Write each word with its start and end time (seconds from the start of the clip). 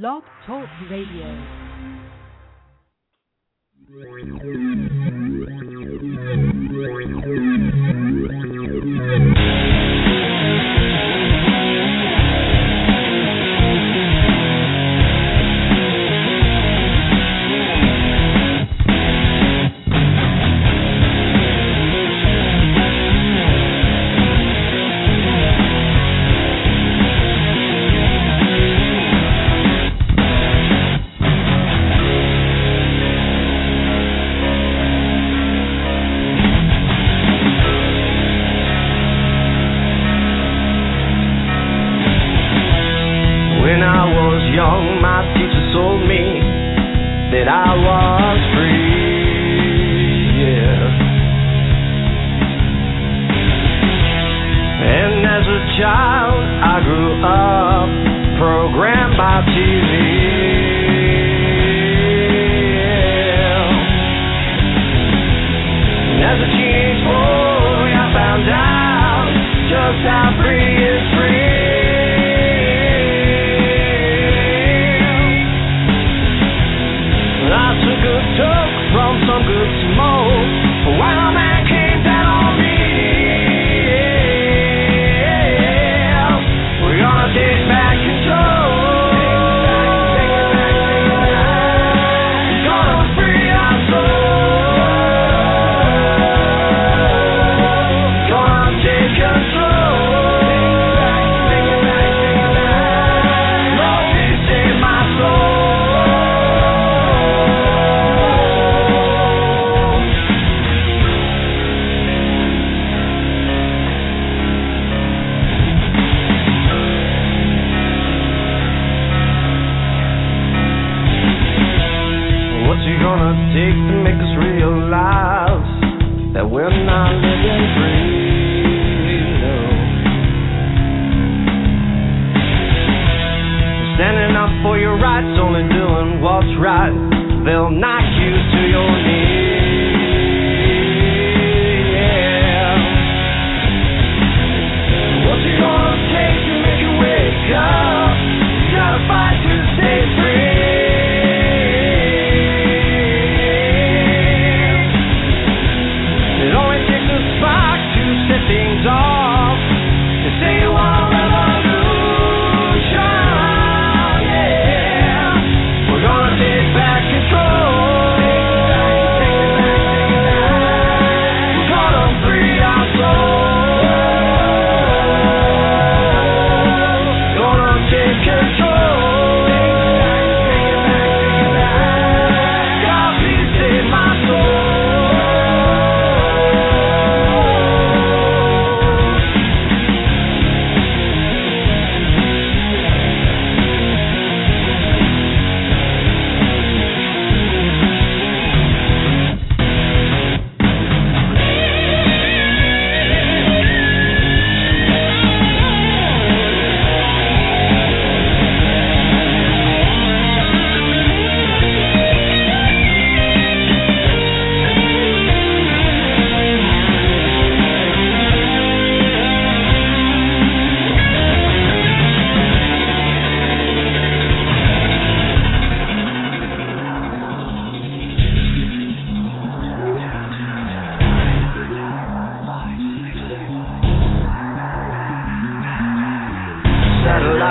Blog 0.00 0.22
Talk 0.46 0.70
Radio. 0.88 1.28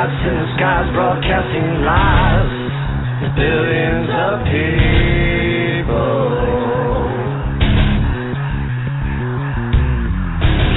spots 0.01 0.25
in 0.25 0.33
the 0.33 0.47
skies 0.57 0.89
broadcasting 0.93 1.85
lies. 1.85 2.49
to 3.21 3.27
Billions 3.37 4.09
of 4.09 4.33
people. 4.49 6.01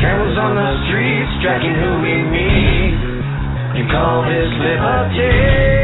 Cameras 0.05 0.37
on 0.37 0.53
the 0.61 0.71
streets 0.85 1.33
tracking 1.41 1.73
who 1.73 1.91
we 2.05 2.15
meet. 2.37 3.81
You 3.81 3.85
call 3.89 4.29
this 4.29 4.51
liberty? 4.61 5.84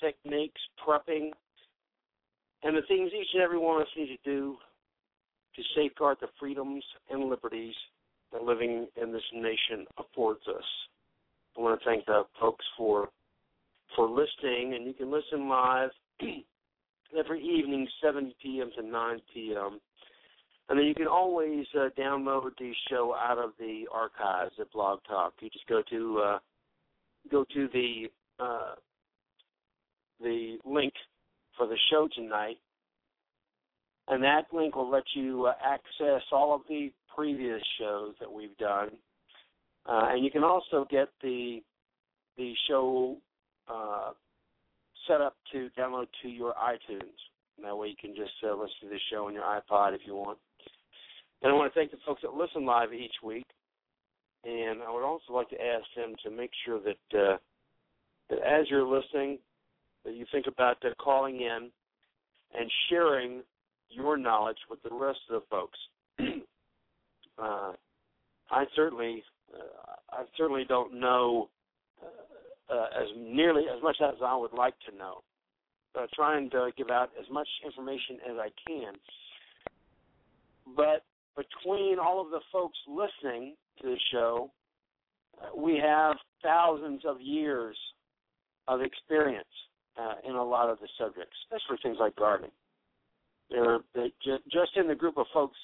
Techniques, 0.00 0.60
prepping, 0.86 1.30
and 2.62 2.76
the 2.76 2.82
things 2.88 3.10
each 3.12 3.28
and 3.34 3.42
every 3.42 3.58
one 3.58 3.76
of 3.76 3.82
us 3.82 3.88
need 3.96 4.08
to 4.08 4.30
do 4.30 4.56
to 5.54 5.62
safeguard 5.74 6.18
the 6.20 6.28
freedoms 6.38 6.84
and 7.10 7.28
liberties 7.28 7.74
that 8.32 8.42
living 8.42 8.86
in 9.00 9.12
this 9.12 9.22
nation 9.32 9.86
affords 9.98 10.40
us. 10.48 10.64
I 11.56 11.60
want 11.60 11.80
to 11.80 11.84
thank 11.84 12.04
the 12.06 12.24
folks 12.40 12.64
for 12.76 13.08
for 13.94 14.08
listening, 14.08 14.74
and 14.74 14.86
you 14.86 14.92
can 14.92 15.10
listen 15.10 15.48
live 15.48 15.90
every 17.18 17.40
evening, 17.40 17.88
7 18.02 18.32
p.m. 18.42 18.70
to 18.76 18.82
9 18.82 19.20
p.m. 19.32 19.80
And 20.68 20.78
then 20.78 20.86
you 20.86 20.94
can 20.94 21.06
always 21.06 21.64
uh, 21.74 21.88
download 21.98 22.50
the 22.58 22.72
show 22.90 23.14
out 23.14 23.38
of 23.38 23.52
the 23.58 23.84
archives 23.92 24.54
at 24.60 24.70
Blog 24.72 24.98
Talk. 25.08 25.34
You 25.40 25.48
just 25.50 25.66
go 25.68 25.82
to 25.90 26.18
uh, 26.18 26.38
go 27.30 27.44
to 27.54 27.68
the 27.72 28.06
uh, 28.40 28.74
the 30.20 30.58
link 30.64 30.92
for 31.56 31.66
the 31.66 31.76
show 31.90 32.08
tonight, 32.14 32.56
and 34.08 34.22
that 34.22 34.44
link 34.52 34.76
will 34.76 34.90
let 34.90 35.04
you 35.14 35.46
uh, 35.46 35.54
access 35.64 36.22
all 36.32 36.54
of 36.54 36.62
the 36.68 36.92
previous 37.14 37.62
shows 37.78 38.14
that 38.20 38.30
we've 38.30 38.56
done, 38.58 38.90
uh, 39.86 40.08
and 40.10 40.24
you 40.24 40.30
can 40.30 40.44
also 40.44 40.86
get 40.90 41.08
the 41.22 41.62
the 42.36 42.52
show 42.68 43.16
uh, 43.68 44.10
set 45.08 45.20
up 45.20 45.34
to 45.52 45.68
download 45.78 46.06
to 46.22 46.28
your 46.28 46.54
iTunes. 46.54 47.16
And 47.56 47.64
that 47.64 47.76
way 47.76 47.88
you 47.88 47.96
can 47.98 48.14
just 48.14 48.32
uh, 48.44 48.52
listen 48.52 48.74
to 48.82 48.88
the 48.88 49.00
show 49.10 49.26
on 49.26 49.34
your 49.34 49.44
iPod 49.44 49.94
if 49.94 50.02
you 50.04 50.14
want. 50.14 50.38
And 51.42 51.52
I 51.52 51.54
want 51.54 51.72
to 51.72 51.78
thank 51.78 51.90
the 51.90 51.98
folks 52.04 52.22
that 52.22 52.34
listen 52.34 52.66
live 52.66 52.92
each 52.92 53.14
week. 53.24 53.46
And 54.44 54.82
I 54.82 54.92
would 54.92 55.04
also 55.04 55.32
like 55.32 55.48
to 55.50 55.56
ask 55.60 55.84
them 55.96 56.14
to 56.24 56.30
make 56.30 56.50
sure 56.64 56.80
that 56.80 57.18
uh, 57.18 57.36
that 58.30 58.38
as 58.40 58.66
you're 58.68 58.86
listening, 58.86 59.38
that 60.06 60.14
you 60.14 60.24
think 60.32 60.46
about 60.46 60.82
calling 60.98 61.40
in 61.40 61.70
and 62.58 62.70
sharing 62.88 63.42
your 63.90 64.16
knowledge 64.16 64.58
with 64.70 64.82
the 64.82 64.94
rest 64.94 65.18
of 65.30 65.42
the 65.42 65.46
folks. 65.50 65.78
uh, 67.38 67.72
I 68.50 68.64
certainly, 68.74 69.22
uh, 69.52 69.92
I 70.10 70.22
certainly 70.38 70.64
don't 70.66 70.98
know 70.98 71.48
uh, 72.02 72.72
uh, 72.72 72.86
as 73.02 73.08
nearly 73.16 73.64
as 73.74 73.82
much 73.82 73.96
as 74.00 74.14
I 74.24 74.36
would 74.36 74.52
like 74.52 74.74
to 74.90 74.96
know. 74.96 75.22
Uh, 75.98 76.06
trying 76.14 76.50
to 76.50 76.70
give 76.76 76.90
out 76.90 77.08
as 77.18 77.24
much 77.32 77.48
information 77.64 78.18
as 78.28 78.36
I 78.38 78.48
can. 78.68 78.92
But 80.76 81.04
between 81.36 81.98
all 81.98 82.20
of 82.20 82.30
the 82.30 82.40
folks 82.52 82.76
listening 82.86 83.54
to 83.80 83.88
the 83.88 83.96
show, 84.12 84.50
uh, 85.40 85.58
we 85.58 85.80
have 85.82 86.16
thousands 86.42 87.02
of 87.06 87.20
years 87.22 87.78
of 88.68 88.82
experience 88.82 89.48
uh, 89.98 90.14
in 90.28 90.34
a 90.34 90.44
lot 90.44 90.70
of 90.70 90.78
the 90.80 90.88
subjects, 90.98 91.36
especially 91.44 91.78
things 91.82 91.96
like 92.00 92.16
gardening. 92.16 92.50
There, 93.50 93.78
just 94.50 94.76
in 94.76 94.88
the 94.88 94.94
group 94.94 95.18
of 95.18 95.26
folks 95.32 95.56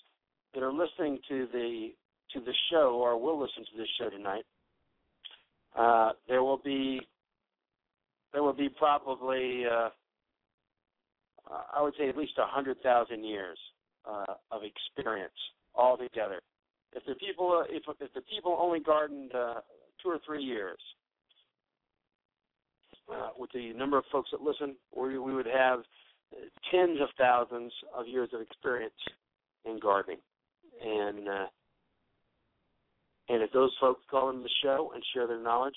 that 0.54 0.62
are 0.62 0.72
listening 0.72 1.18
to 1.28 1.48
the 1.52 1.88
to 2.32 2.40
the 2.40 2.54
show 2.70 2.98
or 3.02 3.20
will 3.20 3.38
listen 3.38 3.64
to 3.64 3.76
this 3.76 3.88
show 3.98 4.08
tonight, 4.08 4.44
uh, 5.76 6.12
there 6.28 6.42
will 6.42 6.60
be 6.64 7.00
there 8.32 8.42
will 8.42 8.52
be 8.52 8.68
probably 8.68 9.64
uh, 9.66 9.90
I 11.74 11.82
would 11.82 11.94
say 11.98 12.08
at 12.08 12.16
least 12.16 12.32
a 12.38 12.46
hundred 12.46 12.80
thousand 12.82 13.24
years 13.24 13.58
uh, 14.08 14.34
of 14.50 14.62
experience 14.62 15.32
all 15.74 15.96
together. 15.96 16.40
If 16.92 17.04
the 17.04 17.14
people 17.14 17.64
if 17.68 17.82
if 18.00 18.12
the 18.14 18.22
people 18.22 18.56
only 18.60 18.80
gardened 18.80 19.34
uh, 19.34 19.60
two 20.02 20.10
or 20.10 20.18
three 20.24 20.42
years, 20.42 20.78
uh, 23.12 23.28
with 23.38 23.50
the 23.52 23.72
number 23.74 23.98
of 23.98 24.04
folks 24.10 24.30
that 24.32 24.42
listen, 24.42 24.76
we, 24.96 25.18
we 25.18 25.34
would 25.34 25.46
have 25.46 25.80
tens 26.70 26.98
of 27.00 27.08
thousands 27.18 27.72
of 27.96 28.06
years 28.06 28.30
of 28.32 28.40
experience 28.40 28.94
in 29.64 29.78
gardening, 29.78 30.18
and 30.84 31.28
uh, 31.28 31.46
and 33.28 33.42
if 33.42 33.52
those 33.52 33.70
folks 33.80 34.02
call 34.10 34.30
in 34.30 34.42
the 34.42 34.50
show 34.62 34.92
and 34.94 35.02
share 35.14 35.26
their 35.26 35.42
knowledge, 35.42 35.76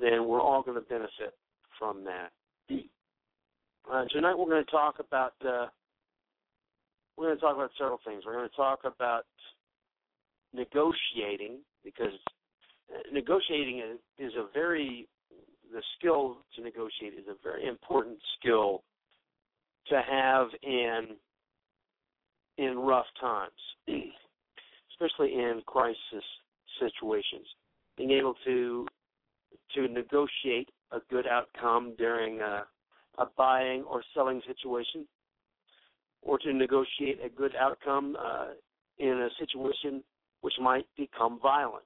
then 0.00 0.26
we're 0.26 0.40
all 0.40 0.62
going 0.62 0.76
to 0.76 0.88
benefit 0.88 1.34
from 1.78 2.04
that. 2.04 2.30
Uh, 3.88 4.04
tonight 4.10 4.36
we're 4.36 4.50
going 4.50 4.64
to 4.64 4.68
talk 4.72 4.96
about 4.98 5.34
uh, 5.46 5.66
we're 7.16 7.26
going 7.26 7.36
to 7.36 7.40
talk 7.40 7.54
about 7.54 7.70
several 7.78 8.00
things. 8.04 8.24
We're 8.26 8.34
going 8.34 8.48
to 8.48 8.56
talk 8.56 8.80
about 8.82 9.22
negotiating 10.52 11.58
because 11.84 12.18
uh, 12.92 12.98
negotiating 13.12 13.78
is, 13.78 13.98
is 14.18 14.32
a 14.34 14.46
very 14.52 15.06
the 15.72 15.82
skill 15.98 16.38
to 16.54 16.62
negotiate 16.62 17.14
is 17.14 17.26
a 17.28 17.36
very 17.42 17.66
important 17.66 18.18
skill 18.38 18.82
to 19.88 20.02
have 20.08 20.48
in 20.62 21.16
in 22.58 22.78
rough 22.78 23.06
times, 23.20 23.52
especially 23.88 25.34
in 25.34 25.62
crisis 25.66 26.24
situations. 26.80 27.46
Being 27.96 28.10
able 28.12 28.34
to 28.44 28.86
to 29.74 29.88
negotiate 29.88 30.68
a 30.92 30.98
good 31.10 31.26
outcome 31.26 31.94
during 31.98 32.40
a, 32.40 32.64
a 33.18 33.26
buying 33.36 33.82
or 33.82 34.02
selling 34.14 34.40
situation, 34.46 35.06
or 36.22 36.38
to 36.38 36.52
negotiate 36.52 37.18
a 37.24 37.28
good 37.28 37.54
outcome 37.56 38.16
uh, 38.18 38.48
in 38.98 39.08
a 39.08 39.28
situation 39.38 40.02
which 40.40 40.54
might 40.60 40.86
become 40.96 41.38
violent. 41.42 41.84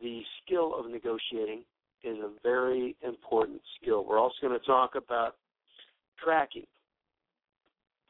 The 0.00 0.22
skill 0.42 0.74
of 0.78 0.90
negotiating 0.90 1.62
is 2.06 2.18
a 2.18 2.30
very 2.42 2.94
important 3.04 3.60
skill. 3.80 4.04
We're 4.04 4.18
also 4.18 4.36
going 4.40 4.58
to 4.58 4.64
talk 4.64 4.94
about 4.94 5.36
tracking, 6.22 6.66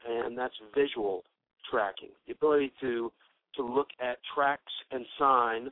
and 0.09 0.37
that's 0.37 0.55
visual 0.75 1.25
tracking, 1.71 2.11
the 2.27 2.33
ability 2.33 2.73
to 2.81 3.13
to 3.57 3.63
look 3.63 3.89
at 4.03 4.19
tracks 4.35 4.73
and 4.91 5.07
sign 5.19 5.71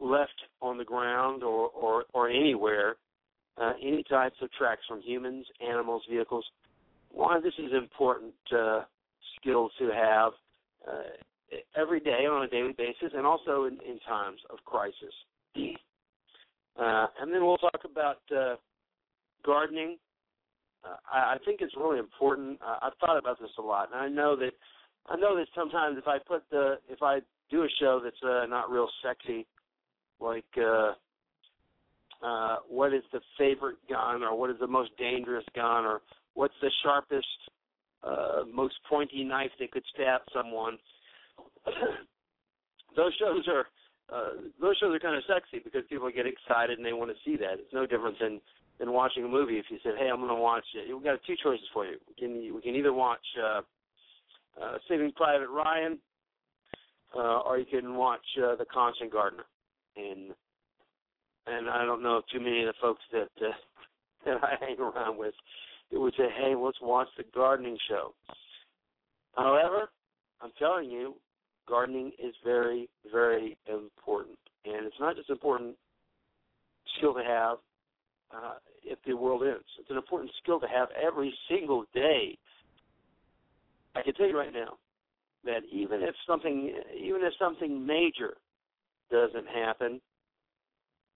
left 0.00 0.32
on 0.62 0.78
the 0.78 0.84
ground 0.84 1.42
or 1.42 1.68
or, 1.68 2.04
or 2.14 2.28
anywhere, 2.28 2.96
uh, 3.60 3.72
any 3.82 4.02
types 4.04 4.36
of 4.40 4.50
tracks 4.52 4.82
from 4.88 5.00
humans, 5.02 5.46
animals, 5.66 6.02
vehicles. 6.10 6.44
Why 7.12 7.40
this 7.40 7.54
is 7.58 7.72
important 7.72 8.34
uh, 8.56 8.82
skill 9.40 9.70
to 9.78 9.90
have 9.92 10.32
uh, 10.88 11.02
every 11.76 12.00
day 12.00 12.26
on 12.30 12.44
a 12.44 12.48
daily 12.48 12.72
basis, 12.72 13.12
and 13.14 13.26
also 13.26 13.64
in, 13.64 13.74
in 13.88 13.98
times 14.08 14.40
of 14.50 14.58
crisis. 14.64 15.14
Uh, 16.80 17.06
and 17.20 17.32
then 17.32 17.44
we'll 17.44 17.58
talk 17.58 17.82
about 17.84 18.20
uh, 18.34 18.56
gardening. 19.44 19.98
Uh, 20.82 20.96
I, 21.12 21.34
I 21.34 21.36
think 21.44 21.60
it's 21.60 21.76
really 21.76 21.98
important. 21.98 22.58
Uh, 22.66 22.78
I've 22.82 22.94
thought 23.04 23.18
about 23.18 23.38
this 23.38 23.50
a 23.58 23.62
lot, 23.62 23.90
and 23.92 24.00
I 24.00 24.08
know 24.08 24.34
that 24.36 24.52
I 25.06 25.16
know 25.16 25.36
that 25.36 25.46
sometimes 25.54 25.98
if 25.98 26.08
I 26.08 26.18
put 26.18 26.42
the 26.50 26.78
if 26.88 27.02
I 27.02 27.20
do 27.50 27.64
a 27.64 27.68
show 27.78 28.00
that's 28.02 28.16
uh, 28.24 28.46
not 28.46 28.70
real 28.70 28.88
sexy, 29.04 29.46
like 30.20 30.44
uh, 30.56 30.92
uh, 32.22 32.56
what 32.66 32.94
is 32.94 33.02
the 33.12 33.20
favorite 33.36 33.76
gun, 33.88 34.22
or 34.22 34.38
what 34.38 34.48
is 34.48 34.56
the 34.58 34.66
most 34.66 34.90
dangerous 34.98 35.44
gun, 35.54 35.84
or 35.84 36.00
what's 36.32 36.54
the 36.62 36.70
sharpest, 36.82 37.26
uh, 38.02 38.42
most 38.50 38.74
pointy 38.88 39.22
knife 39.22 39.50
that 39.58 39.70
could 39.70 39.84
stab 39.94 40.22
someone. 40.34 40.78
Those 42.96 43.12
shows 43.18 43.46
are 43.48 43.66
uh, 44.12 44.30
those 44.60 44.76
shows 44.78 44.94
are 44.94 44.98
kind 44.98 45.16
of 45.16 45.22
sexy 45.26 45.62
because 45.62 45.82
people 45.88 46.10
get 46.10 46.26
excited 46.26 46.78
and 46.78 46.86
they 46.86 46.92
want 46.92 47.10
to 47.10 47.16
see 47.24 47.36
that. 47.36 47.54
It's 47.60 47.72
no 47.72 47.86
different 47.86 48.18
than 48.18 48.40
than 48.78 48.92
watching 48.92 49.24
a 49.24 49.28
movie. 49.28 49.58
If 49.58 49.66
you 49.70 49.78
said, 49.82 49.94
"Hey, 49.98 50.08
I'm 50.08 50.16
going 50.16 50.28
to 50.28 50.34
watch," 50.34 50.64
it, 50.74 50.92
we've 50.92 51.04
got 51.04 51.20
two 51.26 51.36
choices 51.42 51.66
for 51.72 51.86
you. 51.86 51.96
We 52.08 52.14
can 52.14 52.54
we 52.54 52.60
can 52.60 52.74
either 52.74 52.92
watch 52.92 53.24
uh, 53.40 53.60
uh, 54.60 54.78
Saving 54.88 55.12
Private 55.12 55.48
Ryan, 55.48 55.98
uh, 57.14 57.40
or 57.40 57.58
you 57.58 57.66
can 57.66 57.94
watch 57.94 58.24
uh, 58.42 58.56
The 58.56 58.64
Constant 58.64 59.12
Gardener. 59.12 59.44
And 59.96 60.32
and 61.46 61.68
I 61.68 61.84
don't 61.84 62.02
know 62.02 62.18
if 62.18 62.24
too 62.32 62.40
many 62.40 62.62
of 62.62 62.66
the 62.66 62.74
folks 62.80 63.02
that 63.12 63.28
uh, 63.40 63.52
that 64.24 64.42
I 64.42 64.54
hang 64.60 64.78
around 64.78 65.18
with 65.18 65.34
it 65.90 65.98
would 65.98 66.14
say, 66.16 66.28
"Hey, 66.36 66.54
let's 66.54 66.80
watch 66.80 67.08
the 67.16 67.24
gardening 67.34 67.78
show." 67.88 68.14
However, 69.36 69.90
I'm 70.40 70.52
telling 70.58 70.90
you, 70.90 71.14
gardening 71.70 72.12
is 72.22 72.34
very, 72.44 72.88
very 73.10 73.56
important. 73.66 74.38
And 74.64 74.86
it's 74.86 75.00
not 75.00 75.16
just 75.16 75.30
important 75.30 75.76
skill 76.98 77.14
to 77.14 77.22
have 77.22 77.58
uh, 78.34 78.54
if 78.84 78.98
the 79.06 79.14
world 79.14 79.42
ends. 79.42 79.64
It's 79.78 79.90
an 79.90 79.96
important 79.96 80.30
skill 80.42 80.60
to 80.60 80.66
have 80.66 80.88
every 81.00 81.32
single 81.48 81.84
day. 81.94 82.36
I 83.96 84.02
can 84.02 84.14
tell 84.14 84.28
you 84.28 84.36
right 84.36 84.52
now 84.52 84.76
that 85.44 85.60
even 85.72 86.02
if 86.02 86.14
something, 86.26 86.72
even 87.00 87.22
if 87.22 87.32
something 87.38 87.86
major 87.86 88.34
doesn't 89.10 89.46
happen, 89.48 90.00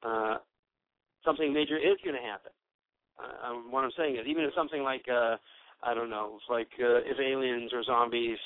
uh, 0.02 0.36
something 1.24 1.52
major 1.52 1.76
is 1.76 1.98
going 2.02 2.16
to 2.16 2.22
happen. 2.22 2.52
Uh, 3.18 3.70
what 3.70 3.84
I'm 3.84 3.92
saying 3.96 4.16
is, 4.16 4.26
even 4.26 4.44
if 4.44 4.54
something 4.54 4.82
like 4.82 5.04
uh, 5.08 5.36
I 5.82 5.94
don't 5.94 6.10
know, 6.10 6.36
it's 6.36 6.50
like 6.50 6.68
uh, 6.80 7.04
if 7.04 7.18
aliens 7.20 7.70
or 7.72 7.84
zombies 7.84 8.38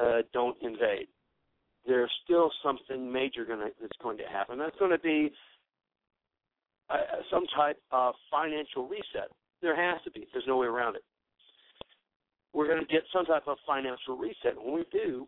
uh, 0.00 0.22
don't 0.32 0.56
invade, 0.62 1.08
there's 1.86 2.10
still 2.24 2.50
something 2.62 3.10
major 3.10 3.44
gonna 3.44 3.68
that's 3.80 3.96
going 4.02 4.18
to 4.18 4.24
happen. 4.24 4.58
That's 4.58 4.76
going 4.78 4.90
to 4.90 4.98
be 4.98 5.32
uh, 6.90 6.96
some 7.30 7.44
type 7.56 7.78
of 7.92 8.14
financial 8.30 8.86
reset. 8.86 9.30
There 9.62 9.76
has 9.76 10.02
to 10.04 10.10
be. 10.10 10.26
There's 10.32 10.44
no 10.46 10.56
way 10.56 10.66
around 10.66 10.96
it. 10.96 11.02
We're 12.52 12.66
going 12.66 12.80
to 12.80 12.92
get 12.92 13.02
some 13.12 13.24
type 13.26 13.44
of 13.46 13.58
financial 13.66 14.16
reset. 14.16 14.56
When 14.56 14.74
we 14.74 14.84
do, 14.90 15.26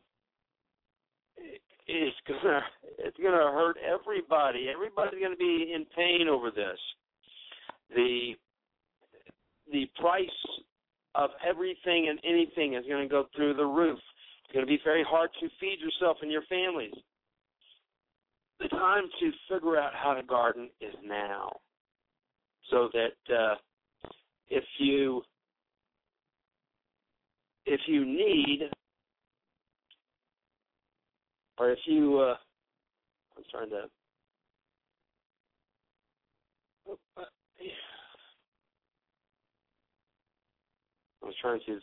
it's 1.87 2.17
gonna 2.27 2.61
it's 2.99 3.17
gonna 3.17 3.53
hurt 3.53 3.77
everybody. 3.79 4.69
Everybody's 4.73 5.21
going 5.21 5.33
to 5.33 5.37
be 5.37 5.73
in 5.75 5.85
pain 5.97 6.29
over 6.29 6.51
this. 6.51 6.79
The 7.95 8.33
the 9.71 9.87
price 10.01 10.29
of 11.15 11.31
everything 11.47 12.09
and 12.09 12.19
anything 12.25 12.75
is 12.75 12.85
going 12.89 13.03
to 13.03 13.09
go 13.09 13.27
through 13.35 13.55
the 13.55 13.65
roof. 13.65 13.99
It's 14.53 14.57
going 14.59 14.67
to 14.67 14.71
be 14.71 14.83
very 14.85 15.03
hard 15.03 15.31
to 15.41 15.49
feed 15.59 15.79
yourself 15.81 16.19
and 16.21 16.31
your 16.31 16.43
families. 16.43 16.93
The 18.61 18.69
time 18.69 19.05
to 19.21 19.31
figure 19.49 19.79
out 19.79 19.95
how 19.95 20.13
to 20.13 20.23
garden 20.23 20.69
is 20.79 20.95
now, 21.03 21.57
so 22.71 22.91
that 22.93 23.35
uh, 23.35 23.55
if 24.51 24.63
you 24.79 25.23
if 27.65 27.81
you 27.87 28.05
need 28.05 28.69
or 31.57 31.71
if 31.71 31.79
you 31.87 32.19
uh, 32.19 32.35
I'm 33.39 33.45
trying 33.51 33.71
to 33.71 33.85
I 41.23 41.25
was 41.25 41.35
trying 41.41 41.61
to 41.65 41.81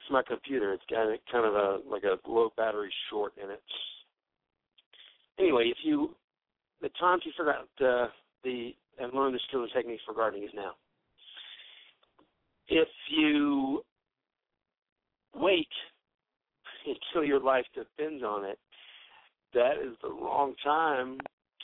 fix 0.00 0.10
my 0.10 0.22
computer. 0.22 0.72
It's 0.72 0.82
got 0.90 1.06
kind 1.30 1.46
of 1.46 1.54
a 1.54 1.78
like 1.88 2.04
a 2.04 2.16
low 2.28 2.50
battery 2.56 2.92
short 3.10 3.32
in 3.42 3.50
it. 3.50 3.62
Anyway, 5.38 5.64
if 5.66 5.78
you 5.84 6.14
the 6.80 6.88
time 7.00 7.18
to 7.20 7.30
figure 7.30 7.52
out 7.52 7.68
uh, 7.80 8.08
the 8.44 8.74
and 8.98 9.12
learn 9.14 9.32
the 9.32 9.40
skills 9.48 9.70
and 9.74 9.82
techniques 9.82 10.02
for 10.06 10.14
gardening 10.14 10.44
is 10.44 10.50
now. 10.54 10.72
If 12.68 12.88
you 13.10 13.82
wait 15.34 15.68
until 16.86 17.26
your 17.26 17.40
life 17.40 17.64
depends 17.74 18.22
on 18.22 18.44
it, 18.44 18.58
that 19.54 19.74
is 19.82 19.96
the 20.02 20.10
wrong 20.10 20.54
time 20.62 21.18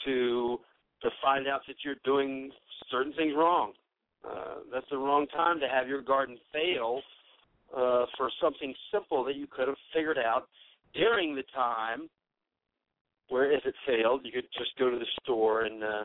to 0.04 0.58
to 1.02 1.10
find 1.22 1.46
out 1.46 1.60
that 1.68 1.76
you're 1.84 1.96
doing 2.04 2.50
certain 2.90 3.12
things 3.12 3.34
wrong. 3.36 3.72
Uh, 4.28 4.56
that's 4.72 4.86
the 4.90 4.96
wrong 4.96 5.26
time 5.28 5.60
to 5.60 5.68
have 5.68 5.86
your 5.86 6.02
garden 6.02 6.36
fail 6.52 7.00
uh, 7.74 8.06
for 8.16 8.30
something 8.40 8.74
simple 8.92 9.24
that 9.24 9.36
you 9.36 9.46
could 9.46 9.68
have 9.68 9.76
figured 9.94 10.18
out 10.18 10.48
during 10.94 11.34
the 11.34 11.42
time 11.54 12.08
where 13.28 13.50
if 13.50 13.64
it 13.64 13.74
failed, 13.86 14.20
you 14.24 14.32
could 14.32 14.46
just 14.56 14.76
go 14.78 14.90
to 14.90 14.98
the 14.98 15.06
store 15.22 15.64
and 15.64 15.82
uh, 15.82 16.04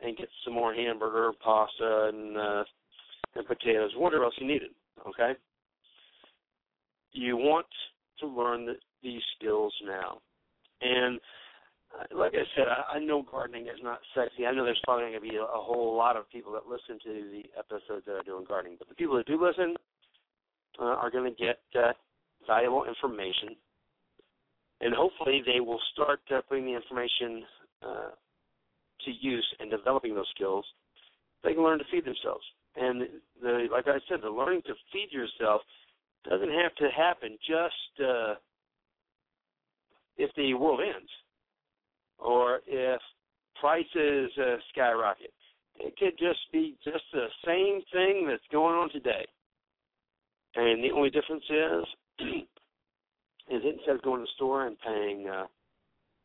and 0.00 0.16
get 0.16 0.28
some 0.44 0.54
more 0.54 0.74
hamburger, 0.74 1.30
pasta, 1.42 2.10
and 2.12 2.36
uh, 2.36 2.64
and 3.34 3.46
potatoes, 3.46 3.92
whatever 3.96 4.24
else 4.24 4.34
you 4.38 4.46
needed. 4.46 4.70
Okay. 5.08 5.32
You 7.12 7.36
want 7.36 7.66
to 8.20 8.26
learn 8.26 8.66
the, 8.66 8.74
these 9.02 9.22
skills 9.38 9.72
now, 9.86 10.18
and 10.80 11.18
uh, 11.94 12.18
like 12.18 12.32
I 12.34 12.44
said, 12.56 12.66
I, 12.68 12.96
I 12.96 12.98
know 12.98 13.24
gardening 13.30 13.66
is 13.66 13.80
not 13.82 13.98
sexy. 14.14 14.46
I 14.46 14.52
know 14.52 14.64
there's 14.64 14.80
probably 14.84 15.04
going 15.04 15.14
to 15.14 15.20
be 15.20 15.36
a, 15.36 15.42
a 15.42 15.60
whole 15.60 15.96
lot 15.96 16.16
of 16.16 16.30
people 16.30 16.52
that 16.52 16.66
listen 16.66 16.98
to 17.04 17.30
the 17.30 17.44
episodes 17.58 18.04
that 18.06 18.12
are 18.12 18.22
doing 18.24 18.44
gardening, 18.46 18.76
but 18.78 18.88
the 18.88 18.94
people 18.94 19.16
that 19.16 19.26
do 19.26 19.42
listen 19.42 19.74
uh, 20.78 20.84
are 20.84 21.10
going 21.10 21.32
to 21.32 21.44
get 21.44 21.60
uh, 21.78 21.92
valuable 22.46 22.84
information, 22.84 23.56
and 24.80 24.94
hopefully 24.94 25.42
they 25.46 25.60
will 25.60 25.80
start 25.92 26.20
uh, 26.34 26.40
putting 26.48 26.64
the 26.64 26.74
information 26.74 27.44
uh, 27.82 28.10
to 29.04 29.10
use 29.10 29.46
and 29.60 29.70
developing 29.70 30.14
those 30.14 30.30
skills. 30.34 30.64
They 31.44 31.54
can 31.54 31.62
learn 31.62 31.78
to 31.78 31.84
feed 31.90 32.04
themselves, 32.04 32.44
and 32.76 33.02
the 33.42 33.68
like 33.70 33.86
I 33.86 33.98
said, 34.08 34.20
the 34.22 34.30
learning 34.30 34.62
to 34.66 34.74
feed 34.92 35.08
yourself 35.10 35.62
doesn't 36.28 36.52
have 36.52 36.74
to 36.76 36.88
happen 36.96 37.36
just 37.46 38.06
uh, 38.06 38.34
if 40.16 40.30
the 40.36 40.54
world 40.54 40.80
ends 40.80 41.10
or 42.18 42.60
if 42.66 43.00
prices 43.60 44.30
uh, 44.38 44.56
skyrocket. 44.72 45.32
It 45.76 45.96
could 45.96 46.18
just 46.18 46.40
be 46.52 46.76
just 46.84 47.04
the 47.12 47.26
same 47.44 47.80
thing 47.92 48.26
that's 48.28 48.42
going 48.52 48.74
on 48.74 48.90
today. 48.90 49.26
And 50.54 50.84
the 50.84 50.90
only 50.90 51.10
difference 51.10 51.44
is, 51.48 51.84
is 53.50 53.62
instead 53.64 53.96
of 53.96 54.02
going 54.02 54.20
to 54.20 54.24
the 54.24 54.36
store 54.36 54.66
and 54.66 54.76
paying, 54.80 55.28
uh, 55.28 55.46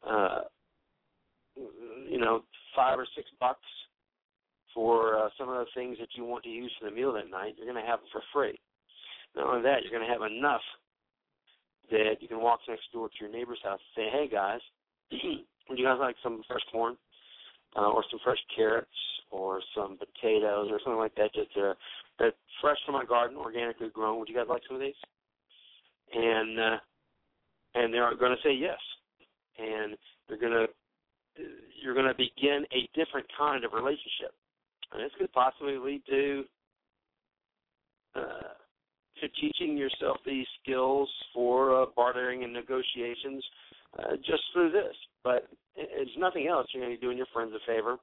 uh, 0.07 0.41
you 2.09 2.19
know, 2.19 2.43
five 2.75 2.99
or 2.99 3.07
six 3.15 3.27
bucks 3.39 3.59
for 4.73 5.17
uh, 5.17 5.29
some 5.37 5.49
of 5.49 5.55
the 5.55 5.65
things 5.73 5.97
that 5.99 6.09
you 6.15 6.23
want 6.23 6.43
to 6.43 6.49
use 6.49 6.71
for 6.79 6.89
the 6.89 6.95
meal 6.95 7.13
that 7.13 7.31
night, 7.31 7.55
you're 7.57 7.71
going 7.71 7.83
to 7.83 7.89
have 7.89 7.99
it 7.99 8.09
for 8.11 8.21
free. 8.33 8.57
Not 9.35 9.47
only 9.47 9.63
that, 9.63 9.81
you're 9.83 9.91
going 9.91 10.07
to 10.07 10.13
have 10.13 10.29
enough 10.29 10.61
that 11.89 12.21
you 12.21 12.27
can 12.27 12.41
walk 12.41 12.59
next 12.67 12.91
door 12.91 13.07
to 13.07 13.15
your 13.19 13.31
neighbor's 13.31 13.59
house 13.63 13.79
and 13.95 14.03
say, 14.03 14.09
"Hey 14.11 14.27
guys, 14.27 14.59
would 15.69 15.79
you 15.79 15.85
guys 15.85 15.97
like 15.99 16.15
some 16.21 16.43
fresh 16.47 16.61
corn 16.71 16.97
uh, 17.75 17.89
or 17.89 18.03
some 18.11 18.19
fresh 18.23 18.39
carrots 18.55 18.89
or 19.31 19.61
some 19.75 19.97
potatoes 19.97 20.67
or 20.71 20.79
something 20.83 20.99
like 20.99 21.15
that? 21.15 21.33
Just 21.33 21.55
uh, 21.57 21.73
that 22.19 22.33
fresh 22.61 22.77
from 22.85 22.95
my 22.95 23.05
garden, 23.05 23.37
organically 23.37 23.89
grown. 23.89 24.19
Would 24.19 24.29
you 24.29 24.35
guys 24.35 24.47
like 24.49 24.61
some 24.67 24.75
of 24.75 24.81
these? 24.81 24.95
And 26.13 26.59
uh, 26.59 26.77
and 27.75 27.93
they're 27.93 28.15
going 28.15 28.35
to 28.35 28.43
say 28.43 28.53
yes, 28.53 28.79
and 29.59 29.97
they're 30.27 30.39
going 30.39 30.53
to 30.53 30.67
you're 31.81 31.93
going 31.93 32.07
to 32.07 32.15
begin 32.15 32.65
a 32.73 32.89
different 32.95 33.27
kind 33.37 33.63
of 33.63 33.73
relationship, 33.73 34.33
and 34.91 35.03
this 35.03 35.11
could 35.19 35.31
possibly 35.33 35.77
lead 35.77 36.01
to 36.09 36.43
uh, 38.15 38.53
to 39.21 39.27
teaching 39.41 39.77
yourself 39.77 40.17
these 40.25 40.45
skills 40.61 41.09
for 41.33 41.81
uh, 41.81 41.85
bartering 41.95 42.43
and 42.43 42.53
negotiations 42.53 43.43
uh, 43.99 44.15
just 44.17 44.43
through 44.53 44.71
this. 44.71 44.95
But 45.23 45.47
it's 45.75 46.11
nothing 46.17 46.47
else. 46.47 46.67
You're 46.73 46.83
going 46.83 46.95
to 46.95 46.99
be 46.99 47.05
doing 47.05 47.17
your 47.17 47.27
friends 47.33 47.51
a 47.55 47.65
favor 47.67 47.97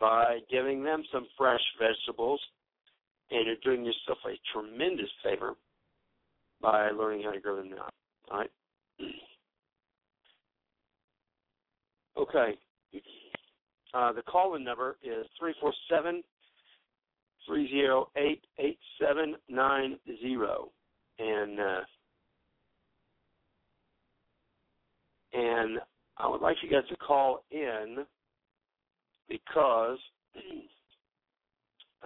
by 0.00 0.38
giving 0.50 0.82
them 0.82 1.04
some 1.12 1.26
fresh 1.38 1.60
vegetables, 1.78 2.40
and 3.32 3.46
you're 3.46 3.56
doing 3.64 3.84
yourself 3.84 4.18
a 4.26 4.38
tremendous 4.52 5.08
favor 5.22 5.54
by 6.60 6.90
learning 6.90 7.22
how 7.24 7.32
to 7.32 7.40
grow 7.40 7.56
them 7.56 7.70
now. 7.70 7.88
All 8.30 8.38
right. 8.38 8.50
Okay. 12.14 12.58
Uh, 13.94 14.12
the 14.12 14.20
call-in 14.22 14.62
number 14.62 14.98
is 15.02 15.24
three 15.40 15.54
four 15.58 15.72
seven 15.90 16.22
three 17.46 17.70
zero 17.70 18.10
eight 18.16 18.42
eight 18.58 18.78
seven 19.00 19.34
nine 19.48 19.98
zero, 20.20 20.70
and 21.18 21.58
uh, 21.58 21.80
and 25.32 25.78
I 26.18 26.28
would 26.28 26.42
like 26.42 26.58
you 26.62 26.70
guys 26.70 26.86
to 26.90 26.96
call 26.96 27.44
in 27.50 28.04
because 29.28 29.98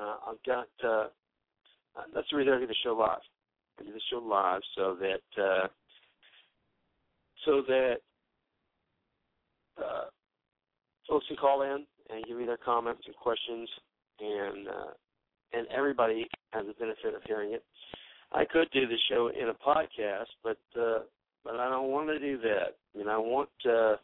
uh, 0.00 0.17
I've 0.29 0.43
got 0.45 0.69
uh, 0.87 1.09
that's 2.15 2.26
the 2.31 2.37
reason 2.37 2.53
I 2.53 2.61
do 2.61 2.67
the 2.67 2.75
show 2.85 2.95
live. 2.95 3.19
I 3.81 3.85
do 3.85 3.93
the 3.93 4.00
show 4.11 4.19
live 4.19 4.61
so 4.76 4.97
that 5.00 5.43
uh, 5.43 5.69
so 7.45 7.62
that 7.67 7.97
uh, 9.79 10.05
folks 11.09 11.26
can 11.29 11.37
call 11.37 11.62
in 11.62 11.87
and 12.11 12.25
give 12.26 12.37
me 12.37 12.45
their 12.45 12.59
comments 12.59 13.03
and 13.07 13.17
questions, 13.17 13.69
and 14.21 14.69
uh, 14.69 14.93
and 15.53 15.67
everybody 15.69 16.26
has 16.53 16.67
the 16.67 16.75
benefit 16.75 17.15
of 17.15 17.23
hearing 17.26 17.53
it. 17.53 17.65
I 18.33 18.45
could 18.45 18.69
do 18.73 18.87
the 18.87 18.99
show 19.09 19.29
in 19.29 19.49
a 19.49 19.55
podcast, 19.55 20.26
but 20.43 20.59
uh, 20.79 21.00
but 21.45 21.57
I 21.57 21.69
don't 21.71 21.91
want 21.91 22.09
to 22.09 22.19
do 22.19 22.38
that. 22.38 22.76
I 22.95 22.99
mean, 22.99 23.09
I 23.09 23.19
want 23.19 23.49
uh, 23.65 23.97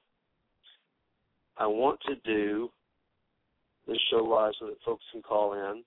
I 1.59 1.67
want 1.67 2.01
to 2.07 2.15
do 2.25 2.71
this 3.87 3.99
show 4.11 4.19
live 4.19 4.53
so 4.59 4.67
that 4.67 4.77
folks 4.85 5.05
can 5.13 5.23
call 5.23 5.55
in 5.55 5.83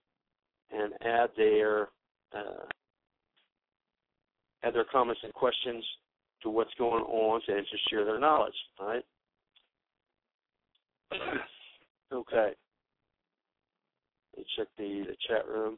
and 0.72 0.94
add 1.02 1.30
their 1.38 1.90
uh, 2.36 2.66
add 4.64 4.74
their 4.74 4.86
comments 4.92 5.22
and 5.24 5.34
questions 5.34 5.84
to 6.42 6.50
what's 6.50 6.74
going 6.78 7.04
on 7.04 7.42
and 7.48 7.66
just 7.72 7.90
share 7.90 8.06
their 8.06 8.20
knowledge. 8.20 8.54
All 8.80 8.88
right. 8.88 9.06
okay. 12.14 12.52
Let 14.36 14.38
me 14.38 14.46
check 14.58 14.68
the, 14.78 15.06
the 15.08 15.16
chat 15.28 15.48
room. 15.48 15.78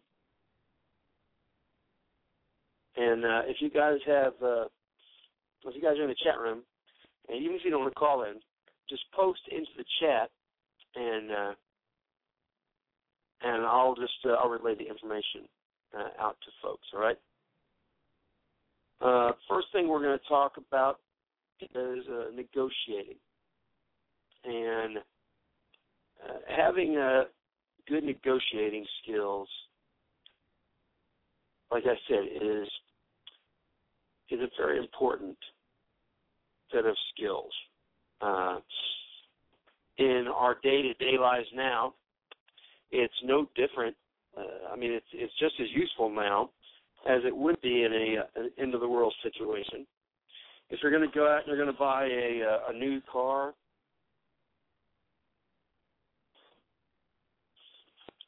And 2.96 3.24
uh, 3.24 3.42
if 3.46 3.58
you 3.60 3.70
guys 3.70 4.00
have 4.08 4.34
uh, 4.42 4.66
if 5.66 5.76
you 5.76 5.82
guys 5.82 5.98
are 6.00 6.04
in 6.04 6.10
the 6.10 6.16
chat 6.24 6.40
room, 6.40 6.64
and 7.30 7.44
even 7.44 7.56
if 7.56 7.62
you 7.64 7.70
don't 7.70 7.82
want 7.82 7.94
to 7.94 8.00
call 8.00 8.24
in, 8.24 8.36
just 8.90 9.04
post 9.14 9.42
into 9.52 9.70
the 9.78 9.86
chat, 10.02 10.30
and 10.96 11.32
uh, 11.32 11.54
and 13.42 13.66
I'll 13.66 13.96
just 13.96 14.14
uh, 14.26 14.30
I'll 14.34 14.50
relay 14.50 14.76
the 14.76 14.88
information 14.88 15.48
uh, 15.98 16.24
out 16.24 16.38
to 16.42 16.52
folks. 16.62 16.88
All 16.94 17.00
right. 17.00 17.18
Uh, 19.00 19.32
first 19.48 19.68
thing 19.72 19.88
we're 19.88 20.02
going 20.02 20.18
to 20.18 20.28
talk 20.28 20.54
about 20.58 21.00
is 21.62 22.04
uh, 22.12 22.26
negotiating, 22.36 23.18
and 24.44 24.98
uh, 24.98 26.38
having 26.56 26.98
uh, 26.98 27.24
good 27.88 28.04
negotiating 28.04 28.86
skills. 29.04 29.48
Like 31.72 31.84
I 31.86 31.96
said, 32.08 32.24
is 32.42 32.68
is 34.30 34.40
a 34.42 34.48
very 34.58 34.80
important 34.80 35.38
set 36.72 36.86
of 36.86 36.96
skills. 37.14 37.52
In 40.00 40.28
our 40.28 40.58
day-to-day 40.62 41.18
lives 41.20 41.48
now, 41.56 41.96
it's 42.92 43.14
no 43.24 43.48
different. 43.56 43.96
Uh, 44.38 44.72
I 44.72 44.76
mean, 44.76 44.92
it's 44.92 45.06
it's 45.14 45.34
just 45.40 45.56
as 45.60 45.68
useful 45.74 46.10
now 46.10 46.52
as 47.08 47.22
it 47.26 47.36
would 47.36 47.60
be 47.62 47.84
in 47.84 47.94
a 47.94 48.40
an 48.40 48.52
end 48.58 48.74
of 48.74 48.82
the 48.82 48.88
world 48.88 49.14
situation. 49.24 49.86
If 50.70 50.80
you're 50.82 50.92
going 50.92 51.10
to 51.10 51.16
go 51.16 51.28
out 51.28 51.40
and 51.40 51.48
you're 51.48 51.58
going 51.58 51.74
to 51.74 51.80
buy 51.80 52.06
a 52.06 52.44
uh, 52.44 52.72
a 52.72 52.74
new 52.74 53.02
car, 53.12 53.54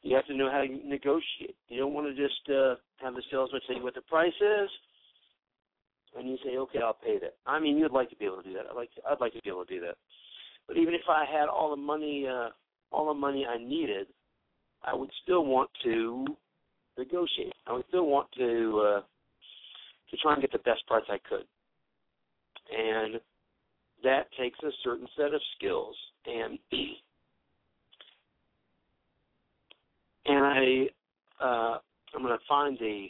you 0.02 0.16
have 0.16 0.26
to 0.26 0.36
know 0.36 0.50
how 0.50 0.60
to 0.60 0.88
negotiate. 0.88 1.56
You 1.68 1.80
don't 1.80 1.92
want 1.92 2.06
to 2.06 2.14
just 2.14 2.48
uh, 2.48 2.76
have 3.04 3.14
the 3.14 3.22
salesman 3.30 3.60
say 3.68 3.74
you 3.76 3.82
what 3.82 3.94
the 3.94 4.02
price 4.02 4.32
is, 4.40 4.70
and 6.16 6.28
you 6.28 6.38
say, 6.44 6.56
"Okay, 6.56 6.78
I'll 6.82 6.94
pay 6.94 7.18
that." 7.18 7.34
I 7.46 7.60
mean, 7.60 7.76
you'd 7.76 7.92
like 7.92 8.10
to 8.10 8.16
be 8.16 8.24
able 8.24 8.42
to 8.42 8.48
do 8.48 8.54
that. 8.54 8.66
I'd 8.70 8.76
like 8.76 8.92
to, 8.94 9.00
I'd 9.10 9.20
like 9.20 9.32
to 9.34 9.40
be 9.42 9.50
able 9.50 9.64
to 9.64 9.74
do 9.74 9.80
that. 9.82 9.96
But 10.66 10.76
even 10.76 10.94
if 10.94 11.02
I 11.08 11.24
had 11.24 11.48
all 11.48 11.70
the 11.70 11.82
money, 11.82 12.26
uh, 12.26 12.48
all 12.90 13.08
the 13.08 13.14
money 13.14 13.46
I 13.46 13.58
needed, 13.58 14.06
I 14.84 14.94
would 14.94 15.10
still 15.22 15.44
want 15.44 15.70
to 15.84 16.26
negotiate. 16.96 17.52
I 17.66 17.72
would 17.72 17.84
still 17.88 18.06
want 18.06 18.28
to 18.38 18.82
uh, 18.86 19.00
to 20.10 20.16
try 20.22 20.32
and 20.34 20.42
get 20.42 20.52
the 20.52 20.58
best 20.58 20.86
price 20.86 21.04
I 21.08 21.18
could, 21.28 21.44
and 22.76 23.20
that 24.02 24.26
takes 24.38 24.58
a 24.62 24.70
certain 24.82 25.06
set 25.16 25.34
of 25.34 25.40
skills. 25.56 25.96
And 26.26 26.58
and 30.26 30.44
I 30.44 30.86
uh, 31.42 31.78
I'm 32.14 32.22
going 32.22 32.36
to 32.36 32.44
find 32.48 32.78
the 32.78 33.06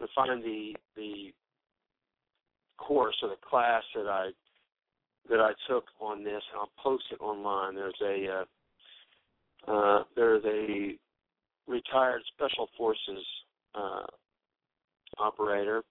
to 0.00 0.06
find 0.14 0.42
the 0.42 0.74
the 0.96 1.32
course 2.78 3.16
or 3.22 3.28
the 3.28 3.36
class 3.48 3.82
that 3.94 4.06
I 4.06 4.30
that 5.28 5.40
I 5.40 5.52
took 5.68 5.84
on 6.00 6.24
this. 6.24 6.42
I'll 6.54 6.70
post 6.82 7.04
it 7.12 7.20
online. 7.20 7.74
There's 7.74 8.00
a 8.02 8.40
uh, 8.40 8.44
uh, 9.68 10.02
there's 10.16 10.44
a 10.44 10.96
retired 11.70 12.22
special 12.34 12.68
forces 12.76 13.24
uh, 13.74 14.06
operator, 15.18 15.82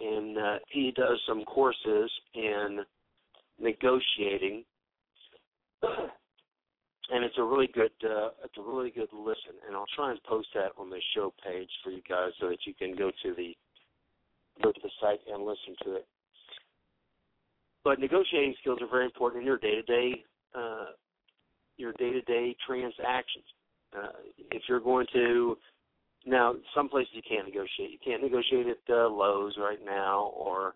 and 0.00 0.36
uh, 0.36 0.58
he 0.70 0.92
does 0.94 1.20
some 1.26 1.44
courses 1.44 2.10
in 2.34 2.80
negotiating. 3.60 4.64
and 5.82 7.24
it's 7.24 7.38
a 7.38 7.42
really 7.42 7.68
good 7.72 7.92
uh, 8.04 8.30
it's 8.44 8.56
a 8.58 8.62
really 8.62 8.90
good 8.90 9.08
listen, 9.12 9.58
and 9.66 9.76
I'll 9.76 9.86
try 9.96 10.10
and 10.10 10.22
post 10.24 10.48
that 10.54 10.72
on 10.78 10.90
the 10.90 11.00
show 11.14 11.32
page 11.44 11.70
for 11.82 11.90
you 11.90 12.02
guys 12.08 12.30
so 12.40 12.48
that 12.48 12.58
you 12.66 12.74
can 12.74 12.96
go 12.96 13.10
to 13.22 13.34
the 13.34 13.54
go 14.62 14.72
to 14.72 14.80
the 14.82 14.90
site 15.00 15.20
and 15.32 15.44
listen 15.44 15.74
to 15.84 15.96
it. 15.96 16.06
But 17.84 17.98
negotiating 17.98 18.54
skills 18.60 18.78
are 18.80 18.88
very 18.88 19.04
important 19.04 19.42
in 19.42 19.46
your 19.46 19.58
day 19.58 19.74
to 19.74 19.82
day 19.82 20.24
your 21.82 21.92
day 21.94 22.12
to 22.12 22.22
day 22.22 22.56
transactions. 22.66 23.44
Uh, 23.94 24.08
if 24.50 24.62
you're 24.68 24.80
going 24.80 25.06
to 25.12 25.56
now, 26.24 26.54
some 26.74 26.88
places 26.88 27.10
you 27.14 27.22
can't 27.28 27.46
negotiate. 27.46 27.90
You 27.90 27.98
can't 28.04 28.22
negotiate 28.22 28.66
at 28.68 28.94
uh, 28.94 29.08
Lowe's 29.08 29.56
right 29.58 29.80
now 29.84 30.32
or 30.36 30.74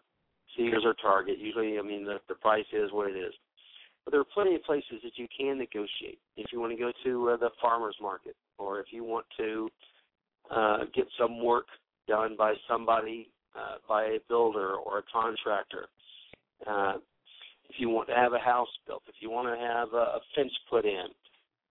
Sears 0.57 0.83
or 0.85 0.95
Target. 0.95 1.39
Usually, 1.39 1.79
I 1.79 1.83
mean, 1.83 2.05
the 2.05 2.19
the 2.29 2.35
price 2.35 2.67
is 2.73 2.91
what 2.93 3.09
it 3.09 3.17
is. 3.17 3.33
But 4.05 4.13
there 4.13 4.21
are 4.21 4.33
plenty 4.35 4.55
of 4.55 4.63
places 4.65 5.01
that 5.03 5.13
you 5.17 5.27
can 5.37 5.59
negotiate. 5.59 6.19
If 6.37 6.53
you 6.53 6.61
want 6.61 6.73
to 6.73 6.79
go 6.79 6.93
to 7.05 7.31
uh, 7.31 7.37
the 7.37 7.51
farmers 7.61 7.97
market, 8.01 8.37
or 8.59 8.81
if 8.81 8.87
you 8.91 9.05
want 9.05 9.27
to 9.39 9.69
uh, 10.51 10.79
get 10.95 11.07
some 11.19 11.43
work 11.43 11.67
done 12.07 12.37
by 12.37 12.55
somebody, 12.69 13.29
uh, 13.57 13.77
by 13.89 14.05
a 14.05 14.19
builder 14.29 14.75
or 14.75 14.99
a 14.99 15.03
contractor, 15.13 15.87
uh, 16.67 16.95
if 17.69 17.77
you 17.79 17.89
want 17.89 18.09
to 18.09 18.15
have 18.15 18.33
a 18.33 18.39
house 18.39 18.69
built, 18.87 19.03
if 19.09 19.17
you 19.21 19.31
want 19.31 19.49
to 19.49 19.65
have 19.65 19.93
a, 19.93 20.19
a 20.19 20.21
fence 20.35 20.53
put 20.71 20.85
in, 20.85 21.07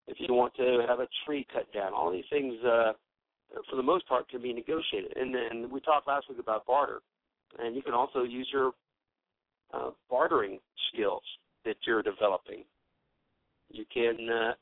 if 0.08 0.18
you 0.20 0.34
want 0.34 0.54
to 0.56 0.86
have 0.88 1.00
a 1.00 1.08
tree 1.26 1.46
cut 1.52 1.72
down, 1.74 1.94
all 1.94 2.12
these 2.12 2.26
things, 2.30 2.54
uh, 2.64 2.94
for 3.70 3.76
the 3.76 3.84
most 3.84 4.08
part, 4.08 4.30
can 4.30 4.42
be 4.42 4.54
negotiated. 4.54 5.16
And 5.16 5.34
then 5.34 5.70
we 5.72 5.80
talked 5.80 6.08
last 6.08 6.30
week 6.30 6.40
about 6.40 6.66
barter, 6.66 7.00
and 7.60 7.76
you 7.76 7.82
can 7.82 7.94
also 7.94 8.24
use 8.24 8.48
your 8.52 8.72
uh, 9.74 9.92
bartering 10.10 10.60
skills 10.92 11.24
that 11.64 11.76
you're 11.88 12.04
developing. 12.04 12.64
You 13.70 13.86
can 13.92 14.30
uh, 14.30 14.54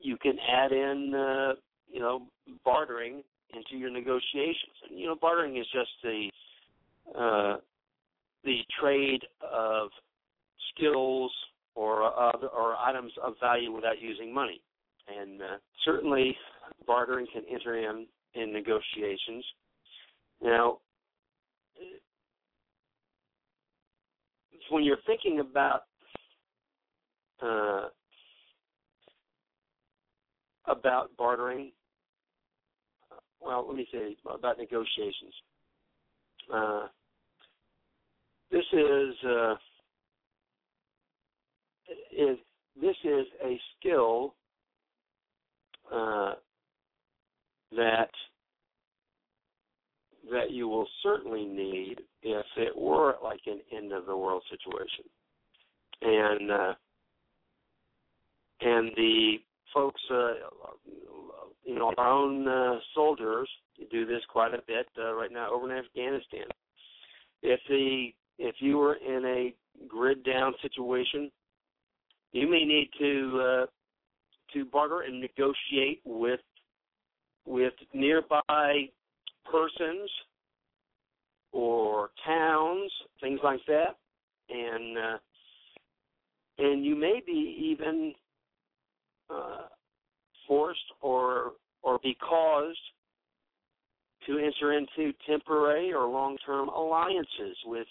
you 0.00 0.16
can 0.16 0.36
add 0.50 0.72
in 0.72 1.14
uh, 1.14 1.52
you 1.90 2.00
know 2.00 2.22
bartering 2.64 3.22
into 3.54 3.76
your 3.76 3.90
negotiations. 3.90 4.74
And 4.88 4.98
you 4.98 5.06
know 5.06 5.16
bartering 5.20 5.56
is 5.56 5.66
just 5.72 5.90
the 6.02 6.30
uh, 7.16 7.56
the 8.44 8.58
trade 8.80 9.22
of 9.42 9.90
skills 10.74 11.32
or 11.74 12.04
uh, 12.04 12.32
or 12.54 12.76
items 12.76 13.12
of 13.22 13.34
value 13.40 13.72
without 13.72 14.00
using 14.00 14.32
money. 14.32 14.60
And 15.08 15.40
uh, 15.40 15.56
certainly 15.84 16.36
bartering 16.86 17.26
can 17.32 17.42
enter 17.50 17.78
in 17.78 18.06
in 18.34 18.52
negotiations. 18.52 19.44
Now, 20.42 20.78
when 24.70 24.84
you're 24.84 24.98
thinking 25.06 25.40
about 25.40 25.82
uh, 27.42 27.88
about 30.68 31.10
bartering. 31.16 31.72
Well, 33.40 33.66
let 33.66 33.76
me 33.76 33.86
say 33.92 34.16
about 34.32 34.58
negotiations. 34.58 35.32
Uh, 36.52 36.86
this 38.50 38.64
is 38.72 39.14
uh, 39.26 39.54
is 42.12 42.38
this 42.80 42.96
is 43.04 43.26
a 43.44 43.60
skill 43.78 44.34
uh, 45.92 46.34
that 47.76 48.10
that 50.30 50.50
you 50.50 50.68
will 50.68 50.86
certainly 51.02 51.44
need 51.44 51.96
if 52.22 52.46
it 52.56 52.76
were 52.76 53.14
like 53.22 53.40
an 53.46 53.60
end 53.74 53.92
of 53.92 54.06
the 54.06 54.16
world 54.16 54.42
situation, 54.50 55.04
and 56.02 56.50
uh, 56.50 56.74
and 58.60 58.90
the 58.96 59.36
folks, 59.72 60.00
uh, 60.10 60.32
you 61.64 61.74
know, 61.74 61.92
our 61.96 62.08
own 62.08 62.46
uh, 62.48 62.78
soldiers 62.94 63.48
do 63.90 64.06
this 64.06 64.22
quite 64.30 64.54
a 64.54 64.62
bit 64.66 64.86
uh, 64.98 65.12
right 65.14 65.32
now 65.32 65.52
over 65.52 65.70
in 65.70 65.78
Afghanistan. 65.78 66.46
If 67.42 67.60
the 67.68 68.08
if 68.38 68.56
you 68.60 68.78
were 68.78 68.94
in 68.94 69.24
a 69.24 69.86
grid 69.86 70.24
down 70.24 70.54
situation, 70.62 71.30
you 72.32 72.48
may 72.48 72.64
need 72.64 72.90
to 72.98 73.40
uh, 73.40 73.66
to 74.52 74.64
barter 74.66 75.02
and 75.02 75.20
negotiate 75.20 76.00
with 76.04 76.40
with 77.46 77.72
nearby 77.94 78.88
persons 79.50 80.10
or 81.52 82.10
towns, 82.26 82.90
things 83.20 83.40
like 83.42 83.60
that, 83.66 83.96
and 84.50 84.98
uh, 84.98 85.18
and 86.58 86.84
you 86.84 86.94
may 86.94 87.22
be 87.24 87.72
even 87.72 88.12
uh, 89.30 89.66
forced 90.46 90.80
or 91.00 91.52
or 91.82 91.98
be 92.02 92.16
caused 92.16 92.78
to 94.26 94.38
enter 94.38 94.72
into 94.76 95.12
temporary 95.26 95.92
or 95.92 96.06
long-term 96.06 96.68
alliances 96.68 97.56
with 97.64 97.86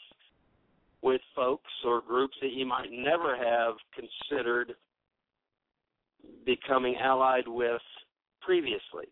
with 1.02 1.22
folks 1.36 1.72
or 1.86 2.02
groups 2.02 2.36
that 2.42 2.52
you 2.52 2.66
might 2.66 2.92
never 2.92 3.36
have 3.36 3.76
considered 3.94 4.74
becoming 6.46 6.96
allied 7.02 7.48
with 7.48 7.82
previously. 8.42 9.06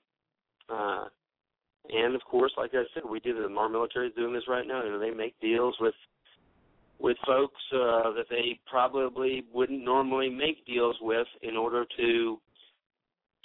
Uh, 0.69 1.05
and 1.89 2.15
of 2.15 2.21
course, 2.23 2.51
like 2.57 2.71
I 2.73 2.83
said, 2.93 3.03
we 3.07 3.19
do 3.19 3.33
the 3.33 3.53
our 3.55 3.69
military 3.69 4.07
is 4.07 4.15
doing 4.15 4.33
this 4.33 4.47
right 4.47 4.67
now. 4.67 4.83
You 4.83 4.91
know, 4.91 4.99
they 4.99 5.11
make 5.11 5.39
deals 5.39 5.75
with 5.79 5.93
with 6.97 7.17
folks 7.25 7.61
uh, 7.73 8.11
that 8.13 8.25
they 8.29 8.59
probably 8.65 9.43
wouldn't 9.53 9.83
normally 9.83 10.29
make 10.29 10.65
deals 10.65 10.95
with 11.01 11.27
in 11.41 11.55
order 11.55 11.85
to 11.97 12.39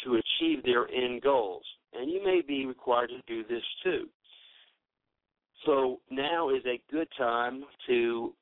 to 0.05 0.15
achieve 0.15 0.63
their 0.65 0.89
end 0.89 1.21
goals. 1.21 1.65
And 1.93 2.11
you 2.11 2.25
may 2.25 2.41
be 2.47 2.65
required 2.65 3.11
to 3.11 3.21
do 3.27 3.47
this 3.47 3.63
too. 3.83 4.07
So 5.67 6.01
now 6.11 6.51
is 6.51 6.63
a 6.67 6.81
good 6.91 7.09
time 7.19 7.65
to 7.87 8.33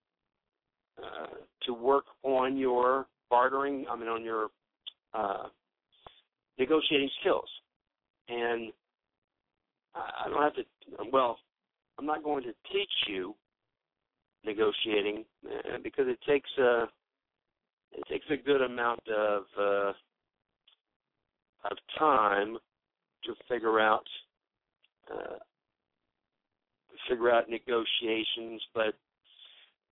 uh, 1.02 1.26
to 1.66 1.74
work 1.74 2.04
on 2.22 2.56
your 2.56 3.06
bartering. 3.30 3.86
I 3.90 3.96
mean, 3.96 4.08
on 4.08 4.24
your 4.24 4.48
uh, 5.14 5.48
negotiating 6.58 7.10
skills. 7.20 7.48
And 8.28 8.72
I 9.94 10.28
don't 10.28 10.42
have 10.42 10.54
to. 10.54 10.62
Well, 11.12 11.38
I'm 11.98 12.06
not 12.06 12.22
going 12.22 12.42
to 12.44 12.52
teach 12.72 12.90
you 13.06 13.34
negotiating 14.44 15.24
uh, 15.46 15.78
because 15.82 16.06
it 16.08 16.18
takes 16.26 16.50
a 16.58 16.84
it 17.92 18.04
takes 18.08 18.26
a 18.30 18.36
good 18.36 18.62
amount 18.62 19.00
of 19.08 19.42
uh, 19.58 19.92
of 21.70 21.76
time 21.98 22.58
to 23.24 23.34
figure 23.48 23.80
out 23.80 24.06
uh, 25.12 25.36
figure 27.08 27.30
out 27.30 27.48
negotiations. 27.48 28.62
But 28.74 28.94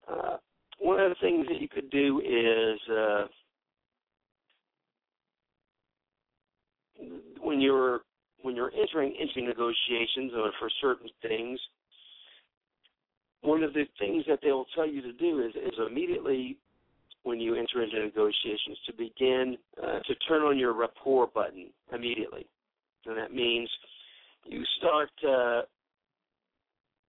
uh, 0.08 0.38
one 0.80 1.00
of 1.00 1.10
the 1.10 1.16
things 1.22 1.48
that 1.48 1.62
you 1.62 1.68
could 1.68 1.90
do 1.90 2.22
is 2.22 2.80
uh, 2.92 3.26
when 7.42 7.62
you're 7.62 8.02
when 8.42 8.56
you're 8.56 8.72
entering 8.80 9.16
into 9.20 9.48
negotiations 9.48 10.32
or 10.38 10.52
for 10.60 10.70
certain 10.80 11.10
things, 11.22 11.60
one 13.42 13.64
of 13.64 13.74
the 13.74 13.86
things 13.98 14.24
that 14.28 14.40
they 14.44 14.52
will 14.52 14.68
tell 14.76 14.88
you 14.88 15.02
to 15.02 15.14
do 15.14 15.42
is, 15.42 15.56
is 15.56 15.74
immediately 15.90 16.58
when 17.24 17.40
you 17.40 17.56
enter 17.56 17.82
into 17.82 18.00
negotiations 18.00 18.78
to 18.86 18.94
begin 18.94 19.58
uh, 19.82 20.00
to 20.06 20.16
turn 20.28 20.44
on 20.44 20.60
your 20.60 20.74
rapport 20.74 21.26
button 21.26 21.70
immediately, 21.92 22.46
and 23.08 23.18
that 23.18 23.34
means 23.34 23.68
you 24.46 24.64
start 24.78 25.10
uh, 25.28 25.62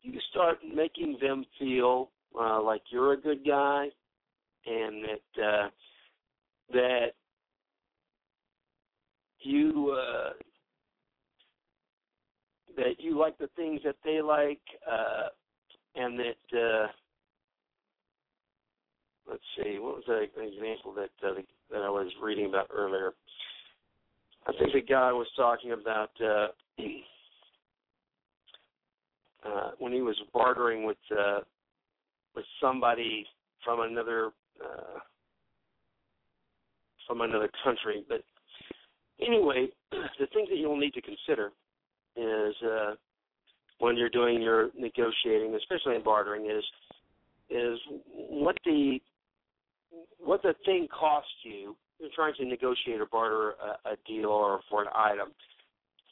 you 0.06 0.20
start 0.30 0.58
making 0.74 1.18
them 1.20 1.44
feel 1.58 2.10
uh, 2.38 2.62
like 2.62 2.82
you're 2.90 3.12
a 3.12 3.20
good 3.20 3.44
guy, 3.46 3.88
and 4.66 5.04
that 5.04 5.42
uh, 5.42 5.68
that 6.72 7.06
you 9.40 9.96
uh, 9.98 10.30
that 12.76 12.94
you 12.98 13.18
like 13.18 13.38
the 13.38 13.48
things 13.56 13.80
that 13.84 13.96
they 14.04 14.20
like, 14.20 14.60
uh, 14.90 15.28
and 15.94 16.18
that 16.18 16.58
uh, 16.58 16.86
let's 19.28 19.42
see, 19.56 19.78
what 19.78 19.96
was 19.96 20.04
that 20.06 20.22
example 20.40 20.94
that 20.94 21.10
uh, 21.26 21.34
that 21.70 21.82
I 21.82 21.90
was 21.90 22.12
reading 22.22 22.46
about 22.46 22.68
earlier? 22.72 23.12
I 24.46 24.52
think 24.52 24.72
the 24.72 24.80
guy 24.80 25.12
was 25.12 25.26
talking 25.36 25.72
about 25.72 26.10
uh, 26.20 26.48
uh, 29.46 29.70
when 29.78 29.92
he 29.92 30.00
was 30.00 30.16
bartering 30.32 30.86
with 30.86 30.96
uh, 31.12 31.40
with 32.34 32.44
somebody 32.60 33.24
from 33.64 33.80
another 33.80 34.30
uh, 34.64 34.98
from 37.06 37.20
another 37.20 37.50
country. 37.64 38.04
But 38.08 38.22
anyway, 39.20 39.68
the 39.90 40.26
things 40.32 40.48
that 40.50 40.56
you'll 40.56 40.76
need 40.76 40.94
to 40.94 41.02
consider 41.02 41.52
is 42.16 42.54
uh, 42.64 42.94
when 43.78 43.96
you're 43.96 44.10
doing 44.10 44.40
your 44.40 44.70
negotiating, 44.76 45.54
especially 45.54 45.96
in 45.96 46.02
bartering, 46.02 46.46
is 46.46 46.64
is 47.50 47.78
what 48.12 48.56
the 48.64 48.98
what 50.18 50.42
the 50.42 50.54
thing 50.64 50.88
costs 50.88 51.30
you. 51.44 51.76
You're 51.98 52.10
trying 52.14 52.34
to 52.34 52.44
negotiate 52.44 53.00
or 53.00 53.06
barter 53.06 53.52
a, 53.52 53.90
a 53.90 53.96
deal 54.06 54.26
or 54.26 54.60
for 54.68 54.82
an 54.82 54.88
item. 54.94 55.28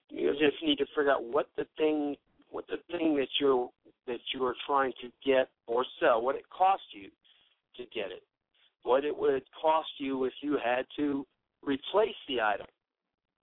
You 0.09 0.31
just 0.33 0.63
need 0.63 0.79
to 0.79 0.87
figure 0.97 1.11
out 1.11 1.25
what 1.25 1.49
the 1.57 1.67
thing 1.77 2.17
what 2.55 2.67
the 2.69 2.77
thing 2.97 3.17
that 3.17 3.27
you're 3.41 3.69
that 4.07 4.21
you 4.33 4.45
are 4.45 4.55
trying 4.65 4.93
to 5.03 5.09
get 5.27 5.49
or 5.67 5.85
sell, 5.99 6.23
what 6.23 6.37
it 6.37 6.45
costs 6.57 6.87
you 6.93 7.09
to 7.77 7.83
get 7.93 8.13
it, 8.13 8.23
what 8.85 9.05
it 9.05 9.17
would 9.17 9.43
cost 9.61 9.89
you 9.99 10.25
if 10.25 10.33
you 10.41 10.57
had 10.65 10.87
to 10.97 11.27
replace 11.65 12.15
the 12.29 12.41
item, 12.41 12.67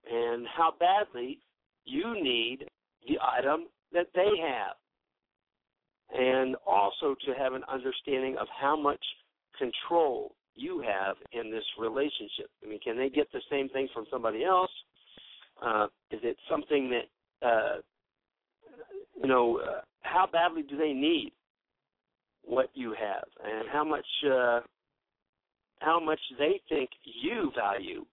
and 0.10 0.48
how 0.48 0.74
badly 0.80 1.40
you 1.84 2.24
need 2.24 2.70
the 3.06 3.18
item 3.22 3.66
that 3.92 4.08
they 4.16 4.30
have. 4.42 4.78
And 6.14 6.56
also 6.66 7.16
to 7.26 7.34
have 7.38 7.54
an 7.54 7.64
understanding 7.70 8.38
of 8.40 8.48
how 8.62 8.80
much 8.80 9.04
control 9.58 10.36
you 10.56 10.82
have 10.82 11.18
in 11.34 11.52
this 11.52 11.64
relationship. 11.78 12.50
I 12.64 12.70
mean, 12.70 12.80
can 12.80 12.98
they 12.98 13.10
get 13.10 13.28
the 13.34 13.42
same 13.50 13.68
thing 13.70 13.90
from 13.94 14.06
somebody 14.10 14.46
else? 14.46 14.72
Uh, 15.62 15.88
is 16.12 16.20
it 16.24 16.38
something 16.50 16.90
that, 16.92 17.48
uh, 17.48 17.78
you 19.22 19.28
know, 19.28 19.60
uh, 19.60 19.82
how 20.02 20.28
badly 20.32 20.64
do 20.64 20.78
they 20.78 20.94
need 20.94 21.32
what 22.44 22.70
you 22.74 22.96
have, 23.00 23.24
and 23.44 23.70
how 23.72 23.84
much, 23.84 24.06
uh, 24.26 24.62
how 25.80 26.00
much 26.00 26.20
they 26.40 26.60
think 26.70 26.90
you 27.22 27.52
value 27.56 28.06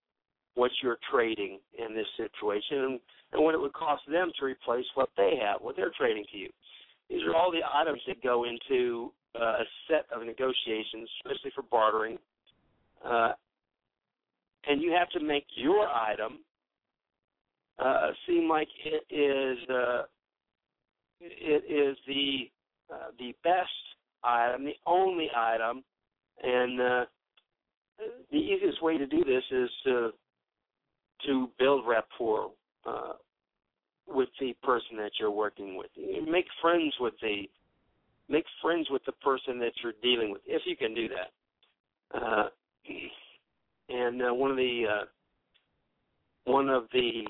what 0.54 0.70
you're 0.82 0.98
trading 1.10 1.58
in 1.78 1.94
this 1.94 2.06
situation, 2.16 3.00
and 3.32 3.42
what 3.44 3.54
it 3.54 3.60
would 3.60 3.72
cost 3.72 4.02
them 4.10 4.30
to 4.38 4.44
replace 4.44 4.84
what 4.94 5.08
they 5.16 5.34
have, 5.42 5.60
what 5.60 5.76
they're 5.76 5.92
trading 5.96 6.24
to 6.30 6.38
you. 6.38 6.50
These 7.08 7.22
are 7.22 7.34
all 7.34 7.50
the 7.50 7.60
items 7.74 8.00
that 8.06 8.22
go 8.22 8.44
into 8.44 9.12
uh, 9.34 9.62
a 9.62 9.64
set 9.88 10.04
of 10.14 10.26
negotiations, 10.26 11.08
especially 11.24 11.52
for 11.54 11.62
bartering. 11.62 12.18
Uh, 13.04 13.32
and 14.66 14.82
you 14.82 14.92
have 14.92 15.08
to 15.10 15.20
make 15.20 15.46
your 15.54 15.86
item 15.86 16.40
uh, 17.78 18.10
seem 18.26 18.48
like 18.48 18.68
it 18.84 19.14
is 19.14 19.58
uh, 19.70 20.02
it 21.20 21.64
is 21.70 21.96
the 22.06 22.50
uh, 22.92 23.10
the 23.18 23.34
best 23.44 23.68
item, 24.24 24.64
the 24.64 24.76
only 24.86 25.28
item, 25.36 25.84
and 26.42 26.80
uh, 26.80 27.04
the 28.30 28.38
easiest 28.38 28.82
way 28.82 28.96
to 28.98 29.06
do 29.06 29.24
this 29.24 29.44
is 29.50 29.70
to 29.84 30.10
to 31.26 31.50
build 31.58 31.84
rapport 31.86 32.50
uh, 32.86 33.12
with 34.06 34.28
the 34.40 34.54
person 34.62 34.96
that 34.96 35.10
you're 35.18 35.30
working 35.30 35.76
with. 35.76 35.90
Make 36.28 36.46
friends 36.62 36.94
with 37.00 37.14
the 37.20 37.48
make 38.28 38.44
friends 38.62 38.88
with 38.90 39.04
the 39.04 39.12
person 39.12 39.58
that 39.58 39.72
you're 39.82 39.94
dealing 40.02 40.30
with, 40.30 40.42
if 40.46 40.62
you 40.66 40.76
can 40.76 40.94
do 40.94 41.08
that. 41.08 42.18
Uh, 42.18 42.48
and 43.88 44.22
uh, 44.22 44.34
one 44.34 44.50
of 44.50 44.56
the 44.56 44.84
uh, 44.88 45.04
one 46.44 46.68
of 46.68 46.84
the 46.92 47.26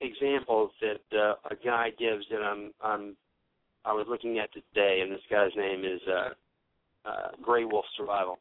examples 0.00 0.70
that 0.80 1.18
uh, 1.18 1.34
a 1.50 1.56
guy 1.64 1.90
gives 1.98 2.24
that 2.30 2.40
I'm 2.40 2.72
I'm 2.82 3.16
I 3.84 3.92
was 3.92 4.06
looking 4.08 4.38
at 4.38 4.52
today, 4.52 5.00
and 5.02 5.12
this 5.12 5.20
guy's 5.30 5.50
name 5.56 5.84
is 5.84 6.00
uh, 6.08 7.08
uh, 7.08 7.28
Gray 7.42 7.64
Wolf 7.64 7.84
Survival. 7.96 8.38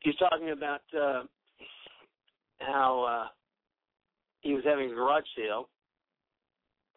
He's 0.00 0.16
talking 0.16 0.50
about 0.50 0.82
uh, 0.98 1.22
how 2.60 3.24
uh, 3.24 3.28
he 4.42 4.52
was 4.52 4.62
having 4.64 4.90
a 4.90 4.94
garage 4.94 5.24
sale, 5.36 5.68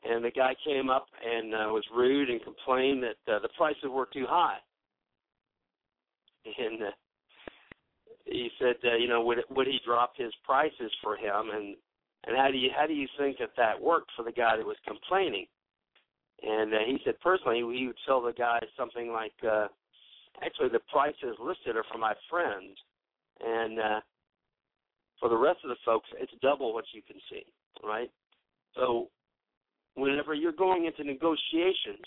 and 0.04 0.24
the 0.24 0.32
guy 0.32 0.56
came 0.66 0.90
up 0.90 1.08
and 1.26 1.54
uh, 1.54 1.58
was 1.72 1.86
rude 1.96 2.30
and 2.30 2.44
complained 2.44 3.04
that 3.04 3.34
uh, 3.34 3.40
the 3.40 3.50
prices 3.58 3.86
were 3.90 4.10
too 4.12 4.26
high. 4.28 4.58
And 6.46 6.84
uh, 6.84 6.92
he 8.26 8.50
said, 8.60 8.76
uh, 8.84 8.98
you 8.98 9.08
know, 9.08 9.24
would 9.24 9.40
would 9.52 9.68
he 9.68 9.80
drop 9.86 10.14
his 10.18 10.34
prices 10.44 10.92
for 11.02 11.16
him, 11.16 11.50
and 11.54 11.76
and 12.28 12.36
how 12.36 12.52
do 12.52 12.58
you 12.58 12.70
how 12.78 12.86
do 12.86 12.94
you 12.94 13.08
think 13.18 13.38
that 13.40 13.52
that 13.56 13.82
worked 13.82 14.12
for 14.16 14.24
the 14.24 14.32
guy 14.32 14.58
that 14.58 14.66
was 14.66 14.78
complaining? 14.86 15.46
And 16.44 16.74
uh, 16.74 16.78
he 16.86 17.00
said 17.04 17.20
personally 17.22 17.64
he 17.76 17.88
would 17.88 17.96
tell 18.06 18.22
the 18.22 18.34
guy 18.34 18.60
something 18.78 19.12
like, 19.12 19.34
uh, 19.44 19.68
actually 20.46 20.70
the 20.70 20.82
prices 20.92 21.36
listed 21.40 21.76
are 21.76 21.86
for 21.92 21.98
my 21.98 22.14
friends, 22.30 22.78
and 23.44 23.80
uh, 23.80 24.00
for 25.20 25.30
the 25.30 25.38
rest 25.38 25.60
of 25.64 25.70
the 25.70 25.78
folks, 25.84 26.10
it's 26.20 26.32
double 26.42 26.74
what 26.74 26.86
you 26.94 27.02
can 27.02 27.18
see, 27.32 27.44
right? 27.84 28.12
So 28.76 29.08
whenever 29.96 30.34
you're 30.34 30.52
going 30.52 30.86
into 30.86 31.04
negotiations, 31.04 32.06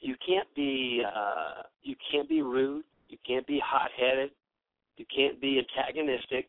you 0.00 0.14
can't 0.26 0.48
be 0.54 1.02
uh, 1.04 1.62
you 1.82 1.96
can't 2.10 2.28
be 2.28 2.40
rude, 2.40 2.84
you 3.08 3.18
can't 3.26 3.46
be 3.46 3.60
hot-headed, 3.62 4.30
you 4.96 5.04
can't 5.14 5.40
be 5.40 5.60
antagonistic. 5.60 6.48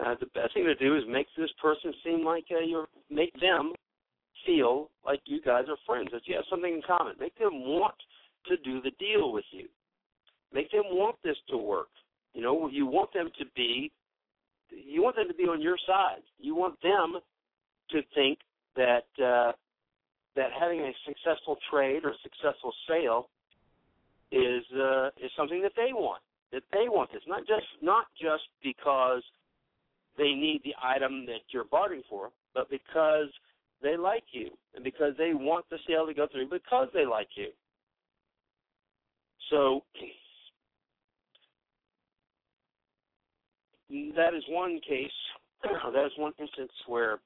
Uh, 0.00 0.14
the 0.18 0.26
best 0.26 0.54
thing 0.54 0.64
to 0.64 0.74
do 0.74 0.96
is 0.96 1.04
make 1.08 1.26
this 1.36 1.50
person 1.62 1.92
seem 2.04 2.24
like 2.24 2.44
uh, 2.50 2.58
you're 2.60 2.88
make 3.10 3.32
them 3.40 3.72
feel 4.44 4.90
like 5.06 5.20
you 5.24 5.40
guys 5.40 5.64
are 5.68 5.76
friends, 5.86 6.08
that 6.12 6.22
you 6.26 6.34
have 6.34 6.44
something 6.50 6.74
in 6.74 6.82
common. 6.86 7.14
Make 7.18 7.38
them 7.38 7.60
want 7.60 7.94
to 8.46 8.56
do 8.58 8.80
the 8.82 8.90
deal 8.98 9.32
with 9.32 9.44
you. 9.52 9.68
Make 10.52 10.70
them 10.70 10.84
want 10.90 11.16
this 11.22 11.36
to 11.50 11.56
work. 11.56 11.88
You 12.34 12.42
know, 12.42 12.68
you 12.68 12.86
want 12.86 13.12
them 13.12 13.30
to 13.38 13.44
be 13.54 13.92
you 14.70 15.02
want 15.02 15.16
them 15.16 15.28
to 15.28 15.34
be 15.34 15.44
on 15.44 15.60
your 15.60 15.76
side. 15.86 16.22
You 16.38 16.54
want 16.54 16.80
them 16.82 17.20
to 17.90 18.00
think 18.14 18.38
that 18.76 19.06
uh, 19.22 19.52
that 20.36 20.50
having 20.58 20.80
a 20.80 20.92
successful 21.06 21.56
trade 21.70 22.04
or 22.04 22.12
successful 22.22 22.72
sale 22.88 23.28
is 24.32 24.64
uh, 24.76 25.08
is 25.22 25.30
something 25.36 25.62
that 25.62 25.72
they 25.76 25.92
want. 25.92 26.22
That 26.52 26.62
they 26.72 26.88
want 26.88 27.12
this, 27.12 27.22
not 27.26 27.40
just 27.46 27.66
not 27.82 28.06
just 28.20 28.44
because 28.62 29.22
they 30.16 30.34
need 30.34 30.60
the 30.64 30.74
item 30.82 31.26
that 31.26 31.40
you're 31.50 31.64
bartering 31.64 32.02
for, 32.08 32.30
but 32.54 32.70
because 32.70 33.28
they 33.82 33.96
like 33.96 34.24
you 34.32 34.50
and 34.74 34.84
because 34.84 35.12
they 35.18 35.34
want 35.34 35.64
the 35.70 35.78
sale 35.86 36.06
to 36.06 36.14
go 36.14 36.26
through 36.30 36.48
because 36.48 36.88
they 36.94 37.04
like 37.04 37.28
you. 37.36 37.48
So 39.50 39.82
that 44.16 44.34
is 44.34 44.42
one 44.48 44.80
case. 44.86 45.10
that 45.62 46.06
is 46.06 46.12
one 46.16 46.32
instance 46.38 46.72
where 46.86 47.18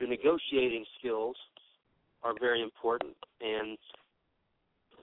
the 0.00 0.06
negotiating 0.06 0.84
skills 0.98 1.36
are 2.22 2.32
very 2.40 2.62
important. 2.62 3.14
And 3.40 3.78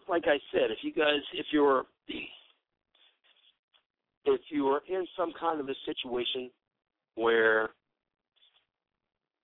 like 0.08 0.23
I 0.25 0.39
said, 0.51 0.71
if 0.71 0.79
you 0.82 0.93
guys, 0.93 1.21
if 1.34 1.47
you're, 1.51 1.84
if 4.25 4.41
you 4.49 4.67
are 4.67 4.82
in 4.88 5.06
some 5.17 5.34
kind 5.39 5.60
of 5.60 5.69
a 5.69 5.75
situation 5.86 6.49
where, 7.15 7.69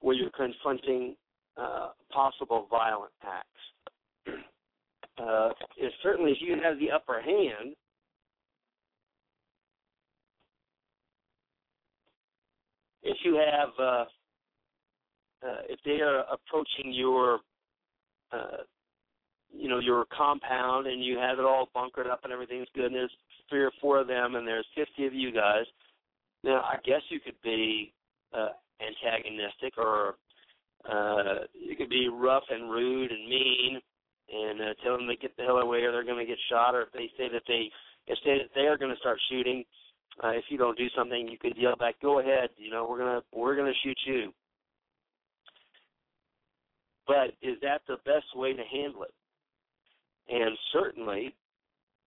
where 0.02 0.16
you're 0.16 0.32
confronting 0.32 1.16
uh, 1.58 1.90
possible 2.12 2.68
violent 2.70 3.12
acts, 3.24 4.28
uh, 5.22 5.50
if 5.78 5.92
certainly 6.02 6.32
if 6.32 6.38
you 6.42 6.56
have 6.64 6.80
the 6.80 6.92
upper 6.92 7.22
hand, 7.22 7.76
if 13.04 13.18
you 13.24 13.36
have 13.36 13.70
uh, 13.80 14.06
uh, 15.46 15.62
if 15.70 15.80
they 15.86 16.02
are 16.02 16.24
approaching 16.32 16.94
your 16.94 17.40
uh, 18.32 18.64
you 19.52 19.68
know 19.68 19.80
your 19.80 20.06
compound 20.16 20.88
and 20.88 21.04
you 21.04 21.18
have 21.18 21.40
it 21.40 21.46
all 21.46 21.70
bunkered 21.74 22.08
up 22.08 22.22
and 22.24 22.34
everything's 22.34 22.68
good 22.76 22.86
and 22.86 22.96
there's 22.96 23.12
three 23.50 23.64
or 23.64 23.72
four 23.82 24.00
of 24.00 24.08
them 24.08 24.36
and 24.36 24.48
there's 24.48 24.66
50 24.76 25.08
of 25.08 25.14
you 25.14 25.32
guys 25.32 25.66
now 26.44 26.62
I 26.62 26.78
guess 26.86 27.02
you 27.10 27.20
could 27.20 27.40
be 27.44 27.94
uh, 28.34 28.50
antagonistic 28.82 29.78
or 29.78 30.16
uh, 30.90 31.46
you 31.54 31.76
could 31.76 31.90
be 31.90 32.08
rough 32.08 32.44
and 32.50 32.72
rude 32.72 33.12
and 33.12 33.30
mean 33.30 33.80
and 34.32 34.62
uh, 34.62 34.74
tell 34.84 34.98
them 34.98 35.08
to 35.08 35.16
get 35.16 35.36
the 35.38 35.44
hell 35.44 35.58
away 35.58 35.80
or 35.84 35.92
they're 35.92 36.06
going 36.06 36.20
to 36.20 36.26
get 36.26 36.38
shot 36.50 36.76
or 36.76 36.84
if 36.84 36.92
they 36.94 37.10
say 37.18 37.28
that 37.32 37.44
they 37.48 37.70
if 38.08 38.18
they 38.26 38.38
that 38.38 38.54
they 38.56 38.68
are 38.68 38.78
going 38.78 38.94
to 38.94 39.00
start 39.00 39.20
shooting 39.30 39.64
uh, 40.24 40.30
if 40.32 40.46
you 40.50 40.58
don't 40.58 40.78
do 40.78 40.88
something, 40.98 41.30
you 41.30 41.38
could 41.38 41.56
yell 41.56 41.78
back, 41.78 41.96
"Go 42.02 42.20
ahead! 42.20 42.50
You 42.58 42.72
know, 42.72 42.86
we're 42.90 42.98
gonna 42.98 43.22
we're 43.32 43.56
gonna 43.56 43.74
shoot 43.84 43.98
you." 44.06 44.34
But 47.08 47.34
is 47.42 47.58
that 47.62 47.82
the 47.88 47.98
best 48.06 48.36
way 48.36 48.54
to 48.54 48.64
handle 48.64 49.04
it? 49.04 49.14
And 50.30 50.58
certainly, 50.72 51.34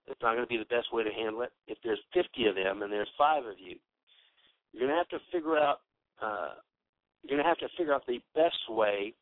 it's 0.06 0.20
not 0.22 0.34
going 0.34 0.44
to 0.44 0.48
be 0.48 0.58
the 0.58 0.74
best 0.74 0.92
way 0.92 1.02
to 1.02 1.10
handle 1.10 1.42
it. 1.42 1.50
If 1.66 1.78
there's 1.82 1.98
50 2.14 2.46
of 2.46 2.54
them 2.54 2.82
and 2.82 2.92
there's 2.92 3.10
five 3.18 3.44
of 3.44 3.58
you, 3.58 3.76
you're 4.72 4.88
going 4.88 4.92
to 4.92 4.96
have 4.96 5.08
to 5.08 5.18
figure 5.32 5.58
out. 5.58 5.80
Uh, 6.20 6.54
you're 7.22 7.36
going 7.36 7.44
to 7.44 7.48
have 7.48 7.58
to 7.58 7.68
figure 7.76 7.94
out 7.94 8.04
the 8.06 8.20
best 8.34 8.58
way 8.68 9.14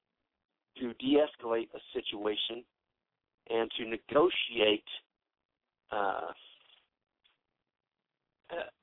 to 0.79 0.95
de-escalate 0.95 1.69
a 1.75 1.81
situation 1.93 2.65
and 3.51 3.71
to 3.77 3.85
negotiate 3.85 4.85
uh, 5.93 6.33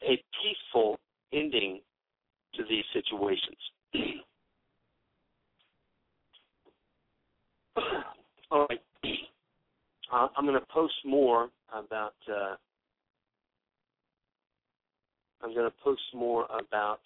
a 0.03 0.23
peaceful 0.41 0.99
ending 1.33 1.81
to 2.53 2.63
these 2.69 2.85
situations. 2.93 3.57
All 8.51 8.67
right. 8.69 8.81
Uh, 10.11 10.27
I'm 10.37 10.45
going 10.45 10.59
to 10.59 10.65
post 10.71 10.93
more 11.05 11.49
about. 11.73 12.13
Uh, 12.27 12.55
I'm 15.43 15.53
going 15.53 15.69
to 15.69 15.77
post 15.83 16.01
more 16.13 16.45
about 16.45 16.99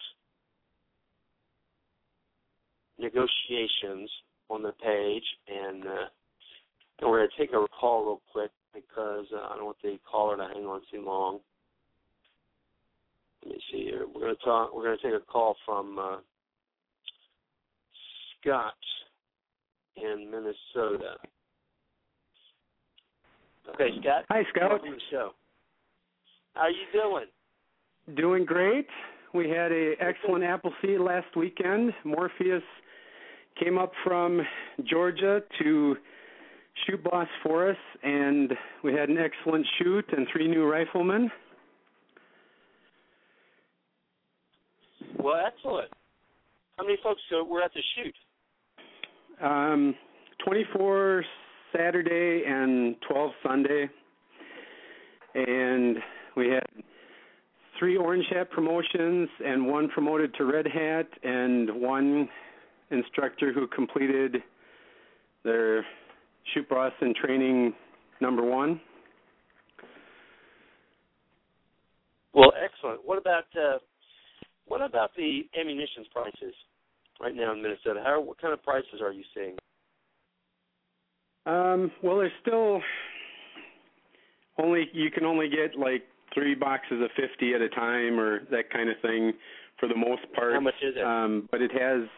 negotiations 2.98 4.10
on 4.48 4.62
the 4.62 4.72
page, 4.72 5.24
and, 5.48 5.84
uh, 5.84 6.08
and 7.00 7.10
we're 7.10 7.18
going 7.18 7.28
to 7.30 7.38
take 7.38 7.54
a 7.54 7.66
call 7.68 8.04
real 8.04 8.20
quick 8.32 8.50
because 8.74 9.26
uh, 9.34 9.52
I 9.52 9.56
don't 9.56 9.66
want 9.66 9.76
the 9.82 9.98
caller 10.10 10.36
to 10.36 10.44
hang 10.54 10.64
on 10.64 10.80
too 10.90 11.04
long. 11.04 11.40
Let 13.44 13.54
me 13.54 13.60
see 13.72 13.84
here. 13.84 14.06
We're 14.12 14.20
going 14.20 14.36
to 14.36 14.44
talk. 14.44 14.74
We're 14.74 14.84
going 14.84 14.98
to 14.98 15.02
take 15.02 15.20
a 15.20 15.24
call 15.24 15.56
from 15.66 15.98
uh, 15.98 16.16
Scott 18.40 18.74
in 19.96 20.30
Minnesota. 20.30 21.16
Okay, 23.74 23.90
Scott. 24.00 24.24
Hi, 24.30 24.42
Scott. 24.54 24.70
Welcome 24.70 24.90
to 24.90 24.94
the 24.94 25.00
show. 25.10 25.30
How 26.54 26.62
are 26.62 26.70
you 26.70 26.86
doing? 26.92 27.26
Doing 28.16 28.44
great. 28.44 28.88
We 29.32 29.48
had 29.48 29.70
a 29.70 29.94
excellent 30.00 30.42
apple 30.42 30.72
seed 30.82 30.98
last 30.98 31.36
weekend. 31.36 31.92
Morpheus 32.04 32.62
came 33.62 33.78
up 33.78 33.92
from 34.04 34.42
Georgia 34.84 35.40
to 35.60 35.96
shoot 36.84 37.02
boss 37.04 37.28
for 37.44 37.70
us, 37.70 37.76
and 38.02 38.52
we 38.82 38.92
had 38.92 39.08
an 39.08 39.18
excellent 39.18 39.64
shoot 39.78 40.04
and 40.16 40.26
three 40.32 40.48
new 40.48 40.68
riflemen. 40.68 41.30
Well, 45.18 45.40
excellent. 45.46 45.88
How 46.76 46.84
many 46.84 46.98
folks 47.04 47.20
were 47.48 47.62
at 47.62 47.70
the 47.72 47.82
shoot? 47.94 48.14
Um, 49.40 49.94
24 50.44 51.24
Saturday 51.74 52.42
and 52.46 52.96
12 53.08 53.30
Sunday. 53.46 53.88
And 55.34 55.98
we 56.36 56.48
had 56.48 56.66
three 57.82 57.96
Orange 57.96 58.26
Hat 58.32 58.48
promotions 58.48 59.28
and 59.44 59.66
one 59.66 59.88
promoted 59.88 60.32
to 60.34 60.44
Red 60.44 60.68
Hat 60.68 61.08
and 61.24 61.68
one 61.82 62.28
instructor 62.92 63.52
who 63.52 63.66
completed 63.66 64.36
their 65.42 65.84
shoot 66.54 66.68
boss 66.68 66.92
and 67.00 67.12
training 67.16 67.74
number 68.20 68.44
one. 68.44 68.80
Well, 72.32 72.52
excellent. 72.64 73.00
What 73.04 73.18
about 73.18 73.46
uh, 73.56 73.78
what 74.66 74.80
about 74.80 75.10
the 75.16 75.40
ammunition 75.60 76.04
prices 76.12 76.54
right 77.20 77.34
now 77.34 77.52
in 77.52 77.60
Minnesota? 77.60 78.00
How 78.04 78.20
what 78.20 78.40
kind 78.40 78.54
of 78.54 78.62
prices 78.62 79.00
are 79.02 79.12
you 79.12 79.24
seeing? 79.34 79.56
Um, 81.46 81.90
well, 82.00 82.18
there's 82.18 82.30
still 82.42 82.80
only 84.56 84.84
you 84.92 85.10
can 85.10 85.24
only 85.24 85.48
get 85.48 85.76
like 85.76 86.04
three 86.34 86.54
boxes 86.54 87.02
of 87.02 87.10
50 87.16 87.54
at 87.54 87.60
a 87.60 87.68
time 87.68 88.18
or 88.18 88.40
that 88.50 88.70
kind 88.70 88.88
of 88.88 88.96
thing 89.02 89.32
for 89.78 89.88
the 89.88 89.96
most 89.96 90.22
part. 90.34 90.54
How 90.54 90.60
much 90.60 90.74
is 90.82 90.94
it? 90.96 91.04
Um, 91.04 91.48
but 91.50 91.60
it 91.60 91.70
has 91.72 92.08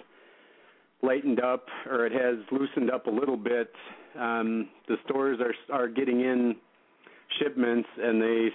lightened 1.03 1.40
up 1.40 1.66
or 1.88 2.07
it 2.07 2.12
has 2.12 2.37
loosened 2.50 2.90
up 2.90 3.07
a 3.07 3.11
little 3.11 3.37
bit. 3.37 3.70
Um, 4.18 4.68
the 4.88 4.96
stores 5.09 5.38
are 5.40 5.55
are 5.74 5.88
getting 5.88 6.20
in 6.20 6.57
shipments 7.38 7.88
and 7.98 8.20
they 8.22 8.48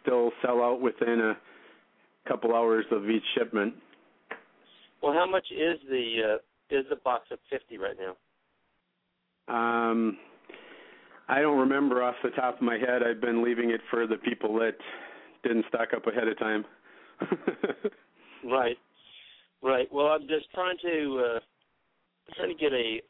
still 0.00 0.32
sell 0.44 0.62
out 0.62 0.80
within 0.80 1.20
a 1.20 2.28
couple 2.28 2.54
hours 2.54 2.84
of 2.90 3.08
each 3.08 3.24
shipment. 3.36 3.74
Well, 5.02 5.12
how 5.12 5.28
much 5.28 5.46
is 5.50 5.78
the 5.88 6.34
uh, 6.34 6.76
is 6.76 6.84
the 6.88 6.96
box 6.96 7.24
of 7.30 7.38
fifty 7.50 7.78
right 7.78 7.96
now? 7.98 8.16
Um, 9.48 10.16
I 11.28 11.40
don't 11.40 11.58
remember 11.58 12.02
off 12.02 12.16
the 12.22 12.30
top 12.30 12.56
of 12.56 12.62
my 12.62 12.76
head. 12.78 13.02
I've 13.02 13.20
been 13.20 13.44
leaving 13.44 13.70
it 13.70 13.80
for 13.90 14.06
the 14.06 14.16
people 14.16 14.54
that 14.54 14.76
didn't 15.42 15.64
stock 15.68 15.88
up 15.96 16.06
ahead 16.06 16.28
of 16.28 16.38
time. 16.38 16.64
Right, 18.44 18.76
right. 19.62 19.86
Well, 19.92 20.06
I'm 20.06 20.22
just 20.22 20.50
trying 20.52 20.76
to 20.82 21.24
uh, 21.36 21.40
trying 22.36 22.48
to 22.48 22.60
get 22.60 22.72
a 22.72 23.00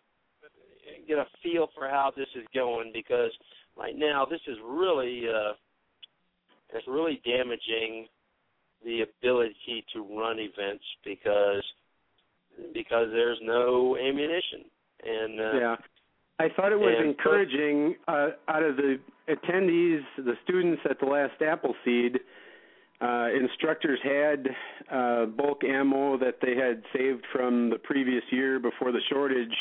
get 1.08 1.18
a 1.18 1.24
feel 1.42 1.68
for 1.74 1.88
how 1.88 2.12
this 2.16 2.28
is 2.36 2.44
going 2.54 2.92
because 2.92 3.30
right 3.76 3.96
now 3.96 4.26
this 4.28 4.40
is 4.46 4.56
really 4.64 5.22
uh, 5.28 5.52
it's 6.74 6.86
really 6.86 7.20
damaging 7.24 8.06
the 8.84 9.02
ability 9.02 9.84
to 9.94 10.02
run 10.02 10.38
events 10.38 10.84
because 11.04 11.64
because 12.74 13.06
there's 13.12 13.38
no 13.42 13.96
ammunition 13.96 14.64
and 15.02 15.40
uh, 15.40 15.58
yeah. 15.58 15.76
I 16.38 16.48
thought 16.48 16.72
it 16.72 16.78
was 16.78 16.94
And- 16.96 17.08
encouraging 17.08 17.96
uh, 18.08 18.30
out 18.48 18.62
of 18.62 18.76
the 18.76 18.98
attendees, 19.28 20.02
the 20.16 20.34
students 20.44 20.82
at 20.88 20.98
the 20.98 21.06
last 21.06 21.40
Appleseed, 21.40 22.20
uh, 23.00 23.28
instructors 23.34 23.98
had 24.02 24.48
uh, 24.90 25.26
bulk 25.26 25.64
ammo 25.64 26.16
that 26.18 26.40
they 26.40 26.54
had 26.54 26.82
saved 26.96 27.24
from 27.32 27.70
the 27.70 27.78
previous 27.78 28.22
year 28.30 28.58
before 28.60 28.92
the 28.92 29.00
shortage 29.10 29.56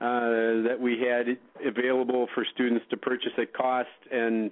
uh, 0.00 0.62
that 0.68 0.76
we 0.78 0.98
had 1.00 1.38
available 1.66 2.26
for 2.34 2.44
students 2.54 2.84
to 2.90 2.96
purchase 2.96 3.32
at 3.38 3.52
cost, 3.54 3.88
and 4.10 4.50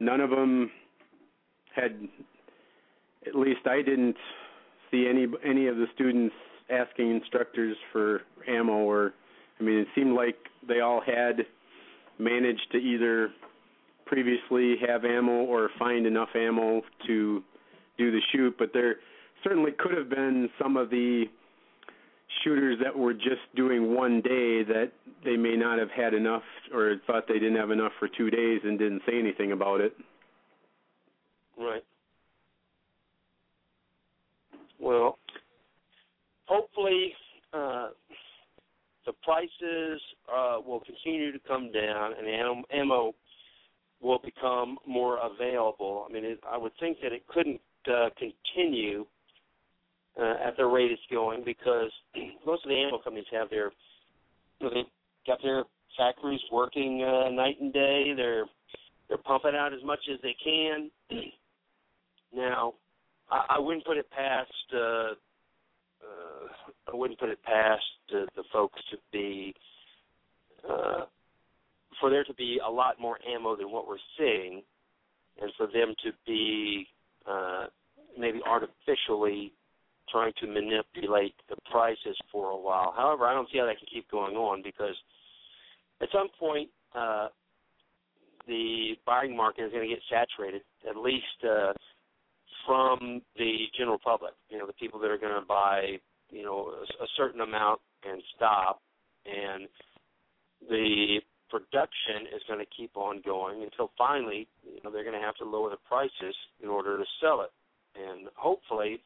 none 0.00 0.20
of 0.20 0.30
them 0.30 0.70
had. 1.74 2.08
At 3.26 3.34
least 3.34 3.66
I 3.66 3.82
didn't 3.82 4.16
see 4.90 5.06
any 5.06 5.26
any 5.44 5.66
of 5.66 5.76
the 5.76 5.86
students 5.94 6.34
asking 6.70 7.10
instructors 7.10 7.76
for 7.92 8.22
ammo 8.48 8.78
or 8.78 9.12
I 9.60 9.62
mean, 9.62 9.78
it 9.78 9.88
seemed 9.94 10.14
like 10.14 10.36
they 10.66 10.80
all 10.80 11.02
had 11.04 11.46
managed 12.18 12.72
to 12.72 12.78
either 12.78 13.30
previously 14.06 14.76
have 14.86 15.04
ammo 15.04 15.44
or 15.44 15.70
find 15.78 16.06
enough 16.06 16.30
ammo 16.34 16.82
to 17.06 17.42
do 17.98 18.10
the 18.10 18.20
shoot, 18.32 18.56
but 18.58 18.70
there 18.72 18.96
certainly 19.44 19.72
could 19.78 19.96
have 19.96 20.08
been 20.08 20.48
some 20.60 20.76
of 20.76 20.90
the 20.90 21.24
shooters 22.42 22.78
that 22.82 22.96
were 22.96 23.12
just 23.12 23.42
doing 23.54 23.94
one 23.94 24.20
day 24.20 24.62
that 24.62 24.92
they 25.24 25.36
may 25.36 25.56
not 25.56 25.78
have 25.78 25.90
had 25.90 26.14
enough 26.14 26.42
or 26.72 26.96
thought 27.06 27.26
they 27.28 27.34
didn't 27.34 27.56
have 27.56 27.70
enough 27.70 27.92
for 27.98 28.08
two 28.08 28.30
days 28.30 28.60
and 28.64 28.78
didn't 28.78 29.02
say 29.06 29.18
anything 29.18 29.52
about 29.52 29.80
it. 29.80 29.94
right. 31.58 31.84
Well, 34.78 35.18
hopefully 36.46 37.12
uh, 37.52 37.88
the 39.06 39.12
prices 39.24 40.00
uh, 40.32 40.58
will 40.64 40.80
continue 40.80 41.32
to 41.32 41.38
come 41.46 41.72
down 41.72 42.12
and 42.18 42.62
ammo 42.72 43.14
will 44.00 44.20
become 44.24 44.78
more 44.86 45.18
available. 45.18 46.06
I 46.08 46.12
mean, 46.12 46.24
it, 46.24 46.40
I 46.50 46.56
would 46.56 46.72
think 46.80 46.98
that 47.02 47.12
it 47.12 47.26
couldn't 47.26 47.60
uh, 47.86 48.08
continue 48.18 49.06
uh, 50.20 50.34
at 50.44 50.56
the 50.56 50.66
rate 50.66 50.90
it's 50.90 51.02
going 51.10 51.42
because 51.44 51.90
most 52.46 52.64
of 52.64 52.70
the 52.70 52.76
ammo 52.76 52.98
companies 52.98 53.26
have 53.32 53.50
their 53.50 53.72
they've 54.60 54.84
got 55.26 55.38
their 55.42 55.64
factories 55.96 56.40
working 56.52 57.02
uh, 57.02 57.30
night 57.30 57.56
and 57.60 57.72
day. 57.72 58.12
They're 58.16 58.44
they're 59.08 59.18
pumping 59.18 59.54
out 59.54 59.72
as 59.72 59.82
much 59.84 60.00
as 60.12 60.18
they 60.22 60.36
can. 60.42 60.90
now, 62.34 62.74
I, 63.30 63.56
I 63.56 63.58
wouldn't 63.58 63.84
put 63.84 63.96
it 63.96 64.10
past 64.10 64.50
uh, 64.74 65.14
I 66.92 66.96
wouldn't 66.96 67.18
put 67.18 67.28
it 67.28 67.42
past 67.42 67.82
uh, 68.14 68.26
the 68.36 68.42
folks 68.52 68.80
to 68.90 68.96
be 69.12 69.54
uh, 70.68 71.04
for 72.00 72.10
there 72.10 72.24
to 72.24 72.34
be 72.34 72.58
a 72.66 72.70
lot 72.70 73.00
more 73.00 73.18
ammo 73.28 73.56
than 73.56 73.70
what 73.70 73.86
we're 73.86 73.96
seeing, 74.18 74.62
and 75.40 75.50
for 75.56 75.66
them 75.66 75.94
to 76.04 76.12
be 76.26 76.86
uh, 77.26 77.66
maybe 78.18 78.40
artificially 78.46 79.52
trying 80.10 80.32
to 80.40 80.46
manipulate 80.46 81.34
the 81.48 81.56
prices 81.70 82.16
for 82.32 82.50
a 82.50 82.56
while. 82.56 82.92
However, 82.96 83.26
I 83.26 83.34
don't 83.34 83.48
see 83.52 83.58
how 83.58 83.66
that 83.66 83.78
can 83.78 83.86
keep 83.92 84.10
going 84.10 84.36
on 84.36 84.62
because 84.62 84.96
at 86.00 86.08
some 86.12 86.28
point 86.38 86.68
uh, 86.94 87.28
the 88.46 88.94
buying 89.06 89.36
market 89.36 89.66
is 89.66 89.72
going 89.72 89.88
to 89.88 89.94
get 89.94 90.02
saturated, 90.10 90.62
at 90.88 90.96
least 90.96 91.24
uh, 91.44 91.72
from 92.66 93.22
the 93.36 93.66
general 93.78 93.98
public. 94.02 94.32
You 94.48 94.58
know, 94.58 94.66
the 94.66 94.72
people 94.72 94.98
that 95.00 95.10
are 95.10 95.18
going 95.18 95.34
to 95.34 95.46
buy, 95.46 95.98
you 96.30 96.44
know, 96.44 96.72
a, 96.72 97.04
a 97.04 97.06
certain 97.16 97.40
amount 97.40 97.80
and 98.08 98.22
stop, 98.36 98.80
and 99.26 99.68
the 100.68 101.20
production 101.50 102.30
is 102.34 102.42
going 102.46 102.60
to 102.60 102.70
keep 102.76 102.96
on 102.96 103.20
going 103.24 103.62
until 103.62 103.90
finally, 103.98 104.46
you 104.64 104.80
know, 104.84 104.90
they're 104.90 105.04
going 105.04 105.18
to 105.18 105.24
have 105.24 105.36
to 105.36 105.44
lower 105.44 105.70
the 105.70 105.82
prices 105.88 106.34
in 106.62 106.68
order 106.68 106.96
to 106.96 107.04
sell 107.20 107.42
it. 107.42 107.50
And 107.98 108.28
hopefully, 108.36 109.00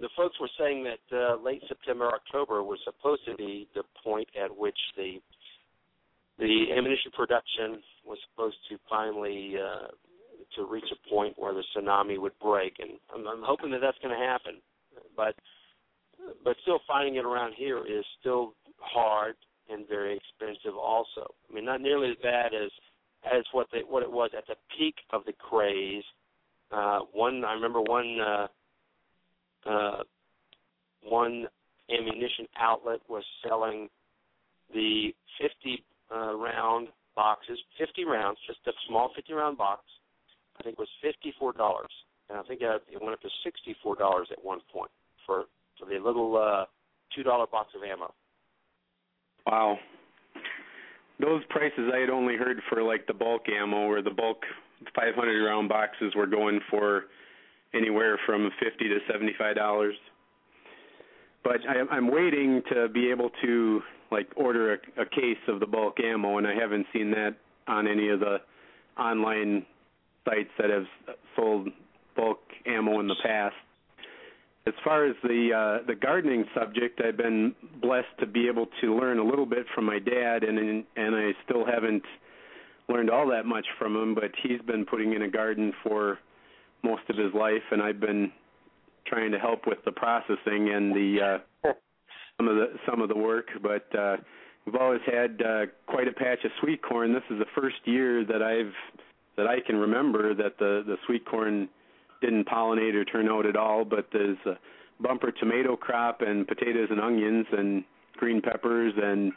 the 0.00 0.08
folks 0.16 0.36
were 0.40 0.50
saying 0.58 0.84
that 0.84 1.16
uh, 1.16 1.42
late 1.42 1.62
September, 1.68 2.08
October 2.08 2.62
was 2.62 2.78
supposed 2.84 3.22
to 3.26 3.34
be 3.36 3.68
the 3.74 3.82
point 4.02 4.28
at 4.42 4.56
which 4.56 4.78
the 4.96 5.18
the 6.38 6.72
ammunition 6.76 7.12
production 7.14 7.82
was 8.06 8.18
supposed 8.30 8.56
to 8.68 8.78
finally 8.88 9.54
uh, 9.54 9.88
to 10.56 10.64
reach 10.64 10.84
a 10.90 11.08
point 11.08 11.34
where 11.36 11.54
the 11.54 11.62
tsunami 11.76 12.18
would 12.18 12.32
break, 12.40 12.74
and 12.80 12.92
I'm, 13.14 13.26
I'm 13.28 13.42
hoping 13.44 13.70
that 13.72 13.80
that's 13.80 13.98
going 14.02 14.18
to 14.18 14.26
happen. 14.26 14.54
But 15.16 15.34
but 16.44 16.56
still, 16.62 16.80
finding 16.86 17.16
it 17.16 17.24
around 17.24 17.54
here 17.56 17.78
is 17.78 18.04
still 18.20 18.54
hard 18.78 19.34
and 19.70 19.88
very 19.88 20.16
expensive. 20.16 20.76
Also, 20.76 21.34
I 21.50 21.54
mean, 21.54 21.64
not 21.64 21.80
nearly 21.80 22.10
as 22.10 22.16
bad 22.22 22.52
as 22.54 22.70
as 23.24 23.44
what 23.52 23.68
they, 23.72 23.80
what 23.80 24.02
it 24.02 24.10
was 24.10 24.30
at 24.36 24.46
the 24.48 24.56
peak 24.76 24.96
of 25.10 25.24
the 25.24 25.32
craze. 25.32 26.04
Uh, 26.72 27.00
one, 27.12 27.44
I 27.44 27.52
remember 27.52 27.80
one 27.80 28.18
uh, 28.20 28.46
uh, 29.68 30.02
one 31.04 31.46
ammunition 31.90 32.46
outlet 32.58 33.00
was 33.08 33.24
selling 33.46 33.88
the 34.72 35.14
50 35.40 35.84
uh, 36.14 36.34
round 36.34 36.88
boxes, 37.14 37.58
50 37.78 38.04
rounds, 38.04 38.38
just 38.46 38.60
a 38.66 38.72
small 38.88 39.10
50 39.14 39.32
round 39.34 39.58
box. 39.58 39.82
I 40.58 40.62
think 40.62 40.76
it 40.78 40.78
was 40.78 40.88
$54, 41.02 41.86
and 42.28 42.38
I 42.38 42.42
think 42.42 42.60
it 42.62 43.02
went 43.02 43.14
up 43.14 43.20
to 43.22 43.28
$64 43.44 44.30
at 44.30 44.44
one 44.44 44.60
point 44.72 44.90
for 45.26 45.44
for 45.82 45.92
the 45.92 45.98
little 45.98 46.36
uh, 46.36 46.64
two 47.14 47.22
dollar 47.22 47.46
box 47.46 47.70
of 47.74 47.82
ammo. 47.82 48.12
Wow. 49.46 49.78
Those 51.20 51.42
prices 51.50 51.90
I 51.92 51.98
had 51.98 52.10
only 52.10 52.36
heard 52.36 52.58
for 52.68 52.82
like 52.82 53.06
the 53.06 53.14
bulk 53.14 53.42
ammo 53.48 53.88
or 53.88 54.02
the 54.02 54.10
bulk 54.10 54.38
500 54.94 55.44
round 55.44 55.68
boxes 55.68 56.14
were 56.16 56.26
going 56.26 56.60
for 56.70 57.04
anywhere 57.74 58.18
from 58.26 58.50
50 58.62 58.88
to 58.88 58.98
75 59.10 59.56
dollars. 59.56 59.94
But 61.44 61.58
I, 61.68 61.94
I'm 61.94 62.10
waiting 62.10 62.62
to 62.72 62.88
be 62.88 63.10
able 63.10 63.30
to 63.42 63.80
like 64.10 64.28
order 64.36 64.74
a, 64.74 65.02
a 65.02 65.06
case 65.06 65.38
of 65.48 65.60
the 65.60 65.66
bulk 65.66 65.98
ammo, 66.00 66.38
and 66.38 66.46
I 66.46 66.54
haven't 66.54 66.86
seen 66.92 67.10
that 67.12 67.36
on 67.66 67.86
any 67.86 68.08
of 68.08 68.20
the 68.20 68.38
online 68.98 69.64
sites 70.24 70.50
that 70.58 70.70
have 70.70 71.16
sold 71.34 71.68
bulk 72.14 72.40
ammo 72.66 73.00
in 73.00 73.08
the 73.08 73.16
past. 73.24 73.54
As 74.64 74.74
far 74.84 75.06
as 75.06 75.16
the 75.24 75.50
uh, 75.52 75.86
the 75.86 75.94
gardening 75.94 76.44
subject, 76.54 77.00
I've 77.04 77.16
been 77.16 77.54
blessed 77.80 78.16
to 78.20 78.26
be 78.26 78.46
able 78.46 78.66
to 78.80 78.96
learn 78.96 79.18
a 79.18 79.24
little 79.24 79.46
bit 79.46 79.66
from 79.74 79.84
my 79.86 79.98
dad, 79.98 80.44
and 80.44 80.84
and 80.96 81.16
I 81.16 81.32
still 81.44 81.66
haven't 81.66 82.04
learned 82.88 83.10
all 83.10 83.28
that 83.30 83.44
much 83.44 83.66
from 83.78 83.96
him. 83.96 84.14
But 84.14 84.30
he's 84.40 84.60
been 84.62 84.84
putting 84.84 85.14
in 85.14 85.22
a 85.22 85.28
garden 85.28 85.72
for 85.82 86.18
most 86.84 87.02
of 87.08 87.16
his 87.16 87.34
life, 87.34 87.62
and 87.72 87.82
I've 87.82 87.98
been 87.98 88.30
trying 89.06 89.32
to 89.32 89.38
help 89.38 89.66
with 89.66 89.78
the 89.84 89.92
processing 89.92 90.70
and 90.72 90.94
the 90.94 91.40
uh, 91.64 91.68
some 92.36 92.46
of 92.46 92.54
the 92.54 92.66
some 92.88 93.02
of 93.02 93.08
the 93.08 93.18
work. 93.18 93.48
But 93.60 93.98
uh, 93.98 94.18
we've 94.64 94.76
always 94.76 95.02
had 95.06 95.42
uh, 95.42 95.66
quite 95.88 96.06
a 96.06 96.12
patch 96.12 96.44
of 96.44 96.52
sweet 96.60 96.82
corn. 96.82 97.12
This 97.12 97.24
is 97.30 97.38
the 97.40 97.60
first 97.60 97.76
year 97.84 98.24
that 98.26 98.42
I've 98.42 98.74
that 99.36 99.48
I 99.48 99.58
can 99.66 99.74
remember 99.74 100.34
that 100.34 100.58
the 100.58 100.84
the 100.86 100.96
sweet 101.06 101.26
corn 101.26 101.68
didn't 102.22 102.46
pollinate 102.46 102.94
or 102.94 103.04
turn 103.04 103.28
out 103.28 103.44
at 103.44 103.56
all, 103.56 103.84
but 103.84 104.08
there's 104.12 104.38
a 104.46 104.54
bumper 105.02 105.32
tomato 105.32 105.76
crop 105.76 106.22
and 106.22 106.46
potatoes 106.46 106.88
and 106.90 107.00
onions 107.00 107.46
and 107.52 107.84
green 108.16 108.40
peppers 108.40 108.94
and 108.96 109.32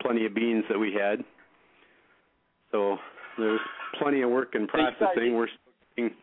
plenty 0.00 0.24
of 0.24 0.34
beans 0.34 0.64
that 0.70 0.78
we 0.78 0.92
had. 0.92 1.24
So 2.72 2.96
there's 3.36 3.60
plenty 4.00 4.22
of 4.22 4.30
work 4.30 4.54
in 4.54 4.66
processing. 4.66 5.34
We're 5.34 5.48
still 5.48 5.72
getting, 5.96 6.16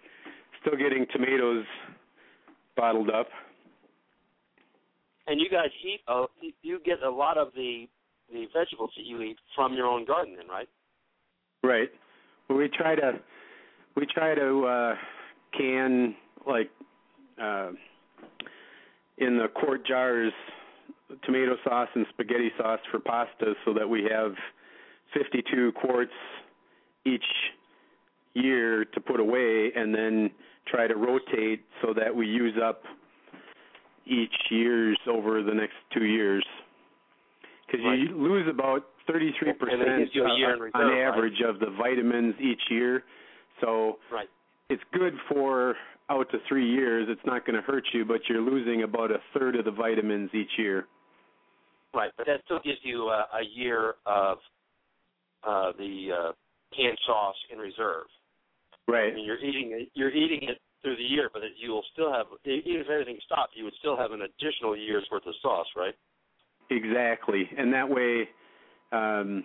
still 0.62 0.78
getting 0.78 1.06
tomatoes 1.12 1.66
bottled 2.76 3.10
up. 3.10 3.28
And 5.28 5.40
you 5.40 5.50
guys 5.50 5.70
eat 5.84 6.02
uh, 6.08 6.26
you 6.62 6.80
get 6.86 7.02
a 7.02 7.10
lot 7.10 7.38
of 7.38 7.50
the 7.56 7.88
the 8.32 8.46
vegetables 8.54 8.92
that 8.96 9.06
you 9.06 9.22
eat 9.22 9.38
from 9.56 9.74
your 9.74 9.88
own 9.88 10.06
garden, 10.06 10.36
then, 10.38 10.48
right? 10.48 10.70
Right. 11.64 11.90
Well, 12.48 12.60
we 12.60 12.70
try 12.70 12.96
to 12.96 13.14
we 13.96 14.06
try 14.06 14.36
to 14.36 14.66
uh 14.66 14.96
can 15.58 16.16
like 16.48 16.70
uh, 17.42 17.72
in 19.18 19.38
the 19.38 19.48
quart 19.54 19.86
jars 19.86 20.34
tomato 21.24 21.56
sauce 21.64 21.90
and 21.96 22.06
spaghetti 22.10 22.52
sauce 22.58 22.80
for 22.92 23.00
pasta 23.00 23.54
so 23.64 23.74
that 23.74 23.88
we 23.88 24.08
have 24.10 24.34
52 25.14 25.72
quarts 25.74 26.12
each 27.06 27.24
year 28.34 28.86
to 28.86 29.00
put 29.00 29.20
away 29.20 29.72
and 29.76 29.94
then 29.94 30.30
try 30.68 30.88
to 30.88 30.96
rotate 30.96 31.64
so 31.82 31.94
that 31.94 32.14
we 32.14 32.26
use 32.28 32.56
up 32.62 32.84
each 34.06 34.34
year's 34.50 34.98
over 35.08 35.42
the 35.42 35.54
next 35.54 35.76
two 35.94 36.06
years 36.06 36.46
because 37.66 37.86
right. 37.86 38.00
you 38.00 38.18
lose 38.18 38.48
about 38.50 38.86
33% 39.10 39.44
on, 40.76 40.82
on 40.82 40.94
average 40.94 41.36
right? 41.42 41.50
of 41.50 41.60
the 41.60 41.70
vitamins 41.78 42.36
each 42.40 42.62
year 42.70 43.04
so 43.62 43.98
right 44.12 44.30
it's 44.70 44.84
good 44.94 45.14
for 45.30 45.76
out 46.10 46.30
to 46.32 46.38
three 46.48 46.70
years. 46.70 47.08
It's 47.10 47.26
not 47.26 47.46
going 47.46 47.56
to 47.56 47.62
hurt 47.62 47.84
you, 47.94 48.06
but 48.06 48.22
you're 48.30 48.42
losing 48.42 48.84
about 48.84 49.12
a 49.12 49.18
third 49.34 49.56
of 49.56 49.66
the 49.66 49.72
vitamins 49.72 50.30
each 50.34 50.52
year. 50.58 50.86
Right, 51.94 52.12
but 52.18 52.28
that 52.28 52.42
still 52.46 52.60
gives 52.64 52.80
you 52.84 53.08
uh, 53.08 53.38
a 53.40 53.44
year 53.56 53.96
of 54.06 54.38
uh, 55.48 55.72
the 55.78 56.10
uh, 56.12 56.32
canned 56.76 56.98
sauce 57.08 57.36
in 57.52 57.60
reserve. 57.60 58.06
Right. 58.88 59.14
I 59.14 59.16
mean, 59.16 59.26
you're 59.26 59.40
eating 59.40 59.72
it. 59.72 59.90
You're 59.94 60.12
eating 60.12 60.50
it 60.50 60.58
through 60.84 60.98
the 60.98 61.04
year, 61.04 61.30
but 61.34 61.42
you 61.58 61.72
will 61.72 61.86
still 61.94 62.14
have, 62.14 62.28
even 62.46 62.82
if 62.82 62.90
everything 62.90 63.18
stopped, 63.26 63.54
you 63.56 63.64
would 63.64 63.74
still 63.80 63.98
have 63.98 64.12
an 64.12 64.22
additional 64.22 64.78
year's 64.78 65.08
worth 65.12 65.26
of 65.26 65.34
sauce, 65.42 65.66
right? 65.76 65.96
Exactly, 66.70 67.50
and 67.58 67.74
that 67.74 67.90
way, 67.90 68.30
um, 68.92 69.44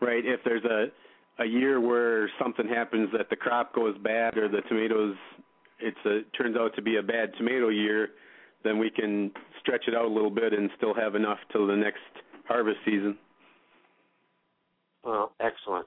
right? 0.00 0.24
If 0.24 0.40
there's 0.44 0.64
a 0.64 0.86
a 1.38 1.44
year 1.44 1.80
where 1.80 2.30
something 2.40 2.68
happens 2.68 3.10
that 3.16 3.28
the 3.30 3.36
crop 3.36 3.74
goes 3.74 3.96
bad 3.98 4.36
or 4.38 4.48
the 4.48 4.60
tomatoes 4.68 5.16
it's 5.80 5.98
a 6.06 6.20
turns 6.36 6.56
out 6.56 6.74
to 6.76 6.82
be 6.82 6.96
a 6.96 7.02
bad 7.02 7.32
tomato 7.36 7.68
year, 7.68 8.10
then 8.62 8.78
we 8.78 8.90
can 8.90 9.30
stretch 9.60 9.84
it 9.86 9.94
out 9.94 10.04
a 10.04 10.08
little 10.08 10.30
bit 10.30 10.52
and 10.52 10.70
still 10.76 10.94
have 10.94 11.14
enough 11.14 11.38
till 11.52 11.66
the 11.66 11.76
next 11.76 12.00
harvest 12.46 12.78
season. 12.84 13.18
Well, 15.02 15.32
excellent. 15.40 15.86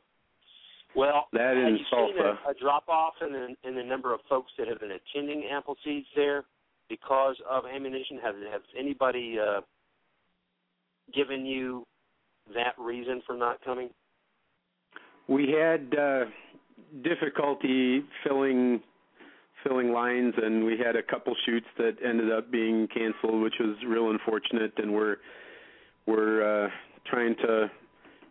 Well, 0.95 1.27
that 1.33 1.55
have 1.55 1.67
in 1.67 1.77
you 1.77 1.85
Salsa. 1.91 2.07
seen 2.13 2.25
a, 2.47 2.51
a 2.51 2.53
drop 2.59 2.87
off 2.87 3.13
in 3.21 3.31
the, 3.31 3.67
in 3.67 3.75
the 3.75 3.83
number 3.83 4.13
of 4.13 4.19
folks 4.29 4.51
that 4.57 4.67
have 4.67 4.79
been 4.79 4.91
attending 4.91 5.43
Appleseeds 5.51 6.05
there 6.15 6.45
because 6.89 7.35
of 7.49 7.63
ammunition? 7.65 8.19
Has 8.23 8.35
has 8.51 8.61
anybody 8.77 9.37
uh, 9.39 9.61
given 11.13 11.45
you 11.45 11.85
that 12.53 12.73
reason 12.77 13.21
for 13.25 13.35
not 13.35 13.63
coming? 13.63 13.89
We 15.27 15.51
had 15.51 15.93
uh, 15.97 16.25
difficulty 17.03 18.03
filling 18.23 18.81
filling 19.63 19.91
lines, 19.91 20.33
and 20.41 20.63
we 20.63 20.77
had 20.77 20.95
a 20.95 21.03
couple 21.03 21.35
shoots 21.45 21.65
that 21.77 21.97
ended 22.05 22.31
up 22.31 22.51
being 22.51 22.87
canceled, 22.87 23.41
which 23.41 23.55
was 23.59 23.75
real 23.85 24.11
unfortunate. 24.11 24.73
And 24.77 24.93
we're 24.93 25.17
we're 26.05 26.65
uh, 26.65 26.69
trying 27.05 27.35
to 27.37 27.69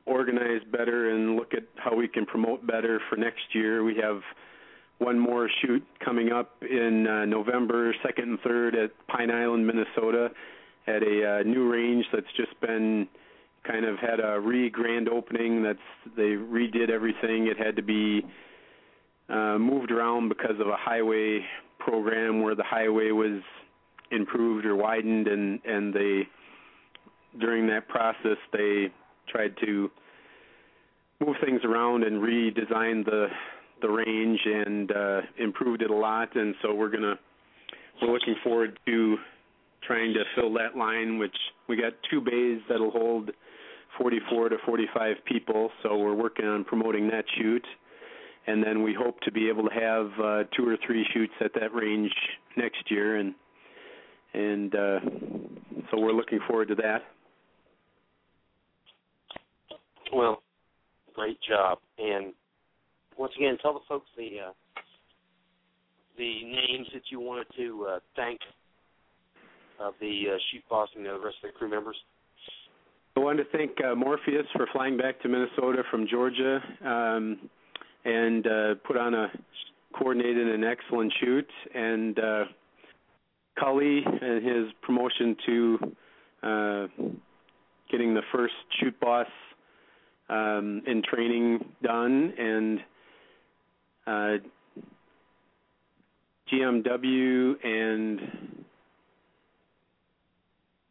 organize 0.06 0.62
better 0.70 1.10
and 1.10 1.36
look 1.36 1.52
at 1.52 1.64
how 1.76 1.94
we 1.94 2.08
can 2.08 2.24
promote 2.26 2.66
better 2.66 3.00
for 3.10 3.16
next 3.16 3.54
year. 3.54 3.82
We 3.82 3.96
have 3.96 4.20
one 4.98 5.18
more 5.18 5.50
shoot 5.60 5.84
coming 6.02 6.32
up 6.32 6.62
in 6.62 7.06
uh, 7.06 7.24
November, 7.26 7.94
second 8.04 8.30
and 8.30 8.40
third 8.40 8.74
at 8.74 8.92
Pine 9.08 9.30
Island, 9.30 9.66
Minnesota, 9.66 10.30
at 10.86 11.02
a 11.02 11.40
uh, 11.40 11.42
new 11.42 11.70
range 11.70 12.06
that's 12.12 12.32
just 12.36 12.58
been 12.60 13.08
kind 13.66 13.84
of 13.84 13.98
had 13.98 14.20
a 14.20 14.40
re 14.40 14.70
grand 14.70 15.08
opening. 15.08 15.62
That's 15.62 15.78
they 16.16 16.34
redid 16.36 16.90
everything. 16.90 17.46
It 17.46 17.58
had 17.58 17.76
to 17.76 17.82
be 17.82 18.22
uh, 19.28 19.58
moved 19.58 19.90
around 19.90 20.28
because 20.28 20.58
of 20.60 20.68
a 20.68 20.76
highway 20.76 21.40
program 21.78 22.42
where 22.42 22.54
the 22.54 22.64
highway 22.64 23.10
was 23.10 23.42
improved 24.10 24.64
or 24.64 24.76
widened, 24.76 25.28
and 25.28 25.60
and 25.64 25.92
they 25.92 26.22
during 27.40 27.66
that 27.68 27.88
process 27.88 28.38
they 28.52 28.92
tried 29.28 29.54
to 29.64 29.90
move 31.24 31.36
things 31.44 31.60
around 31.64 32.04
and 32.04 32.22
redesign 32.22 33.04
the 33.04 33.26
the 33.82 33.88
range 33.88 34.40
and 34.44 34.90
uh, 34.90 35.20
improved 35.38 35.82
it 35.82 35.90
a 35.90 35.94
lot. 35.94 36.34
And 36.34 36.54
so 36.62 36.74
we're 36.74 36.90
gonna 36.90 37.18
we're 38.00 38.12
looking 38.12 38.36
forward 38.42 38.78
to 38.86 39.16
trying 39.86 40.12
to 40.14 40.24
fill 40.34 40.52
that 40.54 40.76
line, 40.76 41.18
which 41.18 41.36
we 41.68 41.76
got 41.76 41.92
two 42.10 42.20
bays 42.20 42.60
that'll 42.68 42.90
hold 42.90 43.30
44 43.98 44.50
to 44.50 44.56
45 44.64 45.16
people. 45.24 45.70
So 45.82 45.96
we're 45.96 46.14
working 46.14 46.46
on 46.46 46.64
promoting 46.64 47.08
that 47.08 47.24
shoot, 47.36 47.64
and 48.46 48.62
then 48.62 48.82
we 48.82 48.94
hope 48.94 49.20
to 49.20 49.32
be 49.32 49.48
able 49.48 49.64
to 49.68 49.74
have 49.74 50.06
uh, 50.22 50.44
two 50.56 50.68
or 50.68 50.76
three 50.86 51.06
shoots 51.12 51.32
at 51.44 51.52
that 51.54 51.74
range 51.74 52.12
next 52.56 52.90
year, 52.90 53.16
and 53.16 53.34
and 54.34 54.74
uh, 54.74 55.00
so 55.90 56.00
we're 56.00 56.12
looking 56.12 56.40
forward 56.46 56.68
to 56.68 56.74
that. 56.76 57.02
Well, 60.12 60.42
great 61.14 61.38
job. 61.48 61.78
And 61.98 62.32
once 63.16 63.32
again, 63.36 63.56
tell 63.62 63.74
the 63.74 63.80
folks 63.88 64.06
the 64.16 64.48
uh, 64.48 64.52
the 66.18 66.44
names 66.44 66.86
that 66.92 67.02
you 67.10 67.20
wanted 67.20 67.46
to 67.56 67.86
uh, 67.88 67.98
thank 68.14 68.40
of 69.80 69.94
the 70.00 70.24
uh, 70.32 70.38
shoot 70.50 70.62
boss 70.68 70.88
and 70.96 71.04
the 71.04 71.12
rest 71.12 71.36
of 71.44 71.52
the 71.52 71.58
crew 71.58 71.68
members. 71.68 71.96
I 73.16 73.20
wanted 73.20 73.44
to 73.44 73.56
thank 73.56 73.70
uh, 73.82 73.94
Morpheus 73.94 74.46
for 74.54 74.66
flying 74.72 74.98
back 74.98 75.22
to 75.22 75.28
Minnesota 75.28 75.82
from 75.90 76.06
Georgia 76.06 76.60
um, 76.84 77.38
and 78.04 78.46
uh, 78.46 78.74
put 78.86 78.98
on 78.98 79.14
a 79.14 79.28
coordinated 79.94 80.48
and 80.48 80.62
excellent 80.62 81.10
shoot, 81.18 81.48
and 81.74 82.18
uh, 82.18 82.44
and 83.62 84.44
his 84.44 84.70
promotion 84.82 85.36
to 85.46 85.78
uh, 86.42 86.86
getting 87.90 88.12
the 88.12 88.20
first 88.32 88.52
shoot 88.78 88.98
boss 89.00 89.26
um, 90.28 90.82
in 90.86 91.02
training 91.02 91.64
done, 91.82 92.34
and 92.38 92.80
uh, 94.06 94.36
GMW 96.52 97.64
and 97.64 98.20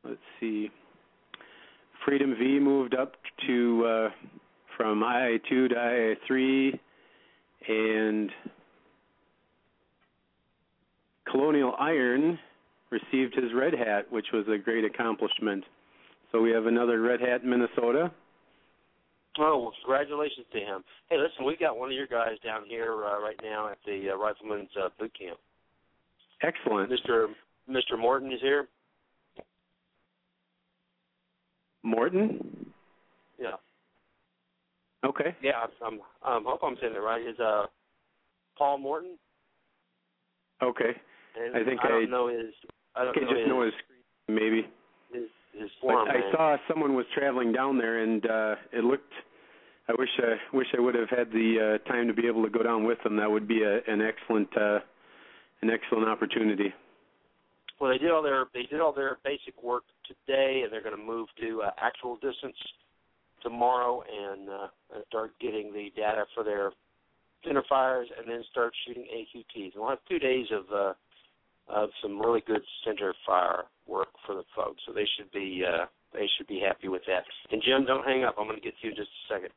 let's 0.03 0.17
see, 0.39 0.71
Freedom 2.05 2.35
V 2.37 2.59
moved 2.59 2.93
up 2.93 3.13
to 3.47 3.85
uh, 3.85 4.09
from 4.77 5.01
II2 5.01 5.69
to 5.69 6.15
II3, 6.29 6.79
and 7.67 8.29
Colonial 11.29 11.73
Iron 11.79 12.37
received 12.91 13.33
his 13.35 13.51
red 13.55 13.73
hat, 13.73 14.11
which 14.11 14.27
was 14.31 14.45
a 14.47 14.57
great 14.57 14.85
accomplishment. 14.85 15.63
So 16.31 16.41
we 16.41 16.51
have 16.51 16.67
another 16.67 17.01
red 17.01 17.19
hat 17.19 17.41
in 17.41 17.49
Minnesota. 17.49 18.11
Oh, 19.37 19.59
well, 19.59 19.73
congratulations 19.83 20.45
to 20.53 20.59
him. 20.59 20.83
Hey, 21.09 21.17
listen, 21.17 21.45
we 21.45 21.57
got 21.57 21.77
one 21.77 21.89
of 21.89 21.95
your 21.95 22.07
guys 22.07 22.37
down 22.43 22.61
here 22.67 22.93
uh, 22.93 23.19
right 23.19 23.39
now 23.43 23.69
at 23.69 23.77
the 23.85 24.11
uh, 24.13 24.17
Rifleman's 24.17 24.69
uh, 24.81 24.89
Boot 24.99 25.11
Camp. 25.17 25.37
Excellent. 26.41 26.91
Mr. 26.91 27.27
Mr. 27.69 27.99
Morton 27.99 28.31
is 28.31 28.39
here. 28.41 28.67
Morton? 31.85 32.65
Yeah. 33.39 33.55
Okay. 35.05 35.35
Yeah, 35.41 35.51
I'm. 35.85 35.99
I'm 36.23 36.43
hope 36.43 36.61
I'm 36.63 36.75
saying 36.81 36.93
it 36.95 36.99
right. 36.99 37.21
Is 37.21 37.39
uh, 37.39 37.65
Paul 38.57 38.79
Morton? 38.79 39.17
Okay. 40.63 40.91
And 41.39 41.55
I 41.55 41.63
think 41.63 41.81
I 41.83 41.89
don't 41.89 42.09
know 42.09 42.27
his. 42.27 42.53
I 42.95 43.03
don't 43.03 43.15
know 43.15 43.21
just 43.21 43.39
his, 43.39 43.47
know 43.47 43.63
his 43.63 43.73
maybe. 44.27 44.67
his 45.13 45.23
his 45.53 45.69
form. 45.79 46.07
I 46.09 46.13
man. 46.13 46.23
saw 46.31 46.57
someone 46.67 46.95
was 46.95 47.05
traveling 47.13 47.51
down 47.51 47.77
there, 47.77 48.01
and 48.01 48.25
uh 48.25 48.55
it 48.73 48.83
looked. 48.83 49.13
I 49.87 49.93
wish 49.99 50.09
I 50.17 50.55
wish 50.55 50.67
I 50.75 50.81
would 50.81 50.95
have 50.95 51.09
had 51.09 51.31
the 51.31 51.79
uh, 51.85 51.89
time 51.89 52.07
to 52.07 52.13
be 52.13 52.25
able 52.25 52.43
to 52.43 52.49
go 52.49 52.63
down 52.63 52.85
with 52.85 52.97
them. 53.03 53.17
That 53.17 53.29
would 53.29 53.47
be 53.47 53.61
a, 53.61 53.81
an 53.87 54.01
excellent 54.01 54.49
uh, 54.57 54.79
an 55.61 55.69
excellent 55.69 56.09
opportunity. 56.09 56.73
Well, 57.79 57.91
they 57.91 57.99
did 57.99 58.09
all 58.09 58.23
their 58.23 58.45
they 58.53 58.63
did 58.63 58.81
all 58.81 58.93
their 58.93 59.17
basic 59.23 59.61
work 59.61 59.83
today, 60.07 60.61
and 60.63 60.71
they're 60.71 60.83
going 60.83 60.97
to 60.97 61.03
move 61.03 61.27
to 61.41 61.61
uh, 61.63 61.71
actual 61.81 62.15
distance 62.15 62.55
tomorrow 63.41 64.01
and 64.01 64.49
uh, 64.49 64.67
start 65.07 65.31
getting 65.39 65.71
the 65.73 65.89
data 65.95 66.25
for 66.33 66.43
their 66.43 66.71
center 67.45 67.63
fires, 67.69 68.07
and 68.17 68.27
then 68.27 68.43
start 68.51 68.73
shooting 68.87 69.03
AQTs. 69.03 69.73
And 69.73 69.77
we'll 69.77 69.89
have 69.89 69.99
two 70.09 70.19
days 70.19 70.47
of 70.51 70.65
uh, 70.73 70.93
of 71.67 71.89
some 72.01 72.19
really 72.19 72.43
good 72.45 72.61
center 72.85 73.13
fire 73.25 73.63
work 73.87 74.09
for 74.25 74.35
the 74.35 74.43
folks. 74.55 74.81
So 74.85 74.93
they 74.93 75.07
should 75.17 75.31
be 75.31 75.63
uh, 75.67 75.85
they 76.13 76.27
should 76.37 76.47
be 76.47 76.61
happy 76.65 76.87
with 76.87 77.01
that. 77.07 77.23
And 77.51 77.61
Jim, 77.63 77.85
don't 77.85 78.05
hang 78.05 78.23
up. 78.23 78.35
I'm 78.39 78.47
going 78.47 78.57
to 78.57 78.63
get 78.63 78.73
to 78.81 78.87
you 78.87 78.91
in 78.91 78.95
just 78.95 79.09
a 79.29 79.33
second. 79.33 79.49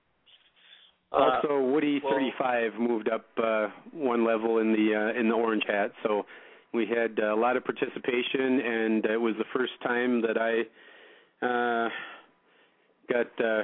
Uh, 1.10 1.40
also, 1.42 1.60
Woody 1.60 2.00
well- 2.04 2.14
35 2.14 2.74
moved 2.78 3.08
up 3.08 3.26
uh, 3.42 3.68
one 3.92 4.26
level 4.26 4.58
in 4.58 4.72
the 4.72 4.94
uh, 4.94 5.18
in 5.18 5.28
the 5.28 5.34
orange 5.34 5.64
hat, 5.66 5.92
so 6.02 6.26
we 6.72 6.86
had 6.86 7.18
uh, 7.22 7.34
a 7.34 7.38
lot 7.38 7.56
of 7.56 7.64
participation, 7.64 8.60
and 8.60 9.04
it 9.06 9.20
was 9.20 9.34
the 9.38 9.44
first 9.52 9.72
time 9.82 10.22
that 10.22 10.36
I 10.36 10.60
uh, 11.44 11.88
got 13.10 13.44
uh, 13.44 13.62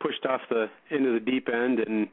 pushed 0.00 0.24
off 0.26 0.40
the 0.48 0.66
into 0.90 1.12
the 1.12 1.20
deep 1.20 1.48
end 1.52 1.80
and 1.80 2.08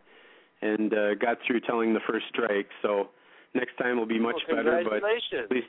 and 0.62 0.94
uh, 0.94 1.16
got 1.16 1.38
through 1.46 1.62
telling 1.62 1.94
the 1.94 2.00
first 2.08 2.26
strike. 2.30 2.68
So 2.82 3.10
next 3.54 3.78
time 3.78 3.98
will 3.98 4.06
be 4.06 4.20
much 4.20 4.40
well, 4.48 4.58
better, 4.58 4.84
but 4.84 4.98
at 4.98 5.52
least 5.52 5.68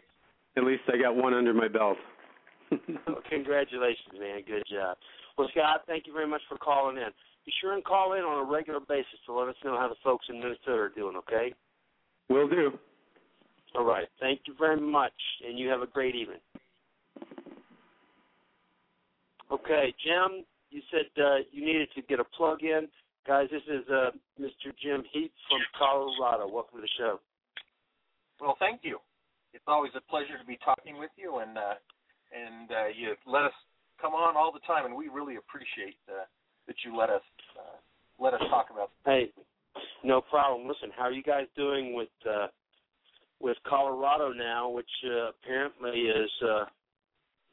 at 0.56 0.64
least 0.64 0.82
I 0.92 1.00
got 1.00 1.16
one 1.16 1.34
under 1.34 1.54
my 1.54 1.68
belt. 1.68 1.96
Well, 3.06 3.20
congratulations, 3.28 4.18
man. 4.18 4.40
Good 4.46 4.64
job. 4.66 4.96
Well, 5.36 5.48
Scott, 5.52 5.82
thank 5.86 6.06
you 6.08 6.12
very 6.12 6.26
much 6.26 6.40
for 6.48 6.56
calling 6.56 6.96
in. 6.96 7.10
Be 7.46 7.52
sure 7.60 7.74
and 7.74 7.84
call 7.84 8.14
in 8.14 8.24
on 8.24 8.46
a 8.46 8.50
regular 8.50 8.80
basis 8.80 9.20
to 9.26 9.32
let 9.32 9.48
us 9.48 9.54
know 9.64 9.78
how 9.78 9.86
the 9.88 9.94
folks 10.02 10.26
in 10.28 10.40
Minnesota 10.40 10.72
are 10.72 10.88
doing, 10.88 11.14
okay? 11.16 11.52
Will 12.30 12.48
do. 12.48 12.72
All 13.74 13.84
right. 13.84 14.06
Thank 14.20 14.42
you 14.46 14.54
very 14.58 14.80
much, 14.80 15.12
and 15.46 15.58
you 15.58 15.68
have 15.68 15.82
a 15.82 15.86
great 15.86 16.14
evening. 16.14 16.38
Okay, 19.50 19.94
Jim, 20.04 20.44
you 20.70 20.80
said 20.90 21.06
uh, 21.22 21.36
you 21.52 21.64
needed 21.64 21.88
to 21.94 22.02
get 22.02 22.20
a 22.20 22.24
plug 22.24 22.62
in. 22.62 22.88
Guys, 23.26 23.48
this 23.50 23.62
is 23.68 23.82
uh, 23.90 24.10
Mr. 24.40 24.72
Jim 24.82 25.02
Heap 25.12 25.32
from 25.48 25.60
Colorado. 25.78 26.46
Welcome 26.46 26.78
to 26.78 26.82
the 26.82 26.88
show. 26.98 27.20
Well, 28.40 28.56
thank 28.58 28.80
you. 28.82 28.98
It's 29.52 29.64
always 29.66 29.92
a 29.96 30.00
pleasure 30.10 30.38
to 30.38 30.46
be 30.46 30.58
talking 30.64 30.98
with 30.98 31.10
you, 31.16 31.38
and 31.38 31.56
uh, 31.56 31.74
and 32.34 32.70
uh, 32.70 32.88
you 32.94 33.14
let 33.26 33.44
us 33.44 33.52
come 34.00 34.12
on 34.12 34.36
all 34.36 34.52
the 34.52 34.64
time, 34.66 34.86
and 34.86 34.94
we 34.94 35.08
really 35.08 35.36
appreciate 35.36 35.96
uh, 36.08 36.26
that 36.66 36.76
you 36.84 36.96
let 36.96 37.10
us 37.10 37.22
uh, 37.58 37.78
let 38.18 38.34
us 38.34 38.42
talk 38.50 38.66
about. 38.72 38.90
Hey, 39.06 39.30
no 40.02 40.20
problem. 40.20 40.66
Listen, 40.66 40.90
how 40.96 41.04
are 41.04 41.12
you 41.12 41.22
guys 41.22 41.46
doing 41.56 41.94
with 41.94 42.12
uh, 42.28 42.48
with 43.44 43.58
Colorado 43.68 44.32
now, 44.32 44.70
which 44.70 44.90
uh, 45.04 45.28
apparently 45.28 46.00
is 46.00 46.30
uh, 46.42 46.64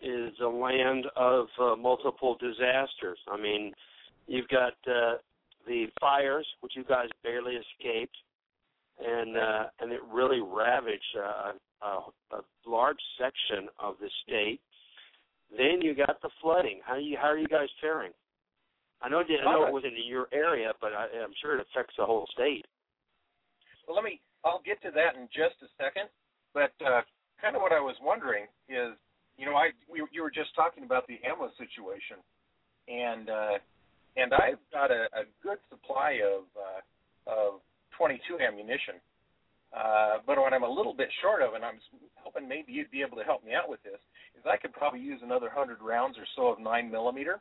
is 0.01 0.31
a 0.41 0.47
land 0.47 1.05
of 1.17 1.47
uh, 1.61 1.75
multiple 1.75 2.37
disasters. 2.39 3.19
I 3.29 3.37
mean, 3.39 3.73
you've 4.25 4.47
got 4.47 4.73
uh, 4.87 5.17
the 5.67 5.87
fires, 5.99 6.47
which 6.61 6.73
you 6.77 6.85
guys 6.85 7.09
barely 7.23 7.55
escaped, 7.55 8.15
and 9.05 9.37
uh, 9.37 9.63
and 9.81 9.91
it 9.91 9.99
really 10.11 10.39
ravaged 10.39 11.03
uh, 11.19 11.51
a, 11.85 12.35
a 12.37 12.41
large 12.65 13.01
section 13.19 13.67
of 13.77 13.95
the 13.99 14.09
state. 14.23 14.61
Then 15.55 15.81
you 15.81 15.93
got 15.93 16.21
the 16.21 16.29
flooding. 16.41 16.79
How 16.85 16.95
you 16.95 17.17
how 17.21 17.27
are 17.27 17.37
you 17.37 17.49
guys 17.49 17.67
faring? 17.81 18.13
I 19.01 19.09
know 19.09 19.19
I 19.19 19.43
know 19.43 19.67
it 19.67 19.73
wasn't 19.73 19.95
in 19.97 20.07
your 20.07 20.27
area, 20.31 20.71
but 20.79 20.93
I, 20.93 21.07
I'm 21.21 21.33
sure 21.41 21.59
it 21.59 21.67
affects 21.69 21.95
the 21.97 22.05
whole 22.05 22.27
state. 22.31 22.65
Well, 23.87 23.95
let 23.97 24.05
me. 24.05 24.21
I'll 24.43 24.61
get 24.65 24.81
to 24.83 24.91
that 24.91 25.15
in 25.15 25.27
just 25.33 25.55
a 25.61 25.69
second. 25.81 26.09
But 26.53 26.73
uh, 26.85 27.01
kind 27.41 27.55
of 27.55 27.61
what 27.61 27.71
I 27.71 27.79
was 27.79 27.95
wondering 28.01 28.45
is, 28.67 28.93
you 29.37 29.45
know, 29.45 29.55
I 29.55 29.71
we, 29.89 30.03
you 30.11 30.21
were 30.21 30.31
just 30.31 30.53
talking 30.55 30.83
about 30.83 31.07
the 31.07 31.19
ammo 31.23 31.49
situation, 31.57 32.17
and 32.87 33.29
uh, 33.29 33.55
and 34.17 34.33
I've 34.33 34.59
got 34.73 34.91
a, 34.91 35.07
a 35.15 35.23
good 35.41 35.57
supply 35.69 36.19
of 36.25 36.43
uh, 36.57 36.81
of 37.31 37.61
22 37.97 38.39
ammunition, 38.41 38.95
Uh, 39.71 40.19
but 40.27 40.37
what 40.37 40.51
I'm 40.53 40.63
a 40.63 40.69
little 40.69 40.93
bit 40.93 41.07
short 41.21 41.41
of, 41.41 41.53
and 41.53 41.63
I'm 41.63 41.79
hoping 42.15 42.47
maybe 42.47 42.73
you'd 42.73 42.91
be 42.91 43.01
able 43.01 43.15
to 43.17 43.23
help 43.23 43.45
me 43.45 43.53
out 43.53 43.69
with 43.69 43.81
this, 43.83 43.99
is 44.35 44.43
I 44.43 44.57
could 44.57 44.73
probably 44.73 44.99
use 44.99 45.21
another 45.23 45.49
hundred 45.49 45.79
rounds 45.81 46.17
or 46.17 46.25
so 46.35 46.47
of 46.47 46.59
nine 46.59 46.91
millimeter. 46.91 47.39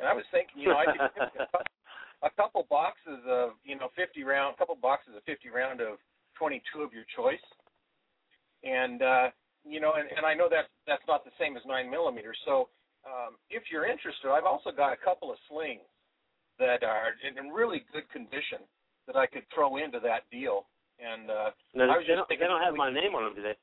And 0.00 0.08
I 0.08 0.12
was 0.12 0.24
thinking, 0.32 0.58
you 0.62 0.68
know, 0.68 0.78
I 0.78 0.86
could 0.86 1.00
get 1.14 1.22
a 1.22 1.46
couple- 1.46 1.72
a 2.22 2.30
couple 2.30 2.66
boxes 2.70 3.20
of, 3.28 3.50
you 3.62 3.76
know, 3.76 3.88
50 3.94 4.24
round, 4.24 4.54
a 4.54 4.58
couple 4.58 4.74
boxes 4.74 5.14
of 5.14 5.22
50 5.24 5.50
round 5.50 5.80
of 5.82 5.98
22 6.38 6.82
of 6.82 6.92
your 6.92 7.04
choice. 7.16 7.42
And 8.64 9.02
uh, 9.02 9.28
you 9.64 9.80
know, 9.80 9.94
and, 9.98 10.08
and 10.16 10.24
I 10.24 10.34
know 10.34 10.48
that 10.50 10.70
that's 10.86 11.02
not 11.08 11.24
the 11.24 11.34
same 11.38 11.56
as 11.56 11.62
nine 11.66 11.90
millimeter. 11.90 12.34
So 12.44 12.68
um, 13.06 13.36
if 13.50 13.64
you're 13.70 13.86
interested, 13.86 14.30
I've 14.30 14.46
also 14.46 14.70
got 14.70 14.92
a 14.92 15.00
couple 15.00 15.30
of 15.30 15.38
slings 15.50 15.82
that 16.58 16.82
are 16.82 17.12
in, 17.26 17.36
in 17.36 17.52
really 17.52 17.84
good 17.92 18.08
condition 18.10 18.64
that 19.06 19.16
I 19.16 19.26
could 19.26 19.42
throw 19.54 19.76
into 19.76 20.00
that 20.02 20.24
deal. 20.32 20.66
And 20.98 21.28
uh, 21.30 21.50
No, 21.74 21.84
I 21.84 22.00
was 22.00 22.08
they, 22.08 22.14
just 22.14 22.16
don't, 22.16 22.28
they 22.30 22.40
don't 22.40 22.62
have 22.62 22.72
we- 22.72 22.78
my 22.80 22.90
name 22.90 23.14
on 23.14 23.24
them, 23.24 23.34
do 23.36 23.42
they? 23.42 23.54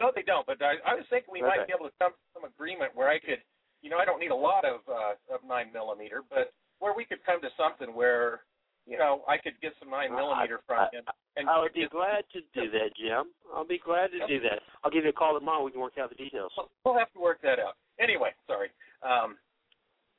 no, 0.00 0.10
they 0.14 0.22
don't. 0.22 0.46
But 0.46 0.60
I, 0.62 0.76
I 0.88 0.94
was 0.94 1.04
thinking 1.10 1.32
we 1.32 1.42
might 1.42 1.66
be 1.66 1.72
able 1.76 1.88
to 1.88 1.96
come 2.00 2.12
to 2.12 2.24
some 2.34 2.44
agreement 2.44 2.92
where 2.94 3.08
I 3.08 3.18
could, 3.18 3.40
you 3.82 3.90
know, 3.90 3.98
I 3.98 4.04
don't 4.04 4.20
need 4.20 4.30
a 4.30 4.36
lot 4.36 4.64
of 4.64 4.80
uh, 4.88 5.16
of 5.34 5.40
nine 5.46 5.72
millimeter, 5.72 6.22
but 6.28 6.52
where 6.78 6.94
we 6.96 7.04
could 7.04 7.24
come 7.24 7.40
to 7.42 7.48
something 7.56 7.94
where, 7.94 8.42
you 8.86 8.98
know, 8.98 9.22
I 9.28 9.38
could 9.38 9.54
get 9.62 9.72
some 9.78 9.90
nine 9.90 10.10
millimeter 10.10 10.60
from 10.66 10.80
I- 10.80 10.96
him. 10.96 11.04
And 11.34 11.48
I 11.48 11.58
would 11.60 11.72
be 11.72 11.88
glad 11.88 12.24
to 12.36 12.40
do 12.52 12.70
that, 12.72 12.92
Jim. 12.94 13.32
I'll 13.54 13.64
be 13.64 13.78
glad 13.78 14.10
to 14.12 14.26
do 14.26 14.38
that. 14.40 14.60
I'll 14.84 14.90
give 14.90 15.04
you 15.04 15.10
a 15.10 15.14
call 15.14 15.32
tomorrow. 15.32 15.64
We 15.64 15.70
can 15.70 15.80
work 15.80 15.96
out 15.96 16.10
the 16.10 16.14
details. 16.14 16.52
We'll 16.84 16.98
have 16.98 17.10
to 17.14 17.20
work 17.20 17.40
that 17.40 17.58
out. 17.58 17.80
Anyway, 17.98 18.36
sorry. 18.46 18.68
Um, 19.02 19.36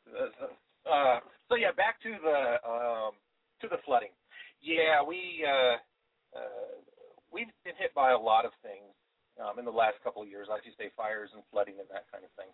uh, 0.10 0.90
uh, 0.90 1.20
so 1.50 1.56
yeah, 1.56 1.72
back 1.72 2.02
to 2.02 2.18
the 2.18 2.58
um, 2.68 3.12
to 3.62 3.68
the 3.68 3.78
flooding. 3.86 4.10
Yeah, 4.60 5.04
we 5.06 5.46
uh, 5.46 5.78
uh, 6.34 6.82
we've 7.32 7.52
been 7.64 7.78
hit 7.78 7.94
by 7.94 8.12
a 8.12 8.18
lot 8.18 8.44
of 8.46 8.52
things 8.64 8.90
um, 9.38 9.60
in 9.60 9.66
the 9.66 9.72
last 9.72 10.02
couple 10.04 10.24
of 10.24 10.28
years, 10.28 10.48
like 10.50 10.66
you 10.66 10.72
say, 10.78 10.90
fires 10.98 11.30
and 11.34 11.44
flooding 11.52 11.76
and 11.78 11.88
that 11.94 12.06
kind 12.12 12.24
of 12.26 12.32
thing. 12.34 12.50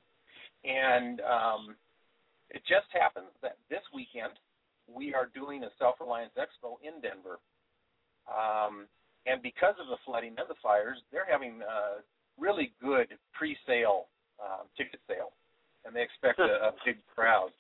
And 0.68 1.22
um, 1.22 1.76
it 2.49 2.62
just 2.68 2.91
happens 2.91 3.32
that 3.41 3.55
this 3.70 3.84
weekend 3.93 4.36
we 4.94 5.14
are 5.14 5.30
doing 5.34 5.64
a 5.64 5.70
Self 5.78 5.96
Reliance 6.00 6.34
Expo 6.38 6.76
in 6.84 7.02
Denver. 7.02 7.40
Um, 8.30 8.86
and 9.26 9.42
because 9.42 9.76
of 9.80 9.88
the 9.88 9.98
flooding 10.06 10.36
and 10.38 10.48
the 10.48 10.60
fires, 10.62 10.98
they're 11.12 11.28
having 11.30 11.62
uh, 11.62 12.02
really 12.38 12.74
good 12.82 13.08
pre-sale 13.34 14.08
um, 14.40 14.68
ticket 14.78 15.00
sale, 15.08 15.34
and 15.86 15.96
they 15.96 16.02
expect 16.02 16.40
a, 16.40 16.70
a 16.70 16.72
big 16.86 16.98
crowd. 17.14 17.52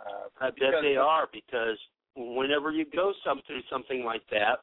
Uh, 0.00 0.28
I 0.40 0.50
bet 0.50 0.82
they 0.82 0.96
are 0.96 1.28
because 1.32 1.78
whenever 2.16 2.72
you 2.72 2.84
go 2.94 3.12
some 3.24 3.40
through 3.46 3.62
something 3.70 4.04
like 4.04 4.22
that, 4.30 4.60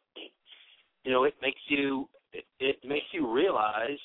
you 1.04 1.12
know, 1.12 1.24
it 1.24 1.36
makes 1.42 1.62
you 1.68 2.10
it, 2.34 2.46
it 2.60 2.78
makes 2.86 3.06
you 3.12 3.32
realize 3.32 3.98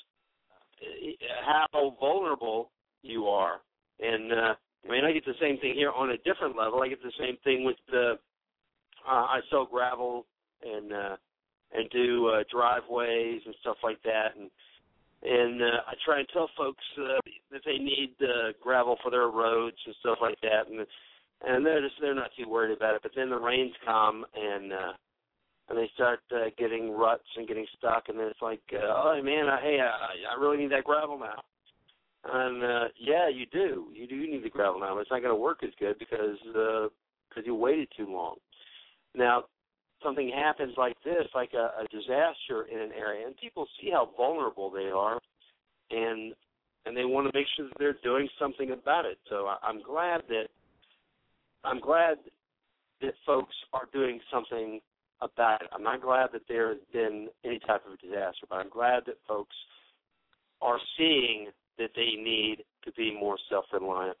uh, 0.81 1.15
how 1.45 1.95
vulnerable 1.99 2.71
you 3.01 3.27
are. 3.27 3.61
And 3.99 4.31
uh 4.31 4.53
I 4.87 4.91
mean, 4.91 5.03
I 5.03 5.11
get 5.11 5.25
the 5.25 5.33
same 5.41 5.57
thing 5.57 5.73
here 5.75 5.91
on 5.91 6.11
a 6.11 6.17
different 6.17 6.55
level. 6.57 6.81
I 6.81 6.89
get 6.89 7.01
the 7.01 7.11
same 7.19 7.37
thing 7.43 7.63
with 7.63 7.77
the 7.89 8.13
uh, 9.07 9.11
I 9.11 9.39
sell 9.49 9.65
gravel 9.65 10.25
and 10.63 10.91
uh 10.93 11.15
and 11.73 11.89
do 11.89 12.27
uh 12.27 12.43
driveways 12.51 13.41
and 13.45 13.55
stuff 13.61 13.77
like 13.83 14.01
that 14.03 14.29
and 14.37 14.49
and 15.23 15.61
uh, 15.61 15.81
I 15.87 15.93
try 16.05 16.19
and 16.19 16.27
tell 16.31 16.49
folks 16.55 16.83
uh, 16.99 17.19
that 17.51 17.61
they 17.65 17.77
need 17.79 18.13
uh, 18.21 18.53
gravel 18.61 18.97
for 19.01 19.09
their 19.09 19.29
roads 19.29 19.77
and 19.85 19.95
stuff 20.01 20.19
like 20.21 20.39
that 20.41 20.69
and 20.69 20.85
and 21.45 21.65
they're 21.65 21.81
just 21.81 21.95
they're 21.99 22.15
not 22.15 22.31
too 22.37 22.49
worried 22.49 22.75
about 22.75 22.95
it. 22.95 23.01
But 23.03 23.11
then 23.15 23.29
the 23.29 23.39
rains 23.39 23.73
come 23.85 24.25
and 24.35 24.71
uh, 24.71 24.93
and 25.69 25.77
they 25.77 25.89
start 25.95 26.19
uh, 26.31 26.49
getting 26.57 26.91
ruts 26.91 27.27
and 27.37 27.47
getting 27.47 27.65
stuck, 27.77 28.03
and 28.07 28.19
then 28.19 28.27
it's 28.27 28.41
like, 28.41 28.61
uh, 28.73 28.85
oh 28.85 29.21
man, 29.23 29.47
I, 29.47 29.59
hey, 29.61 29.79
I, 29.81 30.35
I 30.35 30.39
really 30.39 30.57
need 30.57 30.71
that 30.71 30.83
gravel 30.83 31.17
now. 31.17 31.41
And 32.27 32.63
uh, 32.63 32.87
yeah, 32.99 33.29
you 33.29 33.45
do. 33.45 33.87
You 33.93 34.07
do 34.07 34.15
need 34.15 34.43
the 34.43 34.49
gravel 34.49 34.79
now. 34.79 34.95
But 34.95 35.01
it's 35.01 35.11
not 35.11 35.21
going 35.21 35.35
to 35.35 35.41
work 35.41 35.63
as 35.63 35.69
good 35.79 35.99
because 35.99 36.37
uh, 36.49 36.87
because 37.29 37.45
you 37.45 37.55
waited 37.55 37.87
too 37.95 38.07
long. 38.11 38.35
Now, 39.13 39.43
something 40.03 40.31
happens 40.35 40.73
like 40.77 40.95
this, 41.03 41.27
like 41.33 41.51
a, 41.53 41.71
a 41.81 41.87
disaster 41.91 42.67
in 42.71 42.79
an 42.79 42.91
area, 42.97 43.25
and 43.27 43.35
people 43.37 43.67
see 43.79 43.91
how 43.91 44.09
vulnerable 44.17 44.71
they 44.71 44.89
are, 44.89 45.19
and 45.91 46.33
and 46.85 46.95
they 46.95 47.05
want 47.05 47.31
to 47.31 47.37
make 47.37 47.47
sure 47.55 47.67
that 47.67 47.77
they're 47.77 47.97
doing 48.03 48.27
something 48.39 48.71
about 48.71 49.05
it. 49.05 49.17
So 49.29 49.45
I, 49.47 49.57
I'm 49.63 49.81
glad 49.81 50.21
that 50.29 50.47
I'm 51.63 51.79
glad 51.79 52.17
that 53.01 53.13
folks 53.25 53.55
are 53.73 53.87
doing 53.93 54.19
something 54.31 54.79
about 55.21 55.61
it. 55.61 55.69
I'm 55.73 55.83
not 55.83 56.01
glad 56.01 56.29
that 56.33 56.41
there 56.47 56.69
has 56.69 56.77
been 56.91 57.27
any 57.43 57.59
type 57.59 57.83
of 57.85 57.93
a 57.93 57.97
disaster, 57.97 58.45
but 58.49 58.55
I'm 58.55 58.69
glad 58.69 59.03
that 59.05 59.17
folks 59.27 59.55
are 60.61 60.79
seeing 60.97 61.47
that 61.77 61.91
they 61.95 62.15
need 62.21 62.63
to 62.83 62.91
be 62.93 63.15
more 63.17 63.37
self-reliant. 63.49 64.17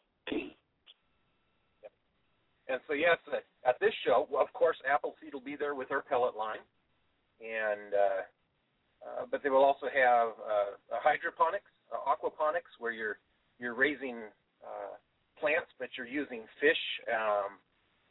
And 2.67 2.81
so 2.87 2.93
yes, 2.93 3.17
at 3.65 3.79
this 3.79 3.93
show, 4.05 4.27
of 4.39 4.51
course, 4.53 4.77
Appleseed 4.89 5.33
will 5.33 5.45
be 5.45 5.55
there 5.55 5.75
with 5.75 5.89
her 5.89 6.01
pellet 6.01 6.35
line, 6.35 6.65
and 7.37 7.93
uh, 7.93 8.21
uh, 9.05 9.25
but 9.29 9.43
they 9.43 9.49
will 9.49 9.63
also 9.63 9.85
have 9.85 10.29
uh, 10.41 10.97
hydroponics, 10.97 11.69
uh, 11.93 12.01
aquaponics, 12.09 12.73
where 12.79 12.91
you're 12.91 13.17
you're 13.59 13.75
raising 13.75 14.17
uh, 14.65 14.97
plants, 15.39 15.69
but 15.77 15.89
you're 15.95 16.09
using 16.09 16.41
fish 16.59 16.81
um, 17.13 17.61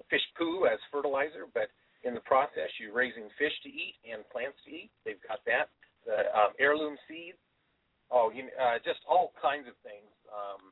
fish 0.09 0.23
poo 0.39 0.67
as 0.67 0.79
fertilizer. 0.93 1.51
But 1.53 1.75
in 2.05 2.15
the 2.15 2.23
process, 2.23 2.71
you're 2.79 2.95
raising 2.95 3.27
fish 3.37 3.53
to 3.65 3.69
eat 3.69 3.99
and 4.07 4.23
plants 4.31 4.59
to 4.67 4.71
eat. 4.71 4.91
They've 5.05 5.21
got 5.27 5.41
that. 5.47 5.67
The 6.07 6.31
um, 6.31 6.55
heirloom 6.61 6.95
seeds. 7.09 7.43
Oh, 8.15 8.31
you, 8.31 8.47
uh, 8.55 8.79
just 8.87 9.03
all 9.11 9.35
kinds 9.43 9.67
of 9.67 9.75
things. 9.83 10.07
Um, 10.31 10.71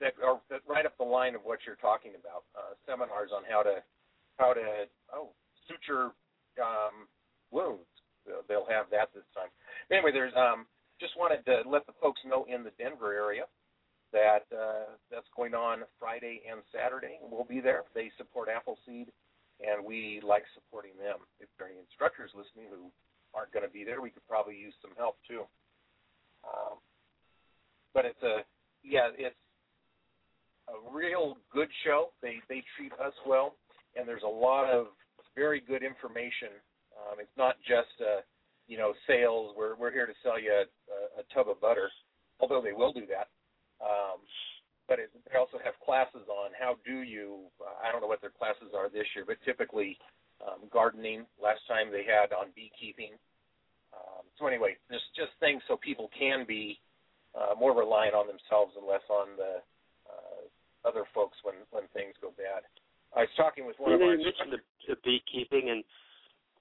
that 0.00 0.14
are 0.24 0.40
that 0.50 0.62
right 0.66 0.86
up 0.86 0.96
the 0.98 1.04
line 1.04 1.34
of 1.34 1.42
what 1.42 1.60
you're 1.66 1.78
talking 1.82 2.12
about. 2.14 2.46
Uh, 2.54 2.74
seminars 2.86 3.30
on 3.34 3.42
how 3.48 3.62
to 3.62 3.82
how 4.38 4.54
to 4.54 4.86
oh 5.12 5.30
suture 5.66 6.14
um, 6.62 7.06
wounds. 7.50 7.86
They'll- 8.26 8.66
have 8.68 8.90
that 8.92 9.08
this 9.16 9.24
time. 9.32 9.48
Anyway, 9.90 10.12
there's 10.12 10.34
um, 10.36 10.66
just 11.00 11.16
wanted 11.16 11.40
to 11.48 11.64
let 11.64 11.86
the 11.88 11.96
folks 12.04 12.20
know 12.28 12.44
in 12.44 12.62
the 12.62 12.70
Denver 12.76 13.14
area 13.16 13.48
that 14.12 14.44
uh, 14.52 14.92
that's 15.10 15.26
going 15.34 15.54
on 15.54 15.88
Friday 15.98 16.42
and 16.44 16.60
Saturday. 16.68 17.16
We'll 17.24 17.48
be 17.48 17.60
there. 17.60 17.84
They 17.94 18.12
support 18.20 18.48
Appleseed, 18.52 19.08
and 19.64 19.80
we 19.84 20.20
like 20.20 20.44
supporting 20.52 20.92
them. 21.00 21.24
If 21.40 21.48
there 21.56 21.66
are 21.66 21.70
any 21.70 21.80
instructors 21.80 22.30
listening 22.36 22.68
who 22.68 22.92
aren't 23.32 23.52
going 23.56 23.64
to 23.64 23.72
be 23.72 23.84
there, 23.84 24.00
we 24.04 24.10
could 24.10 24.26
probably 24.28 24.56
use 24.56 24.74
some 24.84 24.92
help 25.00 25.16
too. 25.26 25.48
Um, 26.48 26.78
but 27.94 28.04
it's 28.04 28.22
a 28.22 28.44
yeah, 28.84 29.10
it's 29.16 29.36
a 30.68 30.94
real 30.94 31.36
good 31.52 31.68
show. 31.84 32.10
They 32.22 32.40
they 32.48 32.62
treat 32.76 32.92
us 32.92 33.14
well, 33.26 33.56
and 33.96 34.06
there's 34.08 34.22
a 34.24 34.28
lot 34.28 34.70
of 34.70 34.88
very 35.36 35.60
good 35.60 35.82
information. 35.82 36.48
Um, 36.98 37.18
it's 37.20 37.36
not 37.36 37.56
just 37.66 37.94
uh, 38.00 38.22
you 38.66 38.78
know 38.78 38.92
sales. 39.06 39.54
We're 39.56 39.76
we're 39.76 39.92
here 39.92 40.06
to 40.06 40.14
sell 40.22 40.40
you 40.40 40.52
a, 40.52 40.62
a, 40.62 41.20
a 41.20 41.24
tub 41.34 41.48
of 41.48 41.60
butter, 41.60 41.90
although 42.40 42.62
they 42.62 42.72
will 42.72 42.92
do 42.92 43.06
that. 43.06 43.28
Um, 43.80 44.18
but 44.88 44.98
it, 44.98 45.10
they 45.30 45.38
also 45.38 45.58
have 45.62 45.74
classes 45.84 46.26
on 46.28 46.50
how 46.58 46.76
do 46.84 47.02
you. 47.02 47.46
Uh, 47.60 47.86
I 47.86 47.92
don't 47.92 48.00
know 48.00 48.08
what 48.08 48.20
their 48.20 48.34
classes 48.34 48.72
are 48.76 48.88
this 48.88 49.06
year, 49.14 49.24
but 49.26 49.36
typically 49.44 49.98
um, 50.42 50.68
gardening. 50.72 51.26
Last 51.40 51.60
time 51.68 51.92
they 51.92 52.04
had 52.04 52.32
on 52.32 52.50
beekeeping. 52.56 53.14
Um, 53.98 54.24
so 54.38 54.46
anyway, 54.46 54.76
just 54.90 55.04
just 55.16 55.32
things 55.40 55.62
so 55.66 55.76
people 55.76 56.08
can 56.16 56.46
be 56.46 56.78
uh, 57.34 57.54
more 57.58 57.74
reliant 57.76 58.14
on 58.14 58.26
themselves 58.26 58.72
and 58.78 58.86
less 58.86 59.02
on 59.10 59.34
the 59.36 59.58
uh, 60.08 60.88
other 60.88 61.04
folks 61.14 61.36
when 61.42 61.54
when 61.70 61.84
things 61.92 62.14
go 62.22 62.30
bad. 62.36 62.62
I 63.16 63.20
was 63.20 63.34
talking 63.36 63.66
with 63.66 63.76
one 63.78 63.90
You 63.90 63.96
of 63.96 64.02
our 64.02 64.14
you 64.14 64.24
mentioned 64.24 64.52
the, 64.52 64.94
the 64.94 64.96
beekeeping, 65.04 65.70
and 65.70 65.82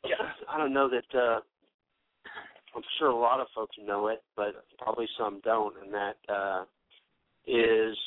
Yeah. 0.05 0.33
I 0.49 0.57
don't 0.57 0.73
know 0.73 0.89
that. 0.89 1.09
uh 1.17 1.39
I'm 2.75 2.83
sure 2.99 3.09
a 3.09 3.15
lot 3.15 3.39
of 3.39 3.47
folks 3.55 3.75
know 3.83 4.07
it, 4.09 4.21
but 4.35 4.63
probably 4.77 5.07
some 5.17 5.39
don't, 5.43 5.75
and 5.81 5.93
that 5.93 6.17
uh 6.29 6.63
is 7.47 7.97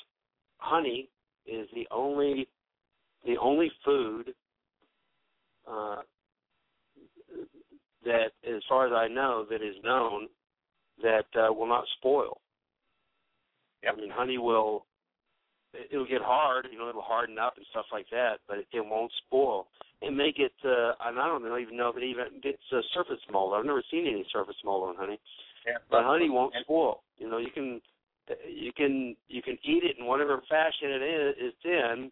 honey 0.58 1.08
is 1.46 1.66
the 1.74 1.88
only 1.90 2.46
the 3.24 3.36
only 3.38 3.70
food 3.84 4.34
uh 5.66 6.02
that, 8.04 8.32
as 8.46 8.62
far 8.68 8.86
as 8.86 8.92
I 8.92 9.12
know, 9.12 9.44
that 9.50 9.62
is 9.62 9.76
known 9.84 10.28
that 11.02 11.26
uh, 11.34 11.52
will 11.52 11.66
not 11.68 11.84
spoil. 11.98 12.40
Yep. 13.82 13.94
I 13.96 14.00
mean, 14.00 14.10
honey 14.10 14.38
will 14.38 14.86
it- 15.72 15.88
it'll 15.92 16.04
get 16.04 16.20
hard, 16.20 16.66
you 16.70 16.78
know, 16.78 16.88
it'll 16.88 17.00
harden 17.00 17.38
up 17.38 17.56
and 17.56 17.64
stuff 17.66 17.86
like 17.92 18.08
that, 18.10 18.40
but 18.48 18.58
it 18.72 18.80
won't 18.84 19.12
spoil. 19.26 19.68
It 20.00 20.12
may 20.12 20.32
get, 20.32 20.52
uh, 20.64 20.94
and 21.00 21.20
I 21.20 21.28
don't 21.28 21.46
even 21.60 21.76
know 21.76 21.90
if 21.90 21.96
it 21.96 22.02
even 22.02 22.40
gets 22.40 22.62
uh, 22.72 22.82
surface 22.92 23.20
mold. 23.30 23.54
I've 23.54 23.64
never 23.64 23.82
seen 23.90 24.06
any 24.06 24.24
surface 24.32 24.56
mold 24.64 24.88
on 24.88 24.96
honey, 24.96 25.20
yeah, 25.66 25.78
but 25.88 26.04
honey 26.04 26.28
won't 26.28 26.54
and- 26.54 26.64
spoil. 26.64 27.02
You 27.18 27.28
know, 27.30 27.38
you 27.38 27.50
can, 27.50 27.80
you 28.48 28.72
can, 28.72 29.16
you 29.28 29.42
can 29.42 29.58
eat 29.62 29.84
it 29.84 29.98
in 29.98 30.06
whatever 30.06 30.40
fashion 30.48 30.90
it 30.90 31.02
is 31.02 31.34
it's 31.38 31.64
in, 31.64 32.10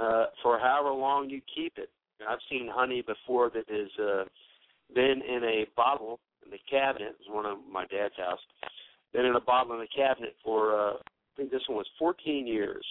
uh, 0.00 0.26
for 0.42 0.58
however 0.58 0.90
long 0.90 1.28
you 1.28 1.42
keep 1.54 1.76
it. 1.76 1.90
I've 2.26 2.38
seen 2.48 2.68
honey 2.72 3.02
before 3.02 3.50
that 3.50 3.68
is, 3.68 3.90
uh, 3.98 4.24
been 4.94 5.22
in 5.22 5.44
a 5.44 5.66
bottle 5.76 6.20
in 6.44 6.50
the 6.50 6.58
cabinet. 6.70 7.08
It 7.08 7.28
was 7.28 7.34
one 7.34 7.46
of 7.46 7.58
my 7.70 7.86
dad's 7.86 8.16
house. 8.16 8.38
Been 9.12 9.26
in 9.26 9.36
a 9.36 9.40
bottle 9.40 9.74
in 9.74 9.80
the 9.80 9.88
cabinet 9.94 10.34
for 10.42 10.74
uh, 10.74 10.94
I 10.94 11.36
think 11.36 11.50
this 11.50 11.62
one 11.68 11.78
was 11.78 11.86
14 11.98 12.46
years. 12.46 12.84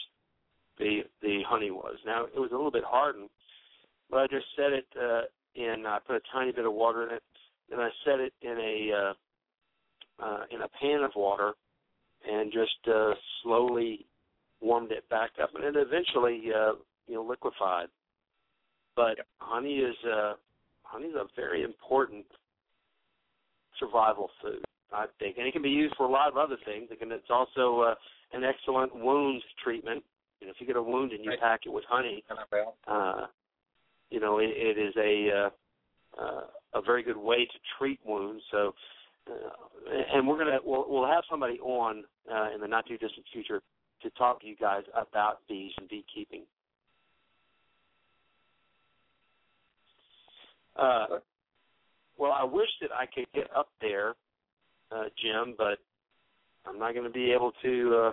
The 0.79 1.01
the 1.21 1.41
honey 1.47 1.71
was. 1.71 1.95
Now 2.05 2.25
it 2.25 2.39
was 2.39 2.51
a 2.51 2.55
little 2.55 2.71
bit 2.71 2.83
hardened, 2.85 3.29
but 4.09 4.17
I 4.17 4.27
just 4.27 4.45
set 4.55 4.73
it 4.73 4.87
uh, 4.99 5.21
in. 5.55 5.85
I 5.85 5.99
put 6.05 6.15
a 6.15 6.21
tiny 6.31 6.51
bit 6.51 6.65
of 6.65 6.73
water 6.73 7.07
in 7.07 7.15
it, 7.15 7.23
and 7.71 7.79
I 7.79 7.89
set 8.03 8.19
it 8.19 8.33
in 8.41 8.57
a 8.57 8.91
uh, 8.91 10.25
uh, 10.25 10.43
in 10.49 10.61
a 10.61 10.67
pan 10.81 11.03
of 11.03 11.11
water, 11.15 11.53
and 12.29 12.51
just 12.51 12.87
uh, 12.87 13.13
slowly 13.43 14.05
warmed 14.61 14.91
it 14.91 15.07
back 15.09 15.31
up, 15.41 15.51
and 15.55 15.63
it 15.63 15.75
eventually 15.75 16.41
uh, 16.55 16.73
you 17.07 17.15
know 17.15 17.23
liquefied. 17.23 17.87
But 18.95 19.19
honey 19.37 19.75
is 19.75 19.95
uh, 20.11 20.33
honey 20.93 21.07
is 21.07 21.15
a 21.15 21.25
very 21.35 21.63
important 21.63 22.23
survival 23.79 24.29
food, 24.41 24.63
I 24.93 25.05
think, 25.19 25.37
and 25.37 25.47
it 25.47 25.51
can 25.51 25.63
be 25.63 25.69
used 25.69 25.95
for 25.97 26.05
a 26.05 26.11
lot 26.11 26.29
of 26.29 26.37
other 26.37 26.57
things. 26.65 26.89
It 26.91 26.99
can, 26.99 27.11
it's 27.11 27.31
also 27.31 27.81
uh, 27.81 27.95
an 28.31 28.43
excellent 28.43 28.95
wound 28.95 29.41
treatment. 29.63 30.03
You 30.39 30.47
know, 30.47 30.51
if 30.55 30.61
you 30.61 30.67
get 30.67 30.75
a 30.75 30.81
wound 30.83 31.11
and 31.11 31.23
you 31.23 31.31
Right. 31.31 31.39
pack 31.39 31.61
it 31.65 31.69
with 31.73 31.83
honey, 31.89 32.23
uh, 32.87 33.25
you 34.11 34.19
know, 34.19 34.37
it, 34.37 34.51
it 34.53 34.77
is 34.77 34.93
a 34.97 35.47
uh, 35.47 35.49
uh, 36.21 36.41
a 36.75 36.81
very 36.81 37.01
good 37.01 37.17
way 37.17 37.45
to 37.45 37.59
treat 37.79 37.99
wounds. 38.05 38.43
So, 38.51 38.75
uh, 39.29 39.33
and 40.13 40.27
we're 40.27 40.37
gonna 40.37 40.59
we'll, 40.63 40.85
we'll 40.87 41.07
have 41.07 41.23
somebody 41.29 41.59
on 41.59 42.03
uh, 42.31 42.53
in 42.53 42.61
the 42.61 42.67
not 42.67 42.85
too 42.85 42.97
distant 42.97 43.25
future 43.33 43.61
to 44.03 44.09
talk 44.11 44.41
to 44.41 44.47
you 44.47 44.55
guys 44.55 44.83
about 44.95 45.39
bees 45.47 45.71
and 45.79 45.89
beekeeping. 45.89 46.43
Uh, 50.75 51.19
well, 52.17 52.31
I 52.31 52.43
wish 52.43 52.69
that 52.81 52.91
I 52.91 53.05
could 53.05 53.25
get 53.33 53.49
up 53.55 53.69
there, 53.81 54.15
uh, 54.91 55.05
Jim, 55.21 55.55
but 55.57 55.79
I'm 56.65 56.79
not 56.79 56.93
going 56.93 57.05
to 57.05 57.11
be 57.11 57.31
able 57.31 57.51
to. 57.63 57.95
Uh, 58.07 58.11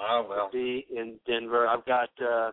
Oh 0.00 0.26
well. 0.28 0.48
be 0.52 0.86
in 0.94 1.18
Denver. 1.26 1.66
I've 1.66 1.84
got 1.84 2.08
uh 2.22 2.52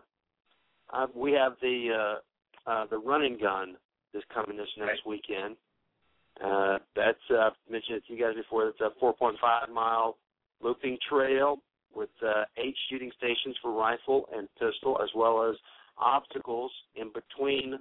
I've, 0.90 1.14
we 1.14 1.30
have 1.34 1.52
the 1.62 2.18
uh 2.66 2.68
uh 2.68 2.86
the 2.90 2.98
running 2.98 3.38
gun 3.40 3.76
is 4.14 4.24
coming 4.34 4.56
this 4.56 4.66
next 4.76 5.06
weekend. 5.06 5.54
Uh 6.44 6.78
that's 6.96 7.20
uh 7.30 7.38
I've 7.50 7.52
mentioned 7.70 7.98
it 7.98 8.06
to 8.08 8.14
you 8.14 8.20
guys 8.20 8.34
before, 8.34 8.66
it's 8.66 8.80
a 8.80 8.90
four 8.98 9.12
point 9.14 9.36
five 9.40 9.68
mile 9.72 10.16
looping 10.60 10.98
trail 11.08 11.58
with 11.94 12.10
uh 12.20 12.46
eight 12.56 12.74
shooting 12.90 13.12
stations 13.16 13.56
for 13.62 13.70
rifle 13.70 14.28
and 14.36 14.48
pistol 14.58 14.98
as 15.00 15.10
well 15.14 15.48
as 15.48 15.54
obstacles 15.98 16.72
in 16.96 17.12
between 17.12 17.78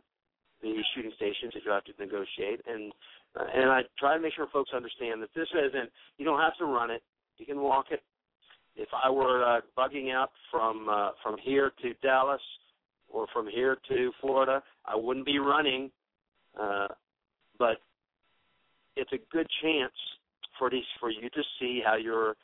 the 0.74 0.84
shooting 0.96 1.12
stations 1.16 1.54
that 1.54 1.64
you 1.66 1.72
have 1.72 1.84
to 1.86 1.94
negotiate 2.00 2.62
and 2.68 2.92
uh, 3.38 3.46
and 3.54 3.70
I 3.70 3.82
try 4.00 4.16
to 4.16 4.22
make 4.22 4.34
sure 4.34 4.48
folks 4.52 4.72
understand 4.74 5.22
that 5.22 5.30
this 5.36 5.48
isn't 5.52 5.90
you 6.18 6.26
don't 6.26 6.40
have 6.40 6.58
to 6.58 6.66
run 6.66 6.90
it. 6.90 7.04
You 7.38 7.46
can 7.46 7.60
walk 7.60 7.88
it 7.92 8.02
if 8.76 8.90
I 9.04 9.10
were 9.10 9.44
uh, 9.44 9.62
bugging 9.78 10.14
out 10.14 10.32
from 10.52 10.88
uh, 10.90 11.12
from 11.24 11.38
here 11.44 11.72
to 11.82 11.94
Dallas 12.02 12.42
or 13.10 13.28
from 13.34 13.48
here 13.48 13.78
to 13.90 14.12
Florida, 14.22 14.62
I 14.86 14.96
wouldn't 14.96 15.26
be 15.26 15.40
running. 15.40 15.92
Uh, 16.60 16.88
but 17.58 17.78
it's 18.96 19.12
a 19.14 19.20
good 19.32 19.48
chance 19.62 19.94
for 20.58 20.70
these 20.70 20.84
for 21.00 21.10
you 21.10 21.30
to 21.30 21.42
see 21.60 21.82
how 21.86 21.96
your 21.96 22.36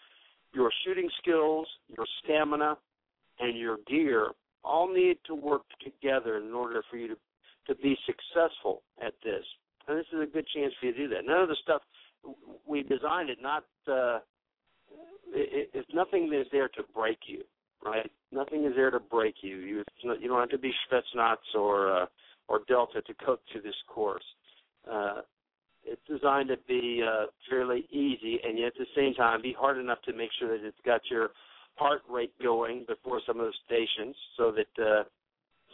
your 0.54 0.72
shooting 0.86 1.10
skills, 1.22 1.68
your 1.96 2.06
stamina, 2.24 2.78
and 3.40 3.58
your 3.58 3.78
gear 3.88 4.32
all 4.64 4.94
need 4.94 5.18
to 5.26 5.34
work 5.34 5.64
together 5.84 6.38
in 6.38 6.54
order 6.54 6.84
for 6.90 6.98
you 6.98 7.08
to 7.08 7.16
to 7.68 7.76
be 7.76 7.98
successful 8.06 8.84
at 9.06 9.14
this. 9.24 9.44
And 9.88 9.98
this 9.98 10.06
is 10.14 10.22
a 10.22 10.26
good 10.26 10.48
chance 10.54 10.74
for 10.80 10.88
you 10.88 10.94
to 10.94 10.98
do 10.98 11.08
that. 11.10 11.26
None 11.26 11.42
of 11.42 11.50
the 11.50 11.58
stuff 11.64 11.82
we 12.68 12.84
designed 12.84 13.30
it 13.30 13.40
not. 13.42 13.66
Uh, 13.88 14.20
it, 15.34 15.86
nothing 15.94 16.32
is 16.34 16.48
there 16.52 16.68
to 16.70 16.84
break 16.94 17.20
you, 17.26 17.42
right? 17.84 18.12
Nothing 18.32 18.66
is 18.66 18.74
there 18.76 18.92
to 18.92 19.00
break 19.00 19.36
you. 19.42 19.58
You 19.58 19.84
you 20.04 20.28
don't 20.28 20.40
have 20.40 20.50
to 20.50 20.58
be 20.58 20.72
Spetsnaz 20.92 21.38
or 21.56 22.04
uh, 22.04 22.06
or 22.48 22.62
Delta 22.68 23.02
to 23.02 23.14
go 23.26 23.38
to 23.54 23.62
this 23.62 23.76
course. 23.88 24.24
Uh, 24.90 25.22
it's 25.84 26.02
designed 26.08 26.50
to 26.50 26.58
be 26.68 27.04
uh, 27.04 27.26
fairly 27.50 27.86
easy, 27.92 28.40
and 28.44 28.58
yet 28.58 28.68
at 28.68 28.74
the 28.78 28.86
same 28.96 29.14
time 29.16 29.42
be 29.42 29.56
hard 29.58 29.78
enough 29.78 30.02
to 30.04 30.14
make 30.14 30.30
sure 30.38 30.56
that 30.56 30.66
it's 30.66 30.78
got 30.86 31.02
your 31.10 31.30
heart 31.76 32.02
rate 32.10 32.34
going 32.42 32.86
before 32.88 33.22
some 33.26 33.40
of 33.40 33.48
the 33.48 33.54
stations, 33.66 34.16
so 34.38 34.52
that 34.52 34.84
uh, 34.84 35.04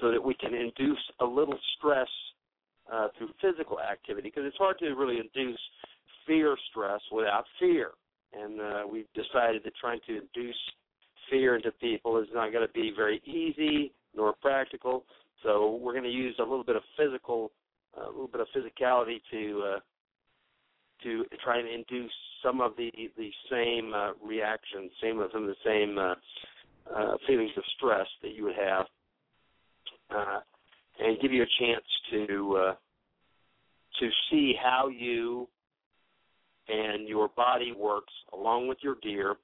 so 0.02 0.12
that 0.12 0.24
we 0.24 0.34
can 0.34 0.54
induce 0.54 1.00
a 1.20 1.26
little 1.26 1.58
stress 1.78 2.08
uh, 2.92 3.08
through 3.18 3.30
physical 3.42 3.80
activity, 3.80 4.30
because 4.30 4.46
it's 4.46 4.58
hard 4.58 4.80
to 4.80 4.94
really 4.94 5.18
induce 5.18 5.60
fear 6.26 6.56
stress 6.70 7.02
without 7.12 7.46
fear 7.60 7.92
and 8.34 8.60
uh, 8.60 8.84
we've 8.90 9.08
decided 9.14 9.64
that 9.64 9.74
trying 9.80 10.00
to 10.08 10.22
induce 10.22 10.56
fear 11.30 11.56
into 11.56 11.72
people 11.74 12.18
is 12.18 12.28
not 12.34 12.52
going 12.52 12.66
to 12.66 12.74
be 12.74 12.92
very 12.96 13.22
easy 13.26 13.92
nor 14.16 14.34
practical. 14.42 15.06
So 15.44 15.80
we're 15.82 15.94
going 15.94 16.04
to 16.04 16.10
use 16.10 16.36
a 16.40 16.44
little 16.44 16.64
bit 16.64 16.76
of 16.76 16.84
physical, 16.98 17.52
a 17.98 18.08
little 18.08 18.28
bit 18.28 18.42
of 18.42 18.48
physicality 18.56 19.18
to 19.32 19.64
uh, 19.76 19.80
to 21.04 21.26
try 21.44 21.60
and 21.60 21.68
induce 21.68 22.12
some 22.44 22.60
of 22.60 22.74
the 22.76 22.92
the 23.18 23.30
same 23.52 23.94
uh, 23.94 24.14
reactions, 24.26 24.92
same 25.02 25.22
some 25.32 25.44
of 25.44 25.50
the 25.50 25.56
same 25.64 25.98
uh, 25.98 26.16
uh, 26.94 27.18
feelings 27.28 27.52
of 27.56 27.64
stress 27.78 28.08
that 28.24 28.34
you 28.34 28.44
would 28.44 28.56
have, 28.56 28.86
uh, 30.16 30.40
and 31.00 31.20
give 31.22 31.32
you 31.32 31.44
a 31.44 31.52
chance 31.60 31.86
to 32.12 32.58
uh, 32.58 32.74
to 34.00 34.10
see 34.30 34.54
how 34.62 34.88
you 34.88 35.48
and 36.68 37.08
your 37.08 37.30
body 37.30 37.74
works 37.78 38.14
along 38.34 38.68
with 38.68 38.78
your 38.82 38.96
gear 39.02 39.36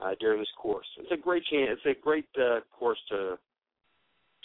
uh, 0.00 0.12
during 0.20 0.38
this 0.38 0.48
course. 0.56 0.86
It's 0.98 1.12
a 1.12 1.16
great 1.16 1.44
chance. 1.50 1.78
It's 1.84 1.98
a 1.98 2.02
great 2.02 2.26
uh, 2.38 2.60
course 2.76 2.98
to 3.10 3.38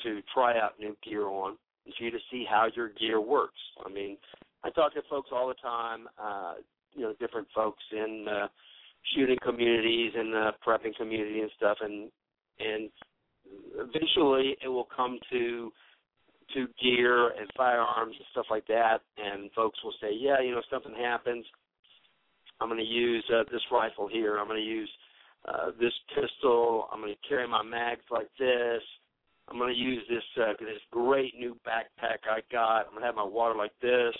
to 0.03 0.21
try 0.33 0.57
out 0.57 0.79
new 0.79 0.95
gear 1.03 1.27
on 1.27 1.57
and 1.85 1.93
for 1.97 2.03
you 2.03 2.11
to 2.11 2.19
see 2.31 2.45
how 2.49 2.67
your 2.75 2.89
gear 2.89 3.19
works. 3.19 3.59
I 3.85 3.89
mean, 3.89 4.17
I 4.63 4.69
talk 4.69 4.93
to 4.93 5.01
folks 5.09 5.29
all 5.31 5.47
the 5.47 5.55
time. 5.55 6.07
Uh, 6.21 6.53
you 6.93 7.01
know, 7.01 7.13
different 7.19 7.47
folks 7.53 7.83
in 7.91 8.25
uh, 8.29 8.47
shooting 9.15 9.37
communities 9.43 10.13
and 10.15 10.33
the 10.33 10.51
prepping 10.65 10.95
community 10.95 11.41
and 11.41 11.51
stuff, 11.57 11.77
and 11.81 12.09
and 12.59 12.89
eventually 13.75 14.57
it 14.63 14.67
will 14.67 14.87
come 14.95 15.19
to 15.31 15.71
to 16.53 16.67
gear 16.81 17.29
and 17.29 17.47
firearms 17.55 18.15
and 18.17 18.25
stuff 18.31 18.47
like 18.49 18.65
that, 18.67 19.01
and 19.17 19.51
folks 19.51 19.77
will 19.83 19.93
say, 20.01 20.09
yeah, 20.11 20.41
you 20.41 20.51
know, 20.51 20.61
something 20.71 20.95
happens. 20.95 21.45
I'm 22.59 22.69
going 22.69 22.79
to 22.79 22.85
use 22.85 23.23
uh, 23.31 23.43
this 23.51 23.61
rifle 23.71 24.07
here. 24.07 24.37
I'm 24.37 24.47
going 24.47 24.59
to 24.59 24.65
use 24.65 24.89
uh, 25.47 25.67
this 25.79 25.93
pistol. 26.15 26.89
I'm 26.91 27.01
going 27.01 27.13
to 27.13 27.29
carry 27.29 27.47
my 27.47 27.63
mags 27.63 28.01
like 28.11 28.29
this. 28.39 28.81
I'm 29.47 29.57
going 29.57 29.73
to 29.73 29.79
use 29.79 30.03
this 30.09 30.43
uh, 30.43 30.53
this 30.59 30.81
great 30.91 31.33
new 31.37 31.55
backpack 31.65 32.25
I 32.29 32.41
got. 32.51 32.85
I'm 32.85 32.91
going 32.91 33.01
to 33.01 33.05
have 33.07 33.15
my 33.15 33.23
water 33.23 33.55
like 33.55 33.73
this. 33.81 34.15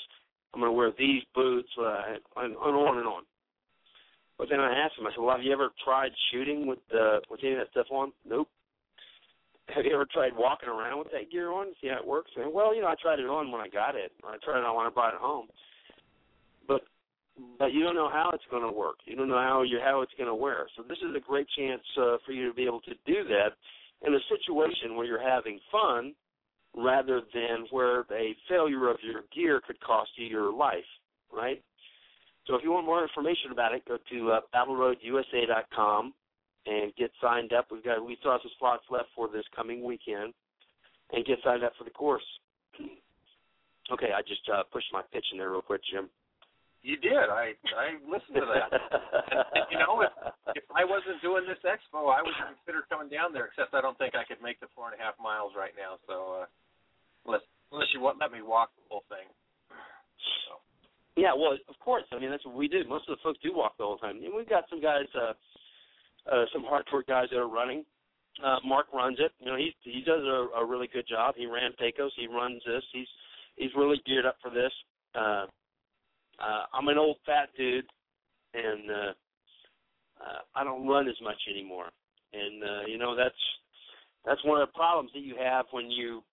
I'm 0.54 0.60
going 0.60 0.72
to 0.72 0.78
wear 0.78 0.92
these 0.98 1.22
boots, 1.36 1.70
uh, 1.80 2.02
and, 2.38 2.56
and 2.56 2.56
on 2.58 2.98
and 2.98 3.08
on. 3.08 3.24
But 4.38 4.48
then 4.50 4.60
I 4.60 4.74
asked 4.74 4.98
him, 4.98 5.06
I 5.06 5.12
said, 5.12 5.22
"Well, 5.22 5.36
have 5.36 5.44
you 5.44 5.52
ever 5.52 5.70
tried 5.84 6.12
shooting 6.32 6.66
with 6.66 6.80
uh, 6.94 7.20
with 7.30 7.42
any 7.44 7.54
of 7.54 7.60
that 7.60 7.72
stuff 7.72 7.88
on?" 7.92 8.12
Nope. 8.26 8.48
Have 9.76 9.86
you 9.86 9.94
ever 9.94 10.08
tried 10.12 10.36
walking 10.36 10.70
around 10.70 11.00
with 11.00 11.12
that 11.12 11.32
gear 11.32 11.52
on? 11.52 11.68
See 11.82 11.88
how 11.88 12.00
it 12.00 12.08
works? 12.08 12.32
And, 12.36 12.54
well, 12.54 12.74
you 12.74 12.82
know, 12.82 12.88
I 12.88 12.96
tried 13.02 13.20
it 13.20 13.26
on 13.26 13.52
when 13.52 13.62
I 13.62 13.68
got 13.68 13.96
it. 13.96 14.12
I 14.24 14.38
tried 14.44 14.60
it 14.60 14.66
on 14.66 14.76
when 14.76 14.86
I 14.86 14.90
brought 14.90 15.14
it 15.14 15.20
home. 15.20 15.48
But 16.68 16.82
but 17.58 17.72
you 17.74 17.84
don't 17.84 17.96
know 17.96 18.10
how 18.10 18.32
it's 18.34 18.44
going 18.52 18.64
to 18.64 18.72
work. 18.72 18.98
You 19.06 19.16
don't 19.16 19.30
know 19.30 19.36
how 19.36 19.64
you 19.64 19.80
how 19.84 20.02
it's 20.02 20.12
going 20.18 20.28
to 20.28 20.36
wear. 20.36 20.68
So 20.76 20.84
this 20.84 20.98
is 20.98 21.16
a 21.16 21.20
great 21.20 21.48
chance 21.58 21.82
uh, 21.98 22.18
for 22.26 22.32
you 22.32 22.48
to 22.48 22.54
be 22.54 22.66
able 22.66 22.82
to 22.82 22.94
do 23.06 23.24
that 23.26 23.54
in 24.06 24.14
a 24.14 24.20
situation 24.30 24.96
where 24.96 25.06
you're 25.06 25.22
having 25.22 25.60
fun, 25.72 26.14
rather 26.76 27.22
than 27.34 27.66
where 27.72 28.02
a 28.12 28.36
failure 28.48 28.90
of 28.90 28.98
your 29.04 29.24
gear 29.34 29.62
could 29.66 29.80
cost 29.82 30.10
you 30.18 30.26
your 30.26 30.54
life. 30.54 30.88
Right. 31.32 31.62
So 32.48 32.56
if 32.56 32.64
you 32.64 32.72
want 32.72 32.86
more 32.86 33.04
information 33.04 33.52
about 33.52 33.74
it, 33.74 33.84
go 33.88 33.98
to 34.12 34.32
uh, 34.32 34.40
BattleRoadUSA.com 34.56 36.14
and 36.70 36.94
get 36.96 37.10
signed 37.22 37.52
up. 37.52 37.68
We've 37.72 37.84
got 37.84 38.06
we 38.06 38.16
still 38.20 38.32
have 38.32 38.46
some 38.46 38.54
slots 38.60 38.86
left 38.92 39.10
for 39.16 39.28
this 39.28 39.46
coming 39.56 39.84
weekend, 39.84 40.34
and 41.12 41.26
get 41.26 41.40
signed 41.44 41.64
up 41.64 41.74
for 41.78 41.84
the 41.84 41.92
course. 41.92 42.26
Okay, 43.90 44.14
I 44.14 44.22
just 44.22 44.46
uh, 44.54 44.62
pushed 44.70 44.94
my 44.94 45.02
pitch 45.10 45.26
in 45.34 45.42
there 45.42 45.50
real 45.50 45.66
quick, 45.66 45.82
Jim. 45.90 46.14
You 46.86 46.94
did. 46.96 47.26
I 47.26 47.58
I 47.74 47.98
listened 48.06 48.38
to 48.38 48.46
that. 48.46 48.70
and, 48.70 49.66
you 49.74 49.82
know, 49.82 50.00
if 50.06 50.14
if 50.56 50.66
I 50.70 50.86
wasn't 50.86 51.20
doing 51.26 51.44
this 51.50 51.58
expo, 51.66 52.08
I 52.14 52.22
would 52.22 52.38
consider 52.38 52.86
coming 52.88 53.10
down 53.10 53.34
there. 53.34 53.50
Except 53.52 53.74
I 53.74 53.82
don't 53.82 53.98
think 53.98 54.14
I 54.14 54.24
could 54.24 54.46
make 54.46 54.62
the 54.62 54.70
four 54.78 54.88
and 54.88 54.96
a 54.96 55.02
half 55.02 55.18
miles 55.18 55.58
right 55.58 55.74
now. 55.74 55.98
So 56.06 56.46
uh, 56.46 56.46
unless 57.26 57.42
unless 57.74 57.90
you 57.98 58.00
want 58.00 58.22
let 58.22 58.32
me 58.32 58.46
walk 58.46 58.72
the 58.78 58.86
whole 58.88 59.04
thing. 59.10 59.28
So 60.48 60.62
Yeah, 61.20 61.36
well, 61.36 61.58
of 61.58 61.78
course. 61.84 62.08
I 62.14 62.22
mean, 62.22 62.32
that's 62.32 62.46
what 62.46 62.56
we 62.56 62.70
do. 62.70 62.86
Most 62.88 63.10
of 63.10 63.18
the 63.18 63.24
folks 63.26 63.42
do 63.44 63.52
walk 63.52 63.76
the 63.76 63.90
whole 63.90 63.98
time. 64.00 64.24
And 64.24 64.32
we've 64.32 64.48
got 64.48 64.70
some 64.70 64.80
guys, 64.80 65.10
uh, 65.18 65.34
uh, 66.32 66.46
some 66.54 66.64
hardcore 66.64 67.06
guys 67.08 67.28
that 67.32 67.40
are 67.40 67.50
running. 67.50 67.86
Uh, 68.44 68.58
Mark 68.66 68.88
runs 68.94 69.18
it. 69.20 69.32
You 69.40 69.48
know, 69.48 69.58
he 69.58 69.76
he 69.84 70.02
does 70.06 70.22
a, 70.24 70.48
a 70.60 70.66
really 70.66 70.88
good 70.92 71.08
job. 71.08 71.36
He 71.38 71.46
ran 71.46 71.72
Pecos. 71.78 72.12
He 72.16 72.28
runs 72.28 72.62
this. 72.66 72.84
He's 72.94 73.08
he's 73.58 73.72
really 73.76 74.02
geared 74.06 74.26
up 74.26 74.38
for 74.42 74.50
this. 74.50 74.72
Uh, 75.16 75.46
uh, 76.40 76.64
I'm 76.74 76.88
an 76.88 76.98
old 76.98 77.18
fat 77.26 77.50
dude, 77.58 77.86
and 78.54 78.90
uh, 78.90 79.14
uh, 80.22 80.40
I 80.56 80.64
don't 80.64 80.88
run 80.88 81.08
as 81.08 81.20
much 81.22 81.38
anymore. 81.50 81.90
And 82.34 82.64
uh, 82.64 82.88
you 82.88 82.98
know 82.98 83.16
that's 83.16 83.36
that's 84.26 84.44
one 84.46 84.62
of 84.62 84.68
the 84.68 84.74
problems 84.74 85.12
that 85.14 85.22
you 85.22 85.36
have 85.42 85.66
when 85.72 85.90
you 85.90 86.24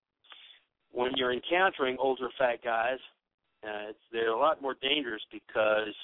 when 0.92 1.12
you're 1.16 1.32
encountering 1.32 1.96
older 1.98 2.28
fat 2.38 2.62
guys. 2.62 2.98
Uh, 3.64 3.90
it's, 3.90 3.98
they're 4.12 4.30
a 4.30 4.38
lot 4.38 4.62
more 4.62 4.76
dangerous 4.80 5.22
because 5.32 5.94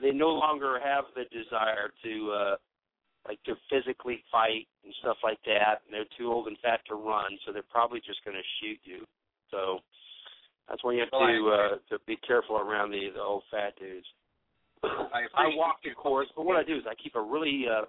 they, 0.00 0.10
no 0.10 0.28
longer 0.28 0.78
have 0.82 1.04
the 1.14 1.24
desire 1.30 1.90
to 2.04 2.32
uh, 2.32 2.56
like 3.26 3.42
to 3.44 3.54
physically 3.70 4.22
fight 4.30 4.66
and 4.84 4.94
stuff 5.00 5.16
like 5.22 5.38
that. 5.46 5.82
And 5.84 5.92
they're 5.92 6.10
too 6.18 6.32
old 6.32 6.46
and 6.48 6.56
fat 6.62 6.80
to 6.88 6.94
run, 6.94 7.38
so 7.44 7.52
they're 7.52 7.62
probably 7.70 8.00
just 8.00 8.24
going 8.24 8.36
to 8.36 8.48
shoot 8.60 8.78
you. 8.84 9.06
So 9.50 9.78
that's 10.68 10.82
why 10.82 10.94
you 10.94 11.00
have 11.00 11.10
to 11.10 11.50
uh, 11.50 11.76
to 11.90 11.98
be 12.06 12.16
careful 12.26 12.56
around 12.56 12.90
the, 12.90 13.08
the 13.14 13.20
old 13.20 13.42
fat 13.50 13.74
dudes. 13.78 14.06
I, 14.82 15.26
I 15.34 15.46
walk 15.54 15.76
the 15.84 15.90
course, 15.90 16.28
but 16.36 16.44
what 16.44 16.56
I 16.56 16.64
do 16.64 16.76
is 16.76 16.82
I 16.88 16.94
keep 17.02 17.14
a 17.14 17.22
really 17.22 17.64
uh, 17.70 17.84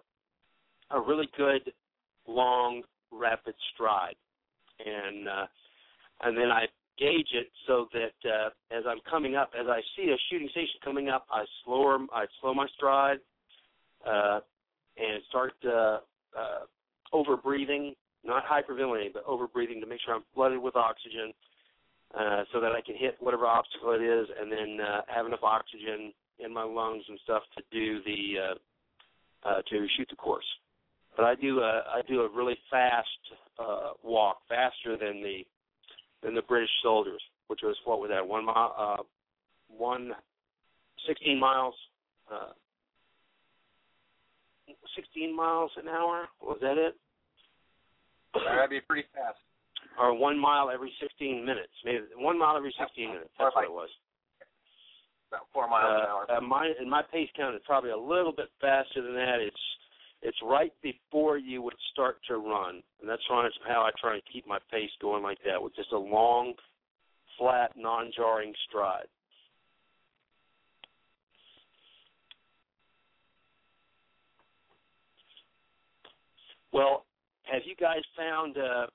a 0.96 1.02
really 1.02 1.30
good 1.38 1.72
long 2.28 2.84
rapid 3.12 3.56
stride, 3.74 4.16
and 4.86 5.28
uh, 5.28 5.46
and 6.24 6.38
then 6.38 6.52
I 6.52 6.66
gauge 6.98 7.30
it 7.34 7.48
so 7.68 7.88
that 7.94 8.30
uh, 8.30 8.50
as 8.76 8.84
I'm 8.88 9.00
coming 9.10 9.36
up, 9.36 9.52
as 9.60 9.68
I 9.68 9.82
see 9.96 10.10
a 10.10 10.18
shooting 10.30 10.50
station 10.50 10.76
coming 10.84 11.10
up, 11.10 11.26
I 11.32 11.44
slow 11.64 11.98
I 12.14 12.26
slow 12.41 12.54
my 12.54 12.68
stride 12.76 13.20
uh, 14.06 14.39
and 14.98 15.24
start 15.30 15.54
uh, 15.66 16.00
uh, 16.38 16.66
over 17.12 17.38
breathing, 17.38 17.94
not 18.24 18.44
hyperventilating, 18.46 19.14
but 19.14 19.24
over 19.26 19.48
breathing 19.48 19.82
to 19.82 19.88
make 19.88 20.00
sure 20.06 20.16
I'm 20.16 20.24
flooded 20.34 20.60
with 20.60 20.76
oxygen. 20.76 21.34
Uh, 22.14 22.44
so 22.54 22.62
that 22.62 22.74
I 22.74 22.82
can 22.86 22.96
hit 22.96 23.18
whatever 23.22 23.48
obstacle 23.48 23.94
it 23.94 24.04
is, 24.04 24.28
and 24.39 24.52
then 24.52 24.78
uh, 24.80 25.02
have 25.08 25.26
enough 25.26 25.41
oxygen 25.41 26.14
in 26.38 26.54
my 26.54 26.62
lungs 26.62 27.04
and 27.10 27.20
stuff 27.24 27.41
to 27.58 27.64
do 27.72 28.04
the 28.04 28.39
uh, 28.39 29.50
uh, 29.50 29.62
to 29.68 29.88
shoot 29.98 30.08
the 30.10 30.16
course. 30.16 30.46
But 31.16 31.26
I 31.26 31.34
do 31.34 31.60
a 31.62 31.84
I 31.91 32.02
do 32.08 32.22
a 32.22 32.30
really 32.30 32.58
fast 32.70 33.08
uh, 33.58 33.91
walk, 34.04 34.41
faster 34.48 34.96
than 34.96 35.24
the 35.24 35.44
than 36.24 36.34
the 36.36 36.41
British 36.41 36.69
soldiers, 36.82 37.21
which 37.47 37.59
was 37.63 37.76
what 37.86 37.99
was 37.99 38.09
that 38.09 38.26
one 38.28 38.45
mile, 38.45 38.76
uh, 38.78 39.03
one 39.67 40.11
sixteen 41.07 41.39
miles, 41.39 41.76
uh, 42.32 42.53
sixteen 44.95 45.36
miles 45.36 45.71
an 45.78 45.88
hour. 45.88 46.28
Was 46.41 46.57
that 46.61 46.78
it? 46.78 46.95
That'd 48.34 48.69
be 48.69 48.82
pretty 48.82 49.07
fast. 49.13 49.38
Or 49.99 50.17
one 50.17 50.39
mile 50.39 50.71
every 50.71 50.91
sixteen 50.99 51.45
minutes, 51.45 51.74
maybe 51.86 51.99
one 52.17 52.39
mile 52.39 52.57
every 52.57 52.74
sixteen 52.80 53.09
minutes. 53.09 53.30
That's 53.38 53.55
what 53.55 53.65
it 53.65 53.71
was. 53.71 53.89
About 55.30 55.45
four 55.53 55.67
miles 55.69 56.01
an 56.01 56.09
hour. 56.09 56.26
Uh, 56.30 56.38
uh, 56.38 56.41
my 56.41 56.71
and 56.80 56.89
my 56.89 57.01
pace 57.11 57.30
count 57.36 57.55
is 57.55 57.61
probably 57.65 57.91
a 57.91 57.97
little 57.97 58.32
bit 58.32 58.49
faster 58.59 59.01
than 59.01 59.13
that. 59.13 59.38
It's 59.39 59.55
it's 60.24 60.38
right 60.41 60.71
before 60.82 61.38
you 61.38 61.61
would 61.61 61.76
start 61.91 62.17
to 62.30 62.38
run, 62.38 62.82
and 63.01 63.09
that's 63.09 63.21
how 63.30 63.82
I 63.82 63.91
try 63.99 64.13
and 64.13 64.24
keep 64.32 64.47
my 64.47 64.57
pace 64.71 64.89
going 65.01 65.21
like 65.21 65.38
that 65.45 65.61
with 65.61 65.76
just 65.76 65.91
a 65.91 65.97
long, 65.97 66.53
flat, 67.38 67.71
non-jarring 67.76 68.53
stride. 68.69 69.07
Well, 76.71 77.05
have 77.43 77.61
you 77.65 77.76
guys 77.76 78.01
found 78.17 78.57
uh, 78.57 78.88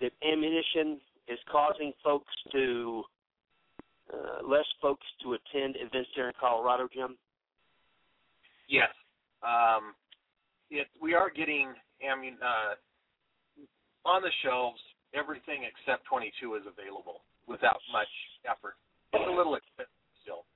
that 0.00 0.12
ammunition 0.22 1.00
is 1.26 1.38
causing 1.50 1.92
folks 2.04 2.32
to 2.52 3.02
uh, 4.12 4.46
less 4.46 4.66
folks 4.82 5.06
to 5.22 5.32
attend 5.32 5.76
events 5.76 6.10
here 6.14 6.28
in 6.28 6.34
Colorado, 6.38 6.86
Jim? 6.94 7.16
Yes. 8.68 8.90
Um, 9.42 9.94
it, 10.70 10.86
we 11.00 11.14
are 11.14 11.30
getting 11.30 11.74
ammun 12.00 12.38
uh, 12.38 12.74
on 14.06 14.22
the 14.22 14.30
shelves. 14.42 14.80
Everything 15.14 15.66
except 15.66 16.06
22 16.06 16.54
is 16.54 16.62
available 16.70 17.26
without 17.48 17.82
much 17.90 18.10
effort. 18.46 18.78
It's 19.12 19.26
a 19.26 19.34
little 19.34 19.58
expensive 19.58 19.90
still. 20.22 20.46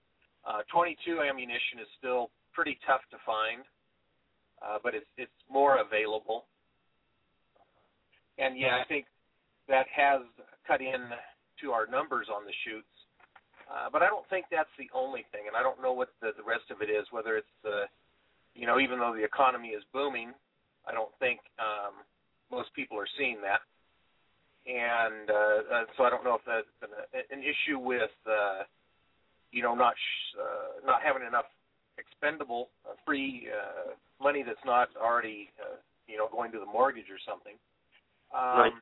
Uh, 0.46 0.62
22 0.70 1.20
ammunition 1.26 1.82
is 1.82 1.90
still 1.98 2.30
pretty 2.54 2.78
tough 2.86 3.02
to 3.10 3.18
find, 3.26 3.66
uh, 4.62 4.78
but 4.82 4.94
it's 4.94 5.10
it's 5.18 5.34
more 5.50 5.82
available. 5.82 6.46
And 8.38 8.58
yeah, 8.58 8.78
I 8.78 8.86
think 8.86 9.06
that 9.68 9.86
has 9.90 10.22
cut 10.66 10.80
in 10.80 11.10
to 11.62 11.72
our 11.72 11.86
numbers 11.86 12.28
on 12.30 12.46
the 12.46 12.54
shoots. 12.62 12.90
Uh, 13.64 13.88
but 13.90 14.02
I 14.02 14.06
don't 14.06 14.28
think 14.28 14.46
that's 14.52 14.70
the 14.78 14.90
only 14.94 15.24
thing, 15.32 15.48
and 15.48 15.56
I 15.56 15.62
don't 15.64 15.80
know 15.80 15.92
what 15.92 16.12
the, 16.20 16.36
the 16.36 16.44
rest 16.44 16.68
of 16.70 16.82
it 16.82 16.92
is. 16.92 17.08
Whether 17.10 17.40
it's 17.40 17.54
the, 17.64 17.88
you 18.54 18.66
know, 18.66 18.78
even 18.78 18.98
though 18.98 19.14
the 19.14 19.24
economy 19.24 19.68
is 19.68 19.82
booming, 19.92 20.32
I 20.86 20.92
don't 20.92 21.10
think 21.18 21.40
um, 21.58 21.94
most 22.50 22.72
people 22.74 22.98
are 22.98 23.08
seeing 23.18 23.38
that, 23.42 23.60
and 24.66 25.30
uh, 25.30 25.74
uh, 25.74 25.84
so 25.96 26.04
I 26.04 26.10
don't 26.10 26.24
know 26.24 26.34
if 26.34 26.44
that's 26.46 26.66
an, 26.82 27.38
an 27.38 27.42
issue 27.42 27.78
with, 27.78 28.14
uh, 28.26 28.62
you 29.50 29.62
know, 29.62 29.74
not 29.74 29.94
sh- 29.94 30.38
uh, 30.40 30.86
not 30.86 31.02
having 31.02 31.26
enough 31.26 31.46
expendable 31.98 32.68
uh, 32.88 32.94
free 33.06 33.48
uh, 33.50 33.92
money 34.22 34.42
that's 34.46 34.64
not 34.64 34.88
already, 35.00 35.50
uh, 35.60 35.76
you 36.06 36.16
know, 36.16 36.28
going 36.30 36.52
to 36.52 36.58
the 36.58 36.66
mortgage 36.66 37.10
or 37.10 37.18
something. 37.26 37.54
Um, 38.34 38.58
Right. 38.58 38.72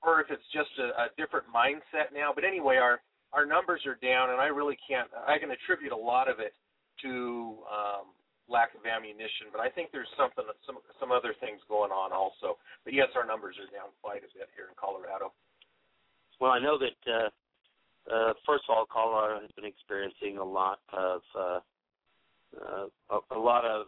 Or 0.00 0.20
if 0.20 0.30
it's 0.30 0.46
just 0.54 0.70
a, 0.78 0.94
a 1.02 1.06
different 1.18 1.46
mindset 1.50 2.14
now. 2.14 2.30
But 2.32 2.44
anyway, 2.44 2.76
our 2.76 3.00
our 3.32 3.44
numbers 3.44 3.82
are 3.84 3.98
down, 4.00 4.30
and 4.30 4.40
I 4.40 4.46
really 4.46 4.78
can't. 4.88 5.10
I 5.26 5.38
can 5.38 5.50
attribute 5.50 5.90
a 5.90 5.96
lot 5.96 6.30
of 6.30 6.38
it 6.38 6.54
to 7.02 7.58
um, 7.66 8.06
lack 8.48 8.72
of 8.74 8.84
ammunition, 8.88 9.52
but 9.52 9.60
I 9.60 9.68
think 9.68 9.92
there's 9.92 10.10
something, 10.16 10.44
some 10.64 10.80
some 10.98 11.12
other 11.12 11.36
things 11.38 11.60
going 11.68 11.92
on 11.92 12.12
also. 12.12 12.56
But 12.84 12.96
yes, 12.96 13.12
our 13.14 13.24
numbers 13.24 13.56
are 13.60 13.68
down 13.68 13.92
quite 14.00 14.24
a 14.24 14.30
bit 14.32 14.48
here 14.56 14.72
in 14.72 14.76
Colorado. 14.80 15.32
Well, 16.40 16.50
I 16.50 16.58
know 16.58 16.78
that 16.80 17.00
uh, 17.04 17.28
uh, 18.08 18.32
first 18.46 18.64
of 18.68 18.76
all, 18.76 18.86
Colorado 18.88 19.40
has 19.40 19.52
been 19.52 19.68
experiencing 19.68 20.38
a 20.38 20.44
lot 20.44 20.80
of 20.92 21.20
uh, 21.36 21.60
uh, 22.56 22.86
a, 23.10 23.36
a 23.36 23.38
lot 23.38 23.64
of 23.64 23.86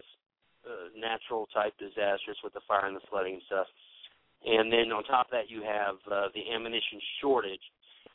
uh, 0.66 0.92
natural 0.92 1.48
type 1.54 1.72
disasters 1.78 2.36
with 2.44 2.52
the 2.52 2.60
fire 2.68 2.86
and 2.86 2.96
the 2.96 3.06
flooding 3.08 3.34
and 3.34 3.42
stuff. 3.46 3.66
And 4.44 4.72
then 4.72 4.92
on 4.92 5.04
top 5.04 5.26
of 5.26 5.32
that, 5.32 5.50
you 5.50 5.62
have 5.62 5.96
uh, 6.10 6.28
the 6.32 6.52
ammunition 6.52 7.00
shortage, 7.20 7.64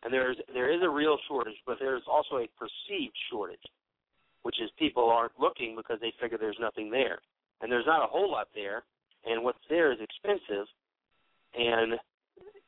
and 0.03 0.13
there's 0.13 0.37
there 0.53 0.73
is 0.73 0.81
a 0.81 0.89
real 0.89 1.17
shortage, 1.27 1.57
but 1.65 1.77
there's 1.79 2.03
also 2.09 2.37
a 2.37 2.47
perceived 2.57 3.17
shortage, 3.29 3.61
which 4.45 4.61
is 4.61 4.69
people 4.77 5.09
aren't 5.09 5.31
looking 5.39 5.75
because 5.75 5.97
they 5.99 6.13
figure 6.21 6.37
there's 6.37 6.61
nothing 6.61 6.91
there, 6.91 7.17
and 7.61 7.71
there's 7.71 7.87
not 7.87 8.03
a 8.03 8.07
whole 8.07 8.31
lot 8.31 8.47
there, 8.53 8.83
and 9.25 9.43
what's 9.43 9.57
there 9.71 9.91
is 9.91 9.97
expensive, 9.99 10.67
and 11.57 11.93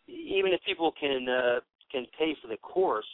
even 0.08 0.54
if 0.54 0.60
people 0.66 0.92
can 1.00 1.30
uh, 1.30 1.60
can 1.92 2.08
pay 2.18 2.36
for 2.42 2.48
the 2.48 2.58
course, 2.58 3.06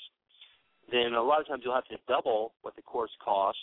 then 0.90 1.12
a 1.14 1.22
lot 1.22 1.42
of 1.42 1.48
times 1.48 1.64
you'll 1.66 1.76
have 1.76 1.84
to 1.88 1.98
double 2.08 2.54
what 2.62 2.74
the 2.78 2.82
course 2.82 3.12
costs 3.22 3.60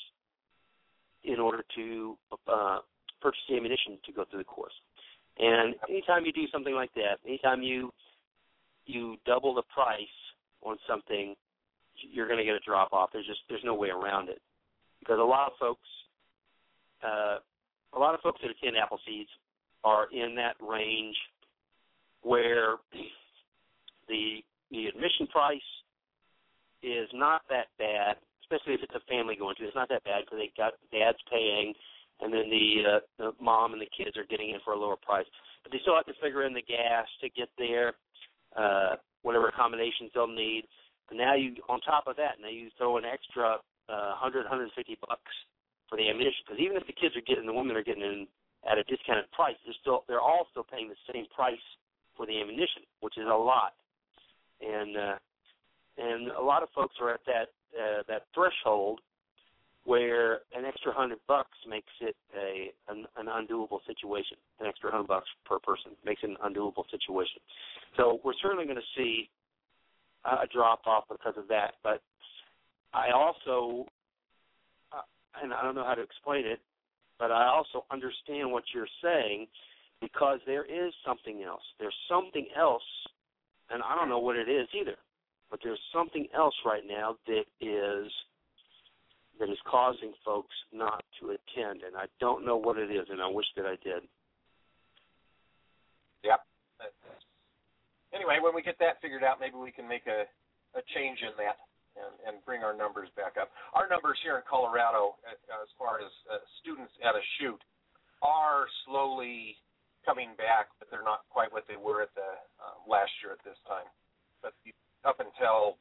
in 1.24 1.40
order 1.40 1.64
to 1.74 2.18
uh, 2.46 2.80
purchase 3.22 3.40
the 3.48 3.56
ammunition 3.56 3.96
to 4.04 4.12
go 4.12 4.26
through 4.30 4.40
the 4.40 4.44
course. 4.44 4.74
And 5.38 5.76
anytime 5.88 6.26
you 6.26 6.32
do 6.32 6.44
something 6.52 6.74
like 6.74 6.92
that, 6.96 7.24
anytime 7.26 7.62
you 7.62 7.90
you 8.84 9.16
double 9.24 9.54
the 9.54 9.64
price 9.72 10.16
on 10.60 10.76
something, 10.86 11.34
you're 11.96 12.26
going 12.26 12.38
to 12.38 12.44
get 12.44 12.54
a 12.54 12.60
drop 12.60 12.92
off. 12.92 13.08
There's 13.14 13.26
just 13.26 13.40
there's 13.48 13.64
no 13.64 13.72
way 13.72 13.88
around 13.88 14.28
it 14.28 14.42
because 15.00 15.18
a 15.18 15.24
lot 15.24 15.48
of 15.48 15.52
folks, 15.58 15.88
uh, 17.02 17.38
a 17.94 17.98
lot 17.98 18.14
of 18.14 18.20
folks 18.20 18.40
that 18.42 18.50
attend 18.50 18.76
Appleseeds 18.76 19.32
are 19.82 20.06
in 20.12 20.36
that 20.36 20.54
range 20.60 21.16
where 22.22 22.76
the 24.08 24.44
the 24.70 24.86
admission 24.86 25.26
price 25.32 25.60
is 26.82 27.08
not 27.12 27.42
that 27.50 27.66
bad, 27.78 28.16
especially 28.42 28.74
if 28.74 28.82
it's 28.82 28.94
a 28.94 29.04
family 29.10 29.36
going 29.36 29.56
to. 29.56 29.64
It's 29.64 29.74
not 29.74 29.88
that 29.88 30.04
bad 30.04 30.24
because 30.24 30.38
they 30.38 30.52
got 30.56 30.74
dad's 30.92 31.18
paying, 31.30 31.74
and 32.20 32.32
then 32.32 32.48
the, 32.48 32.66
uh, 32.84 33.00
the 33.18 33.30
mom 33.42 33.72
and 33.72 33.82
the 33.82 33.90
kids 33.90 34.16
are 34.16 34.28
getting 34.28 34.50
in 34.50 34.60
for 34.64 34.72
a 34.72 34.78
lower 34.78 34.96
price. 34.96 35.26
But 35.62 35.72
they 35.72 35.78
still 35.82 35.96
have 35.96 36.06
to 36.06 36.16
figure 36.22 36.46
in 36.46 36.54
the 36.54 36.62
gas 36.62 37.06
to 37.20 37.28
get 37.30 37.48
there, 37.58 37.94
uh, 38.56 38.96
whatever 39.22 39.48
accommodations 39.48 40.10
they'll 40.14 40.26
need. 40.26 40.64
And 41.10 41.18
now 41.18 41.34
you, 41.34 41.56
on 41.68 41.80
top 41.80 42.04
of 42.06 42.16
that, 42.16 42.40
now 42.40 42.48
you 42.48 42.70
throw 42.78 42.96
an 42.96 43.04
extra 43.04 43.58
uh, 43.88 44.18
100, 44.20 44.44
150 44.44 44.98
bucks 45.06 45.32
for 45.88 45.96
the 45.96 46.08
ammunition. 46.08 46.44
Because 46.46 46.60
even 46.60 46.76
if 46.76 46.86
the 46.86 46.96
kids 46.96 47.16
are 47.16 47.24
getting, 47.24 47.46
the 47.46 47.54
women 47.54 47.76
are 47.76 47.84
getting 47.84 48.04
in 48.04 48.26
at 48.68 48.76
a 48.76 48.84
discounted 48.84 49.30
price, 49.32 49.56
they're 49.64 49.78
still, 49.80 50.04
they're 50.06 50.20
all 50.20 50.46
still 50.50 50.66
paying 50.66 50.88
the 50.88 51.00
same 51.12 51.26
price 51.34 51.62
for 52.16 52.26
the 52.26 52.40
ammunition, 52.40 52.84
which 53.00 53.16
is 53.16 53.24
a 53.24 53.34
lot. 53.34 53.72
And 54.60 54.96
uh, 54.96 55.16
and 55.96 56.28
a 56.32 56.42
lot 56.42 56.62
of 56.62 56.68
folks 56.74 56.94
are 57.00 57.14
at 57.14 57.20
that 57.26 57.48
uh, 57.72 58.02
that 58.08 58.28
threshold 58.34 59.00
where 59.84 60.40
an 60.54 60.64
extra 60.66 60.92
hundred 60.92 61.18
bucks 61.26 61.56
makes 61.68 61.92
it 62.00 62.14
a 62.36 62.70
an, 62.92 63.06
an 63.16 63.26
undoable 63.26 63.80
situation. 63.86 64.36
An 64.60 64.66
extra 64.66 64.90
hundred 64.90 65.08
bucks 65.08 65.28
per 65.46 65.58
person 65.58 65.92
makes 66.04 66.22
it 66.22 66.30
an 66.30 66.36
undoable 66.44 66.84
situation. 66.90 67.40
So 67.96 68.20
we're 68.22 68.36
certainly 68.42 68.64
going 68.64 68.76
to 68.76 68.92
see 68.96 69.30
a 70.24 70.46
drop 70.52 70.80
off 70.86 71.04
because 71.10 71.34
of 71.36 71.48
that. 71.48 71.74
But 71.82 72.02
I 72.92 73.10
also, 73.14 73.86
uh, 74.92 75.02
and 75.42 75.52
I 75.52 75.62
don't 75.62 75.74
know 75.74 75.84
how 75.84 75.94
to 75.94 76.02
explain 76.02 76.46
it, 76.46 76.60
but 77.18 77.30
I 77.30 77.46
also 77.46 77.84
understand 77.90 78.50
what 78.50 78.64
you're 78.74 78.88
saying 79.02 79.46
because 80.00 80.40
there 80.46 80.64
is 80.64 80.92
something 81.06 81.42
else. 81.42 81.62
There's 81.78 81.94
something 82.08 82.46
else, 82.56 82.82
and 83.70 83.82
I 83.82 83.94
don't 83.94 84.08
know 84.08 84.18
what 84.18 84.36
it 84.36 84.48
is 84.48 84.66
either, 84.74 84.96
but 85.50 85.60
there's 85.62 85.80
something 85.92 86.26
else 86.34 86.54
right 86.64 86.82
now 86.86 87.16
that 87.26 87.44
is 87.60 88.10
that 89.38 89.48
is 89.48 89.58
causing 89.64 90.12
folks 90.24 90.54
not 90.72 91.02
to 91.18 91.30
attend, 91.30 91.80
and 91.82 91.96
I 91.96 92.04
don't 92.20 92.44
know 92.44 92.56
what 92.56 92.76
it 92.76 92.90
is, 92.90 93.06
and 93.10 93.22
I 93.22 93.28
wish 93.28 93.46
that 93.56 93.64
I 93.64 93.76
did. 93.82 94.04
Yeah. 96.22 96.36
Anyway, 98.12 98.36
when 98.42 98.54
we 98.54 98.60
get 98.60 98.76
that 98.80 99.00
figured 99.00 99.24
out, 99.24 99.40
maybe 99.40 99.56
we 99.56 99.72
can 99.72 99.88
make 99.88 100.06
a, 100.06 100.28
a 100.76 100.82
change 100.94 101.20
in 101.22 101.32
that 101.38 101.56
and, 102.00 102.14
and 102.26 102.34
bring 102.48 102.64
our 102.64 102.72
numbers 102.72 103.12
back 103.14 103.36
up. 103.36 103.52
Our 103.76 103.86
numbers 103.86 104.18
here 104.24 104.40
in 104.40 104.44
Colorado, 104.48 105.20
as 105.28 105.70
far 105.76 106.00
as 106.00 106.10
uh, 106.26 106.40
students 106.64 106.92
at 107.04 107.12
a 107.12 107.24
shoot, 107.38 107.60
are 108.24 108.66
slowly 108.88 109.56
coming 110.04 110.32
back, 110.40 110.72
but 110.80 110.88
they're 110.88 111.04
not 111.04 111.28
quite 111.28 111.52
what 111.52 111.68
they 111.68 111.76
were 111.76 112.00
at 112.00 112.12
the 112.16 112.30
uh, 112.60 112.76
last 112.88 113.12
year 113.20 113.36
at 113.36 113.42
this 113.44 113.56
time. 113.68 113.88
But 114.40 114.56
up 115.04 115.20
until 115.20 115.76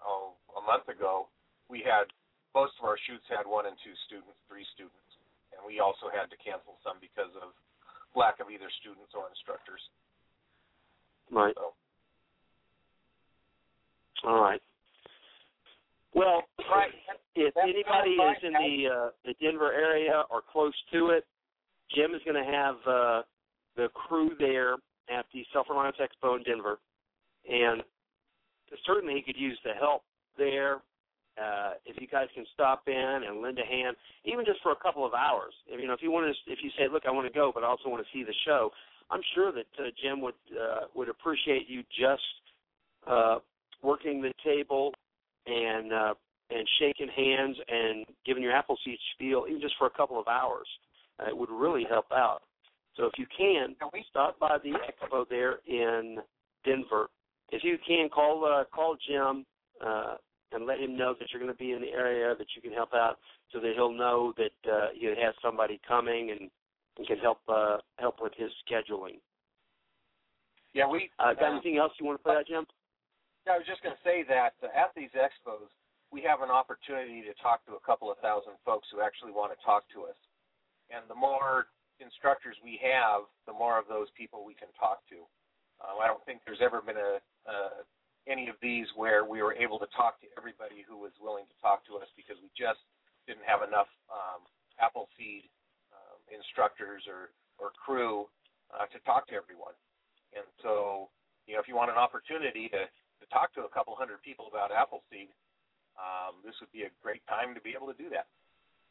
oh, 0.00 0.36
a 0.56 0.62
month 0.64 0.88
ago, 0.88 1.28
we 1.68 1.84
had 1.84 2.08
most 2.56 2.74
of 2.80 2.88
our 2.88 2.98
shoots 3.06 3.24
had 3.28 3.44
one 3.46 3.68
and 3.68 3.76
two 3.84 3.94
students, 4.08 4.36
three 4.48 4.66
students, 4.74 5.12
and 5.54 5.62
we 5.62 5.78
also 5.78 6.10
had 6.10 6.32
to 6.32 6.38
cancel 6.40 6.80
some 6.82 6.98
because 6.98 7.30
of 7.38 7.52
lack 8.16 8.42
of 8.42 8.50
either 8.50 8.66
students 8.82 9.12
or 9.14 9.30
instructors. 9.30 9.80
Right. 11.30 11.54
So. 11.54 11.72
All 14.26 14.40
right. 14.42 14.60
Well, 16.14 16.42
Right. 16.70 16.92
if 17.34 17.56
anybody 17.56 18.10
is 18.10 18.36
in 18.42 18.52
the 18.52 18.88
uh, 18.88 19.10
the 19.24 19.34
Denver 19.40 19.72
area 19.72 20.24
or 20.30 20.42
close 20.42 20.74
to 20.92 21.10
it, 21.10 21.24
Jim 21.94 22.14
is 22.14 22.22
going 22.24 22.42
to 22.42 22.50
have 22.50 22.76
uh, 22.86 23.22
the 23.76 23.88
crew 23.94 24.32
there 24.38 24.74
at 25.08 25.26
the 25.32 25.44
Self 25.52 25.68
Reliance 25.70 25.96
Expo 26.00 26.36
in 26.36 26.42
Denver, 26.42 26.78
and 27.48 27.82
certainly 28.86 29.14
he 29.14 29.22
could 29.22 29.40
use 29.40 29.58
the 29.64 29.72
help 29.72 30.02
there. 30.36 30.82
Uh, 31.40 31.74
if 31.86 32.00
you 32.00 32.06
guys 32.06 32.26
can 32.34 32.44
stop 32.52 32.82
in 32.86 32.94
and 33.26 33.40
lend 33.40 33.58
a 33.58 33.64
hand, 33.64 33.96
even 34.24 34.44
just 34.44 34.60
for 34.62 34.72
a 34.72 34.76
couple 34.76 35.06
of 35.06 35.14
hours. 35.14 35.54
If, 35.68 35.80
you 35.80 35.86
know, 35.86 35.94
if 35.94 36.02
you 36.02 36.10
want 36.10 36.26
to, 36.26 36.52
if 36.52 36.58
you 36.62 36.70
say, 36.76 36.88
"Look, 36.90 37.04
I 37.06 37.10
want 37.10 37.26
to 37.26 37.32
go, 37.32 37.52
but 37.54 37.62
I 37.62 37.66
also 37.66 37.88
want 37.88 38.04
to 38.04 38.12
see 38.12 38.24
the 38.24 38.34
show," 38.44 38.70
I'm 39.10 39.22
sure 39.34 39.52
that 39.52 39.66
uh, 39.78 39.90
Jim 40.02 40.20
would 40.20 40.34
uh, 40.60 40.86
would 40.94 41.08
appreciate 41.08 41.68
you 41.68 41.82
just 41.98 42.22
uh, 43.06 43.38
working 43.82 44.20
the 44.20 44.32
table 44.44 44.92
and 45.46 45.92
uh, 45.92 46.14
and 46.50 46.66
shaking 46.78 47.08
hands 47.08 47.56
and 47.68 48.04
giving 48.26 48.42
your 48.42 48.52
Appleseed 48.52 48.98
spiel, 49.14 49.46
even 49.48 49.60
just 49.60 49.74
for 49.78 49.86
a 49.86 49.90
couple 49.90 50.18
of 50.18 50.26
hours. 50.26 50.66
Uh, 51.20 51.28
it 51.28 51.36
would 51.36 51.50
really 51.50 51.84
help 51.88 52.06
out. 52.12 52.42
So 52.96 53.04
if 53.04 53.12
you 53.18 53.26
can, 53.36 53.76
Can 53.78 53.88
we- 53.92 54.04
stop 54.10 54.38
by 54.38 54.58
the 54.58 54.70
expo 54.72 55.28
there 55.28 55.60
in 55.66 56.18
Denver. 56.64 57.08
If 57.50 57.64
you 57.64 57.78
can, 57.86 58.08
call 58.08 58.44
uh, 58.44 58.64
call 58.74 58.96
Jim 59.08 59.44
uh, 59.84 60.16
and 60.52 60.66
let 60.66 60.80
him 60.80 60.96
know 60.96 61.14
that 61.18 61.28
you're 61.32 61.40
going 61.40 61.52
to 61.52 61.58
be 61.58 61.72
in 61.72 61.80
the 61.80 61.88
area, 61.90 62.34
that 62.36 62.46
you 62.54 62.62
can 62.62 62.72
help 62.72 62.92
out, 62.94 63.18
so 63.52 63.60
that 63.60 63.72
he'll 63.74 63.92
know 63.92 64.32
that 64.36 64.70
uh, 64.70 64.88
you 64.98 65.14
have 65.20 65.34
somebody 65.42 65.80
coming 65.86 66.30
and, 66.30 66.50
and 66.98 67.06
can 67.06 67.18
help 67.18 67.38
uh, 67.48 67.78
help 67.98 68.16
with 68.20 68.32
his 68.36 68.50
scheduling. 68.68 69.18
Yeah, 70.74 70.88
we. 70.88 71.10
Uh, 71.18 71.34
got 71.34 71.44
uh, 71.44 71.52
anything 71.52 71.78
else 71.78 71.92
you 71.98 72.06
want 72.06 72.18
to 72.20 72.22
put 72.22 72.36
out, 72.36 72.46
Jim? 72.46 72.64
I 73.48 73.56
was 73.56 73.64
just 73.64 73.80
going 73.80 73.96
to 73.96 74.04
say 74.04 74.24
that 74.28 74.58
uh, 74.60 74.68
at 74.76 74.92
these 74.92 75.12
expos, 75.16 75.70
we 76.12 76.20
have 76.26 76.42
an 76.42 76.50
opportunity 76.50 77.22
to 77.24 77.32
talk 77.40 77.64
to 77.64 77.78
a 77.78 77.82
couple 77.86 78.10
of 78.10 78.18
thousand 78.18 78.58
folks 78.66 78.90
who 78.90 79.00
actually 79.00 79.32
want 79.32 79.54
to 79.54 79.58
talk 79.64 79.86
to 79.94 80.10
us. 80.10 80.18
And 80.90 81.06
the 81.06 81.16
more 81.16 81.70
instructors 82.02 82.58
we 82.60 82.76
have, 82.82 83.24
the 83.46 83.54
more 83.54 83.78
of 83.78 83.86
those 83.86 84.10
people 84.18 84.42
we 84.42 84.58
can 84.58 84.68
talk 84.76 85.06
to. 85.08 85.22
Uh, 85.80 85.96
I 86.02 86.10
don't 86.10 86.20
think 86.28 86.44
there's 86.44 86.60
ever 86.60 86.82
been 86.84 87.00
a 87.00 87.22
uh, 87.48 87.80
any 88.28 88.52
of 88.52 88.56
these 88.60 88.84
where 89.00 89.24
we 89.24 89.40
were 89.40 89.56
able 89.56 89.80
to 89.80 89.88
talk 89.96 90.20
to 90.20 90.28
everybody 90.36 90.84
who 90.84 91.00
was 91.00 91.10
willing 91.16 91.48
to 91.48 91.56
talk 91.64 91.80
to 91.88 91.96
us 91.96 92.08
because 92.20 92.36
we 92.44 92.52
just 92.52 92.84
didn't 93.24 93.46
have 93.48 93.64
enough 93.64 93.88
um, 94.12 94.44
Appleseed 94.76 95.48
um, 95.92 96.20
instructors 96.28 97.04
or 97.08 97.32
or 97.56 97.72
crew 97.72 98.28
uh, 98.72 98.84
to 98.92 98.98
talk 99.08 99.24
to 99.28 99.34
everyone. 99.36 99.76
And 100.36 100.44
so, 100.60 101.08
you 101.48 101.56
know, 101.56 101.60
if 101.60 101.68
you 101.68 101.76
want 101.76 101.90
an 101.90 102.00
opportunity 102.00 102.68
to 102.72 102.88
to 103.20 103.26
talk 103.28 103.52
to 103.54 103.68
a 103.68 103.70
couple 103.70 103.94
hundred 103.96 104.22
people 104.24 104.48
about 104.48 104.72
Appleseed, 104.72 105.30
um, 106.00 106.40
this 106.44 106.56
would 106.60 106.72
be 106.72 106.88
a 106.88 106.92
great 107.04 107.20
time 107.28 107.54
to 107.54 107.60
be 107.60 107.76
able 107.76 107.86
to 107.92 107.96
do 108.00 108.08
that. 108.10 108.26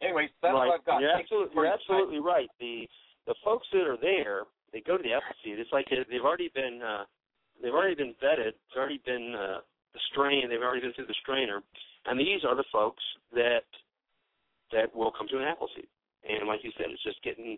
Anyways, 0.01 0.29
that's 0.41 0.53
right. 0.53 0.69
what 0.71 0.79
I've 0.79 0.85
got. 0.85 1.01
You're 1.01 1.11
absolutely, 1.17 1.53
you're 1.55 1.67
absolutely 1.67 2.19
right. 2.19 2.49
The 2.59 2.87
the 3.27 3.35
folks 3.43 3.67
that 3.73 3.85
are 3.85 3.99
there, 3.99 4.47
they 4.71 4.81
go 4.81 4.95
to 4.95 5.03
the 5.03 5.13
Appleseed. 5.13 5.59
It's 5.59 5.73
like 5.73 5.89
they- 5.89 6.05
they've 6.09 6.23
already 6.23 6.49
been 6.55 6.81
uh, 6.81 7.03
they've 7.61 7.73
already 7.73 7.95
been 7.95 8.15
vetted. 8.23 8.55
It's 8.55 8.77
already 8.77 9.01
been 9.05 9.35
uh, 9.35 9.59
the 9.93 9.99
strain. 10.11 10.47
They've 10.49 10.61
already 10.61 10.81
been 10.81 10.93
through 10.93 11.11
the 11.11 11.19
strainer, 11.21 11.61
and 12.05 12.19
these 12.19 12.45
are 12.45 12.55
the 12.55 12.67
folks 12.71 13.03
that 13.33 13.67
that 14.71 14.93
will 14.95 15.11
come 15.11 15.27
to 15.29 15.37
an 15.37 15.43
Appleseed. 15.43 15.89
And 16.23 16.47
like 16.47 16.63
you 16.63 16.71
said, 16.77 16.87
it's 16.89 17.03
just 17.03 17.21
getting 17.23 17.57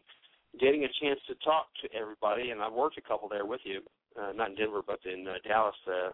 getting 0.59 0.84
a 0.84 0.91
chance 1.01 1.19
to 1.28 1.36
talk 1.45 1.67
to 1.84 1.93
everybody. 1.93 2.49
And 2.51 2.61
I've 2.61 2.74
worked 2.74 2.97
a 2.97 3.01
couple 3.01 3.30
there 3.30 3.45
with 3.45 3.61
you, 3.63 3.82
uh, 4.20 4.32
not 4.34 4.49
in 4.51 4.55
Denver, 4.55 4.82
but 4.86 4.99
in 5.05 5.28
uh, 5.28 5.34
Dallas 5.47 5.76
uh, 5.88 6.09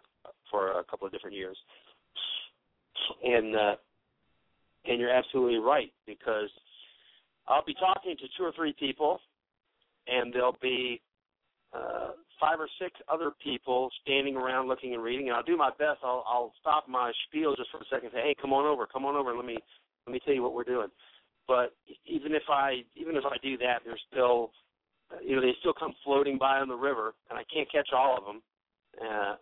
for 0.51 0.79
a 0.79 0.83
couple 0.83 1.07
of 1.07 1.13
different 1.13 1.35
years. 1.35 1.57
And 3.23 3.55
uh, 3.55 3.75
and 4.85 4.99
you're 4.99 5.13
absolutely 5.13 5.59
right 5.59 5.91
because 6.05 6.49
I'll 7.47 7.65
be 7.65 7.73
talking 7.73 8.15
to 8.17 8.25
two 8.37 8.43
or 8.43 8.51
three 8.55 8.73
people, 8.77 9.19
and 10.07 10.33
there'll 10.33 10.57
be 10.61 11.01
uh, 11.73 12.11
five 12.39 12.59
or 12.59 12.69
six 12.79 12.93
other 13.11 13.31
people 13.43 13.89
standing 14.01 14.35
around 14.35 14.67
looking 14.67 14.93
and 14.93 15.03
reading. 15.03 15.27
And 15.27 15.35
I'll 15.35 15.43
do 15.43 15.57
my 15.57 15.69
best. 15.69 15.99
I'll, 16.03 16.23
I'll 16.27 16.53
stop 16.59 16.87
my 16.87 17.11
spiel 17.27 17.55
just 17.55 17.69
for 17.71 17.77
a 17.77 17.85
second. 17.91 18.07
and 18.07 18.13
Say, 18.13 18.21
hey, 18.21 18.35
come 18.41 18.53
on 18.53 18.65
over, 18.65 18.85
come 18.85 19.05
on 19.05 19.15
over. 19.15 19.35
Let 19.35 19.45
me 19.45 19.57
let 20.05 20.13
me 20.13 20.19
tell 20.23 20.33
you 20.33 20.43
what 20.43 20.53
we're 20.53 20.63
doing. 20.63 20.87
But 21.47 21.75
even 22.05 22.33
if 22.33 22.43
I 22.49 22.83
even 22.95 23.15
if 23.15 23.23
I 23.25 23.37
do 23.41 23.57
that, 23.59 23.81
there's 23.85 24.01
still 24.11 24.51
you 25.23 25.35
know 25.35 25.41
they 25.41 25.55
still 25.59 25.73
come 25.73 25.93
floating 26.03 26.37
by 26.37 26.59
on 26.59 26.67
the 26.67 26.75
river, 26.75 27.13
and 27.29 27.39
I 27.39 27.43
can't 27.53 27.71
catch 27.71 27.89
all 27.95 28.17
of 28.17 28.25
them. 28.25 28.41
Uh, 28.99 29.35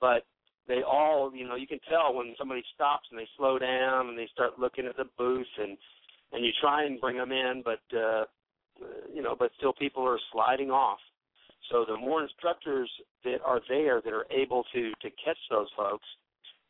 but 0.00 0.24
they 0.68 0.82
all 0.82 1.32
you 1.34 1.46
know 1.46 1.56
you 1.56 1.66
can 1.66 1.80
tell 1.88 2.14
when 2.14 2.34
somebody 2.38 2.62
stops 2.74 3.08
and 3.10 3.18
they 3.18 3.28
slow 3.36 3.58
down 3.58 4.08
and 4.08 4.18
they 4.18 4.28
start 4.32 4.58
looking 4.58 4.86
at 4.86 4.96
the 4.96 5.06
booth 5.18 5.46
and 5.58 5.76
and 6.32 6.44
you 6.44 6.50
try 6.60 6.84
and 6.84 7.00
bring 7.00 7.18
them 7.18 7.30
in, 7.30 7.62
but 7.64 7.80
uh, 7.96 8.24
you 9.12 9.22
know, 9.22 9.36
but 9.38 9.50
still 9.58 9.72
people 9.72 10.02
are 10.02 10.18
sliding 10.32 10.70
off. 10.70 10.98
So 11.70 11.84
the 11.86 11.96
more 11.96 12.22
instructors 12.22 12.90
that 13.24 13.38
are 13.44 13.60
there 13.68 14.00
that 14.00 14.12
are 14.12 14.26
able 14.30 14.64
to 14.72 14.90
to 14.90 15.10
catch 15.24 15.38
those 15.50 15.68
folks 15.76 16.06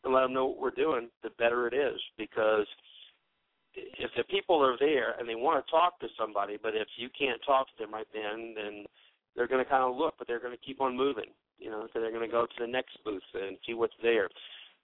and 0.05 0.13
let 0.13 0.23
them 0.23 0.35
know 0.35 0.47
what 0.47 0.61
we're 0.61 0.71
doing, 0.71 1.09
the 1.23 1.31
better 1.39 1.67
it 1.67 1.75
is 1.75 2.01
because 2.19 2.67
if 3.75 4.11
the 4.17 4.25
people 4.25 4.63
are 4.63 4.77
there 4.79 5.15
and 5.19 5.29
they 5.29 5.35
want 5.35 5.65
to 5.65 5.71
talk 5.71 5.99
to 6.01 6.09
somebody, 6.19 6.59
but 6.63 6.75
if 6.75 6.89
you 6.97 7.09
can't 7.17 7.41
talk 7.45 7.67
to 7.69 7.73
them 7.79 7.93
right 7.95 8.07
then, 8.13 8.55
then 8.55 8.85
they're 9.35 9.49
going 9.49 9.65
to 9.65 9.71
kind 9.71 9.85
of 9.85 9.97
look, 9.97 10.15
but 10.19 10.27
they're 10.27 10.41
going 10.41 10.57
to 10.57 10.65
keep 10.65 10.81
on 10.81 10.97
moving. 10.97 11.33
You 11.59 11.71
know, 11.71 11.87
so 11.93 12.01
they're 12.01 12.11
going 12.11 12.27
to 12.27 12.33
go 12.33 12.45
to 12.45 12.59
the 12.59 12.67
next 12.67 12.99
booth 13.05 13.23
and 13.35 13.57
see 13.67 13.75
what's 13.75 13.95
there. 14.03 14.29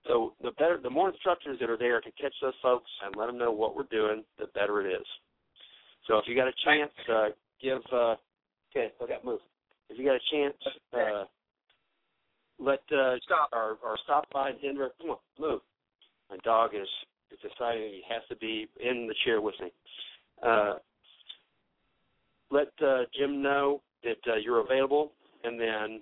So 0.06 0.34
the 0.42 0.52
better, 0.52 0.78
the 0.80 0.90
more 0.90 1.10
instructors 1.10 1.58
that 1.60 1.68
are 1.68 1.76
there 1.76 2.00
to 2.00 2.10
catch 2.12 2.34
those 2.40 2.54
folks 2.62 2.90
and 3.04 3.16
let 3.16 3.26
them 3.26 3.36
know 3.36 3.50
what 3.50 3.76
we're 3.76 3.90
doing, 3.90 4.24
the 4.38 4.46
better 4.54 4.80
it 4.86 4.92
is. 4.92 5.06
So 6.06 6.18
if 6.18 6.24
you 6.26 6.36
got 6.36 6.48
a 6.48 6.52
chance, 6.64 6.92
uh, 7.12 7.28
give. 7.60 7.82
Uh, 7.92 8.14
okay, 8.70 8.92
look 9.00 9.10
at 9.10 9.24
move. 9.24 9.40
If 9.90 9.98
you 9.98 10.04
got 10.04 10.14
a 10.14 10.30
chance, 10.32 10.54
uh, 10.94 11.24
let 12.58 12.80
uh, 12.92 13.16
Stop. 13.24 13.50
or 13.52 13.78
or 13.84 13.98
stop 14.04 14.26
by 14.32 14.52
Denver. 14.62 14.90
Come 15.00 15.10
on, 15.10 15.16
move. 15.38 15.60
My 16.30 16.36
dog 16.44 16.70
is 16.74 16.88
deciding 17.36 17.90
he 17.90 18.02
has 18.08 18.22
to 18.28 18.36
be 18.36 18.68
in 18.80 19.06
the 19.06 19.14
chair 19.24 19.40
with 19.40 19.54
me. 19.60 19.72
Uh, 20.42 20.74
let 22.50 22.68
uh, 22.84 23.02
Jim 23.18 23.42
know 23.42 23.82
that 24.04 24.18
uh, 24.26 24.36
you're 24.36 24.60
available, 24.60 25.12
and 25.44 25.60
then 25.60 26.00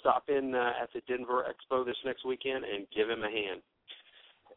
stop 0.00 0.24
in 0.28 0.54
uh, 0.54 0.72
at 0.80 0.88
the 0.94 1.00
Denver 1.08 1.44
Expo 1.44 1.84
this 1.84 1.96
next 2.04 2.24
weekend 2.24 2.64
and 2.64 2.86
give 2.94 3.08
him 3.08 3.22
a 3.22 3.30
hand. 3.30 3.62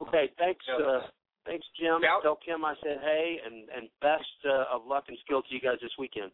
Okay, 0.01 0.31
thanks, 0.37 0.63
uh, 0.69 1.01
thanks, 1.45 1.65
Jim. 1.79 1.99
Tell 2.21 2.39
Kim 2.45 2.63
I 2.63 2.75
said 2.83 2.99
hey, 3.01 3.37
and 3.45 3.67
and 3.75 3.89
best 4.01 4.23
uh, 4.45 4.75
of 4.75 4.85
luck 4.85 5.05
and 5.07 5.17
skill 5.25 5.41
to 5.41 5.53
you 5.53 5.59
guys 5.59 5.77
this 5.81 5.91
weekend. 5.97 6.31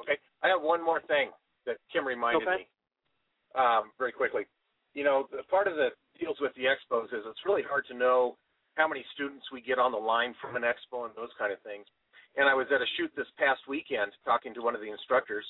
Okay. 0.00 0.18
I 0.42 0.48
have 0.48 0.62
one 0.62 0.84
more 0.84 1.00
thing 1.02 1.30
that 1.66 1.76
Kim 1.92 2.06
reminded 2.06 2.46
Okay. 2.46 2.62
me 2.62 2.68
um, 3.54 3.90
very 3.98 4.12
quickly. 4.12 4.42
You 4.94 5.04
know, 5.04 5.28
the 5.30 5.42
part 5.44 5.66
of 5.66 5.74
the 5.76 5.90
deals 6.18 6.36
with 6.40 6.52
the 6.54 6.64
expos 6.64 7.06
is 7.06 7.24
it's 7.26 7.44
really 7.44 7.62
hard 7.62 7.86
to 7.88 7.94
know 7.94 8.36
how 8.78 8.86
many 8.86 9.04
students 9.12 9.44
we 9.50 9.60
get 9.60 9.82
on 9.82 9.90
the 9.90 9.98
line 9.98 10.32
from 10.40 10.54
an 10.54 10.62
expo 10.62 11.04
and 11.04 11.12
those 11.18 11.34
kind 11.34 11.52
of 11.52 11.58
things. 11.66 11.84
And 12.38 12.46
I 12.46 12.54
was 12.54 12.70
at 12.70 12.78
a 12.78 12.88
shoot 12.94 13.10
this 13.18 13.26
past 13.34 13.66
weekend 13.66 14.14
talking 14.24 14.54
to 14.54 14.62
one 14.62 14.78
of 14.78 14.80
the 14.80 14.88
instructors, 14.94 15.44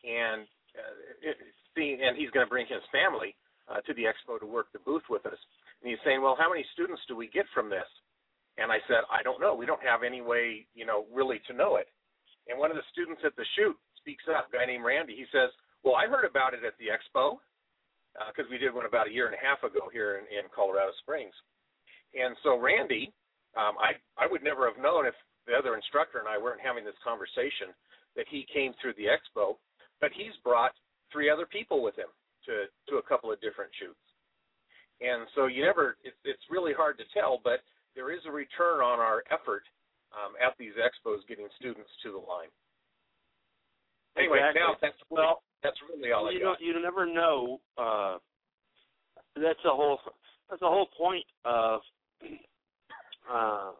and 0.00 0.48
uh, 0.72 1.28
it, 1.28 1.36
and 1.76 2.16
he's 2.16 2.32
going 2.32 2.46
to 2.46 2.50
bring 2.50 2.64
his 2.64 2.80
family 2.88 3.36
uh, 3.68 3.84
to 3.84 3.92
the 3.92 4.08
expo 4.08 4.40
to 4.40 4.48
work 4.48 4.72
the 4.72 4.80
booth 4.80 5.04
with 5.12 5.26
us. 5.26 5.36
And 5.82 5.92
he's 5.92 6.00
saying, 6.00 6.24
well, 6.24 6.40
how 6.40 6.48
many 6.48 6.64
students 6.72 7.02
do 7.06 7.14
we 7.14 7.28
get 7.28 7.44
from 7.52 7.68
this? 7.68 7.86
And 8.56 8.72
I 8.72 8.78
said, 8.88 9.04
I 9.10 9.20
don't 9.20 9.42
know. 9.42 9.52
We 9.52 9.66
don't 9.66 9.82
have 9.82 10.06
any 10.06 10.22
way, 10.22 10.64
you 10.72 10.86
know, 10.86 11.04
really 11.12 11.42
to 11.50 11.52
know 11.52 11.76
it. 11.76 11.90
And 12.48 12.56
one 12.56 12.70
of 12.70 12.78
the 12.78 12.86
students 12.92 13.20
at 13.26 13.34
the 13.36 13.44
shoot 13.58 13.76
speaks 13.98 14.24
up, 14.30 14.48
a 14.48 14.56
guy 14.56 14.64
named 14.64 14.86
Randy. 14.86 15.18
He 15.18 15.26
says, 15.34 15.50
well, 15.82 15.98
I 15.98 16.06
heard 16.06 16.24
about 16.24 16.54
it 16.54 16.62
at 16.64 16.78
the 16.78 16.88
expo 16.88 17.42
because 18.30 18.46
uh, 18.46 18.52
we 18.52 18.56
did 18.56 18.72
one 18.72 18.86
about 18.86 19.10
a 19.10 19.12
year 19.12 19.26
and 19.26 19.34
a 19.34 19.42
half 19.42 19.66
ago 19.66 19.90
here 19.90 20.22
in, 20.22 20.24
in 20.30 20.46
Colorado 20.54 20.94
Springs. 21.02 21.34
And 22.14 22.36
so 22.42 22.58
Randy, 22.58 23.12
um, 23.56 23.74
I 23.78 23.98
I 24.18 24.26
would 24.30 24.42
never 24.42 24.70
have 24.70 24.80
known 24.80 25.06
if 25.06 25.14
the 25.46 25.54
other 25.54 25.74
instructor 25.74 26.18
and 26.18 26.28
I 26.28 26.38
weren't 26.38 26.62
having 26.62 26.84
this 26.84 26.98
conversation 27.04 27.74
that 28.16 28.26
he 28.30 28.46
came 28.52 28.72
through 28.80 28.94
the 28.96 29.10
expo, 29.10 29.58
but 30.00 30.10
he's 30.14 30.34
brought 30.42 30.72
three 31.12 31.28
other 31.28 31.46
people 31.46 31.82
with 31.82 31.96
him 31.96 32.08
to 32.46 32.70
to 32.90 32.98
a 32.98 33.04
couple 33.04 33.32
of 33.32 33.40
different 33.40 33.70
shoots. 33.78 34.00
And 35.00 35.26
so 35.34 35.46
you 35.46 35.64
never 35.64 35.96
it's 36.04 36.16
it's 36.24 36.46
really 36.50 36.72
hard 36.72 36.98
to 36.98 37.04
tell, 37.12 37.40
but 37.42 37.60
there 37.94 38.12
is 38.12 38.20
a 38.26 38.32
return 38.32 38.80
on 38.80 38.98
our 38.98 39.22
effort 39.30 39.62
um, 40.14 40.34
at 40.38 40.54
these 40.58 40.74
expos 40.78 41.26
getting 41.28 41.48
students 41.58 41.90
to 42.02 42.10
the 42.10 42.22
line. 42.22 42.50
Anyway, 44.16 44.38
exactly. 44.38 44.62
now 44.62 44.74
that's 44.80 45.00
well, 45.10 45.42
that's 45.62 45.78
really 45.90 46.12
all 46.12 46.30
you 46.30 46.40
I 46.40 46.54
got. 46.54 46.60
you 46.60 46.80
never 46.80 47.06
know. 47.06 47.60
Uh, 47.76 48.18
that's 49.34 49.58
the 49.64 49.70
whole 49.70 49.98
that's 50.48 50.60
the 50.60 50.70
whole 50.70 50.86
point 50.96 51.24
of 51.44 51.80
uh, 53.30 53.72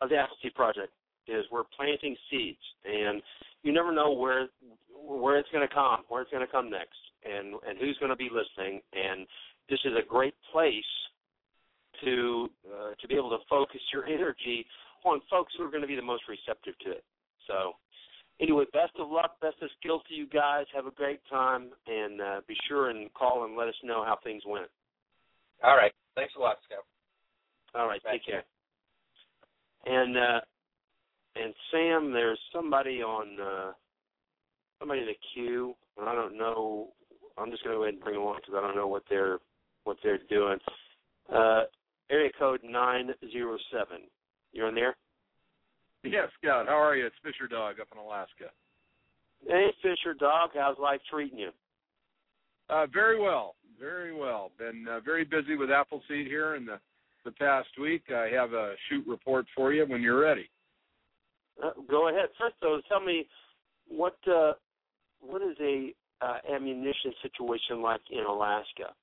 of 0.00 0.08
the 0.08 0.16
Appleseed 0.16 0.54
project 0.54 0.92
is 1.28 1.44
we're 1.50 1.64
planting 1.76 2.16
seeds, 2.30 2.58
and 2.84 3.22
you 3.62 3.72
never 3.72 3.92
know 3.92 4.12
where 4.12 4.48
where 4.94 5.38
it's 5.38 5.48
going 5.52 5.66
to 5.66 5.72
come, 5.74 6.00
where 6.08 6.22
it's 6.22 6.30
going 6.30 6.44
to 6.44 6.50
come 6.50 6.70
next, 6.70 6.98
and 7.24 7.54
and 7.66 7.78
who's 7.78 7.96
going 7.98 8.10
to 8.10 8.16
be 8.16 8.30
listening. 8.30 8.80
And 8.92 9.26
this 9.68 9.80
is 9.84 9.92
a 9.98 10.06
great 10.06 10.34
place 10.52 10.92
to 12.04 12.48
uh, 12.66 12.90
to 13.00 13.08
be 13.08 13.14
able 13.14 13.30
to 13.30 13.38
focus 13.48 13.80
your 13.92 14.06
energy 14.06 14.66
on 15.04 15.20
folks 15.30 15.52
who 15.56 15.64
are 15.64 15.70
going 15.70 15.82
to 15.82 15.88
be 15.88 15.96
the 15.96 16.02
most 16.02 16.24
receptive 16.28 16.78
to 16.84 16.90
it. 16.90 17.04
So 17.46 17.72
anyway, 18.40 18.64
best 18.72 18.92
of 18.98 19.08
luck, 19.10 19.40
best 19.40 19.56
of 19.62 19.70
skill 19.80 20.00
to 20.08 20.14
you 20.14 20.26
guys. 20.26 20.66
Have 20.74 20.86
a 20.86 20.90
great 20.90 21.20
time, 21.30 21.70
and 21.86 22.20
uh, 22.20 22.40
be 22.46 22.56
sure 22.68 22.90
and 22.90 23.12
call 23.14 23.44
and 23.44 23.56
let 23.56 23.68
us 23.68 23.74
know 23.82 24.04
how 24.04 24.18
things 24.22 24.42
went. 24.46 24.68
All 25.62 25.76
right. 25.76 25.92
Thanks 26.14 26.34
a 26.36 26.40
lot, 26.40 26.56
Scout. 26.64 26.84
All 27.74 27.86
right, 27.86 28.00
Thank 28.02 28.22
take 28.22 28.32
care. 28.32 28.44
And 29.86 30.16
uh, 30.16 30.40
and 31.36 31.54
Sam, 31.70 32.12
there's 32.12 32.38
somebody 32.52 33.02
on 33.02 33.40
uh, 33.40 33.72
somebody 34.78 35.00
in 35.00 35.06
the 35.06 35.16
queue, 35.34 35.74
and 35.98 36.08
I 36.08 36.14
don't 36.14 36.36
know. 36.36 36.88
I'm 37.38 37.50
just 37.50 37.62
going 37.64 37.74
to 37.74 37.78
go 37.78 37.82
ahead 37.82 37.94
and 37.94 38.02
bring 38.02 38.14
them 38.14 38.24
on 38.24 38.36
because 38.36 38.54
I 38.56 38.66
don't 38.66 38.76
know 38.76 38.88
what 38.88 39.02
they're 39.10 39.38
what 39.84 39.98
they're 40.02 40.20
doing. 40.30 40.58
Uh, 41.32 41.62
area 42.10 42.30
code 42.38 42.60
nine 42.64 43.10
zero 43.30 43.58
seven. 43.70 44.02
You're 44.52 44.68
in 44.68 44.74
there. 44.74 44.96
Yeah, 46.02 46.26
Scott. 46.40 46.66
How 46.66 46.80
are 46.80 46.96
you? 46.96 47.06
It's 47.06 47.16
Fisher 47.22 47.48
Dog 47.48 47.80
up 47.80 47.88
in 47.92 47.98
Alaska. 47.98 48.50
Hey, 49.46 49.68
Fisher 49.82 50.14
Dog, 50.18 50.50
how's 50.54 50.78
life 50.78 51.00
treating 51.10 51.38
you? 51.38 51.50
Uh, 52.70 52.86
very 52.92 53.20
well, 53.20 53.54
very 53.78 54.14
well. 54.14 54.50
Been 54.58 54.86
uh, 54.88 55.00
very 55.00 55.24
busy 55.24 55.56
with 55.56 55.70
Appleseed 55.70 56.26
here 56.26 56.54
in 56.54 56.64
the 56.64 56.78
the 57.26 57.32
past 57.32 57.68
week. 57.78 58.04
I 58.10 58.28
have 58.32 58.54
a 58.54 58.74
shoot 58.88 59.06
report 59.06 59.44
for 59.54 59.74
you 59.74 59.84
when 59.84 60.00
you're 60.00 60.20
ready. 60.20 60.48
Uh, 61.62 61.70
go 61.90 62.08
ahead. 62.08 62.28
First, 62.38 62.54
though, 62.62 62.80
tell 62.88 63.00
me 63.00 63.26
what 63.88 64.16
uh, 64.26 64.52
what 65.20 65.42
is 65.42 65.56
a 65.60 65.92
uh, 66.22 66.38
ammunition 66.54 67.12
situation 67.22 67.82
like 67.82 68.00
in 68.10 68.24
Alaska? 68.24 68.94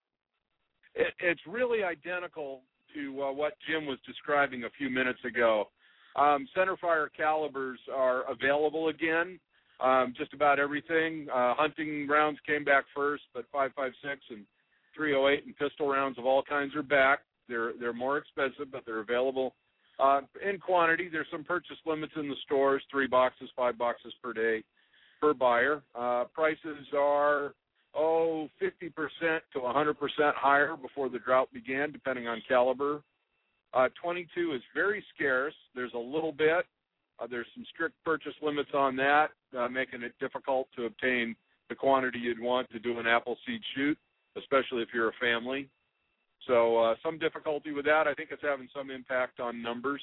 It, 0.96 1.14
it's 1.20 1.42
really 1.48 1.84
identical 1.84 2.62
to 2.96 3.24
uh, 3.24 3.32
what 3.32 3.54
Jim 3.70 3.86
was 3.86 3.98
describing 4.06 4.64
a 4.64 4.70
few 4.78 4.90
minutes 4.90 5.20
ago. 5.26 5.66
Um, 6.16 6.48
centerfire 6.56 7.08
calibers 7.16 7.80
are 7.94 8.30
available 8.32 8.90
again. 8.90 9.40
Um, 9.80 10.14
just 10.16 10.34
about 10.34 10.60
everything. 10.60 11.28
Uh, 11.34 11.56
hunting 11.58 12.08
rounds 12.08 12.40
came 12.46 12.64
back 12.64 12.86
first, 12.96 13.24
but 13.34 13.46
5.56 13.52 13.92
and 14.30 14.46
308 14.96 15.46
and 15.46 15.58
pistol 15.58 15.90
rounds 15.90 16.20
of 16.20 16.26
all 16.26 16.44
kinds 16.44 16.76
are 16.76 16.84
back. 16.84 17.20
They're 17.48 17.74
they're 17.80 17.94
more 17.94 18.18
expensive, 18.18 18.72
but 18.72 18.84
they're 18.86 19.00
available 19.00 19.56
uh, 20.00 20.22
in 20.48 20.60
quantity. 20.60 21.10
There's 21.10 21.28
some 21.32 21.44
purchase 21.44 21.78
limits 21.86 22.14
in 22.16 22.30
the 22.30 22.36
stores: 22.46 22.84
three 22.92 23.08
boxes, 23.08 23.50
five 23.56 23.78
boxes 23.78 24.14
per 24.22 24.34
day 24.34 24.64
per 25.22 25.34
buyer. 25.34 25.82
Uh, 25.96 26.26
prices 26.34 26.86
are 26.98 27.54
oh 27.96 28.50
50% 28.62 28.92
to 29.54 29.60
100% 29.60 29.94
higher 30.36 30.76
before 30.76 31.10
the 31.10 31.20
drought 31.20 31.48
began, 31.54 31.92
depending 31.92 32.28
on 32.28 32.42
caliber. 32.48 33.02
Uh, 33.74 33.88
22 34.02 34.54
is 34.54 34.62
very 34.74 35.04
scarce. 35.16 35.54
There's 35.76 35.94
a 35.94 36.00
little 36.00 36.32
bit. 36.32 36.66
Uh, 37.20 37.28
there's 37.30 37.48
some 37.56 37.66
strict 37.74 37.96
purchase 38.04 38.34
limits 38.42 38.72
on 38.74 38.96
that, 38.98 39.30
uh, 39.58 39.68
making 39.68 40.02
it 40.02 40.14
difficult 40.20 40.68
to 40.76 40.86
obtain 40.86 41.36
the 41.70 41.76
quantity 41.76 42.20
you'd 42.20 42.42
want 42.42 42.70
to 42.72 42.80
do 42.80 43.00
an 43.00 43.08
Appleseed 43.08 43.62
shoot, 43.76 43.98
especially 44.38 44.82
if 44.82 44.90
you're 44.94 45.10
a 45.10 45.20
family. 45.22 45.70
So 46.48 46.78
uh, 46.78 46.96
some 47.04 47.18
difficulty 47.18 47.72
with 47.72 47.86
that. 47.86 48.08
I 48.08 48.14
think 48.14 48.30
it's 48.32 48.42
having 48.42 48.68
some 48.76 48.92
impact 48.92 49.40
on 49.40 49.62
numbers, 49.62 50.02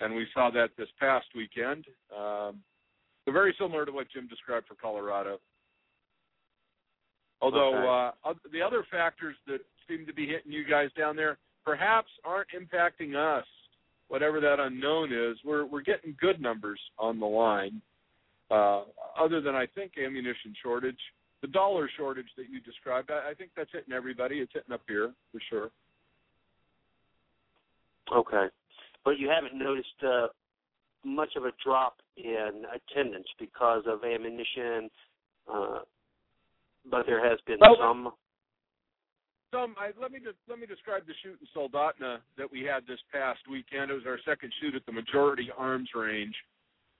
and 0.00 0.14
we 0.14 0.26
saw 0.34 0.50
that 0.50 0.70
this 0.76 0.88
past 1.00 1.26
weekend. 1.34 1.84
Um, 2.16 2.60
so 3.24 3.32
very 3.32 3.54
similar 3.58 3.86
to 3.86 3.92
what 3.92 4.06
Jim 4.12 4.26
described 4.28 4.66
for 4.66 4.74
Colorado. 4.74 5.38
Although 7.40 8.12
uh, 8.24 8.32
the 8.52 8.60
other 8.60 8.84
factors 8.90 9.36
that 9.46 9.60
seem 9.88 10.06
to 10.06 10.12
be 10.12 10.26
hitting 10.26 10.52
you 10.52 10.64
guys 10.68 10.90
down 10.96 11.16
there 11.16 11.38
perhaps 11.64 12.08
aren't 12.24 12.48
impacting 12.50 13.14
us, 13.14 13.46
whatever 14.08 14.40
that 14.40 14.58
unknown 14.58 15.12
is. 15.12 15.36
We're 15.44 15.66
we're 15.66 15.82
getting 15.82 16.16
good 16.20 16.40
numbers 16.40 16.80
on 16.98 17.20
the 17.20 17.26
line. 17.26 17.80
Uh, 18.50 18.84
other 19.18 19.40
than 19.42 19.54
I 19.54 19.66
think 19.66 19.92
ammunition 20.02 20.54
shortage, 20.62 20.98
the 21.42 21.48
dollar 21.48 21.88
shortage 21.96 22.28
that 22.36 22.50
you 22.50 22.60
described, 22.60 23.10
I, 23.10 23.30
I 23.30 23.34
think 23.34 23.50
that's 23.56 23.70
hitting 23.72 23.92
everybody. 23.92 24.40
It's 24.40 24.52
hitting 24.52 24.72
up 24.72 24.82
here 24.88 25.12
for 25.32 25.40
sure. 25.48 25.70
Okay, 28.14 28.46
but 29.04 29.18
you 29.18 29.28
haven't 29.28 29.58
noticed 29.58 30.02
uh, 30.06 30.28
much 31.04 31.30
of 31.36 31.44
a 31.44 31.52
drop 31.62 31.96
in 32.16 32.64
attendance 32.74 33.28
because 33.38 33.82
of 33.86 34.02
ammunition, 34.02 34.88
uh, 35.52 35.80
but 36.90 37.04
there 37.06 37.26
has 37.28 37.38
been 37.46 37.58
Well, 37.60 37.76
some. 37.78 38.12
Some 39.50 39.74
I, 39.78 39.92
let 40.00 40.12
me 40.12 40.18
just 40.18 40.36
let 40.48 40.58
me 40.58 40.66
describe 40.66 41.06
the 41.06 41.14
shoot 41.22 41.38
in 41.40 41.46
Soldotna 41.56 42.18
that 42.36 42.50
we 42.50 42.62
had 42.62 42.86
this 42.86 42.98
past 43.10 43.40
weekend. 43.50 43.90
It 43.90 43.94
was 43.94 44.02
our 44.06 44.18
second 44.26 44.52
shoot 44.60 44.74
at 44.74 44.84
the 44.84 44.92
Majority 44.92 45.48
Arms 45.56 45.88
Range, 45.94 46.34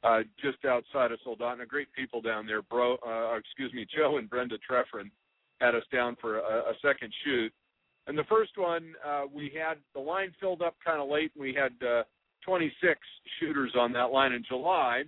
uh, 0.05 0.21
just 0.43 0.65
outside 0.65 1.13
of 1.13 1.19
Soldotna. 1.27 1.67
Great 1.67 1.93
people 1.93 2.21
down 2.21 2.47
there, 2.47 2.63
bro. 2.63 2.97
Uh, 3.07 3.37
excuse 3.37 3.73
me, 3.73 3.87
Joe 3.97 4.19
and 4.19 4.29
Brenda 4.31 4.57
Treffren 4.69 5.11
had 5.61 5.75
us 5.75 5.85
down 5.93 6.17
for 6.21 6.39
a, 6.39 6.71
a 6.71 6.73
second 6.83 7.13
shoot. 7.25 7.53
And 8.07 8.17
the 8.17 8.25
first 8.25 8.53
one, 8.57 8.95
uh, 9.07 9.25
we 9.33 9.53
had 9.55 9.79
the 9.95 10.01
line 10.01 10.33
filled 10.41 10.63
up 10.63 10.77
kind 10.85 11.01
of 11.01 11.11
late, 11.11 11.33
we 11.39 11.55
had 11.55 11.73
uh, 11.87 12.05
26 12.45 12.99
shooters 13.39 13.73
on 13.79 13.93
that 13.93 14.11
line 14.11 14.33
in 14.33 14.43
July. 14.49 15.03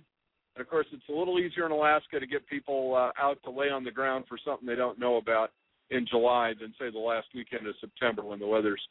And 0.55 0.61
of 0.61 0.69
course, 0.69 0.85
it's 0.91 1.07
a 1.09 1.13
little 1.13 1.39
easier 1.39 1.65
in 1.65 1.71
Alaska 1.71 2.19
to 2.19 2.27
get 2.27 2.45
people 2.47 2.93
uh, 2.95 3.11
out 3.19 3.39
to 3.45 3.49
lay 3.49 3.69
on 3.69 3.83
the 3.83 3.91
ground 3.91 4.25
for 4.27 4.37
something 4.45 4.67
they 4.67 4.75
don't 4.75 4.99
know 4.99 5.15
about 5.15 5.51
in 5.89 6.05
July 6.07 6.53
than 6.59 6.73
say 6.77 6.91
the 6.91 6.99
last 6.99 7.27
weekend 7.33 7.65
of 7.67 7.75
September 7.79 8.23
when 8.23 8.39
the 8.39 8.47
weather's 8.47 8.81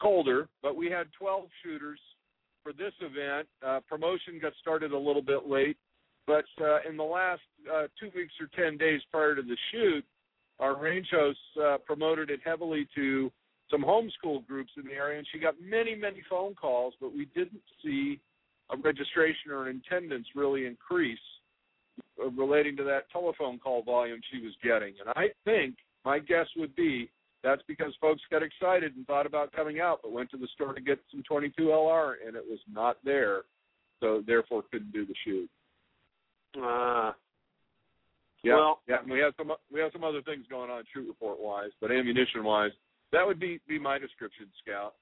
colder. 0.00 0.48
But 0.62 0.76
we 0.76 0.90
had 0.90 1.06
12 1.18 1.44
shooters 1.62 2.00
for 2.68 2.74
this 2.74 2.92
event. 3.00 3.48
Uh, 3.66 3.80
promotion 3.88 4.38
got 4.40 4.52
started 4.60 4.92
a 4.92 4.98
little 4.98 5.22
bit 5.22 5.48
late, 5.48 5.76
but 6.26 6.44
uh, 6.60 6.78
in 6.88 6.98
the 6.98 7.02
last 7.02 7.40
uh, 7.72 7.86
two 7.98 8.10
weeks 8.14 8.34
or 8.40 8.48
10 8.62 8.76
days 8.76 9.00
prior 9.10 9.34
to 9.34 9.42
the 9.42 9.56
shoot, 9.72 10.04
our 10.60 10.76
range 10.76 11.06
host 11.10 11.38
uh, 11.62 11.78
promoted 11.86 12.28
it 12.28 12.40
heavily 12.44 12.86
to 12.94 13.32
some 13.70 13.82
homeschool 13.82 14.46
groups 14.46 14.70
in 14.76 14.84
the 14.84 14.92
area, 14.92 15.18
and 15.18 15.26
she 15.32 15.38
got 15.38 15.54
many, 15.62 15.94
many 15.94 16.22
phone 16.28 16.54
calls, 16.54 16.92
but 17.00 17.14
we 17.14 17.26
didn't 17.34 17.62
see 17.82 18.20
a 18.70 18.76
registration 18.76 19.50
or 19.50 19.68
an 19.68 19.80
attendance 19.86 20.26
really 20.34 20.66
increase 20.66 21.18
uh, 22.20 22.28
relating 22.30 22.76
to 22.76 22.84
that 22.84 23.10
telephone 23.10 23.58
call 23.58 23.82
volume 23.82 24.20
she 24.30 24.44
was 24.44 24.52
getting. 24.62 24.94
And 25.00 25.08
I 25.16 25.28
think 25.46 25.76
my 26.04 26.18
guess 26.18 26.46
would 26.56 26.76
be 26.76 27.10
that's 27.42 27.62
because 27.68 27.94
folks 28.00 28.20
got 28.30 28.42
excited 28.42 28.96
and 28.96 29.06
thought 29.06 29.26
about 29.26 29.52
coming 29.52 29.80
out, 29.80 30.00
but 30.02 30.12
went 30.12 30.30
to 30.30 30.36
the 30.36 30.48
store 30.54 30.72
to 30.72 30.80
get 30.80 30.98
some 31.10 31.22
22 31.22 31.62
LR, 31.62 32.14
and 32.26 32.36
it 32.36 32.44
was 32.48 32.58
not 32.70 32.96
there, 33.04 33.42
so 34.00 34.22
therefore 34.26 34.62
couldn't 34.70 34.92
do 34.92 35.06
the 35.06 35.14
shoot. 35.24 35.48
Uh, 36.60 37.12
Yeah, 38.44 38.54
Well- 38.54 38.82
yeah. 38.86 39.00
And 39.00 39.10
we 39.10 39.18
have 39.18 39.34
some 39.36 39.52
we 39.70 39.80
have 39.80 39.90
some 39.92 40.04
other 40.04 40.22
things 40.22 40.46
going 40.46 40.70
on 40.70 40.84
shoot 40.92 41.08
report 41.08 41.40
wise, 41.40 41.72
but 41.80 41.90
ammunition 41.90 42.44
wise, 42.44 42.70
that 43.10 43.26
would 43.26 43.40
be 43.40 43.60
be 43.66 43.78
my 43.80 43.98
description, 43.98 44.50
Scout. 44.62 44.94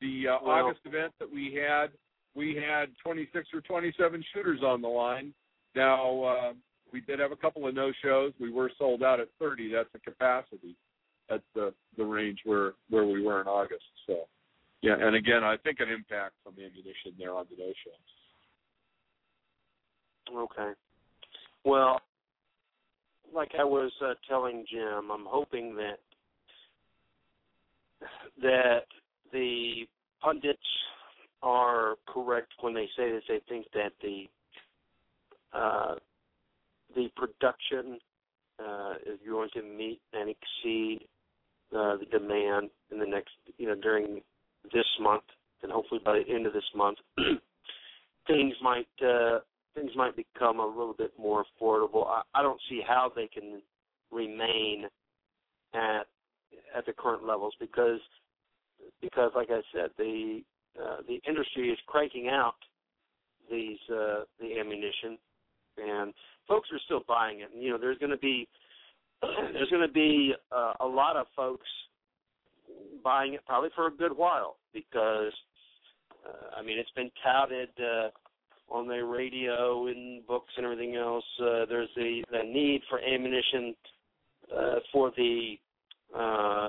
The 0.00 0.28
uh, 0.28 0.38
Well- 0.42 0.66
August 0.66 0.84
event 0.84 1.14
that 1.18 1.30
we 1.30 1.54
had, 1.54 1.92
we 2.34 2.54
had 2.54 2.94
26 2.98 3.48
or 3.54 3.62
27 3.62 4.22
shooters 4.34 4.62
on 4.62 4.82
the 4.82 4.88
line. 4.88 5.32
Now 5.74 6.22
uh, 6.22 6.52
we 6.94 7.00
did 7.00 7.18
have 7.18 7.32
a 7.32 7.36
couple 7.36 7.66
of 7.66 7.74
no 7.74 7.90
shows. 8.04 8.32
We 8.40 8.52
were 8.52 8.70
sold 8.78 9.02
out 9.02 9.18
at 9.18 9.26
30. 9.40 9.72
That's 9.72 9.88
the 9.92 9.98
capacity. 9.98 10.76
at 11.28 11.42
the 11.54 11.74
the 11.96 12.04
range 12.04 12.38
where 12.44 12.74
where 12.88 13.04
we 13.04 13.20
were 13.20 13.40
in 13.40 13.48
August. 13.48 13.82
So 14.06 14.28
yeah, 14.80 14.94
and 15.00 15.16
again, 15.16 15.42
I 15.42 15.56
think 15.56 15.80
an 15.80 15.88
impact 15.88 16.34
from 16.44 16.54
the 16.56 16.64
ammunition 16.64 17.12
there 17.18 17.34
on 17.34 17.46
the 17.50 17.56
no 17.58 17.72
shows. 17.84 17.94
Okay. 20.36 20.70
Well, 21.64 22.00
like 23.34 23.50
I 23.58 23.64
was 23.64 23.90
uh, 24.00 24.14
telling 24.28 24.64
Jim, 24.70 25.10
I'm 25.12 25.26
hoping 25.26 25.74
that 25.76 25.98
that 28.40 28.86
the 29.32 29.86
pundits 30.20 30.60
are 31.42 31.96
correct 32.06 32.52
when 32.60 32.72
they 32.72 32.86
say 32.96 33.10
that 33.10 33.22
they 33.28 33.40
think 33.48 33.66
that 33.74 33.92
the 34.00 34.28
uh, 35.52 35.94
the 36.94 37.08
production 37.16 37.98
uh, 38.58 38.94
is 39.06 39.18
going 39.28 39.50
to 39.54 39.62
meet 39.62 40.00
and 40.12 40.30
exceed 40.30 41.00
uh, 41.76 41.96
the 41.96 42.06
demand 42.10 42.70
in 42.92 42.98
the 42.98 43.06
next, 43.06 43.32
you 43.58 43.66
know, 43.66 43.74
during 43.74 44.20
this 44.72 44.86
month, 45.00 45.24
and 45.62 45.72
hopefully 45.72 46.00
by 46.04 46.18
the 46.18 46.34
end 46.34 46.46
of 46.46 46.52
this 46.52 46.62
month, 46.74 46.98
things 48.26 48.54
might 48.62 48.86
uh, 49.04 49.40
things 49.74 49.90
might 49.96 50.14
become 50.16 50.60
a 50.60 50.66
little 50.66 50.94
bit 50.96 51.12
more 51.18 51.44
affordable. 51.44 52.06
I, 52.06 52.22
I 52.34 52.42
don't 52.42 52.60
see 52.68 52.80
how 52.86 53.10
they 53.14 53.26
can 53.26 53.60
remain 54.10 54.84
at 55.74 56.06
at 56.76 56.86
the 56.86 56.92
current 56.92 57.26
levels 57.26 57.54
because 57.58 58.00
because 59.00 59.32
like 59.34 59.48
I 59.50 59.60
said, 59.74 59.90
the 59.98 60.42
uh, 60.80 60.98
the 61.06 61.20
industry 61.26 61.70
is 61.70 61.78
cranking 61.86 62.28
out 62.28 62.56
these 63.50 63.78
uh, 63.90 64.24
the 64.40 64.58
ammunition, 64.58 65.18
and 65.78 66.12
folks 66.48 66.68
are 66.72 66.80
still 66.84 67.02
buying 67.06 67.40
it. 67.40 67.48
And, 67.52 67.62
you 67.62 67.70
know, 67.70 67.78
there's 67.78 67.98
going 67.98 68.10
to 68.10 68.18
be 68.18 68.48
there's 69.52 69.70
going 69.70 69.86
to 69.86 69.92
be 69.92 70.34
uh, 70.52 70.74
a 70.80 70.86
lot 70.86 71.16
of 71.16 71.26
folks 71.36 71.66
buying 73.02 73.34
it 73.34 73.40
probably 73.46 73.70
for 73.74 73.86
a 73.86 73.90
good 73.90 74.16
while 74.16 74.56
because 74.72 75.32
uh, 76.26 76.56
I 76.58 76.62
mean 76.62 76.78
it's 76.78 76.90
been 76.96 77.10
touted 77.22 77.68
uh, 77.78 78.08
on 78.74 78.88
the 78.88 79.04
radio 79.04 79.86
and 79.86 80.26
books 80.26 80.52
and 80.56 80.64
everything 80.64 80.96
else. 80.96 81.24
Uh, 81.40 81.66
there's 81.68 81.88
the 81.96 82.24
the 82.30 82.42
need 82.42 82.82
for 82.88 82.98
ammunition 83.00 83.74
uh, 84.54 84.76
for 84.92 85.12
the 85.16 85.54
uh, 86.14 86.68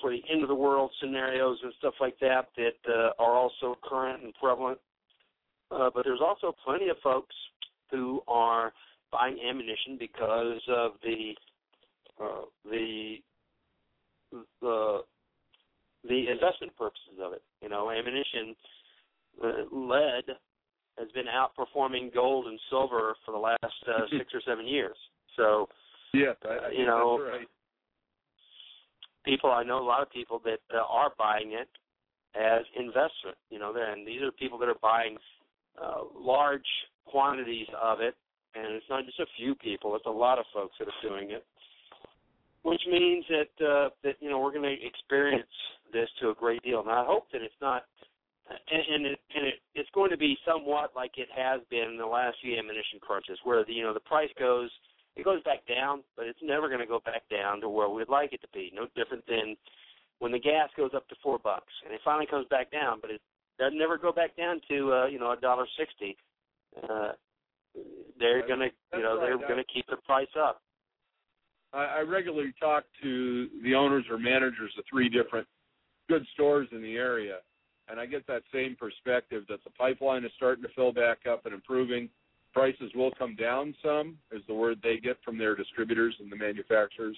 for 0.00 0.10
the 0.10 0.20
end 0.30 0.42
of 0.42 0.48
the 0.48 0.54
world 0.54 0.90
scenarios 1.00 1.58
and 1.62 1.72
stuff 1.78 1.94
like 2.00 2.18
that 2.20 2.46
that 2.56 2.92
uh, 2.92 3.10
are 3.22 3.34
also 3.34 3.76
current 3.82 4.22
and 4.22 4.32
prevalent. 4.34 4.78
Uh, 5.70 5.90
but 5.94 6.04
there's 6.04 6.20
also 6.20 6.54
plenty 6.64 6.88
of 6.88 6.96
folks 7.02 7.34
who 7.90 8.20
are 8.28 8.72
buying 9.10 9.38
ammunition 9.48 9.96
because 9.98 10.60
of 10.68 10.92
the 11.02 11.34
uh, 12.20 12.42
the 12.64 13.16
the 14.60 15.00
the 16.04 16.30
investment 16.30 16.76
purposes 16.76 17.18
of 17.22 17.32
it. 17.32 17.42
You 17.62 17.68
know, 17.68 17.90
ammunition, 17.90 18.54
uh, 19.42 19.48
lead 19.72 20.24
has 20.98 21.08
been 21.12 21.26
outperforming 21.26 22.12
gold 22.12 22.46
and 22.46 22.58
silver 22.70 23.14
for 23.24 23.32
the 23.32 23.38
last 23.38 23.74
uh, 23.86 24.06
six 24.18 24.32
or 24.34 24.40
seven 24.46 24.66
years. 24.66 24.96
So, 25.36 25.68
yeah, 26.12 26.32
uh, 26.44 26.68
you 26.76 26.86
know, 26.86 27.20
right. 27.20 27.46
people 29.24 29.50
I 29.50 29.62
know 29.62 29.78
a 29.78 29.86
lot 29.86 30.02
of 30.02 30.10
people 30.10 30.40
that 30.44 30.58
uh, 30.74 30.82
are 30.88 31.12
buying 31.18 31.52
it 31.52 31.68
as 32.34 32.64
investment. 32.76 33.36
You 33.50 33.58
know, 33.58 33.74
and 33.76 34.06
these 34.06 34.22
are 34.22 34.32
people 34.32 34.58
that 34.58 34.68
are 34.68 34.78
buying 34.82 35.18
uh, 35.82 36.02
large 36.14 36.66
quantities 37.10 37.66
of 37.80 38.00
it, 38.00 38.14
and 38.54 38.74
it's 38.74 38.86
not 38.88 39.04
just 39.04 39.20
a 39.20 39.26
few 39.36 39.54
people; 39.54 39.96
it's 39.96 40.06
a 40.06 40.10
lot 40.10 40.38
of 40.38 40.44
folks 40.52 40.74
that 40.78 40.88
are 40.88 41.08
doing 41.08 41.30
it. 41.30 41.44
Which 42.62 42.82
means 42.90 43.24
that 43.28 43.64
uh, 43.64 43.88
that 44.04 44.16
you 44.20 44.30
know 44.30 44.38
we're 44.40 44.52
going 44.52 44.68
to 44.68 44.86
experience 44.86 45.48
this 45.92 46.08
to 46.20 46.30
a 46.30 46.34
great 46.34 46.62
deal, 46.62 46.80
and 46.80 46.90
I 46.90 47.04
hope 47.04 47.26
that 47.32 47.42
it's 47.42 47.60
not. 47.60 47.84
And, 48.48 48.80
and, 48.80 49.06
it, 49.12 49.20
and 49.36 49.46
it, 49.46 49.54
it's 49.74 49.90
going 49.92 50.10
to 50.10 50.16
be 50.16 50.34
somewhat 50.48 50.96
like 50.96 51.18
it 51.18 51.28
has 51.36 51.60
been 51.68 51.92
in 51.92 51.98
the 51.98 52.06
last 52.06 52.38
few 52.40 52.56
ammunition 52.56 52.96
crunches, 52.98 53.38
where 53.44 53.62
the 53.62 53.72
you 53.74 53.82
know 53.82 53.92
the 53.92 54.00
price 54.00 54.30
goes, 54.38 54.70
it 55.16 55.24
goes 55.24 55.42
back 55.42 55.66
down, 55.68 56.02
but 56.16 56.26
it's 56.26 56.38
never 56.42 56.68
going 56.68 56.80
to 56.80 56.86
go 56.86 57.00
back 57.04 57.28
down 57.28 57.60
to 57.60 57.68
where 57.68 57.90
we'd 57.90 58.08
like 58.08 58.32
it 58.32 58.40
to 58.40 58.48
be. 58.54 58.72
No 58.74 58.86
different 58.96 59.26
than 59.28 59.54
when 60.18 60.32
the 60.32 60.38
gas 60.38 60.70
goes 60.76 60.92
up 60.96 61.06
to 61.08 61.14
four 61.22 61.38
bucks, 61.38 61.72
and 61.84 61.92
it 61.92 62.00
finally 62.04 62.26
comes 62.26 62.46
back 62.48 62.70
down, 62.70 62.98
but 63.00 63.10
it 63.10 63.20
doesn't 63.58 63.78
never 63.78 63.98
go 63.98 64.12
back 64.12 64.36
down 64.36 64.60
to 64.70 64.92
uh, 64.92 65.06
you 65.06 65.18
know 65.18 65.32
a 65.32 65.36
dollar 65.36 65.66
sixty. 65.78 66.16
Uh, 66.88 67.12
they're 68.18 68.46
going 68.46 68.60
to 68.60 68.68
you 68.96 69.02
know 69.02 69.18
they're 69.20 69.38
going 69.38 69.56
to 69.56 69.72
keep 69.72 69.86
the 69.88 69.96
price 69.96 70.28
up. 70.38 70.62
I, 71.72 71.84
I 71.84 72.00
regularly 72.00 72.52
talk 72.58 72.84
to 73.02 73.48
the 73.62 73.74
owners 73.74 74.04
or 74.10 74.18
managers 74.18 74.72
of 74.78 74.84
three 74.90 75.08
different 75.08 75.46
good 76.08 76.24
stores 76.34 76.68
in 76.72 76.82
the 76.82 76.96
area, 76.96 77.38
and 77.88 78.00
I 78.00 78.06
get 78.06 78.26
that 78.26 78.42
same 78.52 78.76
perspective 78.78 79.44
that 79.48 79.62
the 79.64 79.70
pipeline 79.70 80.24
is 80.24 80.32
starting 80.36 80.62
to 80.62 80.70
fill 80.74 80.92
back 80.92 81.18
up 81.30 81.44
and 81.46 81.54
improving. 81.54 82.08
Prices 82.52 82.90
will 82.94 83.12
come 83.18 83.36
down 83.36 83.74
some, 83.84 84.16
is 84.32 84.42
the 84.48 84.54
word 84.54 84.78
they 84.82 84.96
get 84.96 85.18
from 85.24 85.38
their 85.38 85.54
distributors 85.54 86.14
and 86.18 86.32
the 86.32 86.36
manufacturers, 86.36 87.16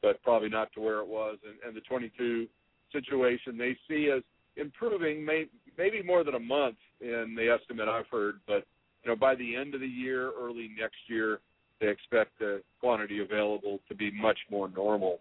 but 0.00 0.22
probably 0.22 0.48
not 0.48 0.72
to 0.72 0.80
where 0.80 0.98
it 1.00 1.06
was. 1.06 1.38
And, 1.46 1.56
and 1.66 1.76
the 1.76 1.82
22 1.82 2.48
situation 2.90 3.56
they 3.56 3.76
see 3.88 4.10
as 4.10 4.22
improving, 4.56 5.24
may, 5.24 5.46
maybe 5.78 6.02
more 6.02 6.24
than 6.24 6.34
a 6.34 6.40
month 6.40 6.76
in 7.00 7.34
the 7.36 7.48
estimate 7.48 7.88
I've 7.88 8.08
heard, 8.10 8.40
but 8.46 8.64
you 9.04 9.10
know 9.10 9.16
by 9.16 9.34
the 9.34 9.56
end 9.56 9.74
of 9.74 9.80
the 9.80 9.86
year, 9.86 10.32
early 10.38 10.70
next 10.78 10.98
year, 11.08 11.40
they 11.80 11.88
expect 11.88 12.38
the 12.38 12.62
quantity 12.80 13.20
available 13.20 13.80
to 13.88 13.94
be 13.94 14.10
much 14.10 14.38
more 14.50 14.68
normal, 14.68 15.18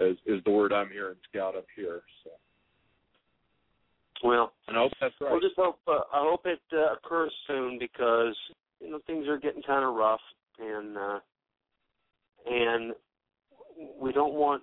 is, 0.00 0.16
is 0.26 0.42
the 0.44 0.50
word 0.50 0.72
I'm 0.72 0.88
hearing 0.88 1.16
scout 1.30 1.56
up 1.56 1.66
here. 1.76 2.00
So. 2.24 2.30
Well, 4.24 4.52
and 4.68 4.76
I 4.76 4.80
hope 4.80 4.92
that's 5.00 5.14
right. 5.20 5.32
We'll 5.32 5.40
just 5.40 5.56
hope. 5.56 5.78
Uh, 5.86 6.00
I 6.12 6.22
hope 6.22 6.46
it 6.46 6.60
uh, 6.72 6.94
occurs 6.94 7.32
soon 7.46 7.78
because 7.78 8.36
you 8.80 8.90
know 8.90 9.00
things 9.06 9.26
are 9.28 9.38
getting 9.38 9.62
kind 9.62 9.84
of 9.84 9.94
rough, 9.94 10.20
and 10.58 10.96
uh, 10.96 11.18
and 12.48 12.92
we 14.00 14.12
don't 14.12 14.34
want. 14.34 14.62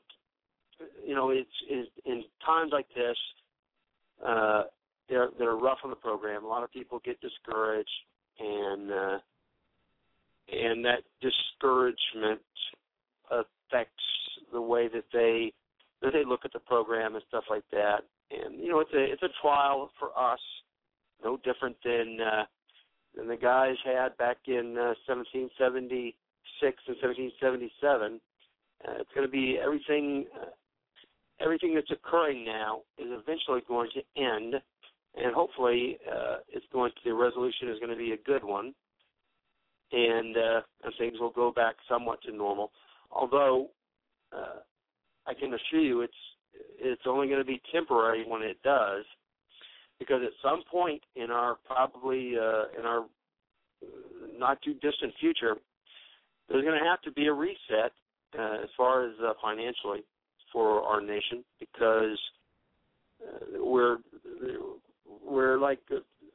You 1.05 1.13
know, 1.13 1.29
it's, 1.31 1.49
it's 1.69 1.89
in 2.05 2.23
times 2.45 2.71
like 2.71 2.87
this. 2.95 3.17
Uh, 4.25 4.63
they're 5.09 5.29
they're 5.37 5.55
rough 5.55 5.79
on 5.83 5.89
the 5.89 5.95
program. 5.95 6.45
A 6.45 6.47
lot 6.47 6.63
of 6.63 6.71
people 6.71 7.01
get 7.03 7.19
discouraged, 7.19 7.89
and 8.39 8.91
uh, 8.91 9.17
and 10.51 10.83
that 10.85 11.03
discouragement 11.21 12.41
affects 13.31 14.03
the 14.51 14.61
way 14.61 14.87
that 14.87 15.05
they 15.13 15.53
that 16.01 16.13
they 16.13 16.23
look 16.25 16.41
at 16.45 16.53
the 16.53 16.59
program 16.59 17.15
and 17.15 17.23
stuff 17.27 17.43
like 17.49 17.63
that. 17.71 17.99
And 18.31 18.59
you 18.59 18.69
know, 18.69 18.79
it's 18.79 18.93
a 18.93 19.03
it's 19.03 19.23
a 19.23 19.41
trial 19.41 19.91
for 19.99 20.09
us, 20.17 20.39
no 21.23 21.37
different 21.37 21.75
than 21.83 22.17
uh, 22.21 22.45
than 23.15 23.27
the 23.27 23.37
guys 23.37 23.75
had 23.83 24.17
back 24.17 24.37
in 24.47 24.75
uh, 24.77 24.93
1776 25.05 26.15
and 26.87 26.97
1777. 27.01 28.21
Uh, 28.87 28.91
it's 28.99 29.09
going 29.13 29.27
to 29.27 29.31
be 29.31 29.57
everything. 29.61 30.25
Uh, 30.35 30.51
everything 31.41 31.73
that's 31.73 31.91
occurring 31.91 32.45
now 32.45 32.81
is 32.97 33.07
eventually 33.09 33.61
going 33.67 33.89
to 33.93 34.21
end, 34.21 34.55
and 35.23 35.33
hopefully, 35.33 35.97
uh, 36.09 36.37
it's 36.49 36.65
going 36.71 36.91
to 36.91 37.09
the 37.09 37.13
resolution 37.13 37.69
is 37.69 37.79
going 37.79 37.91
to 37.91 37.97
be 37.97 38.11
a 38.11 38.17
good 38.17 38.43
one 38.43 38.73
and 39.91 40.37
uh, 40.37 40.61
and 40.83 40.93
things 40.97 41.19
will 41.19 41.31
go 41.31 41.51
back 41.51 41.75
somewhat 41.87 42.21
to 42.23 42.31
normal. 42.31 42.71
Although 43.11 43.69
uh, 44.35 44.59
I 45.25 45.33
can 45.33 45.53
assure 45.53 45.81
you, 45.81 46.01
it's 46.01 46.13
it's 46.79 47.01
only 47.07 47.27
going 47.27 47.39
to 47.39 47.45
be 47.45 47.61
temporary 47.71 48.25
when 48.27 48.41
it 48.41 48.61
does, 48.63 49.05
because 49.99 50.21
at 50.23 50.31
some 50.43 50.63
point 50.69 51.01
in 51.15 51.31
our 51.31 51.57
probably 51.65 52.33
uh, 52.37 52.79
in 52.79 52.85
our 52.85 53.05
not 54.37 54.61
too 54.61 54.73
distant 54.75 55.13
future, 55.19 55.55
there's 56.47 56.63
going 56.63 56.79
to 56.79 56.85
have 56.85 57.01
to 57.01 57.11
be 57.11 57.27
a 57.27 57.33
reset 57.33 57.91
uh, 58.37 58.63
as 58.63 58.69
far 58.77 59.05
as 59.05 59.13
uh, 59.23 59.33
financially 59.41 60.03
for 60.53 60.81
our 60.83 61.01
nation 61.01 61.43
because 61.59 62.17
uh, 63.23 63.63
we're 63.63 63.97
we're 65.29 65.59
like 65.59 65.79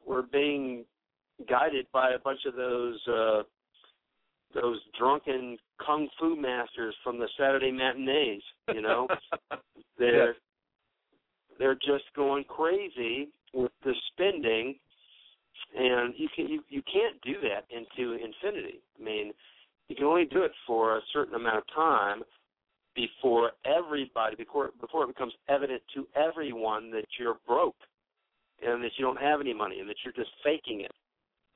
we're 0.06 0.22
being 0.22 0.84
guided 1.48 1.86
by 1.92 2.12
a 2.12 2.18
bunch 2.18 2.40
of 2.46 2.54
those 2.54 3.00
uh 3.08 3.42
those 4.54 4.78
drunken 4.96 5.58
kung 5.84 6.08
fu 6.18 6.36
masters 6.36 6.94
from 7.02 7.18
the 7.18 7.28
Saturday 7.36 7.72
matinees, 7.72 8.42
you 8.72 8.80
know. 8.80 9.08
they're 9.98 10.28
Yeah. 10.28 10.32
they're 11.58 11.74
just 11.74 12.04
going 12.14 12.44
crazy 12.44 13.28
with 13.52 13.72
the 13.84 13.94
spending 14.12 14.78
and 15.76 16.14
you 16.16 16.28
can 16.34 16.48
you, 16.48 16.62
you 16.68 16.82
can't 16.82 17.20
do 17.22 17.34
that 17.42 17.64
into 17.70 18.12
infinity. 18.12 18.80
I 18.98 19.02
mean, 19.02 19.32
you 19.88 19.96
can 19.96 20.04
only 20.04 20.24
do 20.24 20.42
it 20.42 20.52
for 20.66 20.96
a 20.96 21.00
certain 21.12 21.34
amount 21.34 21.58
of 21.58 21.64
time 21.74 22.22
before 22.94 23.52
everybody 23.64 24.36
before 24.36 24.70
before 24.80 25.04
it 25.04 25.08
becomes 25.08 25.32
evident 25.48 25.82
to 25.94 26.06
everyone 26.14 26.90
that 26.92 27.06
you're 27.18 27.38
broke 27.46 27.76
and 28.64 28.82
that 28.82 28.92
you 28.96 29.04
don't 29.04 29.20
have 29.20 29.40
any 29.40 29.52
money 29.52 29.80
and 29.80 29.88
that 29.88 29.96
you're 30.04 30.14
just 30.14 30.30
faking 30.42 30.80
it 30.80 30.92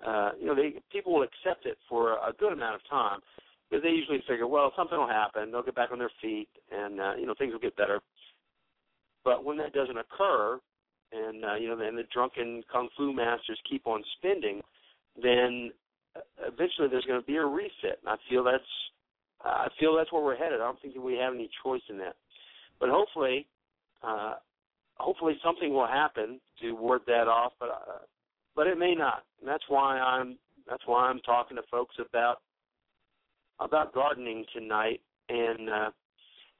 uh, 0.06 0.30
you 0.38 0.46
know, 0.46 0.54
they 0.54 0.74
people 0.92 1.14
will 1.14 1.22
accept 1.22 1.66
it 1.66 1.76
for 1.88 2.12
a 2.12 2.32
good 2.38 2.52
amount 2.52 2.76
of 2.76 2.80
time, 2.88 3.20
because 3.68 3.82
they 3.82 3.90
usually 3.90 4.22
figure, 4.28 4.46
well, 4.46 4.72
something 4.76 4.96
will 4.96 5.08
happen. 5.08 5.50
They'll 5.50 5.62
get 5.62 5.74
back 5.74 5.90
on 5.92 5.98
their 5.98 6.10
feet, 6.22 6.48
and 6.70 7.00
uh, 7.00 7.14
you 7.16 7.26
know 7.26 7.34
things 7.36 7.52
will 7.52 7.60
get 7.60 7.76
better. 7.76 8.00
But 9.24 9.44
when 9.44 9.58
that 9.58 9.72
doesn't 9.72 9.98
occur, 9.98 10.60
and 11.12 11.44
uh, 11.44 11.54
you 11.56 11.68
know, 11.68 11.80
and 11.80 11.98
the 11.98 12.04
drunken 12.12 12.62
kung 12.72 12.88
fu 12.96 13.12
masters 13.12 13.58
keep 13.68 13.86
on 13.86 14.02
spending, 14.18 14.60
then 15.20 15.72
eventually 16.46 16.88
there's 16.88 17.04
going 17.04 17.20
to 17.20 17.26
be 17.26 17.36
a 17.36 17.44
reset. 17.44 17.98
And 18.04 18.08
I 18.08 18.16
feel 18.30 18.44
that's 18.44 18.62
I 19.44 19.68
feel 19.80 19.96
that's 19.96 20.12
where 20.12 20.22
we're 20.22 20.36
headed. 20.36 20.60
I 20.60 20.64
don't 20.64 20.80
think 20.80 20.94
we 20.96 21.14
have 21.14 21.34
any 21.34 21.50
choice 21.64 21.82
in 21.90 21.98
that. 21.98 22.14
But 22.78 22.90
hopefully, 22.90 23.46
uh, 24.04 24.34
hopefully 24.98 25.38
something 25.44 25.72
will 25.72 25.86
happen 25.86 26.40
to 26.60 26.72
ward 26.72 27.02
that 27.06 27.28
off. 27.28 27.52
But 27.58 27.68
uh, 27.70 27.98
but 28.54 28.66
it 28.66 28.78
may 28.78 28.94
not. 28.94 29.24
And 29.40 29.48
that's 29.48 29.64
why 29.68 29.98
I'm 29.98 30.38
that's 30.68 30.82
why 30.86 31.08
I'm 31.08 31.20
talking 31.20 31.56
to 31.56 31.62
folks 31.70 31.96
about 31.98 32.38
about 33.60 33.92
gardening 33.92 34.44
tonight 34.54 35.00
and 35.28 35.68
uh, 35.68 35.90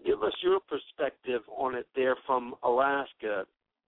give 0.05 0.23
us 0.23 0.33
your 0.43 0.61
perspective 0.61 1.43
on 1.57 1.75
it 1.75 1.87
there 1.95 2.17
from 2.27 2.55
Alaska, 2.63 3.45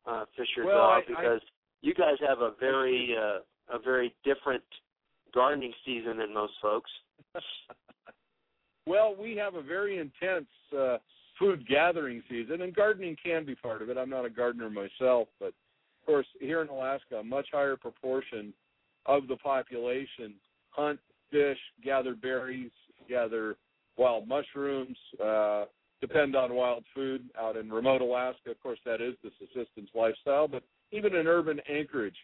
uh, 0.06 0.24
Fisher 0.36 0.66
Well, 0.66 0.77
Dog, 0.77 1.02
I- 1.06 1.09
because 1.09 1.40
you 1.82 1.94
guys 1.94 2.16
have 2.27 2.40
a 2.40 2.52
very 2.59 3.14
uh, 3.16 3.40
a 3.74 3.78
very 3.78 4.14
different 4.24 4.64
gardening 5.32 5.72
season 5.85 6.18
than 6.18 6.35
most 6.35 6.55
folks. 6.60 6.90
Well, 8.86 9.14
we 9.14 9.36
have 9.36 9.55
a 9.55 9.62
very 9.62 9.98
intense 9.98 10.48
uh, 10.77 10.97
food 11.41 11.67
gathering 11.67 12.23
season, 12.29 12.61
and 12.61 12.77
gardening 12.77 13.17
can 13.23 13.45
be 13.45 13.55
part 13.57 13.83
of 13.83 13.89
it. 13.89 13.97
I'm 13.97 14.11
not 14.11 14.27
a 14.27 14.31
gardener 14.31 14.71
myself, 14.71 15.27
but 15.41 15.49
of 15.49 16.07
course, 16.07 16.27
here 16.39 16.61
in 16.61 16.69
Alaska, 16.69 17.17
a 17.17 17.25
much 17.25 17.49
higher 17.51 17.77
proportion 17.77 18.53
of 19.07 19.27
the 19.27 19.37
population 19.37 20.35
hunt, 20.69 21.01
fish, 21.31 21.59
gather 21.83 22.15
berries, 22.15 22.71
gather 23.09 23.57
wild 23.97 24.29
mushrooms, 24.29 24.97
uh, 25.23 25.65
depend 26.01 26.37
on 26.37 26.55
wild 26.55 26.85
food 26.95 27.29
out 27.39 27.57
in 27.57 27.71
remote 27.71 28.03
Alaska. 28.03 28.51
Of 28.51 28.61
course, 28.62 28.79
that 28.85 29.01
is 29.01 29.15
the 29.25 29.31
subsistence 29.39 29.91
lifestyle, 29.95 30.47
but 30.47 30.62
even 30.93 31.15
in 31.15 31.27
urban 31.27 31.61
Anchorage, 31.69 32.17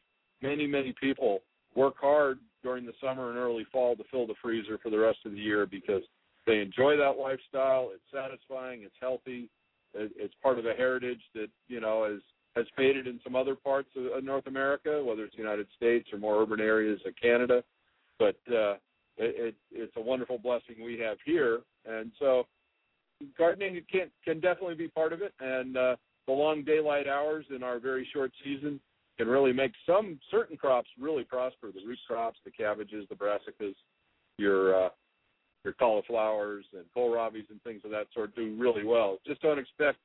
many, 0.43 0.67
many 0.67 0.95
people 1.01 1.41
work 1.75 1.95
hard 2.01 2.39
during 2.63 2.87
the 2.87 2.93
summer 3.01 3.31
and 3.31 3.39
early 3.39 3.67
fall 3.71 3.97
to 3.97 4.05
fill 4.11 4.27
the 4.27 4.35
freezer 4.43 4.79
for 4.83 4.91
the 4.91 4.99
rest 4.99 5.19
of 5.25 5.33
the 5.33 5.39
year 5.39 5.67
because 5.67 6.03
they 6.47 6.60
enjoy 6.60 6.97
that 6.97 7.18
lifestyle. 7.18 7.90
It's 7.93 8.05
satisfying. 8.12 8.82
It's 8.82 8.94
healthy. 9.01 9.48
It, 9.94 10.12
it's 10.16 10.35
part 10.43 10.59
of 10.59 10.66
a 10.66 10.73
heritage 10.73 11.20
that 11.35 11.48
you 11.68 11.81
know 11.81 12.05
has 12.10 12.20
has 12.56 12.66
faded 12.77 13.06
in 13.06 13.20
some 13.23 13.36
other 13.36 13.55
parts 13.55 13.90
of, 13.97 14.06
of 14.16 14.24
North 14.24 14.47
America, 14.47 15.02
whether 15.05 15.24
it's 15.24 15.36
the 15.36 15.43
United 15.43 15.66
States 15.77 16.09
or 16.12 16.18
more 16.18 16.40
urban 16.40 16.60
areas 16.60 17.01
of 17.06 17.12
Canada. 17.20 17.62
But 18.18 18.36
uh, 18.48 18.74
it, 19.18 19.55
it, 19.55 19.55
it's 19.70 19.97
a 19.97 20.01
wonderful 20.01 20.39
blessing 20.39 20.77
we 20.82 20.98
have 21.01 21.18
here, 21.24 21.60
and 21.85 22.10
so 22.18 22.47
gardening 23.36 23.81
can 23.90 24.10
can 24.24 24.40
definitely 24.40 24.74
be 24.74 24.89
part 24.89 25.12
of 25.12 25.23
it. 25.23 25.35
And 25.40 25.77
uh, 25.77 25.97
the 26.27 26.32
long 26.32 26.64
daylight 26.64 27.06
hours 27.09 27.44
in 27.55 27.62
our 27.62 27.78
very 27.78 28.09
short 28.12 28.32
season 28.44 28.81
can 29.18 29.28
really 29.28 29.52
make 29.52 29.73
some 29.86 30.18
certain 30.31 30.56
crops 30.56 30.89
really 31.01 31.24
prosper. 31.24 31.68
The 31.73 31.86
root 31.86 31.98
crops, 32.06 32.39
the 32.44 32.51
cabbages, 32.51 33.06
the 33.09 33.14
brassicas, 33.14 33.74
your 34.39 34.86
uh, 34.86 34.89
your 35.67 35.75
cauliflowers 35.75 36.65
and 36.73 36.85
kohlrabis 36.97 37.51
and 37.51 37.61
things 37.65 37.83
of 37.85 37.91
that 37.91 38.07
sort 38.15 38.35
do 38.37 38.55
really 38.57 38.85
well. 38.85 39.19
Just 39.27 39.43
don't 39.43 39.59
expect 39.59 39.99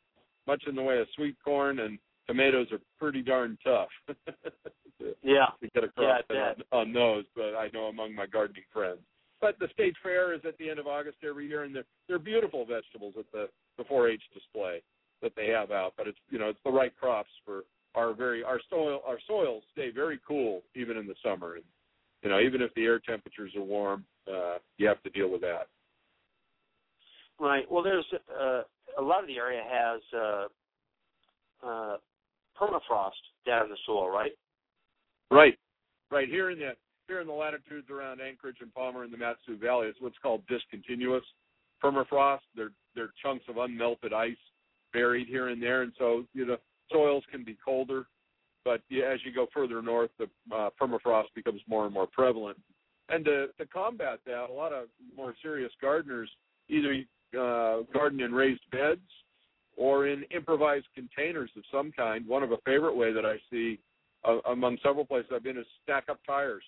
much 0.47 0.63
in 0.67 0.73
the 0.73 0.81
way 0.81 0.97
of 0.97 1.07
sweet 1.15 1.35
corn 1.45 1.79
and 1.79 1.99
tomatoes 2.25 2.65
are 2.71 2.79
pretty 2.99 3.21
darn 3.21 3.59
tough 3.63 3.89
to, 4.07 4.15
Yeah, 5.23 5.45
to 5.61 5.69
get 5.75 5.83
across 5.83 6.23
Yeah, 6.31 6.35
I 6.35 6.49
on, 6.73 6.87
on 6.87 6.93
those. 6.93 7.25
But 7.35 7.55
I 7.55 7.69
know 7.73 7.85
among 7.85 8.15
my 8.15 8.25
gardening 8.25 8.63
friends. 8.73 9.01
But 9.39 9.59
the 9.59 9.67
state 9.73 9.93
fair 10.01 10.33
is 10.33 10.41
at 10.47 10.57
the 10.57 10.69
end 10.69 10.79
of 10.79 10.87
August 10.87 11.17
every 11.27 11.47
year, 11.47 11.63
and 11.63 11.75
they're 11.75 11.85
they're 12.07 12.19
beautiful 12.19 12.65
vegetables 12.65 13.13
at 13.19 13.25
the 13.31 13.47
the 13.77 13.83
4-H 13.83 14.21
display 14.33 14.81
that 15.21 15.33
they 15.35 15.47
have 15.47 15.69
out. 15.69 15.93
But 15.95 16.07
it's 16.07 16.17
you 16.31 16.39
know 16.39 16.49
it's 16.49 16.59
the 16.65 16.71
right 16.71 16.95
crops 16.99 17.29
for 17.45 17.61
our 17.93 18.13
very 18.15 18.43
our 18.43 18.59
soil 18.67 19.01
our 19.05 19.19
soils 19.27 19.61
stay 19.73 19.91
very 19.91 20.19
cool 20.27 20.63
even 20.75 20.97
in 20.97 21.05
the 21.05 21.15
summer, 21.23 21.55
and 21.55 21.63
you 22.23 22.29
know 22.29 22.39
even 22.39 22.61
if 22.61 22.73
the 22.75 22.83
air 22.83 22.99
temperatures 22.99 23.53
are 23.55 23.63
warm, 23.63 24.05
uh, 24.27 24.57
you 24.77 24.87
have 24.87 25.01
to 25.03 25.09
deal 25.09 25.29
with 25.29 25.41
that. 25.41 25.67
right. 27.39 27.69
Well, 27.69 27.83
there's 27.83 28.05
uh, 28.13 28.61
a 28.97 29.01
lot 29.01 29.21
of 29.21 29.27
the 29.27 29.37
area 29.37 29.61
has 29.69 30.01
uh, 30.13 31.67
uh, 31.67 31.97
permafrost 32.59 33.11
down 33.45 33.65
in 33.65 33.69
the 33.69 33.77
soil, 33.85 34.09
right? 34.09 34.31
Right, 35.29 35.57
right 36.11 36.27
here 36.27 36.49
in 36.49 36.59
the 36.59 36.71
here 37.07 37.21
in 37.21 37.27
the 37.27 37.33
latitudes 37.33 37.89
around 37.89 38.21
Anchorage 38.21 38.57
and 38.61 38.73
Palmer 38.73 39.03
in 39.03 39.11
the 39.11 39.17
Matsu 39.17 39.57
Valley, 39.57 39.87
it's 39.87 39.99
what's 40.01 40.17
called 40.21 40.43
discontinuous 40.47 41.23
permafrost. 41.83 42.39
They're 42.55 42.71
they're 42.95 43.13
chunks 43.23 43.45
of 43.49 43.55
unmelted 43.55 44.13
ice 44.13 44.35
buried 44.93 45.27
here 45.27 45.49
and 45.49 45.61
there, 45.61 45.81
and 45.83 45.93
so 45.97 46.25
you 46.33 46.45
know 46.45 46.57
soils 46.91 47.23
can 47.31 47.43
be 47.43 47.57
colder. 47.63 48.07
But 48.63 48.81
yeah, 48.89 49.05
as 49.05 49.19
you 49.25 49.33
go 49.33 49.47
further 49.53 49.81
north, 49.81 50.11
the 50.19 50.27
uh, 50.55 50.69
permafrost 50.79 51.33
becomes 51.35 51.61
more 51.67 51.85
and 51.85 51.93
more 51.93 52.07
prevalent. 52.07 52.57
And 53.09 53.25
to, 53.25 53.47
to 53.57 53.65
combat 53.65 54.19
that, 54.25 54.49
a 54.49 54.53
lot 54.53 54.71
of 54.71 54.87
more 55.15 55.33
serious 55.41 55.71
gardeners 55.81 56.29
either 56.69 56.93
uh, 57.37 57.83
garden 57.93 58.21
in 58.21 58.33
raised 58.33 58.61
beds 58.71 59.01
or 59.77 60.07
in 60.07 60.23
improvised 60.35 60.85
containers 60.95 61.49
of 61.57 61.63
some 61.71 61.91
kind. 61.91 62.25
One 62.27 62.43
of 62.43 62.51
a 62.51 62.57
favorite 62.65 62.95
way 62.95 63.11
that 63.13 63.25
I 63.25 63.35
see 63.49 63.79
uh, 64.23 64.39
among 64.49 64.77
several 64.83 65.05
places 65.05 65.31
I've 65.33 65.43
been 65.43 65.57
is 65.57 65.65
stack 65.83 66.05
up 66.09 66.19
tires, 66.25 66.63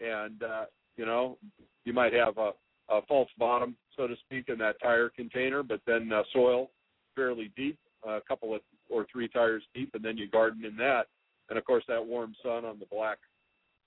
and 0.00 0.42
uh, 0.42 0.64
you 0.96 1.04
know 1.04 1.36
you 1.84 1.92
might 1.92 2.12
have 2.12 2.38
a, 2.38 2.52
a 2.88 3.02
false 3.06 3.28
bottom, 3.38 3.76
so 3.96 4.06
to 4.06 4.14
speak, 4.24 4.48
in 4.48 4.58
that 4.58 4.80
tire 4.80 5.10
container, 5.10 5.62
but 5.62 5.80
then 5.86 6.10
uh, 6.12 6.22
soil 6.32 6.70
fairly 7.14 7.52
deep, 7.56 7.78
a 8.06 8.20
couple 8.26 8.54
of 8.54 8.60
or 8.88 9.06
three 9.12 9.28
tires 9.28 9.62
deep, 9.74 9.90
and 9.94 10.04
then 10.04 10.16
you 10.16 10.28
garden 10.28 10.64
in 10.64 10.76
that. 10.76 11.06
And 11.48 11.58
of 11.58 11.64
course, 11.64 11.84
that 11.88 12.04
warm 12.04 12.34
sun 12.42 12.64
on 12.64 12.78
the 12.78 12.86
black, 12.86 13.18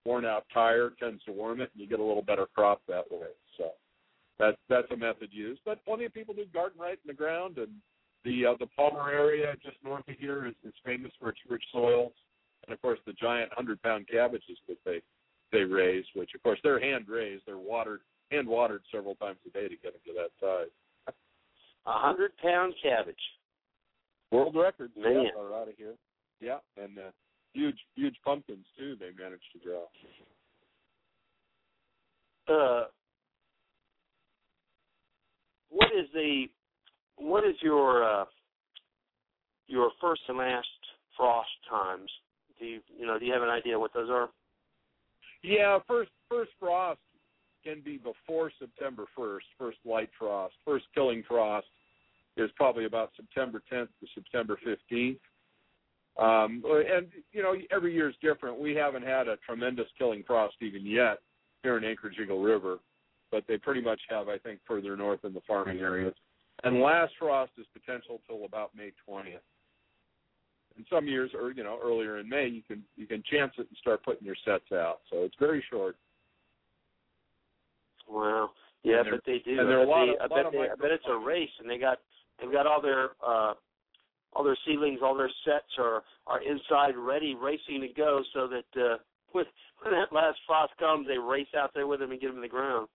worn-out 0.05 0.45
tire 0.53 0.91
tends 0.99 1.23
to 1.25 1.31
warm 1.31 1.61
it, 1.61 1.69
and 1.73 1.81
you 1.81 1.87
get 1.87 1.99
a 1.99 2.03
little 2.03 2.23
better 2.23 2.47
crop 2.55 2.81
that 2.87 3.11
way. 3.11 3.27
So 3.57 3.71
that 4.39 4.57
that's 4.69 4.91
a 4.91 4.97
method 4.97 5.29
used. 5.31 5.61
But 5.65 5.83
plenty 5.85 6.05
of 6.05 6.13
people 6.13 6.33
do 6.33 6.45
garden 6.53 6.81
right 6.81 6.97
in 7.03 7.07
the 7.07 7.13
ground, 7.13 7.57
and 7.57 7.69
the 8.25 8.47
uh, 8.47 8.53
the 8.59 8.67
Palmer 8.75 9.11
area 9.11 9.53
just 9.63 9.77
north 9.83 10.07
of 10.07 10.15
here 10.17 10.47
is, 10.47 10.55
is 10.63 10.73
famous 10.85 11.11
for 11.19 11.29
its 11.29 11.39
rich 11.47 11.63
soils, 11.71 12.13
and 12.65 12.73
of 12.73 12.81
course 12.81 12.99
the 13.05 13.13
giant 13.13 13.51
hundred-pound 13.53 14.07
cabbages 14.07 14.57
that 14.67 14.77
they 14.85 15.01
they 15.51 15.63
raise, 15.63 16.05
which 16.15 16.31
of 16.33 16.41
course 16.43 16.59
they're 16.63 16.79
hand 16.79 17.05
raised, 17.07 17.43
they're 17.45 17.57
watered 17.57 18.01
hand 18.31 18.47
watered 18.47 18.81
several 18.91 19.15
times 19.15 19.37
a 19.45 19.49
day 19.51 19.67
to 19.67 19.75
get 19.75 19.93
them 19.93 20.01
to 20.05 20.13
that 20.13 20.31
size. 20.39 21.13
A 21.85 21.91
hundred 21.91 22.31
pound 22.37 22.73
cabbage. 22.81 23.15
World 24.31 24.55
records 24.55 24.93
Man. 24.95 25.25
yeah, 25.25 25.41
are 25.41 25.53
out 25.53 25.67
of 25.67 25.75
here. 25.77 25.95
Yeah, 26.39 26.59
and 26.81 26.97
uh, 26.97 27.11
huge 27.53 27.77
huge 27.95 28.15
pumpkins 28.25 28.65
too. 28.77 28.95
They 28.99 29.11
managed 29.21 29.43
to 29.53 29.59
grow. 29.59 29.85
Uh, 32.47 32.85
what 35.69 35.89
is 35.97 36.07
the 36.13 36.45
what 37.17 37.45
is 37.45 37.55
your 37.61 38.03
uh, 38.03 38.25
your 39.67 39.91
first 40.01 40.21
and 40.27 40.37
last 40.37 40.67
frost 41.15 41.49
times? 41.69 42.09
Do 42.59 42.65
you 42.65 42.79
you 42.97 43.05
know 43.05 43.19
do 43.19 43.25
you 43.25 43.33
have 43.33 43.43
an 43.43 43.49
idea 43.49 43.79
what 43.79 43.93
those 43.93 44.09
are? 44.09 44.29
Yeah, 45.43 45.79
first 45.87 46.11
first 46.29 46.51
frost 46.59 46.99
can 47.63 47.81
be 47.81 47.97
before 47.97 48.51
September 48.59 49.05
first. 49.15 49.45
First 49.57 49.77
light 49.85 50.09
frost, 50.17 50.53
first 50.65 50.85
killing 50.93 51.23
frost 51.27 51.67
is 52.37 52.49
probably 52.55 52.85
about 52.85 53.11
September 53.15 53.61
10th 53.71 53.89
to 53.99 54.07
September 54.15 54.57
15th. 54.65 55.19
Um, 56.21 56.63
and 56.65 57.07
you 57.31 57.41
know, 57.41 57.55
every 57.71 57.93
year 57.93 58.09
is 58.09 58.15
different. 58.21 58.59
We 58.59 58.75
haven't 58.75 59.03
had 59.03 59.27
a 59.27 59.37
tremendous 59.37 59.87
killing 59.97 60.23
frost 60.25 60.55
even 60.61 60.85
yet 60.85 61.19
here 61.63 61.77
in 61.77 61.83
Anchorage 61.83 62.17
Eagle 62.21 62.41
River, 62.41 62.77
but 63.31 63.43
they 63.47 63.57
pretty 63.57 63.81
much 63.81 63.99
have, 64.09 64.27
I 64.29 64.37
think, 64.37 64.59
further 64.67 64.95
north 64.95 65.25
in 65.25 65.33
the 65.33 65.41
farming 65.47 65.79
areas. 65.79 66.13
And 66.63 66.79
last 66.79 67.13
frost 67.17 67.51
is 67.57 67.65
potential 67.73 68.21
till 68.27 68.45
about 68.45 68.71
May 68.75 68.91
20th. 69.09 69.39
And 70.77 70.85
some 70.91 71.07
years, 71.07 71.31
or 71.33 71.51
you 71.51 71.63
know, 71.63 71.79
earlier 71.83 72.19
in 72.19 72.29
May, 72.29 72.47
you 72.47 72.61
can 72.61 72.83
you 72.95 73.07
can 73.07 73.23
chance 73.29 73.53
it 73.57 73.67
and 73.67 73.77
start 73.79 74.03
putting 74.05 74.25
your 74.25 74.37
sets 74.45 74.71
out. 74.71 74.99
So 75.09 75.23
it's 75.23 75.35
very 75.39 75.63
short. 75.69 75.95
Wow. 78.07 78.51
Yeah, 78.83 79.03
but 79.09 79.21
they 79.25 79.39
do. 79.39 79.59
and 79.59 79.69
there 79.69 79.79
are 79.79 79.83
a 79.83 79.87
lot 79.87 80.05
they- 80.05 80.13
of- 80.13 80.31
I 80.31 80.41
bet 80.43 80.51
they, 80.51 80.59
I 80.59 80.75
bet 80.75 80.91
it's 80.91 81.05
a 81.07 81.15
race, 81.17 81.49
and 81.59 81.69
they 81.69 81.77
got 81.77 81.99
they've 82.39 82.51
got 82.51 82.67
all 82.67 82.81
their 82.81 83.09
uh, 83.25 83.53
all 84.33 84.43
their 84.43 84.57
seedlings, 84.65 84.99
all 85.03 85.15
their 85.15 85.31
sets 85.45 85.77
are 85.77 86.03
are 86.27 86.41
inside, 86.41 86.95
ready, 86.97 87.35
racing 87.35 87.81
to 87.81 87.87
go, 87.95 88.21
so 88.33 88.47
that 88.47 88.81
uh, 88.81 88.97
when 89.31 89.45
when 89.81 89.93
that 89.93 90.13
last 90.13 90.37
frost 90.45 90.73
comes, 90.79 91.07
they 91.07 91.17
race 91.17 91.47
out 91.57 91.71
there 91.73 91.87
with 91.87 91.99
them 91.99 92.11
and 92.11 92.21
get 92.21 92.27
them 92.27 92.37
in 92.37 92.41
the 92.41 92.47
ground. 92.47 92.87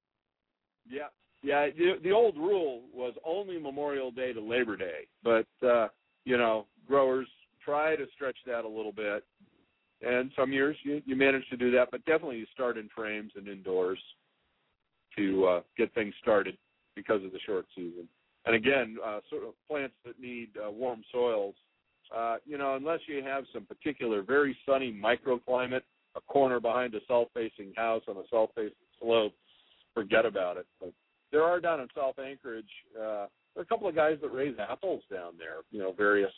Yeah, 0.89 1.09
yeah. 1.43 1.67
The, 1.77 1.95
the 2.03 2.13
old 2.13 2.37
rule 2.37 2.83
was 2.95 3.15
only 3.25 3.59
Memorial 3.59 4.11
Day 4.11 4.33
to 4.33 4.41
Labor 4.41 4.77
Day, 4.77 5.07
but 5.23 5.47
uh, 5.67 5.89
you 6.25 6.37
know, 6.37 6.67
growers 6.87 7.29
try 7.65 7.97
to 7.97 8.07
stretch 8.15 8.39
that 8.47 8.65
a 8.65 8.69
little 8.69 8.93
bit. 8.93 9.25
And 10.03 10.31
some 10.37 10.53
years 10.53 10.77
you 10.85 11.03
you 11.07 11.17
manage 11.17 11.49
to 11.51 11.57
do 11.57 11.71
that, 11.73 11.89
but 11.91 12.05
definitely 12.05 12.39
you 12.39 12.47
start 12.53 12.79
in 12.79 12.89
frames 12.95 13.33
and 13.35 13.49
indoors 13.49 13.99
to 15.17 15.47
uh, 15.47 15.61
get 15.77 15.93
things 15.95 16.15
started. 16.21 16.57
because 16.97 17.23
of 17.23 17.31
the 17.31 17.39
short 17.47 17.67
season. 17.77 18.09
And 18.47 18.55
again, 18.55 18.97
uh, 19.05 19.21
sort 19.29 19.43
of 19.43 19.55
plants 19.69 19.95
that 20.05 20.21
need 20.21 20.51
uh, 20.57 20.71
warm 20.71 21.03
soils, 21.13 21.55
uh, 22.17 22.37
you 22.47 22.57
know, 22.57 22.77
unless 22.77 23.01
you 23.09 23.23
have 23.23 23.45
some 23.53 23.67
particular 23.67 24.23
very 24.23 24.57
sunny 24.65 24.93
microclimate, 24.93 25.83
a 26.15 26.21
corner 26.21 26.61
behind 26.61 26.95
a 26.95 27.01
south-facing 27.09 27.73
house 27.77 28.03
on 28.09 28.17
a 28.17 28.23
south-facing 28.31 28.73
slope, 29.01 29.33
forget 29.95 30.25
about 30.25 30.57
it. 30.57 30.67
But 30.81 30.93
there 31.33 31.43
are 31.43 31.61
down 31.61 31.81
in 31.81 31.89
South 31.95 32.19
Anchorage, 32.19 32.65
uh, 32.97 33.27
there 33.55 33.63
are 33.63 33.63
a 33.63 33.67
couple 33.67 33.89
of 33.89 33.97
guys 33.97 34.19
that 34.23 34.29
raise 34.29 34.55
apples 34.59 35.03
down 35.13 35.33
there. 35.39 35.63
You 35.73 35.81
know, 35.81 35.93
various 35.93 36.33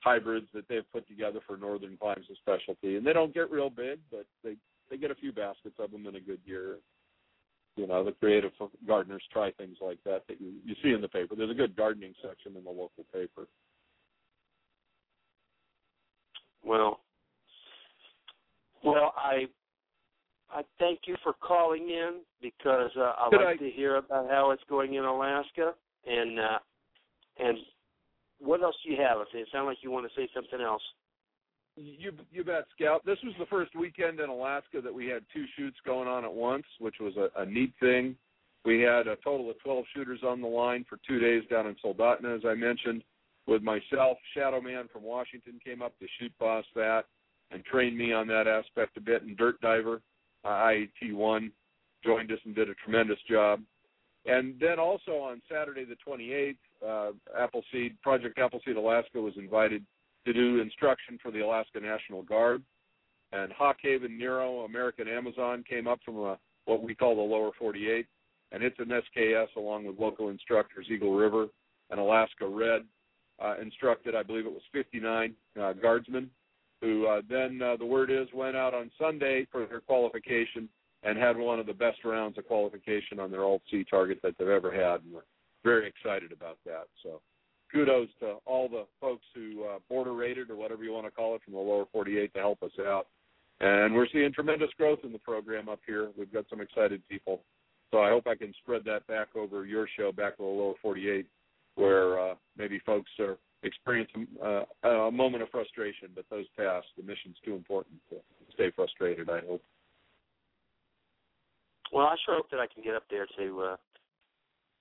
hybrids 0.00 0.46
that 0.52 0.68
they've 0.68 0.92
put 0.92 1.08
together 1.08 1.40
for 1.46 1.56
northern 1.56 1.96
climes 1.96 2.26
of 2.30 2.36
specialty, 2.36 2.96
and 2.96 3.06
they 3.06 3.12
don't 3.12 3.32
get 3.32 3.50
real 3.50 3.70
big, 3.70 3.98
but 4.10 4.26
they 4.44 4.56
they 4.90 4.96
get 4.96 5.10
a 5.10 5.16
few 5.16 5.32
baskets 5.32 5.76
of 5.80 5.90
them 5.90 6.06
in 6.06 6.16
a 6.16 6.20
good 6.20 6.40
year 6.44 6.76
you 7.76 7.86
know 7.86 8.02
the 8.02 8.12
creative 8.12 8.52
gardeners 8.86 9.22
try 9.32 9.52
things 9.52 9.76
like 9.80 9.98
that 10.04 10.22
that 10.28 10.40
you 10.40 10.54
you 10.64 10.74
see 10.82 10.92
in 10.92 11.00
the 11.00 11.08
paper. 11.08 11.34
There's 11.36 11.50
a 11.50 11.54
good 11.54 11.76
gardening 11.76 12.14
section 12.22 12.56
in 12.56 12.64
the 12.64 12.70
local 12.70 13.04
paper. 13.12 13.46
Well, 16.64 17.00
well, 18.82 19.12
I 19.16 19.46
I 20.50 20.62
thank 20.78 21.00
you 21.06 21.16
for 21.22 21.34
calling 21.34 21.90
in 21.90 22.20
because 22.40 22.90
uh, 22.96 23.12
I 23.18 23.28
Could 23.30 23.44
like 23.44 23.60
I- 23.60 23.64
to 23.64 23.70
hear 23.70 23.96
about 23.96 24.28
how 24.30 24.50
it's 24.50 24.62
going 24.68 24.94
in 24.94 25.04
Alaska 25.04 25.74
and 26.06 26.40
uh, 26.40 26.58
and 27.38 27.58
what 28.38 28.62
else 28.62 28.76
do 28.84 28.90
you 28.90 29.00
have? 29.00 29.18
It 29.32 29.48
sounds 29.52 29.66
like 29.66 29.78
you 29.82 29.90
want 29.90 30.06
to 30.06 30.20
say 30.20 30.28
something 30.34 30.60
else. 30.60 30.82
You 31.76 32.12
you 32.32 32.42
bet, 32.42 32.66
Scout. 32.74 33.04
This 33.04 33.18
was 33.22 33.34
the 33.38 33.46
first 33.46 33.76
weekend 33.76 34.20
in 34.20 34.30
Alaska 34.30 34.80
that 34.82 34.94
we 34.94 35.06
had 35.06 35.22
two 35.32 35.44
shoots 35.56 35.76
going 35.84 36.08
on 36.08 36.24
at 36.24 36.32
once, 36.32 36.64
which 36.80 36.96
was 37.00 37.12
a, 37.16 37.28
a 37.40 37.44
neat 37.44 37.72
thing. 37.80 38.16
We 38.64 38.80
had 38.80 39.06
a 39.06 39.16
total 39.16 39.50
of 39.50 39.60
12 39.62 39.84
shooters 39.94 40.20
on 40.26 40.40
the 40.40 40.48
line 40.48 40.84
for 40.88 40.98
two 41.06 41.18
days 41.18 41.42
down 41.50 41.66
in 41.66 41.76
Soldotna, 41.84 42.36
as 42.36 42.44
I 42.44 42.54
mentioned, 42.54 43.04
with 43.46 43.62
myself. 43.62 44.18
Shadow 44.34 44.60
Man 44.60 44.88
from 44.92 45.02
Washington 45.02 45.60
came 45.64 45.82
up 45.82 45.96
to 45.98 46.06
shoot 46.18 46.32
boss 46.40 46.64
that 46.74 47.04
and 47.50 47.64
trained 47.64 47.96
me 47.96 48.12
on 48.12 48.26
that 48.28 48.48
aspect 48.48 48.96
a 48.96 49.00
bit. 49.00 49.22
And 49.22 49.36
Dirt 49.36 49.60
Diver, 49.60 50.00
uh, 50.44 50.48
IAT1, 50.48 51.52
joined 52.04 52.32
us 52.32 52.38
and 52.44 52.54
did 52.54 52.70
a 52.70 52.74
tremendous 52.74 53.18
job. 53.30 53.60
And 54.24 54.58
then 54.58 54.80
also 54.80 55.12
on 55.12 55.40
Saturday 55.50 55.84
the 55.84 55.96
28th, 56.04 56.56
uh, 56.84 57.12
Appleseed 57.38 58.00
Project 58.02 58.38
Appleseed 58.38 58.76
Alaska 58.76 59.20
was 59.20 59.34
invited 59.36 59.84
to 60.26 60.32
do 60.32 60.60
instruction 60.60 61.18
for 61.22 61.30
the 61.30 61.40
Alaska 61.40 61.80
National 61.80 62.22
Guard. 62.22 62.62
And 63.32 63.52
Hawkhaven 63.52 64.18
Nero, 64.18 64.60
American 64.60 65.08
Amazon, 65.08 65.64
came 65.68 65.86
up 65.88 66.00
from 66.04 66.16
a, 66.16 66.38
what 66.66 66.82
we 66.82 66.94
call 66.94 67.16
the 67.16 67.22
lower 67.22 67.50
48, 67.58 68.06
and 68.52 68.62
it's 68.62 68.78
an 68.78 68.90
SKS 69.16 69.48
along 69.56 69.86
with 69.86 69.98
local 69.98 70.28
instructors 70.28 70.86
Eagle 70.90 71.16
River 71.16 71.46
and 71.90 71.98
Alaska 71.98 72.46
Red. 72.46 72.82
Uh, 73.42 73.54
instructed, 73.60 74.14
I 74.14 74.22
believe 74.22 74.46
it 74.46 74.52
was 74.52 74.62
59 74.72 75.34
uh, 75.60 75.74
guardsmen, 75.74 76.30
who 76.80 77.06
uh, 77.06 77.20
then 77.28 77.60
uh, 77.62 77.76
the 77.76 77.84
word 77.84 78.10
is 78.10 78.28
went 78.32 78.56
out 78.56 78.72
on 78.72 78.90
Sunday 78.98 79.46
for 79.52 79.66
their 79.66 79.80
qualification 79.80 80.70
and 81.02 81.18
had 81.18 81.36
one 81.36 81.60
of 81.60 81.66
the 81.66 81.74
best 81.74 81.98
rounds 82.02 82.38
of 82.38 82.46
qualification 82.46 83.20
on 83.20 83.30
their 83.30 83.44
Alt 83.44 83.60
C 83.70 83.84
target 83.88 84.20
that 84.22 84.36
they've 84.38 84.48
ever 84.48 84.72
had, 84.72 85.02
and 85.02 85.12
we're 85.12 85.20
very 85.64 85.86
excited 85.86 86.32
about 86.32 86.56
that. 86.64 86.86
So 87.02 87.20
kudos 87.76 88.08
to 88.20 88.36
all 88.46 88.68
the 88.68 88.84
folks 89.00 89.24
who 89.34 89.64
uh, 89.64 89.78
border 89.88 90.14
rated 90.14 90.50
or 90.50 90.56
whatever 90.56 90.82
you 90.82 90.92
want 90.92 91.04
to 91.04 91.10
call 91.10 91.34
it 91.34 91.42
from 91.44 91.52
the 91.52 91.60
lower 91.60 91.84
48 91.92 92.32
to 92.32 92.40
help 92.40 92.62
us 92.62 92.70
out. 92.80 93.06
And 93.60 93.94
we're 93.94 94.08
seeing 94.12 94.32
tremendous 94.32 94.70
growth 94.78 95.00
in 95.04 95.12
the 95.12 95.18
program 95.18 95.68
up 95.68 95.80
here. 95.86 96.10
We've 96.18 96.32
got 96.32 96.46
some 96.48 96.60
excited 96.60 97.02
people. 97.08 97.42
So 97.90 98.00
I 98.00 98.08
hope 98.10 98.26
I 98.26 98.34
can 98.34 98.52
spread 98.62 98.82
that 98.86 99.06
back 99.06 99.28
over 99.36 99.66
your 99.66 99.86
show 99.96 100.10
back 100.10 100.36
to 100.38 100.42
the 100.42 100.48
lower 100.48 100.74
48 100.80 101.26
where 101.76 102.18
uh, 102.18 102.34
maybe 102.56 102.80
folks 102.86 103.10
are 103.18 103.36
experiencing 103.62 104.26
uh, 104.42 104.62
a 104.88 105.10
moment 105.10 105.42
of 105.42 105.50
frustration, 105.50 106.08
but 106.14 106.24
those 106.30 106.46
pass. 106.56 106.82
The 106.96 107.02
mission's 107.02 107.36
too 107.44 107.54
important 107.54 107.96
to 108.10 108.16
stay 108.54 108.70
frustrated, 108.74 109.28
I 109.28 109.40
hope. 109.46 109.62
Well, 111.92 112.06
I 112.06 112.16
sure 112.24 112.36
hope 112.36 112.50
that 112.50 112.60
I 112.60 112.66
can 112.66 112.82
get 112.82 112.94
up 112.94 113.04
there 113.10 113.26
to 113.38 113.60
uh, 113.60 113.76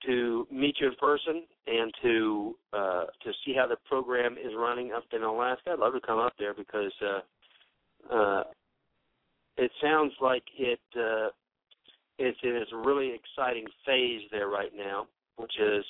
to 0.05 0.47
meet 0.51 0.75
you 0.79 0.87
in 0.87 0.95
person 0.95 1.43
and 1.67 1.91
to 2.01 2.55
uh, 2.73 3.05
to 3.23 3.31
see 3.45 3.53
how 3.55 3.67
the 3.67 3.77
program 3.87 4.33
is 4.33 4.53
running 4.57 4.91
up 4.91 5.03
in 5.13 5.23
Alaska. 5.23 5.71
I'd 5.71 5.79
love 5.79 5.93
to 5.93 6.01
come 6.01 6.19
up 6.19 6.33
there 6.37 6.53
because 6.53 6.91
uh, 7.01 8.13
uh, 8.13 8.43
it 9.57 9.71
sounds 9.81 10.13
like 10.21 10.43
it 10.57 10.79
uh, 10.95 11.29
it's 12.17 12.37
in 12.43 12.55
its 12.55 12.71
really 12.73 13.13
exciting 13.13 13.65
phase 13.85 14.21
there 14.31 14.47
right 14.47 14.71
now, 14.75 15.07
which 15.37 15.53
is 15.59 15.83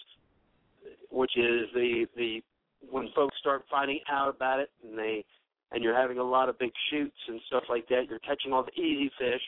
which 1.10 1.38
is 1.38 1.68
the 1.74 2.06
the 2.16 2.42
when 2.90 3.10
folks 3.16 3.36
start 3.40 3.64
finding 3.70 4.00
out 4.10 4.30
about 4.30 4.60
it 4.60 4.70
and 4.84 4.98
they 4.98 5.26
and 5.72 5.84
you're 5.84 6.00
having 6.00 6.20
a 6.20 6.24
lot 6.24 6.50
of 6.50 6.58
big 6.60 6.72
shoots 6.90 7.18
and 7.28 7.42
stuff 7.48 7.64
like 7.70 7.88
that. 7.90 8.04
You're 8.10 8.20
catching 8.20 8.54
all 8.54 8.64
the 8.64 8.82
easy 8.82 9.12
fish, 9.18 9.42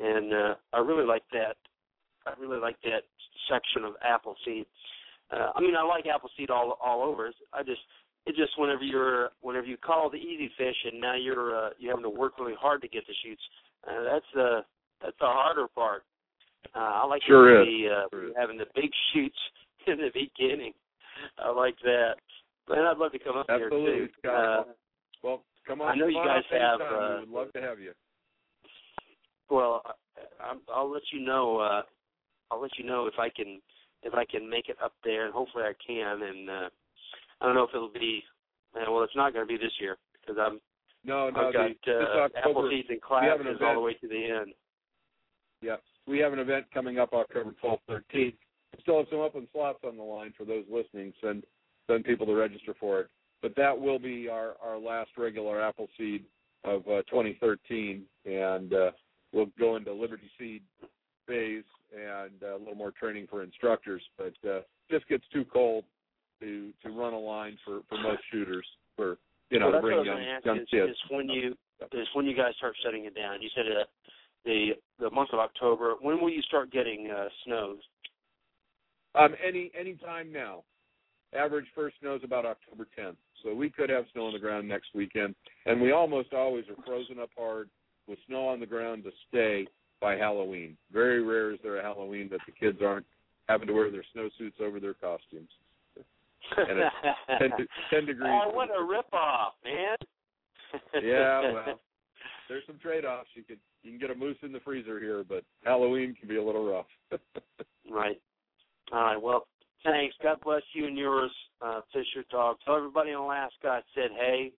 and 0.00 0.32
uh, 0.32 0.54
I 0.72 0.78
really 0.78 1.06
like 1.06 1.24
that. 1.32 1.56
I 2.26 2.32
really 2.40 2.58
like 2.58 2.76
that 2.82 3.02
section 3.48 3.84
of 3.84 3.94
Appleseed. 4.02 4.66
Uh, 5.30 5.50
I 5.54 5.60
mean, 5.60 5.74
I 5.76 5.82
like 5.82 6.06
Appleseed 6.06 6.50
all 6.50 6.78
all 6.84 7.02
over. 7.02 7.30
I 7.52 7.62
just 7.62 7.80
it 8.26 8.34
just 8.36 8.58
whenever 8.58 8.82
you're 8.82 9.30
whenever 9.40 9.66
you 9.66 9.76
call 9.76 10.10
the 10.10 10.16
easy 10.18 10.50
fish 10.58 10.76
and 10.90 11.00
now 11.00 11.14
you're 11.14 11.56
uh, 11.56 11.70
you're 11.78 11.92
having 11.92 12.04
to 12.04 12.10
work 12.10 12.38
really 12.38 12.56
hard 12.58 12.82
to 12.82 12.88
get 12.88 13.06
the 13.06 13.14
shoots. 13.24 13.42
Uh, 13.86 14.02
that's 14.04 14.26
the 14.34 14.60
that's 15.02 15.16
the 15.20 15.26
harder 15.26 15.68
part. 15.68 16.02
Uh, 16.74 16.78
I 16.78 17.06
like 17.06 17.22
Sure 17.26 17.64
the 17.64 17.88
uh, 17.88 18.08
Sure 18.10 18.30
having 18.36 18.58
the 18.58 18.66
big 18.74 18.90
shoots 19.12 19.38
in 19.86 19.98
the 19.98 20.10
beginning. 20.12 20.72
I 21.38 21.50
like 21.50 21.76
that. 21.84 22.14
And 22.68 22.86
I'd 22.86 22.98
love 22.98 23.12
to 23.12 23.18
come 23.18 23.36
up 23.36 23.46
Absolutely, 23.48 24.06
too. 24.06 24.08
Scott. 24.18 24.58
Uh, 24.58 24.64
Well, 25.22 25.42
come 25.66 25.80
on. 25.80 25.92
I 25.92 25.94
know 25.94 26.08
you 26.08 26.22
guys 26.24 26.42
have, 26.50 26.80
uh, 26.80 27.20
we 27.20 27.20
would 27.20 27.28
love 27.28 27.52
to 27.52 27.62
have 27.62 27.78
you. 27.78 27.92
Well, 29.48 29.82
I, 30.40 30.54
I'll 30.74 30.90
let 30.90 31.02
you 31.12 31.20
know. 31.20 31.58
Uh, 31.58 31.82
I'll 32.50 32.60
let 32.60 32.78
you 32.78 32.84
know 32.84 33.06
if 33.06 33.14
I 33.18 33.28
can 33.28 33.60
if 34.02 34.14
I 34.14 34.24
can 34.24 34.48
make 34.48 34.68
it 34.68 34.76
up 34.82 34.92
there, 35.04 35.24
and 35.26 35.34
hopefully 35.34 35.64
I 35.64 35.72
can. 35.84 36.22
And 36.22 36.50
uh, 36.50 36.68
I 37.40 37.46
don't 37.46 37.54
know 37.54 37.64
if 37.64 37.70
it'll 37.74 37.88
be. 37.88 38.22
Uh, 38.74 38.90
well, 38.90 39.02
it's 39.02 39.16
not 39.16 39.32
going 39.32 39.46
to 39.46 39.48
be 39.48 39.56
this 39.56 39.72
year 39.80 39.96
because 40.20 40.36
I'm 40.40 40.60
No, 41.04 41.30
no, 41.30 41.48
I've 41.48 41.52
got 41.52 41.70
the, 41.86 41.92
uh, 41.92 42.18
October, 42.24 42.60
Appleseeds 42.60 42.90
and 42.90 43.00
classes 43.00 43.58
all 43.62 43.74
the 43.74 43.80
way 43.80 43.94
to 43.94 44.08
the 44.08 44.24
end. 44.42 44.52
Yeah, 45.62 45.76
we 46.06 46.18
have 46.18 46.32
an 46.32 46.38
event 46.38 46.66
coming 46.72 46.98
up 46.98 47.12
October 47.12 47.54
12th, 47.62 47.78
13th. 47.88 48.02
We 48.12 48.34
still 48.82 48.98
have 48.98 49.06
some 49.10 49.20
open 49.20 49.48
slots 49.52 49.78
on 49.84 49.96
the 49.96 50.02
line 50.02 50.34
for 50.36 50.44
those 50.44 50.64
listening. 50.70 51.12
Send 51.22 51.44
send 51.88 52.04
people 52.04 52.26
to 52.26 52.34
register 52.34 52.74
for 52.78 53.00
it. 53.00 53.08
But 53.42 53.54
that 53.56 53.78
will 53.78 53.98
be 53.98 54.28
our 54.28 54.54
our 54.62 54.78
last 54.78 55.10
regular 55.16 55.60
Appleseed 55.60 56.24
of 56.64 56.82
uh, 56.82 57.02
2013, 57.08 58.02
and 58.24 58.74
uh, 58.74 58.90
we'll 59.32 59.48
go 59.58 59.76
into 59.76 59.92
Liberty 59.92 60.28
Seed 60.38 60.62
phase 61.26 61.64
and 61.94 62.32
uh, 62.42 62.56
a 62.56 62.58
little 62.58 62.74
more 62.74 62.92
training 62.92 63.26
for 63.30 63.42
instructors. 63.42 64.02
But 64.16 64.34
uh, 64.48 64.60
just 64.90 65.08
gets 65.08 65.24
too 65.32 65.44
cold 65.52 65.84
to 66.40 66.72
to 66.82 66.90
run 66.90 67.12
a 67.12 67.18
line 67.18 67.58
for 67.64 67.80
for 67.88 67.98
most 67.98 68.22
shooters 68.32 68.66
for 68.96 69.18
you 69.50 69.58
know 69.58 69.70
well, 69.70 69.82
to 69.82 69.82
that's 69.82 69.82
what 69.82 69.92
I 69.92 69.96
bring 69.96 70.06
young 70.06 70.16
going 70.16 70.26
to 70.26 70.32
ask 70.32 70.44
young. 70.46 70.58
Is, 70.58 70.68
kids. 70.70 70.90
is 70.90 70.96
when 71.10 71.28
you 71.28 71.54
is 71.92 72.08
when 72.14 72.26
you 72.26 72.36
guys 72.36 72.54
start 72.58 72.74
shutting 72.84 73.04
it 73.04 73.14
down. 73.14 73.42
You 73.42 73.48
said 73.54 73.64
uh, 73.66 73.84
the 74.44 74.70
the 74.98 75.10
month 75.10 75.30
of 75.32 75.38
October. 75.38 75.94
When 76.00 76.20
will 76.20 76.30
you 76.30 76.42
start 76.42 76.72
getting 76.72 77.10
uh, 77.10 77.28
snows? 77.44 77.78
Um, 79.14 79.34
any 79.46 79.70
any 79.78 79.94
time 79.94 80.32
now. 80.32 80.62
Average 81.34 81.66
first 81.74 81.96
snow 82.00 82.14
is 82.14 82.22
about 82.24 82.46
October 82.46 82.86
10th, 82.98 83.16
so 83.42 83.52
we 83.52 83.68
could 83.68 83.90
have 83.90 84.04
snow 84.12 84.26
on 84.26 84.32
the 84.32 84.38
ground 84.38 84.68
next 84.68 84.94
weekend. 84.94 85.34
And 85.66 85.80
we 85.80 85.90
almost 85.90 86.32
always 86.32 86.64
are 86.68 86.82
frozen 86.86 87.18
up 87.18 87.30
hard 87.36 87.68
with 88.06 88.18
snow 88.28 88.46
on 88.46 88.60
the 88.60 88.66
ground 88.66 89.02
to 89.04 89.10
stay 89.28 89.66
by 90.00 90.16
Halloween. 90.16 90.76
Very 90.92 91.22
rare 91.22 91.52
is 91.52 91.58
there 91.62 91.78
a 91.78 91.82
Halloween 91.82 92.28
that 92.30 92.40
the 92.46 92.52
kids 92.52 92.78
aren't 92.82 93.06
having 93.48 93.66
to 93.68 93.72
wear 93.72 93.90
their 93.90 94.04
snowsuits 94.14 94.60
over 94.60 94.80
their 94.80 94.94
costumes. 94.94 95.48
And 96.56 96.78
it's 96.78 96.94
10, 97.38 97.50
de- 97.50 97.66
10 97.90 98.06
degrees. 98.06 98.30
Oh, 98.32 98.50
what 98.52 98.68
a 98.70 98.80
ripoff, 98.80 99.50
man! 99.64 99.96
yeah, 101.02 101.52
well, 101.52 101.80
there's 102.48 102.62
some 102.66 102.78
trade-offs. 102.78 103.28
You 103.34 103.42
can 103.42 103.56
you 103.82 103.90
can 103.90 104.00
get 104.00 104.10
a 104.10 104.18
moose 104.18 104.36
in 104.42 104.52
the 104.52 104.60
freezer 104.60 105.00
here, 105.00 105.24
but 105.28 105.44
Halloween 105.64 106.14
can 106.18 106.28
be 106.28 106.36
a 106.36 106.42
little 106.44 106.64
rough. 106.66 106.86
Right. 107.88 108.20
All 108.92 109.00
right. 109.00 109.22
Well, 109.22 109.46
thanks. 109.84 110.16
God 110.20 110.38
bless 110.42 110.62
you 110.72 110.88
and 110.88 110.98
yours, 110.98 111.30
uh, 111.62 111.82
Fisher 111.92 112.24
Dog. 112.32 112.56
Tell 112.64 112.76
everybody 112.76 113.10
in 113.10 113.16
Alaska 113.16 113.68
I 113.68 113.80
said 113.94 114.10
hey. 114.18 114.50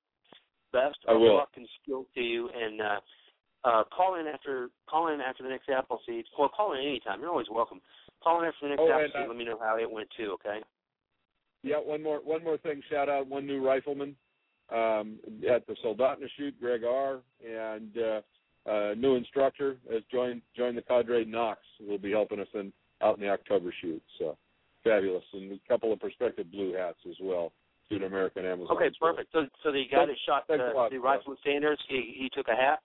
Best 0.72 0.96
I 1.06 1.12
of 1.12 1.20
will. 1.20 1.36
luck 1.36 1.50
and 1.56 1.68
skill 1.82 2.06
to 2.14 2.20
you, 2.22 2.48
and 2.48 2.80
uh, 2.80 3.00
uh, 3.68 3.84
call 3.94 4.14
in 4.18 4.26
after 4.26 4.70
call 4.88 5.08
in 5.12 5.20
after 5.20 5.42
the 5.42 5.48
next 5.48 5.68
Appleseed. 5.68 6.24
Well, 6.38 6.48
call 6.48 6.72
in 6.72 6.80
anytime. 6.80 7.20
You're 7.20 7.30
always 7.30 7.46
welcome. 7.50 7.80
Call 8.22 8.40
in 8.40 8.46
after 8.48 8.58
the 8.62 8.68
next 8.70 8.80
Oh, 8.80 8.90
Appleseed. 8.90 9.24
uh, 9.24 9.28
Let 9.28 9.36
me 9.36 9.44
know 9.44 9.58
how 9.60 9.76
it 9.78 9.90
went 9.90 10.08
too. 10.16 10.32
Okay. 10.34 10.60
Yeah, 11.62 11.76
one 11.76 12.02
more 12.02 12.18
one 12.18 12.42
more 12.44 12.56
thing. 12.58 12.82
Shout 12.90 13.08
out 13.08 13.26
one 13.26 13.46
new 13.46 13.64
rifleman 13.64 14.16
um, 14.70 15.18
at 15.48 15.66
the 15.66 15.74
Soldotna 15.84 16.26
shoot, 16.36 16.58
Greg 16.60 16.84
R. 16.84 17.18
And 17.46 17.90
uh, 17.98 18.20
uh, 18.70 18.94
new 18.96 19.16
instructor 19.16 19.76
has 19.92 20.02
joined 20.10 20.42
joined 20.56 20.76
the 20.78 20.82
cadre. 20.82 21.24
Knox 21.24 21.60
will 21.80 21.98
be 21.98 22.10
helping 22.12 22.40
us 22.40 22.48
in 22.54 22.72
out 23.02 23.16
in 23.16 23.22
the 23.22 23.30
October 23.30 23.74
shoot. 23.80 24.02
So 24.18 24.36
fabulous, 24.84 25.24
and 25.32 25.52
a 25.52 25.68
couple 25.68 25.92
of 25.92 26.00
prospective 26.00 26.50
blue 26.50 26.74
hats 26.74 26.98
as 27.08 27.16
well. 27.20 27.52
To 27.90 27.98
the 27.98 28.04
American 28.04 28.44
Amazon. 28.44 28.76
Okay, 28.76 28.90
perfect. 29.00 29.32
So, 29.32 29.46
so 29.62 29.72
the 29.72 29.84
guy 29.90 30.04
that 30.04 30.14
shot 30.26 30.44
uh, 30.50 30.74
lot, 30.74 30.90
the 30.90 30.98
rifle 30.98 31.34
Sanders, 31.42 31.78
he 31.88 32.14
he 32.18 32.28
took 32.34 32.46
a 32.48 32.54
hat. 32.54 32.80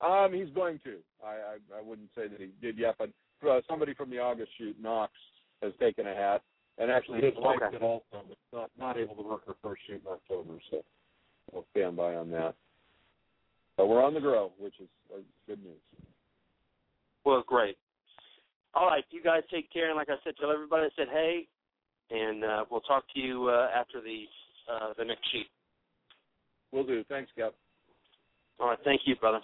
Um, 0.00 0.32
he's 0.32 0.52
going 0.54 0.78
to. 0.84 0.96
I, 1.24 1.28
I 1.28 1.78
I 1.78 1.82
wouldn't 1.82 2.10
say 2.14 2.28
that 2.28 2.38
he 2.38 2.50
did 2.60 2.78
yet, 2.78 2.96
but 2.98 3.10
uh, 3.48 3.60
somebody 3.68 3.94
from 3.94 4.10
the 4.10 4.18
August 4.18 4.50
shoot, 4.58 4.76
Knox, 4.80 5.12
has 5.62 5.72
taken 5.80 6.06
a 6.06 6.14
hat, 6.14 6.42
and 6.78 6.90
actually 6.90 7.22
his 7.22 7.32
wife 7.36 7.58
Okay. 7.62 7.72
did 7.72 7.82
also, 7.82 8.04
but 8.28 8.36
not 8.52 8.70
not 8.78 8.98
able 8.98 9.14
to 9.16 9.22
work 9.22 9.46
her 9.46 9.54
first 9.62 9.82
shoot 9.86 10.02
in 10.04 10.12
October, 10.12 10.54
so 10.70 10.84
we'll 11.52 11.64
stand 11.70 11.96
by 11.96 12.14
on 12.14 12.30
that. 12.30 12.54
But 13.76 13.86
we're 13.88 14.04
on 14.04 14.14
the 14.14 14.20
grow, 14.20 14.52
which 14.58 14.74
is 14.80 14.88
uh, 15.14 15.18
good 15.46 15.62
news. 15.62 15.80
Well, 17.24 17.42
great. 17.46 17.76
All 18.74 18.86
right, 18.86 19.04
you 19.10 19.22
guys 19.22 19.42
take 19.50 19.72
care, 19.72 19.88
and 19.88 19.96
like 19.96 20.10
I 20.10 20.16
said, 20.24 20.34
tell 20.38 20.50
everybody 20.50 20.84
I 20.84 20.88
said 20.96 21.08
hey, 21.10 21.48
and 22.10 22.44
uh, 22.44 22.64
we'll 22.70 22.82
talk 22.82 23.04
to 23.14 23.20
you 23.20 23.48
uh, 23.48 23.68
after 23.74 24.02
the 24.02 24.24
uh, 24.70 24.92
the 24.98 25.04
next 25.04 25.22
sheet. 25.32 25.46
We'll 26.72 26.84
do. 26.84 27.02
Thanks, 27.08 27.30
Cap. 27.36 27.54
All 28.60 28.68
right, 28.68 28.78
thank 28.84 29.02
you, 29.06 29.16
brother. 29.16 29.40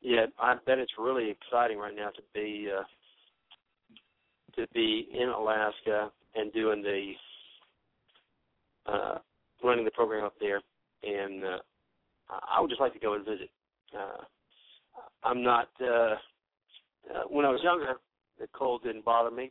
Yeah, 0.00 0.26
I 0.38 0.54
bet 0.66 0.78
it's 0.78 0.92
really 0.98 1.30
exciting 1.30 1.78
right 1.78 1.94
now 1.94 2.10
to 2.10 2.22
be 2.34 2.68
uh, 2.76 2.84
to 4.56 4.66
be 4.72 5.08
in 5.12 5.28
Alaska 5.28 6.10
and 6.34 6.52
doing 6.52 6.82
the 6.82 7.12
uh, 8.86 9.18
running 9.64 9.84
the 9.84 9.90
program 9.90 10.24
up 10.24 10.34
there, 10.40 10.60
and 11.02 11.44
uh, 11.44 11.58
I 12.30 12.60
would 12.60 12.70
just 12.70 12.80
like 12.80 12.92
to 12.92 12.98
go 12.98 13.14
and 13.14 13.24
visit. 13.24 13.50
Uh, 13.96 14.24
I'm 15.24 15.42
not. 15.42 15.68
Uh, 15.80 16.16
uh, 17.14 17.22
when 17.28 17.44
I 17.44 17.50
was 17.50 17.60
younger, 17.62 17.94
the 18.38 18.46
cold 18.52 18.82
didn't 18.82 19.04
bother 19.04 19.30
me. 19.30 19.50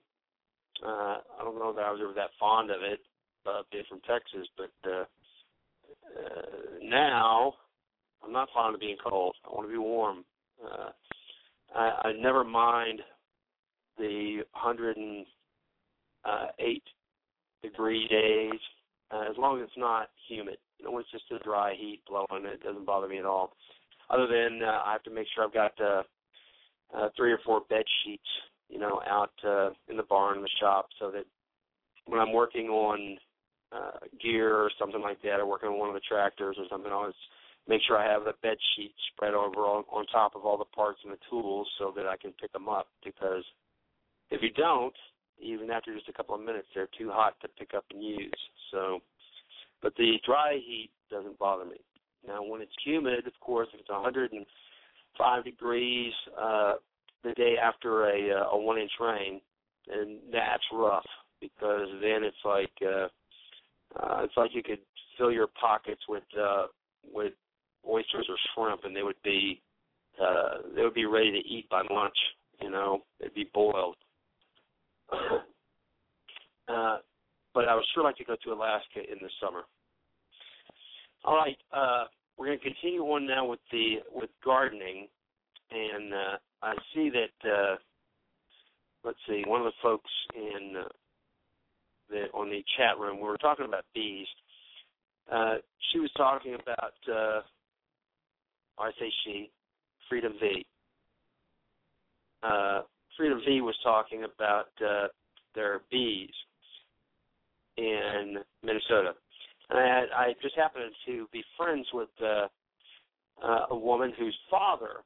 Uh, 0.85 1.17
I 1.39 1.43
don't 1.43 1.57
know 1.57 1.73
that 1.73 1.85
I 1.85 1.91
was 1.91 2.01
ever 2.03 2.13
that 2.13 2.31
fond 2.39 2.69
of 2.69 2.81
it, 2.81 2.99
uh, 3.45 3.61
being 3.71 3.85
from 3.87 4.01
Texas, 4.01 4.47
but 4.57 4.89
uh, 4.89 5.05
uh, 6.19 6.41
now 6.83 7.53
I'm 8.23 8.33
not 8.33 8.49
fond 8.53 8.75
of 8.75 8.81
being 8.81 8.97
cold. 9.03 9.35
I 9.45 9.49
want 9.53 9.67
to 9.67 9.71
be 9.71 9.77
warm. 9.77 10.25
Uh, 12.05 12.11
never 12.19 12.43
mind 12.43 13.01
the 13.97 14.43
108 14.51 16.83
degree 17.63 18.07
days 18.07 18.59
uh, 19.11 19.23
as 19.29 19.37
long 19.37 19.59
as 19.59 19.63
it's 19.63 19.77
not 19.77 20.09
humid. 20.27 20.57
You 20.77 20.85
know, 20.85 20.91
when 20.91 21.01
it's 21.01 21.11
just 21.11 21.31
a 21.31 21.39
dry 21.43 21.73
heat 21.75 22.03
blowing, 22.07 22.45
it 22.45 22.61
doesn't 22.61 22.85
bother 22.85 23.07
me 23.07 23.17
at 23.17 23.25
all. 23.25 23.55
Other 24.09 24.27
than 24.27 24.61
uh, 24.61 24.81
I 24.85 24.91
have 24.91 25.01
to 25.03 25.09
make 25.09 25.25
sure 25.33 25.45
I've 25.45 25.53
got 25.53 25.71
uh, 25.81 26.03
uh, 26.95 27.09
three 27.17 27.31
or 27.31 27.39
four 27.43 27.61
bed 27.69 27.85
sheets, 28.03 28.29
you 28.69 28.77
know, 28.77 29.01
out 29.07 29.31
uh, 29.43 29.71
in 29.89 29.97
the 29.97 30.03
barn, 30.03 30.41
the 30.41 30.49
shop, 30.59 30.89
so 30.99 31.09
that 31.11 31.25
when 32.05 32.19
I'm 32.19 32.33
working 32.33 32.67
on 32.67 33.17
uh, 33.71 33.97
gear 34.21 34.55
or 34.55 34.69
something 34.77 35.01
like 35.01 35.23
that, 35.23 35.39
or 35.39 35.47
working 35.47 35.69
on 35.69 35.79
one 35.79 35.89
of 35.89 35.95
the 35.95 36.01
tractors 36.01 36.55
or 36.59 36.65
something, 36.69 36.91
I 36.91 36.95
always 36.95 37.15
make 37.67 37.81
sure 37.87 37.97
I 37.97 38.11
have 38.11 38.25
the 38.25 38.33
bed 38.41 38.57
sheet 38.75 38.93
spread 39.11 39.33
over 39.33 39.61
on, 39.61 39.83
on 39.91 40.05
top 40.07 40.35
of 40.35 40.45
all 40.45 40.57
the 40.57 40.65
parts 40.65 40.99
and 41.03 41.11
the 41.11 41.17
tools 41.29 41.67
so 41.79 41.91
that 41.95 42.05
I 42.05 42.17
can 42.17 42.31
pick 42.33 42.51
them 42.53 42.69
up. 42.69 42.87
Because 43.03 43.43
if 44.29 44.41
you 44.41 44.51
don't, 44.51 44.93
even 45.41 45.69
after 45.71 45.93
just 45.93 46.09
a 46.09 46.13
couple 46.13 46.35
of 46.35 46.41
minutes, 46.41 46.67
they're 46.73 46.89
too 46.97 47.09
hot 47.11 47.35
to 47.41 47.47
pick 47.59 47.73
up 47.75 47.85
and 47.91 48.03
use. 48.03 48.31
So, 48.71 48.99
but 49.81 49.95
the 49.97 50.15
dry 50.25 50.59
heat 50.65 50.91
doesn't 51.11 51.39
bother 51.39 51.65
me. 51.65 51.77
Now, 52.25 52.43
when 52.43 52.61
it's 52.61 52.71
humid, 52.83 53.27
of 53.27 53.33
course, 53.39 53.67
if 53.73 53.79
it's 53.79 53.89
105 53.89 55.43
degrees 55.43 56.13
uh, 56.39 56.73
the 57.23 57.33
day 57.33 57.55
after 57.61 58.09
a, 58.09 58.41
uh, 58.41 58.49
a 58.51 58.57
one-inch 58.57 58.91
rain, 58.99 59.41
then 59.87 60.19
that's 60.31 60.63
rough 60.73 61.05
because 61.41 61.87
then 62.01 62.23
it's 62.23 62.37
like 62.43 62.71
uh, 62.81 63.07
uh, 63.99 64.23
it's 64.23 64.33
like 64.35 64.51
you 64.53 64.63
could 64.63 64.79
fill 65.17 65.31
your 65.31 65.47
pockets 65.59 66.01
with 66.09 66.23
uh, 66.39 66.65
with 67.13 67.33
oysters 67.89 68.27
or 68.29 68.35
shrimp, 68.53 68.83
and 68.83 68.95
they 68.95 69.03
would 69.03 69.21
be 69.23 69.61
uh, 70.21 70.57
they 70.75 70.81
would 70.81 70.93
be 70.93 71.05
ready 71.05 71.31
to 71.31 71.47
eat 71.47 71.69
by 71.69 71.81
lunch. 71.91 72.17
You 72.61 72.71
know, 72.71 73.03
they'd 73.19 73.33
be 73.33 73.49
boiled. 73.53 73.97
uh, 75.11 76.97
but 77.53 77.67
I 77.67 77.75
would 77.75 77.85
sure 77.93 78.03
like 78.03 78.17
to 78.17 78.23
go 78.23 78.35
to 78.43 78.53
Alaska 78.53 78.99
in 78.99 79.17
the 79.21 79.29
summer. 79.41 79.63
All 81.23 81.35
right, 81.35 81.57
uh, 81.73 82.05
we're 82.37 82.47
going 82.47 82.59
to 82.59 82.63
continue 82.63 83.01
on 83.01 83.27
now 83.27 83.45
with 83.45 83.59
the 83.71 83.95
with 84.13 84.29
gardening, 84.43 85.07
and 85.71 86.13
uh, 86.13 86.37
I 86.61 86.73
see 86.93 87.09
that. 87.09 87.49
Uh, 87.49 87.75
let's 89.03 89.17
see, 89.27 89.43
one 89.45 89.61
of 89.61 89.65
the 89.65 89.73
folks 89.81 90.11
in 90.35 90.75
uh, 90.77 90.87
the 92.09 92.25
on 92.33 92.49
the 92.49 92.63
chat 92.77 92.97
room, 92.99 93.17
we 93.17 93.23
were 93.23 93.37
talking 93.37 93.65
about 93.65 93.85
bees. 93.93 94.27
Uh, 95.31 95.55
she 95.91 95.99
was 95.99 96.11
talking 96.15 96.53
about, 96.53 96.93
uh, 97.11 97.41
I 98.79 98.91
say 98.99 99.11
she, 99.23 99.49
Freedom 100.09 100.33
V. 100.39 100.65
Uh, 102.43 102.81
Freedom 103.17 103.41
V 103.45 103.61
was 103.61 103.75
talking 103.83 104.23
about 104.23 104.67
uh, 104.85 105.07
their 105.53 105.81
bees 105.91 106.29
in 107.77 108.37
Minnesota. 108.63 109.13
And 109.69 109.79
I, 109.79 109.85
had, 109.85 110.05
I 110.15 110.33
just 110.41 110.55
happened 110.55 110.91
to 111.07 111.27
be 111.31 111.43
friends 111.57 111.87
with 111.93 112.09
uh, 112.21 112.47
uh, 113.43 113.65
a 113.71 113.75
woman 113.75 114.13
whose 114.17 114.37
father 114.49 115.03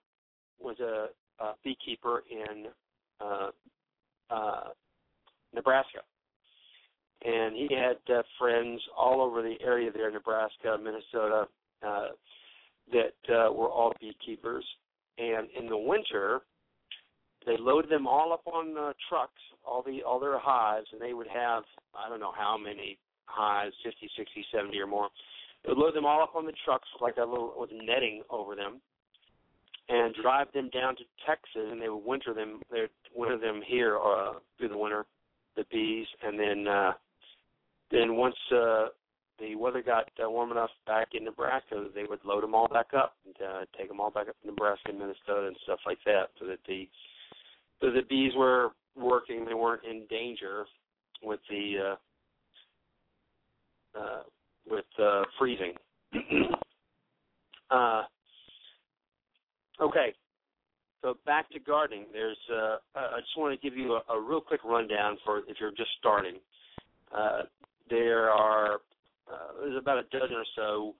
was 0.59 0.77
a, 0.79 1.07
a 1.43 1.53
beekeeper 1.63 2.23
in 2.29 2.65
uh, 3.21 3.49
uh, 4.29 4.63
Nebraska 5.53 5.99
and 7.25 7.55
he 7.55 7.67
had 7.75 7.97
uh, 8.13 8.21
friends 8.37 8.81
all 8.97 9.21
over 9.21 9.41
the 9.41 9.55
area 9.61 9.91
there, 9.91 10.09
Nebraska, 10.11 10.77
Minnesota, 10.81 11.47
uh, 11.85 12.07
that 12.91 13.33
uh, 13.33 13.51
were 13.51 13.69
all 13.69 13.93
beekeepers. 13.99 14.65
And 15.17 15.47
in 15.57 15.67
the 15.67 15.77
winter, 15.77 16.41
they 17.45 17.55
loaded 17.57 17.91
them 17.91 18.07
all 18.07 18.33
up 18.33 18.43
on 18.45 18.77
uh, 18.77 18.93
trucks, 19.09 19.41
all 19.65 19.83
the 19.83 20.01
all 20.03 20.19
their 20.19 20.39
hives, 20.39 20.87
and 20.91 21.01
they 21.01 21.13
would 21.13 21.27
have 21.27 21.63
I 21.95 22.09
don't 22.09 22.19
know 22.19 22.33
how 22.35 22.57
many 22.57 22.97
hives, 23.25 23.75
50, 23.83 24.09
60, 24.17 24.45
70 24.51 24.79
or 24.79 24.87
more. 24.87 25.09
They 25.63 25.69
would 25.69 25.77
load 25.77 25.95
them 25.95 26.05
all 26.05 26.23
up 26.23 26.35
on 26.35 26.45
the 26.45 26.53
trucks 26.65 26.87
like 27.01 27.17
a 27.17 27.25
little 27.25 27.53
with 27.57 27.69
netting 27.71 28.23
over 28.29 28.55
them, 28.55 28.81
and 29.89 30.15
drive 30.21 30.47
them 30.53 30.69
down 30.69 30.95
to 30.97 31.03
Texas, 31.27 31.69
and 31.71 31.81
they 31.81 31.89
would 31.89 32.05
winter 32.05 32.33
them. 32.33 32.61
They 32.71 32.81
would 32.81 32.89
winter 33.15 33.37
them 33.37 33.61
here 33.65 33.97
uh, 33.97 34.33
through 34.57 34.69
the 34.69 34.77
winter, 34.77 35.05
the 35.55 35.65
bees, 35.71 36.07
and 36.23 36.39
then. 36.39 36.67
uh 36.67 36.93
then 37.91 38.15
once 38.15 38.35
uh, 38.53 38.87
the 39.39 39.55
weather 39.55 39.81
got 39.81 40.09
uh, 40.23 40.29
warm 40.29 40.51
enough 40.51 40.69
back 40.85 41.09
in 41.13 41.23
Nebraska, 41.23 41.87
they 41.93 42.03
would 42.03 42.23
load 42.23 42.43
them 42.43 42.55
all 42.55 42.67
back 42.67 42.87
up 42.95 43.15
and 43.25 43.35
uh, 43.47 43.65
take 43.77 43.87
them 43.87 43.99
all 43.99 44.11
back 44.11 44.27
up 44.29 44.35
to 44.41 44.47
Nebraska 44.47 44.89
and 44.89 44.99
Minnesota 44.99 45.47
and 45.47 45.55
stuff 45.63 45.79
like 45.85 45.99
that, 46.05 46.29
so 46.39 46.45
that 46.45 46.59
the 46.67 46.87
so 47.81 47.91
the 47.91 48.01
bees 48.09 48.33
were 48.35 48.71
working, 48.97 49.45
they 49.45 49.53
weren't 49.53 49.83
in 49.89 50.05
danger 50.09 50.65
with 51.23 51.39
the 51.49 51.95
uh, 53.95 53.99
uh, 53.99 54.23
with 54.69 54.85
uh, 55.01 55.23
freezing. 55.37 55.73
uh, 57.71 58.03
okay, 59.81 60.13
so 61.01 61.17
back 61.25 61.49
to 61.51 61.59
gardening. 61.59 62.05
There's 62.11 62.37
uh, 62.51 62.77
I 62.95 63.19
just 63.19 63.37
want 63.37 63.59
to 63.59 63.69
give 63.69 63.77
you 63.77 63.93
a, 63.93 64.13
a 64.13 64.21
real 64.21 64.41
quick 64.41 64.63
rundown 64.63 65.17
for 65.25 65.39
if 65.39 65.57
you're 65.59 65.71
just 65.71 65.91
starting. 65.99 66.35
Uh, 67.15 67.43
there 67.89 68.29
are 68.29 68.81
uh, 69.31 69.61
there's 69.61 69.77
about 69.77 69.97
a 69.97 70.03
dozen 70.17 70.35
or 70.35 70.45
so 70.55 70.95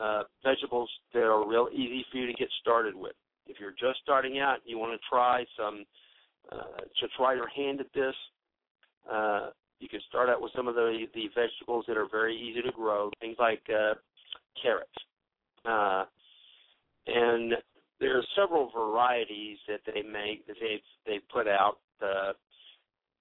uh, 0.00 0.22
vegetables 0.44 0.90
that 1.12 1.22
are 1.22 1.46
real 1.46 1.68
easy 1.72 2.04
for 2.10 2.18
you 2.18 2.26
to 2.26 2.32
get 2.32 2.48
started 2.60 2.94
with. 2.94 3.12
If 3.46 3.58
you're 3.60 3.72
just 3.72 4.00
starting 4.02 4.38
out, 4.38 4.58
you 4.64 4.78
want 4.78 4.92
to 4.92 5.06
try 5.10 5.44
some 5.56 5.84
uh, 6.50 6.80
to 6.80 7.08
try 7.16 7.34
your 7.34 7.48
hand 7.48 7.80
at 7.80 7.92
this. 7.94 8.14
Uh, 9.10 9.50
you 9.78 9.88
can 9.88 10.00
start 10.08 10.28
out 10.28 10.40
with 10.40 10.52
some 10.54 10.68
of 10.68 10.74
the 10.74 11.06
the 11.14 11.28
vegetables 11.34 11.84
that 11.88 11.96
are 11.96 12.08
very 12.10 12.36
easy 12.36 12.62
to 12.62 12.72
grow, 12.72 13.10
things 13.20 13.36
like 13.38 13.62
uh, 13.68 13.94
carrots, 14.62 14.90
uh, 15.64 16.04
and 17.06 17.54
there 17.98 18.16
are 18.16 18.24
several 18.36 18.70
varieties 18.70 19.58
that 19.68 19.80
they 19.86 20.02
make 20.02 20.46
that 20.46 20.56
they've 20.60 20.80
they've 21.06 21.28
put 21.32 21.46
out. 21.46 21.78
Uh, 22.02 22.32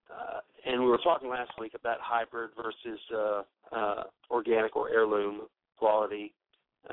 uh, 0.10 0.40
and 0.66 0.82
we 0.82 0.88
were 0.88 1.00
talking 1.00 1.30
last 1.30 1.52
week 1.60 1.74
about 1.76 1.98
hybrid 2.02 2.52
versus 2.56 3.00
uh, 3.16 3.42
uh, 3.76 4.04
organic 4.30 4.76
or 4.76 4.90
heirloom 4.90 5.42
quality, 5.78 6.34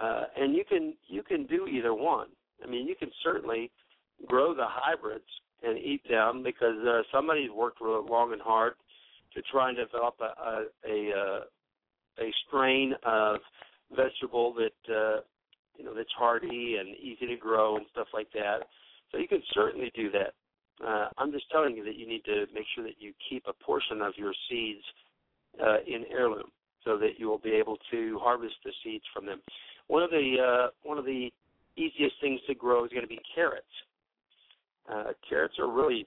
uh, 0.00 0.24
and 0.36 0.54
you 0.54 0.64
can 0.68 0.94
you 1.08 1.22
can 1.22 1.46
do 1.46 1.66
either 1.66 1.94
one. 1.94 2.28
I 2.62 2.68
mean, 2.68 2.86
you 2.86 2.94
can 2.94 3.10
certainly 3.22 3.70
grow 4.26 4.54
the 4.54 4.66
hybrids 4.66 5.24
and 5.62 5.78
eat 5.78 6.02
them 6.08 6.42
because 6.42 6.76
uh, 6.86 7.02
somebody's 7.12 7.50
worked 7.50 7.80
real 7.80 8.04
long 8.06 8.32
and 8.32 8.40
hard 8.40 8.74
to 9.34 9.42
try 9.50 9.68
and 9.68 9.76
develop 9.76 10.14
a 10.20 10.24
a, 10.24 10.64
a, 10.88 11.10
uh, 11.16 11.40
a 12.20 12.32
strain 12.46 12.94
of 13.04 13.36
vegetable 13.94 14.54
that 14.54 14.94
uh, 14.94 15.20
you 15.76 15.84
know 15.84 15.94
that's 15.94 16.12
hardy 16.16 16.76
and 16.78 16.96
easy 16.96 17.26
to 17.26 17.36
grow 17.36 17.76
and 17.76 17.86
stuff 17.92 18.08
like 18.14 18.28
that. 18.32 18.60
So 19.12 19.18
you 19.18 19.28
can 19.28 19.42
certainly 19.52 19.92
do 19.94 20.10
that. 20.12 20.34
Uh, 20.84 21.08
I'm 21.18 21.32
just 21.32 21.50
telling 21.50 21.76
you 21.76 21.84
that 21.84 21.96
you 21.96 22.06
need 22.06 22.24
to 22.24 22.46
make 22.52 22.66
sure 22.74 22.84
that 22.84 22.98
you 22.98 23.12
keep 23.30 23.44
a 23.46 23.64
portion 23.64 24.02
of 24.02 24.12
your 24.16 24.32
seeds 24.48 24.82
uh, 25.62 25.78
in 25.86 26.04
heirloom 26.10 26.50
so 26.84 26.98
that 26.98 27.18
you 27.18 27.28
will 27.28 27.38
be 27.38 27.50
able 27.50 27.78
to 27.90 28.18
harvest 28.22 28.54
the 28.64 28.72
seeds 28.84 29.04
from 29.12 29.26
them. 29.26 29.40
One 29.88 30.02
of 30.02 30.10
the 30.10 30.36
uh, 30.40 30.70
one 30.82 30.98
of 30.98 31.04
the 31.04 31.30
easiest 31.76 32.16
things 32.20 32.40
to 32.46 32.54
grow 32.54 32.84
is 32.84 32.90
going 32.90 33.02
to 33.02 33.08
be 33.08 33.20
carrots. 33.34 33.64
Uh, 34.90 35.12
carrots 35.28 35.54
are 35.58 35.70
really 35.70 36.06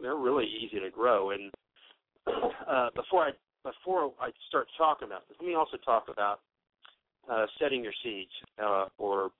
they're 0.00 0.16
really 0.16 0.46
easy 0.46 0.80
to 0.80 0.90
grow, 0.90 1.30
and 1.30 1.52
uh, 2.26 2.88
before 2.94 3.24
I 3.24 3.30
before 3.62 4.12
I 4.20 4.30
start 4.48 4.66
talking 4.78 5.06
about 5.06 5.28
this, 5.28 5.36
let 5.40 5.46
me 5.46 5.54
also 5.54 5.76
talk 5.76 6.06
about 6.10 6.40
uh, 7.30 7.46
setting 7.60 7.84
your 7.84 7.92
seeds 8.02 8.30
uh, 8.62 8.86
or 8.98 9.30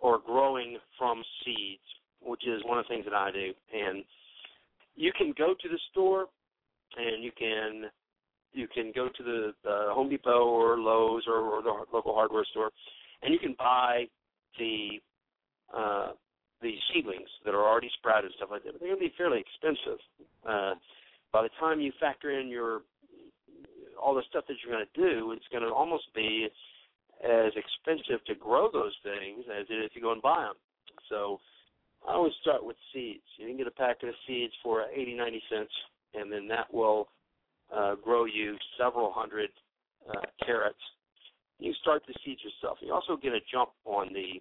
or 0.00 0.20
growing 0.24 0.78
from 0.96 1.22
seeds, 1.44 1.82
which 2.22 2.46
is 2.46 2.62
one 2.64 2.78
of 2.78 2.84
the 2.84 2.94
things 2.94 3.04
that 3.04 3.14
I 3.14 3.30
do. 3.30 3.52
And 3.72 4.04
you 4.96 5.12
can 5.16 5.32
go 5.36 5.54
to 5.54 5.68
the 5.68 5.78
store 5.90 6.26
and 6.96 7.22
you 7.22 7.30
can 7.36 7.90
you 8.52 8.66
can 8.66 8.92
go 8.94 9.08
to 9.08 9.22
the, 9.22 9.52
the 9.62 9.90
Home 9.92 10.08
Depot 10.08 10.48
or 10.48 10.78
Lowe's 10.78 11.24
or, 11.28 11.40
or 11.40 11.62
the 11.62 11.72
local 11.92 12.14
hardware 12.14 12.46
store, 12.50 12.70
and 13.22 13.32
you 13.32 13.38
can 13.38 13.54
buy 13.58 14.06
the 14.58 15.00
uh, 15.74 16.12
the 16.62 16.74
seedlings 16.92 17.28
that 17.44 17.54
are 17.54 17.62
already 17.62 17.90
sprouted 17.98 18.26
and 18.26 18.34
stuff 18.36 18.48
like 18.50 18.64
that. 18.64 18.72
But 18.72 18.80
they're 18.80 18.88
going 18.88 19.00
to 19.00 19.08
be 19.08 19.14
fairly 19.16 19.38
expensive. 19.38 20.00
Uh, 20.48 20.74
by 21.32 21.42
the 21.42 21.50
time 21.60 21.80
you 21.80 21.92
factor 22.00 22.40
in 22.40 22.48
your 22.48 22.82
all 24.00 24.14
the 24.14 24.22
stuff 24.30 24.44
that 24.48 24.56
you're 24.64 24.74
going 24.74 24.86
to 24.86 25.00
do, 25.00 25.32
it's 25.32 25.46
going 25.52 25.62
to 25.62 25.70
almost 25.70 26.04
be 26.14 26.48
as 27.22 27.52
expensive 27.54 28.24
to 28.26 28.34
grow 28.34 28.70
those 28.72 28.94
things 29.02 29.44
as 29.50 29.66
it 29.68 29.74
is 29.74 29.90
to 29.92 30.00
go 30.00 30.12
and 30.12 30.22
buy 30.22 30.44
them. 30.44 30.54
So 31.10 31.40
I 32.06 32.12
always 32.12 32.32
start 32.40 32.64
with 32.64 32.76
seeds. 32.92 33.24
You 33.36 33.46
can 33.46 33.56
get 33.56 33.66
a 33.66 33.72
packet 33.72 34.08
of 34.08 34.14
seeds 34.26 34.52
for 34.62 34.84
80, 34.94 35.14
90 35.14 35.42
cents, 35.50 35.72
and 36.14 36.32
then 36.32 36.48
that 36.48 36.72
will 36.72 37.08
uh, 37.74 37.96
grow 37.96 38.24
you 38.24 38.56
several 38.78 39.12
hundred 39.12 39.50
uh, 40.08 40.26
carrots. 40.44 40.78
You 41.58 41.72
start 41.82 42.02
the 42.06 42.14
seeds 42.24 42.40
yourself. 42.42 42.78
You 42.80 42.94
also 42.94 43.16
get 43.16 43.32
a 43.32 43.40
jump 43.50 43.70
on 43.84 44.12
the 44.12 44.40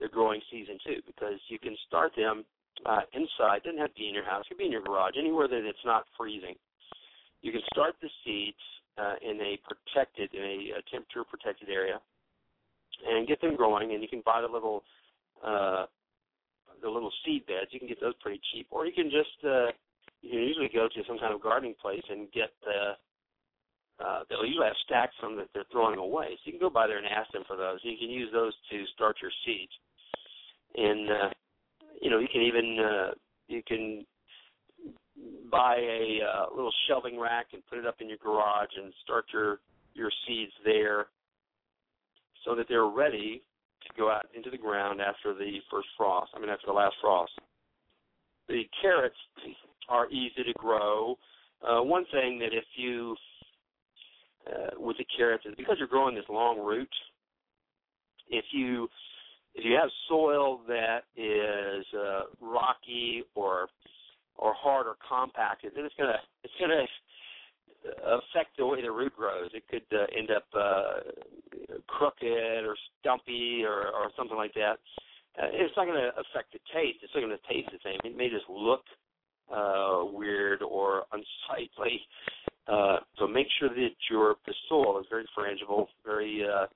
the 0.00 0.08
growing 0.08 0.40
season 0.50 0.78
too, 0.86 1.02
because 1.06 1.40
you 1.48 1.58
can 1.58 1.76
start 1.86 2.12
them 2.16 2.44
uh, 2.86 3.02
inside. 3.12 3.62
Doesn't 3.64 3.80
have 3.80 3.92
to 3.94 3.98
be 3.98 4.08
in 4.08 4.14
your 4.14 4.24
house. 4.24 4.44
It 4.46 4.54
could 4.54 4.58
be 4.58 4.66
in 4.66 4.72
your 4.72 4.82
garage, 4.82 5.14
anywhere 5.18 5.48
that 5.48 5.66
it's 5.66 5.84
not 5.84 6.04
freezing. 6.16 6.54
You 7.42 7.52
can 7.52 7.62
start 7.72 7.94
the 8.02 8.08
seeds 8.24 8.62
uh, 8.98 9.14
in 9.22 9.40
a 9.40 9.58
protected, 9.66 10.34
in 10.34 10.42
a, 10.42 10.78
a 10.78 10.82
temperature 10.90 11.24
protected 11.28 11.68
area, 11.68 12.00
and 13.06 13.26
get 13.26 13.40
them 13.40 13.56
growing. 13.56 13.92
And 13.92 14.02
you 14.02 14.08
can 14.08 14.22
buy 14.24 14.40
the 14.40 14.52
little, 14.52 14.82
uh, 15.44 15.86
the 16.82 16.90
little 16.90 17.12
seed 17.24 17.46
beds. 17.46 17.70
You 17.70 17.78
can 17.78 17.88
get 17.88 18.00
those 18.00 18.14
pretty 18.20 18.40
cheap, 18.52 18.68
or 18.70 18.86
you 18.86 18.92
can 18.92 19.10
just, 19.10 19.36
uh, 19.44 19.72
you 20.22 20.30
can 20.30 20.40
usually 20.40 20.70
go 20.72 20.88
to 20.88 21.00
some 21.06 21.18
kind 21.18 21.34
of 21.34 21.42
gardening 21.42 21.74
place 21.80 22.04
and 22.10 22.30
get 22.32 22.50
the. 22.64 22.96
Uh, 23.98 24.22
they'll 24.30 24.46
usually 24.46 24.66
have 24.66 24.78
stacks 24.86 25.14
of 25.22 25.30
them 25.30 25.38
that 25.38 25.48
they're 25.52 25.66
throwing 25.72 25.98
away, 25.98 26.30
so 26.30 26.42
you 26.44 26.52
can 26.52 26.60
go 26.60 26.70
by 26.70 26.86
there 26.86 26.98
and 26.98 27.06
ask 27.06 27.32
them 27.32 27.42
for 27.48 27.56
those. 27.56 27.80
You 27.82 27.98
can 27.98 28.10
use 28.10 28.30
those 28.32 28.54
to 28.70 28.84
start 28.94 29.16
your 29.20 29.32
seeds, 29.44 29.72
and 30.76 31.10
uh, 31.10 31.30
you 32.00 32.08
know 32.10 32.20
you 32.20 32.28
can 32.30 32.42
even 32.42 32.78
uh, 32.78 33.10
you 33.48 33.60
can 33.66 34.06
buy 35.50 35.76
a 35.76 36.20
uh, 36.22 36.54
little 36.54 36.72
shelving 36.86 37.18
rack 37.18 37.46
and 37.52 37.62
put 37.66 37.78
it 37.78 37.86
up 37.86 37.96
in 38.00 38.08
your 38.08 38.18
garage 38.18 38.70
and 38.76 38.92
start 39.02 39.24
your 39.32 39.58
your 39.94 40.10
seeds 40.26 40.52
there 40.64 41.06
so 42.44 42.54
that 42.54 42.66
they're 42.68 42.86
ready 42.86 43.42
to 43.88 43.94
go 43.96 44.10
out 44.10 44.26
into 44.34 44.50
the 44.50 44.58
ground 44.58 45.00
after 45.00 45.34
the 45.34 45.58
first 45.70 45.88
frost. 45.96 46.30
I 46.34 46.40
mean 46.40 46.50
after 46.50 46.66
the 46.66 46.72
last 46.72 46.96
frost. 47.00 47.32
The 48.48 48.62
carrots 48.80 49.16
are 49.88 50.08
easy 50.10 50.42
to 50.44 50.52
grow. 50.56 51.16
Uh, 51.66 51.82
one 51.82 52.04
thing 52.12 52.38
that 52.38 52.52
if 52.52 52.64
you 52.76 53.16
uh, 54.46 54.70
with 54.78 54.96
the 54.96 55.06
carrots 55.16 55.44
is 55.44 55.54
because 55.56 55.76
you're 55.78 55.88
growing 55.88 56.14
this 56.14 56.24
long 56.28 56.58
root, 56.58 56.88
if 58.30 58.44
you 58.52 58.88
if 59.54 59.64
you 59.64 59.74
have 59.74 59.90
soil 60.08 60.60
that 60.68 61.00
is 61.16 61.84
uh, 61.98 62.20
rocky 62.40 63.24
or 63.34 63.68
or 64.36 64.54
hard 64.54 64.86
or 64.86 64.96
compacted, 65.06 65.72
then 65.74 65.84
it's 65.84 65.94
gonna 65.98 66.18
it's 66.44 66.54
gonna 66.60 66.84
affect 67.84 68.56
the 68.56 68.66
way 68.66 68.82
the 68.82 68.90
root 68.90 69.14
grows. 69.16 69.50
It 69.54 69.64
could 69.70 69.86
uh, 69.92 70.06
end 70.16 70.30
up 70.30 70.44
uh, 70.54 71.80
crooked 71.86 72.64
or 72.64 72.76
stumpy 73.00 73.62
or, 73.64 73.88
or 73.88 74.10
something 74.16 74.36
like 74.36 74.54
that. 74.54 74.78
Uh, 75.40 75.46
it's 75.52 75.74
not 75.76 75.86
going 75.86 76.00
to 76.00 76.10
affect 76.18 76.52
the 76.52 76.58
taste. 76.74 76.98
It's 77.02 77.12
not 77.14 77.22
going 77.22 77.36
to 77.36 77.52
taste 77.52 77.70
the 77.70 77.78
same. 77.84 77.98
It 78.04 78.16
may 78.16 78.28
just 78.28 78.48
look 78.48 78.82
uh, 79.54 80.04
weird 80.12 80.62
or 80.62 81.04
unsightly. 81.12 82.00
Uh, 82.66 82.98
so 83.18 83.26
make 83.26 83.46
sure 83.58 83.68
that 83.68 83.90
your 84.10 84.36
the 84.46 84.54
soil 84.68 84.98
is 85.00 85.06
very 85.08 85.26
frangible, 85.36 85.86
very 86.04 86.44
uh, 86.44 86.66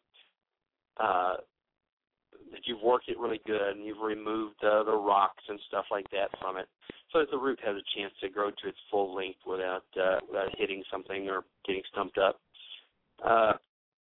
uh, 1.03 1.35
that 2.53 2.61
you've 2.67 2.83
worked 2.83 3.09
it 3.09 3.19
really 3.19 3.41
good 3.47 3.77
and 3.77 3.85
you've 3.85 4.03
removed 4.03 4.63
uh, 4.65 4.83
the 4.85 4.95
rocks 4.95 5.43
and 5.49 5.59
stuff 5.69 5.87
like 5.91 6.09
that 6.11 6.29
from 6.41 6.57
it, 6.57 6.67
so 7.13 7.19
that 7.21 7.31
the 7.31 7.39
root 7.39 7.59
has 7.65 7.77
a 7.77 7.99
chance 7.99 8.13
to 8.21 8.29
grow 8.29 8.51
to 8.51 8.69
its 8.69 8.79
full 8.91 9.15
length 9.15 9.41
without 9.47 9.85
uh, 10.01 10.19
without 10.29 10.49
hitting 10.57 10.83
something 10.91 11.29
or 11.29 11.45
getting 11.67 11.83
stumped 11.91 12.19
up. 12.19 12.41
Uh, 13.25 13.53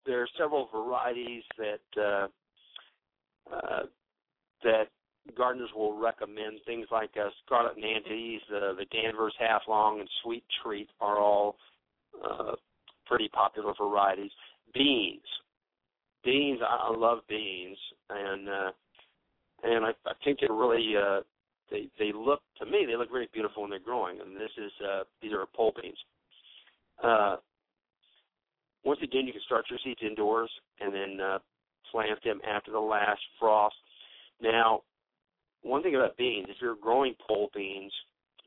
there 0.06 0.22
are 0.22 0.28
several 0.38 0.70
varieties 0.74 1.44
that 1.58 2.02
uh, 2.02 2.28
uh, 3.54 3.84
that 4.64 4.86
gardeners 5.38 5.70
will 5.76 6.00
recommend. 6.00 6.60
Things 6.66 6.88
like 6.92 7.12
uh, 7.18 7.30
Scarlet 7.46 7.78
Nantes, 7.78 8.42
uh, 8.50 8.74
the 8.74 8.86
Danvers 8.92 9.34
Half 9.40 9.64
Long, 9.68 10.00
and 10.00 10.10
Sweet 10.24 10.44
Treat 10.64 10.90
are 11.00 11.20
all 11.20 11.58
uh, 12.24 12.54
pretty 13.06 13.30
popular 13.30 13.74
varieties. 13.80 14.32
Beans 14.74 15.22
beans. 16.24 16.60
I, 16.62 16.90
I 16.90 16.98
love 16.98 17.20
beans, 17.28 17.78
and 18.10 18.50
uh, 18.50 18.72
and 19.64 19.86
I, 19.86 19.90
I 20.06 20.14
think 20.24 20.40
they're 20.40 20.56
really 20.56 20.94
uh, 20.96 21.22
they 21.72 21.88
they 21.98 22.12
look 22.14 22.42
to 22.60 22.66
me 22.66 22.86
they 22.88 22.96
look 22.96 23.12
very 23.12 23.30
beautiful 23.34 23.64
when 23.64 23.70
they're 23.70 23.80
growing. 23.80 24.20
And 24.22 24.36
this 24.36 24.52
is 24.58 24.72
uh, 24.84 25.04
these 25.22 25.34
are 25.34 25.46
pole 25.56 25.74
beans. 25.82 25.98
Uh, 27.04 27.38
once 28.84 29.00
again, 29.04 29.26
you 29.26 29.34
can 29.34 29.42
start 29.46 29.66
your 29.70 29.80
seeds 29.84 30.00
indoors 30.02 30.50
and 30.80 30.94
then 30.94 31.20
uh, 31.20 31.40
plant 31.92 32.24
them 32.24 32.40
after 32.48 32.72
the 32.72 32.80
last 32.80 33.20
frost. 33.40 33.76
Now, 34.42 34.84
one 35.62 35.84
thing 35.84 35.96
about 35.96 36.18
beans, 36.18 36.48
if 36.50 36.58
you're 36.62 36.76
growing 36.76 37.14
pole 37.28 37.50
beans, 37.54 37.92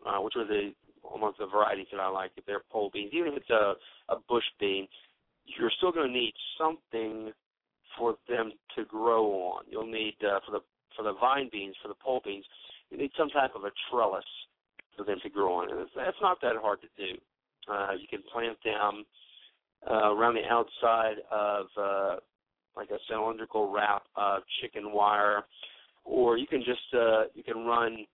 uh, 0.07 0.21
which 0.21 0.35
are 0.37 0.47
the 0.47 0.73
almost 1.03 1.39
the 1.39 1.47
varieties 1.47 1.87
that 1.93 2.01
I 2.01 2.09
like, 2.09 2.31
if 2.37 2.47
they're 2.47 2.63
pole 2.71 2.91
beans, 2.93 3.11
even 3.13 3.33
if 3.33 3.39
it's 3.39 3.51
a, 3.51 3.75
a 4.09 4.17
bush 4.29 4.45
bean, 4.59 4.89
you're 5.45 5.73
still 5.77 5.93
going 5.93 6.07
to 6.07 6.13
need 6.13 6.33
something 6.59 7.33
for 7.99 8.17
them 8.29 8.53
to 8.77 8.85
grow 8.85 9.27
on. 9.27 9.65
You'll 9.69 9.87
need 9.87 10.17
uh, 10.23 10.41
for 10.47 10.53
the 10.53 10.61
for 10.97 11.03
the 11.03 11.15
vine 11.15 11.49
beans, 11.51 11.75
for 11.83 11.89
the 11.89 11.95
pole 12.03 12.21
beans, 12.25 12.45
you 12.91 12.99
need 12.99 13.11
some 13.17 13.31
type 13.31 13.53
of 13.55 13.65
a 13.65 13.71
trellis 13.91 14.25
for 14.97 15.05
them 15.05 15.19
to 15.23 15.31
grow 15.31 15.55
on, 15.55 15.71
and 15.71 15.81
it's, 15.81 15.91
that's 15.97 16.17
not 16.21 16.39
that 16.43 16.57
hard 16.61 16.81
to 16.83 16.89
do. 16.97 17.19
Uh, 17.71 17.93
you 17.93 18.07
can 18.09 18.23
plant 18.31 18.59
them 18.63 19.05
uh, 19.91 20.13
around 20.13 20.35
the 20.35 20.47
outside 20.51 21.17
of 21.31 21.67
uh, 21.81 22.17
like 22.77 22.91
a 22.91 22.99
cylindrical 23.09 23.73
wrap 23.73 24.03
of 24.17 24.43
chicken 24.61 24.93
wire, 24.93 25.45
or 26.05 26.37
you 26.37 26.47
can 26.47 26.61
just 26.61 26.95
uh, 26.95 27.25
you 27.35 27.43
can 27.43 27.65
run 27.65 28.05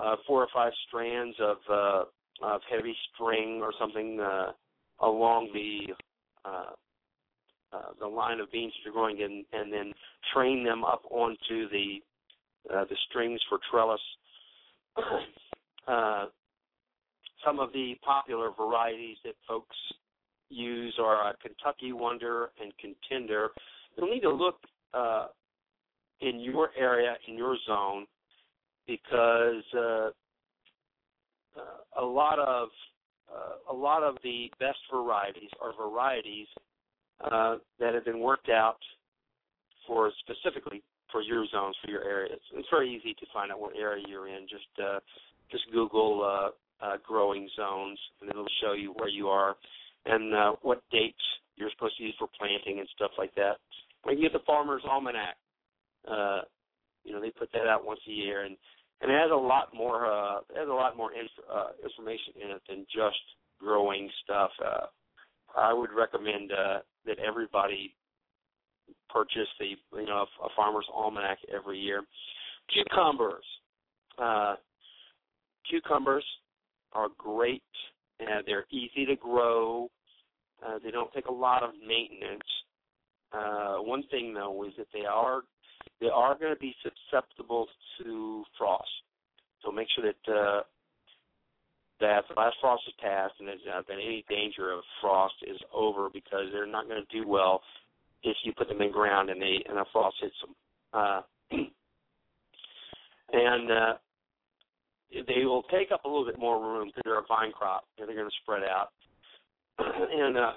uh, 0.00 0.16
four 0.26 0.42
or 0.42 0.48
five 0.54 0.72
strands 0.86 1.36
of 1.40 1.56
uh, 1.70 2.04
of 2.42 2.60
heavy 2.70 2.96
string 3.12 3.60
or 3.62 3.72
something 3.78 4.20
uh, 4.20 4.52
along 5.00 5.50
the 5.52 5.92
uh, 6.44 6.70
uh, 7.72 7.92
the 8.00 8.06
line 8.06 8.40
of 8.40 8.50
beans 8.50 8.72
that 8.72 8.84
you're 8.84 8.94
growing 8.94 9.20
in, 9.20 9.44
and 9.52 9.72
then 9.72 9.92
train 10.34 10.64
them 10.64 10.84
up 10.84 11.02
onto 11.10 11.68
the 11.70 11.98
uh, 12.72 12.84
the 12.84 12.96
strings 13.08 13.40
for 13.48 13.58
trellis. 13.70 14.00
uh, 15.88 16.26
some 17.44 17.58
of 17.58 17.72
the 17.72 17.94
popular 18.04 18.50
varieties 18.50 19.16
that 19.24 19.34
folks 19.48 19.76
use 20.50 20.94
are 21.00 21.28
uh, 21.28 21.32
Kentucky 21.40 21.92
Wonder 21.92 22.50
and 22.60 22.72
Contender. 22.78 23.50
You'll 23.96 24.10
need 24.10 24.20
to 24.20 24.30
look 24.30 24.56
uh, 24.92 25.28
in 26.20 26.40
your 26.40 26.70
area, 26.78 27.14
in 27.28 27.36
your 27.36 27.56
zone, 27.66 28.06
because 28.86 29.64
uh, 29.74 30.10
uh, 31.56 32.00
a 32.00 32.04
lot 32.04 32.38
of 32.38 32.68
uh, 33.32 33.72
a 33.72 33.74
lot 33.74 34.02
of 34.02 34.16
the 34.24 34.50
best 34.58 34.78
varieties 34.92 35.50
are 35.62 35.72
varieties 35.72 36.48
uh, 37.24 37.56
that 37.78 37.94
have 37.94 38.04
been 38.04 38.20
worked 38.20 38.48
out 38.48 38.78
for 39.86 40.10
specifically 40.20 40.82
for 41.10 41.22
your 41.22 41.44
zones, 41.52 41.76
for 41.84 41.90
your 41.90 42.04
areas. 42.04 42.40
It's 42.54 42.68
very 42.70 42.94
easy 42.94 43.14
to 43.14 43.26
find 43.32 43.50
out 43.50 43.60
what 43.60 43.76
area 43.76 44.04
you're 44.08 44.28
in. 44.28 44.46
Just 44.48 44.68
uh, 44.82 45.00
just 45.50 45.64
Google 45.72 46.22
uh, 46.22 46.84
uh, 46.84 46.96
growing 47.06 47.48
zones, 47.56 47.98
and 48.20 48.30
it'll 48.30 48.46
show 48.62 48.72
you 48.72 48.92
where 48.96 49.08
you 49.08 49.28
are 49.28 49.56
and 50.06 50.34
uh, 50.34 50.52
what 50.62 50.82
dates 50.90 51.18
you're 51.56 51.70
supposed 51.70 51.96
to 51.98 52.04
use 52.04 52.14
for 52.18 52.28
planting 52.38 52.78
and 52.78 52.88
stuff 52.94 53.10
like 53.18 53.34
that. 53.34 53.56
When 54.02 54.16
you 54.16 54.22
get 54.22 54.32
the 54.32 54.44
Farmer's 54.46 54.82
Almanac, 54.88 55.36
uh, 56.10 56.40
you 57.04 57.12
know 57.12 57.20
they 57.20 57.30
put 57.30 57.52
that 57.52 57.66
out 57.66 57.84
once 57.84 58.00
a 58.08 58.12
year, 58.12 58.44
and 58.44 58.56
and 59.00 59.10
it 59.10 59.18
has 59.18 59.30
a 59.30 59.34
lot 59.34 59.74
more 59.74 60.06
uh, 60.06 60.38
it 60.38 60.56
has 60.56 60.68
a 60.68 60.72
lot 60.72 60.96
more 60.96 61.12
inf- 61.12 61.46
uh, 61.52 61.68
information 61.82 62.34
in 62.42 62.50
it 62.50 62.62
than 62.68 62.86
just 62.94 63.20
growing 63.60 64.08
stuff. 64.24 64.50
Uh, 64.64 64.86
I 65.56 65.72
would 65.72 65.90
recommend 65.92 66.52
uh, 66.52 66.78
that 67.06 67.18
everybody 67.18 67.94
purchase 69.08 69.48
the 69.58 69.76
you 69.98 70.06
know 70.06 70.24
a, 70.42 70.44
a 70.44 70.48
farmer's 70.56 70.86
almanac 70.92 71.38
every 71.54 71.78
year. 71.78 72.02
Cucumbers, 72.72 73.44
uh, 74.18 74.54
cucumbers 75.68 76.24
are 76.92 77.08
great. 77.18 77.62
Uh, 78.20 78.42
they're 78.46 78.66
easy 78.70 79.06
to 79.06 79.16
grow. 79.16 79.88
Uh, 80.64 80.78
they 80.84 80.90
don't 80.90 81.12
take 81.12 81.26
a 81.26 81.32
lot 81.32 81.62
of 81.62 81.70
maintenance. 81.86 82.42
Uh, 83.32 83.76
one 83.76 84.02
thing 84.10 84.34
though 84.34 84.64
is 84.64 84.72
that 84.76 84.86
they 84.92 85.04
are 85.04 85.42
they 86.00 86.08
are 86.08 86.36
going 86.38 86.52
to 86.52 86.60
be 86.60 86.74
susceptible 86.82 87.66
to 88.02 88.44
frost. 88.58 88.88
So 89.64 89.70
make 89.70 89.88
sure 89.94 90.04
that 90.04 90.32
uh, 90.32 90.62
that 92.00 92.24
the 92.28 92.40
last 92.40 92.56
frost 92.60 92.82
is 92.86 92.94
passed 93.00 93.34
and 93.38 93.48
there's 93.48 93.60
not 93.66 93.86
been 93.86 93.98
any 93.98 94.24
danger 94.28 94.72
of 94.72 94.80
frost 95.00 95.34
is 95.46 95.58
over 95.74 96.08
because 96.12 96.46
they're 96.52 96.66
not 96.66 96.88
going 96.88 97.02
to 97.02 97.16
do 97.16 97.28
well 97.28 97.60
if 98.22 98.36
you 98.44 98.52
put 98.56 98.68
them 98.68 98.80
in 98.82 98.90
ground 98.90 99.30
and 99.30 99.40
they 99.40 99.62
and 99.68 99.78
a 99.78 99.84
frost 99.92 100.16
hits 100.20 100.34
them. 100.40 100.54
Uh, 100.92 101.20
and 103.32 103.70
uh, 103.70 103.92
they 105.12 105.44
will 105.44 105.62
take 105.64 105.92
up 105.92 106.04
a 106.04 106.08
little 106.08 106.24
bit 106.24 106.38
more 106.38 106.60
room 106.60 106.88
because 106.88 107.02
they're 107.04 107.18
a 107.18 107.26
vine 107.28 107.52
crop 107.52 107.84
and 107.98 108.08
they're 108.08 108.16
going 108.16 108.28
to 108.28 108.36
spread 108.42 108.62
out. 108.62 108.88
and 109.78 110.36
uh, 110.36 110.52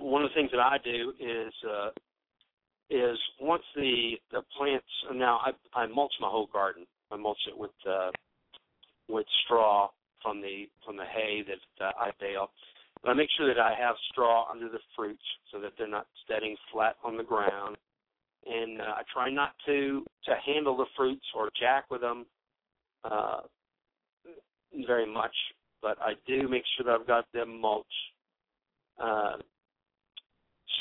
one 0.00 0.22
of 0.22 0.30
the 0.30 0.34
things 0.34 0.50
that 0.52 0.60
I 0.60 0.78
do 0.82 1.12
is 1.20 1.52
uh, 1.68 1.90
is 2.90 3.18
once 3.40 3.62
the 3.76 4.12
the 4.32 4.42
plants 4.56 4.86
now 5.14 5.40
I 5.44 5.80
I 5.80 5.86
mulch 5.86 6.12
my 6.20 6.28
whole 6.28 6.48
garden. 6.52 6.84
I 7.10 7.16
mulch 7.16 7.38
it 7.48 7.56
with 7.56 7.70
uh, 7.88 8.10
with 9.08 9.26
straw 9.44 9.88
from 10.22 10.40
the 10.40 10.68
from 10.84 10.96
the 10.96 11.04
hay 11.04 11.42
that 11.46 11.84
uh, 11.84 11.92
I 11.98 12.10
bale. 12.20 12.50
But 13.02 13.10
I 13.10 13.14
make 13.14 13.30
sure 13.36 13.52
that 13.52 13.60
I 13.60 13.74
have 13.78 13.96
straw 14.10 14.46
under 14.50 14.68
the 14.68 14.78
fruits 14.94 15.22
so 15.50 15.60
that 15.60 15.72
they're 15.76 15.88
not 15.88 16.06
steading 16.24 16.56
flat 16.72 16.96
on 17.04 17.16
the 17.16 17.24
ground. 17.24 17.76
And 18.46 18.80
uh, 18.80 18.84
I 18.84 19.02
try 19.12 19.30
not 19.30 19.52
to 19.66 20.04
to 20.24 20.34
handle 20.46 20.76
the 20.76 20.86
fruits 20.96 21.24
or 21.34 21.50
jack 21.58 21.90
with 21.90 22.00
them 22.00 22.26
uh, 23.04 23.40
very 24.86 25.12
much, 25.12 25.34
but 25.80 25.98
I 26.00 26.14
do 26.26 26.48
make 26.48 26.64
sure 26.76 26.86
that 26.86 27.00
I've 27.00 27.06
got 27.06 27.26
them 27.32 27.60
mulched. 27.60 27.88
Uh, 29.02 29.36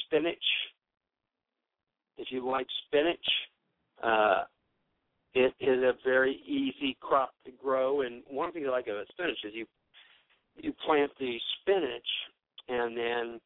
spinach. 0.06 0.38
If 2.18 2.28
you 2.30 2.48
like 2.48 2.68
spinach, 2.88 3.26
uh, 4.04 4.44
it 5.34 5.54
is 5.60 5.84
a 5.84 5.94
very 6.04 6.42
easy 6.46 6.98
crop 7.00 7.32
to 7.46 7.52
grow. 7.52 8.02
And 8.02 8.24
one 8.28 8.52
thing 8.52 8.66
I 8.66 8.70
like 8.70 8.88
about 8.88 9.08
spinach 9.10 9.38
is 9.46 9.54
you 9.54 9.66
you 10.58 10.74
plant 10.86 11.12
the 11.20 11.38
spinach, 11.62 12.08
and 12.68 12.98
then 12.98 13.40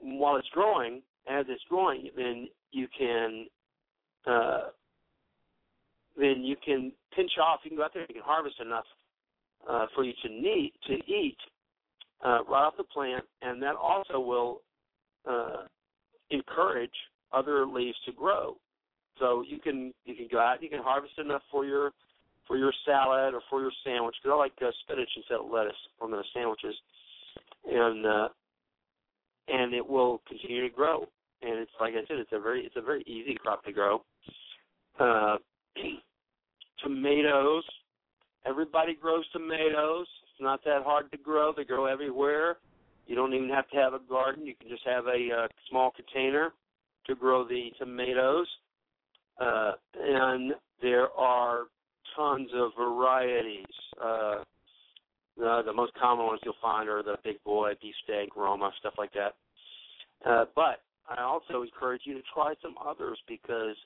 while 0.00 0.36
it's 0.36 0.48
growing, 0.52 1.02
as 1.28 1.46
it's 1.48 1.62
growing, 1.68 2.10
then 2.16 2.48
you 2.70 2.86
can 2.96 3.46
uh, 4.26 4.68
then 6.16 6.42
you 6.42 6.56
can 6.64 6.92
pinch 7.14 7.32
off. 7.42 7.60
You 7.64 7.70
can 7.70 7.78
go 7.78 7.84
out 7.84 7.92
there, 7.94 8.06
you 8.08 8.14
can 8.14 8.22
harvest 8.22 8.60
enough 8.60 8.84
uh, 9.68 9.86
for 9.94 10.04
you 10.04 10.12
to 10.22 10.28
need 10.28 10.72
to 10.86 10.94
eat 11.12 11.36
uh, 12.24 12.44
right 12.48 12.66
off 12.66 12.74
the 12.76 12.84
plant, 12.84 13.24
and 13.42 13.62
that 13.62 13.74
also 13.74 14.20
will 14.20 14.62
uh, 15.28 15.64
encourage 16.30 16.90
other 17.32 17.66
leaves 17.66 17.96
to 18.06 18.12
grow. 18.12 18.56
So 19.18 19.42
you 19.46 19.58
can 19.58 19.92
you 20.04 20.14
can 20.14 20.28
go 20.30 20.38
out, 20.38 20.62
you 20.62 20.68
can 20.68 20.82
harvest 20.82 21.18
enough 21.18 21.42
for 21.50 21.64
your 21.64 21.92
for 22.46 22.56
your 22.56 22.72
salad 22.84 23.34
or 23.34 23.40
for 23.50 23.60
your 23.60 23.72
sandwich. 23.84 24.14
Because 24.22 24.34
I 24.34 24.38
like 24.38 24.52
uh, 24.62 24.70
spinach 24.84 25.08
instead 25.16 25.40
of 25.40 25.50
lettuce 25.50 25.76
on 26.00 26.10
the 26.10 26.22
sandwiches, 26.34 26.74
and 27.66 28.06
uh, 28.06 28.28
and 29.48 29.74
it 29.74 29.86
will 29.86 30.20
continue 30.28 30.62
to 30.62 30.74
grow. 30.74 31.06
And 31.42 31.58
it's 31.58 31.70
like 31.80 31.94
I 31.94 32.06
said, 32.08 32.18
it's 32.18 32.32
a 32.32 32.40
very 32.40 32.62
it's 32.62 32.76
a 32.76 32.82
very 32.82 33.02
easy 33.02 33.36
crop 33.40 33.64
to 33.64 33.72
grow. 33.72 34.02
Uh, 34.98 35.36
tomatoes, 36.82 37.64
everybody 38.46 38.94
grows 38.94 39.24
tomatoes. 39.32 40.06
It's 40.22 40.42
not 40.42 40.62
that 40.64 40.82
hard 40.84 41.10
to 41.12 41.18
grow. 41.18 41.52
They 41.56 41.64
grow 41.64 41.86
everywhere. 41.86 42.56
You 43.06 43.14
don't 43.14 43.34
even 43.34 43.48
have 43.50 43.68
to 43.70 43.76
have 43.76 43.94
a 43.94 44.00
garden. 44.08 44.46
You 44.46 44.54
can 44.54 44.68
just 44.68 44.84
have 44.84 45.06
a 45.06 45.44
uh, 45.44 45.48
small 45.70 45.92
container 45.92 46.52
to 47.06 47.14
grow 47.14 47.46
the 47.46 47.70
tomatoes. 47.78 48.48
Uh, 49.40 49.72
and 50.00 50.52
there 50.82 51.08
are 51.10 51.64
tons 52.16 52.48
of 52.54 52.70
varieties. 52.78 53.64
Uh, 54.02 54.36
the, 55.36 55.62
the 55.66 55.72
most 55.72 55.92
common 56.00 56.26
ones 56.26 56.40
you'll 56.44 56.54
find 56.62 56.88
are 56.88 57.02
the 57.02 57.16
big 57.22 57.42
boy, 57.44 57.72
beefsteak, 57.82 58.34
Roma, 58.36 58.70
stuff 58.80 58.94
like 58.96 59.12
that. 59.12 59.34
Uh, 60.24 60.44
but 60.54 60.80
I 61.08 61.22
also 61.22 61.62
encourage 61.62 62.02
you 62.04 62.14
to 62.14 62.22
try 62.32 62.54
some 62.62 62.74
others 62.84 63.18
because 63.28 63.76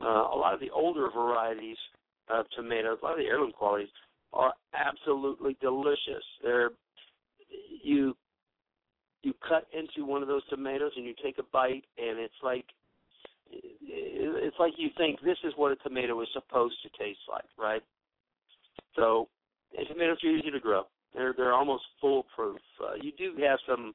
uh, 0.00 0.06
a 0.06 0.36
lot 0.36 0.54
of 0.54 0.60
the 0.60 0.70
older 0.70 1.08
varieties 1.10 1.76
of 2.28 2.46
tomatoes, 2.56 2.98
a 3.02 3.04
lot 3.04 3.12
of 3.12 3.18
the 3.18 3.26
heirloom 3.26 3.52
qualities, 3.52 3.88
are 4.32 4.54
absolutely 4.74 5.56
delicious. 5.60 6.24
They're 6.42 6.70
you 7.82 8.16
you 9.22 9.34
cut 9.46 9.66
into 9.72 10.06
one 10.06 10.22
of 10.22 10.28
those 10.28 10.46
tomatoes 10.48 10.92
and 10.96 11.04
you 11.04 11.14
take 11.22 11.38
a 11.38 11.42
bite 11.52 11.84
and 11.98 12.18
it's 12.18 12.32
like 12.42 12.64
it's 13.92 14.56
like 14.58 14.74
you 14.76 14.88
think 14.96 15.20
this 15.20 15.38
is 15.44 15.52
what 15.56 15.72
a 15.72 15.76
tomato 15.76 16.20
is 16.20 16.28
supposed 16.32 16.76
to 16.82 17.02
taste 17.02 17.20
like, 17.28 17.44
right? 17.58 17.82
So, 18.96 19.28
tomatoes 19.88 20.18
are 20.24 20.28
easy 20.30 20.50
to 20.50 20.60
grow. 20.60 20.84
They're 21.14 21.34
they're 21.36 21.54
almost 21.54 21.84
foolproof. 22.00 22.60
Uh, 22.80 22.94
you 23.00 23.12
do 23.16 23.34
have 23.42 23.58
some 23.68 23.94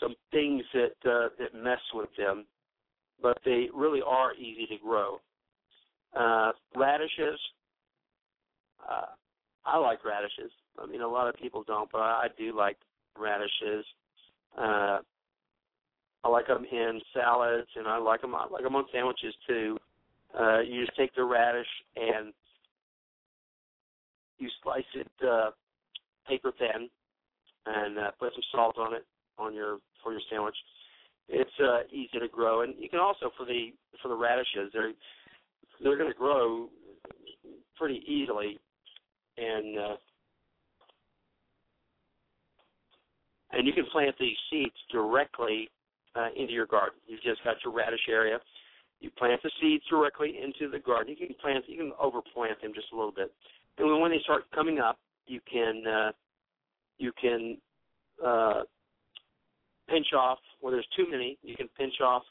some 0.00 0.14
things 0.30 0.62
that 0.74 1.10
uh, 1.10 1.28
that 1.38 1.54
mess 1.54 1.80
with 1.94 2.08
them, 2.16 2.46
but 3.22 3.38
they 3.44 3.68
really 3.74 4.00
are 4.06 4.34
easy 4.34 4.66
to 4.66 4.76
grow. 4.82 5.20
Uh, 6.16 6.52
radishes. 6.76 7.38
Uh, 8.88 9.06
I 9.64 9.76
like 9.78 10.04
radishes. 10.04 10.50
I 10.78 10.86
mean, 10.86 11.02
a 11.02 11.08
lot 11.08 11.28
of 11.28 11.34
people 11.34 11.64
don't, 11.66 11.90
but 11.92 11.98
I, 11.98 12.24
I 12.24 12.28
do 12.38 12.56
like 12.56 12.76
radishes. 13.18 13.84
Uh, 14.56 14.98
I 16.22 16.28
like 16.28 16.46
them 16.46 16.64
in 16.70 17.00
salads, 17.14 17.68
and 17.76 17.86
I 17.86 17.98
like 17.98 18.20
them. 18.20 18.34
I 18.34 18.46
like 18.50 18.62
them 18.62 18.76
on 18.76 18.84
sandwiches 18.92 19.34
too. 19.46 19.78
Uh, 20.38 20.60
you 20.60 20.84
just 20.84 20.96
take 20.96 21.14
the 21.14 21.24
radish 21.24 21.66
and 21.96 22.32
you 24.38 24.48
slice 24.62 24.84
it 24.94 25.10
uh, 25.26 25.50
paper 26.28 26.52
thin, 26.58 26.88
and 27.66 27.98
uh, 27.98 28.10
put 28.18 28.32
some 28.32 28.42
salt 28.52 28.76
on 28.78 28.94
it 28.94 29.04
on 29.38 29.54
your 29.54 29.78
for 30.02 30.12
your 30.12 30.20
sandwich. 30.30 30.56
It's 31.28 31.50
uh, 31.60 31.80
easy 31.92 32.18
to 32.18 32.28
grow, 32.28 32.62
and 32.62 32.74
you 32.78 32.88
can 32.88 33.00
also 33.00 33.30
for 33.36 33.46
the 33.46 33.72
for 34.02 34.08
the 34.08 34.16
radishes 34.16 34.70
they're 34.72 34.92
they're 35.82 35.96
going 35.96 36.12
to 36.12 36.18
grow 36.18 36.68
pretty 37.76 38.02
easily, 38.06 38.58
and 39.38 39.78
uh, 39.78 39.96
and 43.52 43.66
you 43.66 43.72
can 43.72 43.86
plant 43.86 44.14
these 44.20 44.36
seeds 44.50 44.74
directly 44.92 45.70
uh, 46.16 46.28
into 46.36 46.52
your 46.52 46.66
garden. 46.66 46.98
You've 47.06 47.22
just 47.22 47.42
got 47.44 47.56
your 47.64 47.72
radish 47.72 48.08
area. 48.08 48.38
You 49.00 49.10
plant 49.16 49.40
the 49.42 49.50
seeds 49.60 49.84
directly 49.88 50.38
into 50.42 50.70
the 50.70 50.78
garden. 50.78 51.16
You 51.18 51.26
can 51.26 51.34
plant, 51.40 51.64
you 51.66 51.76
can 51.76 51.92
overplant 52.02 52.60
them 52.60 52.72
just 52.74 52.88
a 52.92 52.96
little 52.96 53.12
bit, 53.12 53.32
and 53.78 54.00
when 54.00 54.10
they 54.10 54.20
start 54.22 54.44
coming 54.54 54.78
up, 54.78 54.98
you 55.26 55.40
can 55.50 55.82
uh, 55.86 56.12
you 56.98 57.12
can 57.20 57.56
uh, 58.24 58.62
pinch 59.88 60.08
off. 60.16 60.38
Where 60.60 60.72
there's 60.72 60.86
too 60.94 61.06
many, 61.10 61.38
you 61.42 61.56
can 61.56 61.68
pinch 61.78 61.94
off 62.02 62.22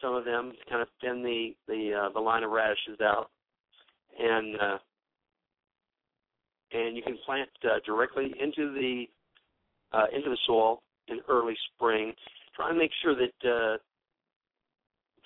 some 0.00 0.14
of 0.14 0.24
them 0.24 0.52
to 0.52 0.70
kind 0.70 0.82
of 0.82 0.88
thin 1.00 1.22
the 1.22 1.54
the 1.68 1.92
uh, 1.92 2.12
the 2.12 2.20
line 2.20 2.42
of 2.42 2.50
radishes 2.50 3.00
out, 3.02 3.30
and 4.18 4.56
uh, 4.60 4.78
and 6.72 6.96
you 6.96 7.02
can 7.02 7.18
plant 7.24 7.48
uh, 7.64 7.80
directly 7.84 8.34
into 8.40 8.72
the 8.72 9.04
uh, 9.92 10.06
into 10.14 10.30
the 10.30 10.38
soil 10.46 10.82
in 11.08 11.20
early 11.28 11.56
spring. 11.74 12.12
Try 12.54 12.70
and 12.70 12.78
make 12.78 12.90
sure 13.02 13.14
that 13.14 13.48
uh, 13.48 13.76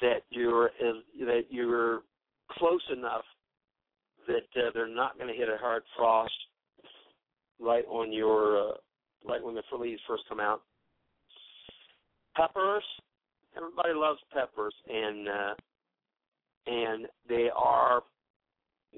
that 0.01 0.23
you're 0.31 0.71
that 1.21 1.43
you're 1.51 2.01
close 2.53 2.83
enough 2.93 3.25
that 4.27 4.61
uh, 4.61 4.71
they're 4.75 4.89
not 4.89 5.19
going 5.19 5.29
to 5.29 5.39
hit 5.39 5.49
a 5.49 5.57
hard 5.59 5.83
frost 5.97 6.33
right 7.61 7.85
on 7.89 8.13
your 8.13 8.71
uh, 8.71 8.73
right 9.27 9.43
when 9.43 9.55
the 9.55 9.63
leaves 9.77 10.01
first 10.07 10.23
come 10.29 10.41
out. 10.41 10.63
Peppers, 12.37 12.85
everybody 13.57 13.93
loves 13.95 14.21
peppers, 14.33 14.75
and 14.89 15.29
uh, 15.29 15.55
and 16.67 17.07
they 17.29 17.49
are 17.55 18.03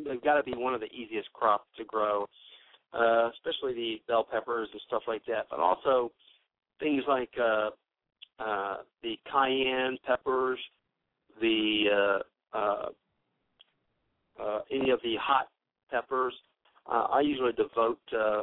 they've 0.04 0.22
got 0.22 0.36
to 0.36 0.42
be 0.42 0.54
one 0.56 0.74
of 0.74 0.80
the 0.80 0.92
easiest 0.92 1.32
crops 1.32 1.66
to 1.76 1.84
grow 1.84 2.26
uh, 2.92 3.30
especially 3.30 3.74
the 3.74 4.00
bell 4.08 4.26
peppers 4.30 4.68
and 4.72 4.80
stuff 4.86 5.02
like 5.06 5.24
that, 5.26 5.46
but 5.50 5.60
also 5.60 6.10
things 6.78 7.02
like 7.06 7.30
uh, 7.40 7.70
uh, 8.40 8.76
the 9.02 9.18
cayenne 9.30 9.98
peppers, 10.06 10.58
the 11.40 12.20
uh, 12.54 12.56
uh, 12.56 12.86
uh, 14.40 14.60
any 14.70 14.90
of 14.90 15.00
the 15.02 15.16
hot 15.20 15.48
peppers. 15.90 16.34
Uh, 16.90 17.06
I 17.12 17.20
usually 17.20 17.52
devote 17.52 18.00
uh, 18.18 18.42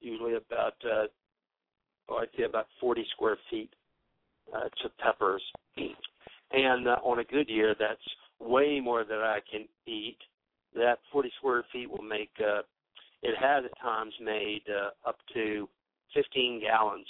usually 0.00 0.34
about 0.34 0.74
uh, 0.84 1.06
oh, 2.08 2.16
I'd 2.16 2.28
say 2.36 2.44
about 2.44 2.66
40 2.80 3.04
square 3.12 3.36
feet 3.50 3.70
uh, 4.54 4.68
to 4.82 4.88
peppers, 4.98 5.42
and 6.52 6.88
uh, 6.88 6.96
on 7.02 7.18
a 7.18 7.24
good 7.24 7.48
year, 7.48 7.74
that's 7.78 8.00
way 8.40 8.80
more 8.80 9.04
than 9.04 9.18
I 9.18 9.40
can 9.50 9.66
eat. 9.86 10.18
That 10.74 10.98
40 11.12 11.30
square 11.38 11.64
feet 11.72 11.90
will 11.90 12.02
make. 12.02 12.30
Uh, 12.40 12.62
it 13.22 13.36
has 13.38 13.64
at 13.64 13.80
times 13.80 14.14
made 14.22 14.62
uh, 14.68 15.08
up 15.08 15.16
to 15.34 15.68
15 16.14 16.60
gallons 16.60 17.06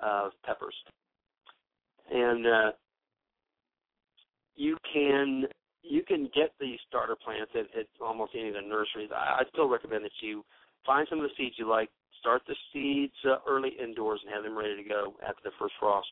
of 0.00 0.32
peppers, 0.44 0.74
and 2.10 2.46
uh, 2.46 2.72
you 4.54 4.76
can 4.92 5.44
you 5.82 6.02
can 6.02 6.28
get 6.34 6.52
these 6.60 6.78
starter 6.88 7.16
plants 7.16 7.52
at, 7.54 7.66
at 7.78 7.86
almost 8.00 8.32
any 8.34 8.48
of 8.48 8.54
the 8.54 8.60
nurseries. 8.60 9.10
I, 9.14 9.40
I 9.40 9.42
still 9.52 9.68
recommend 9.68 10.04
that 10.04 10.18
you 10.20 10.44
find 10.84 11.06
some 11.08 11.20
of 11.20 11.24
the 11.24 11.34
seeds 11.36 11.54
you 11.58 11.68
like, 11.68 11.90
start 12.18 12.42
the 12.48 12.56
seeds 12.72 13.14
uh, 13.24 13.36
early 13.48 13.70
indoors, 13.82 14.20
and 14.24 14.34
have 14.34 14.42
them 14.42 14.58
ready 14.58 14.82
to 14.82 14.88
go 14.88 15.14
after 15.22 15.42
the 15.44 15.50
first 15.58 15.74
frost. 15.78 16.08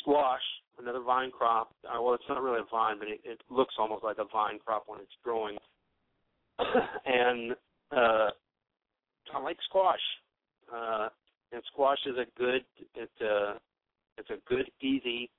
Squash, 0.00 0.42
another 0.78 1.00
vine 1.00 1.30
crop. 1.30 1.74
Uh, 1.84 2.00
well, 2.00 2.14
it's 2.14 2.24
not 2.28 2.42
really 2.42 2.60
a 2.60 2.70
vine, 2.70 2.98
but 2.98 3.08
it, 3.08 3.20
it 3.24 3.40
looks 3.50 3.74
almost 3.78 4.04
like 4.04 4.18
a 4.18 4.24
vine 4.32 4.58
crop 4.64 4.84
when 4.86 5.00
it's 5.00 5.12
growing. 5.22 5.56
and 7.06 7.52
uh, 7.92 8.30
I 9.34 9.40
like 9.42 9.58
squash. 9.68 10.00
Uh, 10.74 11.08
and 11.52 11.62
squash 11.72 11.98
is 12.06 12.16
a 12.16 12.26
good. 12.38 12.64
It's 12.94 13.20
a 13.20 13.54
it's 14.18 14.30
a 14.30 14.38
good 14.48 14.70
easy 14.80 15.30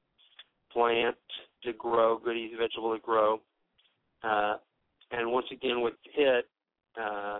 plant 0.71 1.15
to 1.63 1.73
grow, 1.73 2.17
good 2.17 2.37
easy 2.37 2.55
vegetable 2.55 2.93
to 2.93 3.01
grow. 3.01 3.39
Uh, 4.23 4.55
and 5.11 5.31
once 5.31 5.47
again, 5.51 5.81
with 5.81 5.93
it, 6.17 6.45
uh, 6.99 7.39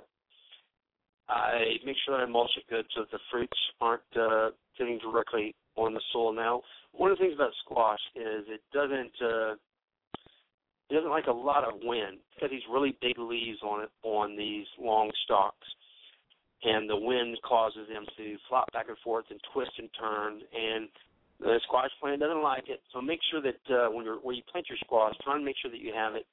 I 1.27 1.77
make 1.85 1.95
sure 2.05 2.17
that 2.17 2.23
I 2.23 2.29
mulch 2.29 2.51
it 2.57 2.63
good 2.69 2.85
so 2.93 3.01
that 3.01 3.11
the 3.11 3.19
fruits 3.31 3.57
aren't 3.81 4.01
uh, 4.15 4.49
sitting 4.77 4.99
directly 4.99 5.55
on 5.75 5.93
the 5.93 6.01
soil. 6.13 6.33
Now, 6.33 6.61
one 6.91 7.11
of 7.11 7.17
the 7.17 7.23
things 7.23 7.35
about 7.35 7.51
squash 7.63 7.99
is 8.15 8.45
it 8.47 8.61
doesn't 8.71 9.11
uh, 9.21 9.53
it 10.89 10.93
doesn't 10.93 11.09
like 11.09 11.27
a 11.27 11.31
lot 11.31 11.63
of 11.63 11.79
wind. 11.81 12.19
It's 12.31 12.41
got 12.41 12.51
these 12.51 12.61
really 12.71 12.95
big 13.01 13.17
leaves 13.17 13.57
on 13.63 13.83
it 13.83 13.89
on 14.03 14.37
these 14.37 14.67
long 14.79 15.11
stalks, 15.23 15.67
and 16.63 16.87
the 16.87 16.95
wind 16.95 17.37
causes 17.43 17.87
them 17.91 18.05
to 18.17 18.37
flop 18.47 18.71
back 18.71 18.87
and 18.87 18.97
forth 19.03 19.25
and 19.31 19.39
twist 19.51 19.71
and 19.79 19.89
turn. 19.99 20.41
And 20.53 20.87
the 21.39 21.59
squash 21.63 21.91
plant 21.99 22.21
doesn't 22.21 22.41
like 22.41 22.69
it, 22.69 22.81
so 22.93 23.01
make 23.01 23.19
sure 23.29 23.41
that 23.41 23.73
uh, 23.73 23.89
when 23.91 24.05
you're 24.05 24.19
when 24.19 24.35
you 24.35 24.43
plant 24.49 24.67
your 24.69 24.77
squash, 24.83 25.13
try 25.23 25.35
and 25.35 25.45
make 25.45 25.55
sure 25.61 25.71
that 25.71 25.81
you 25.81 25.93
have 25.93 26.15
it 26.15 26.25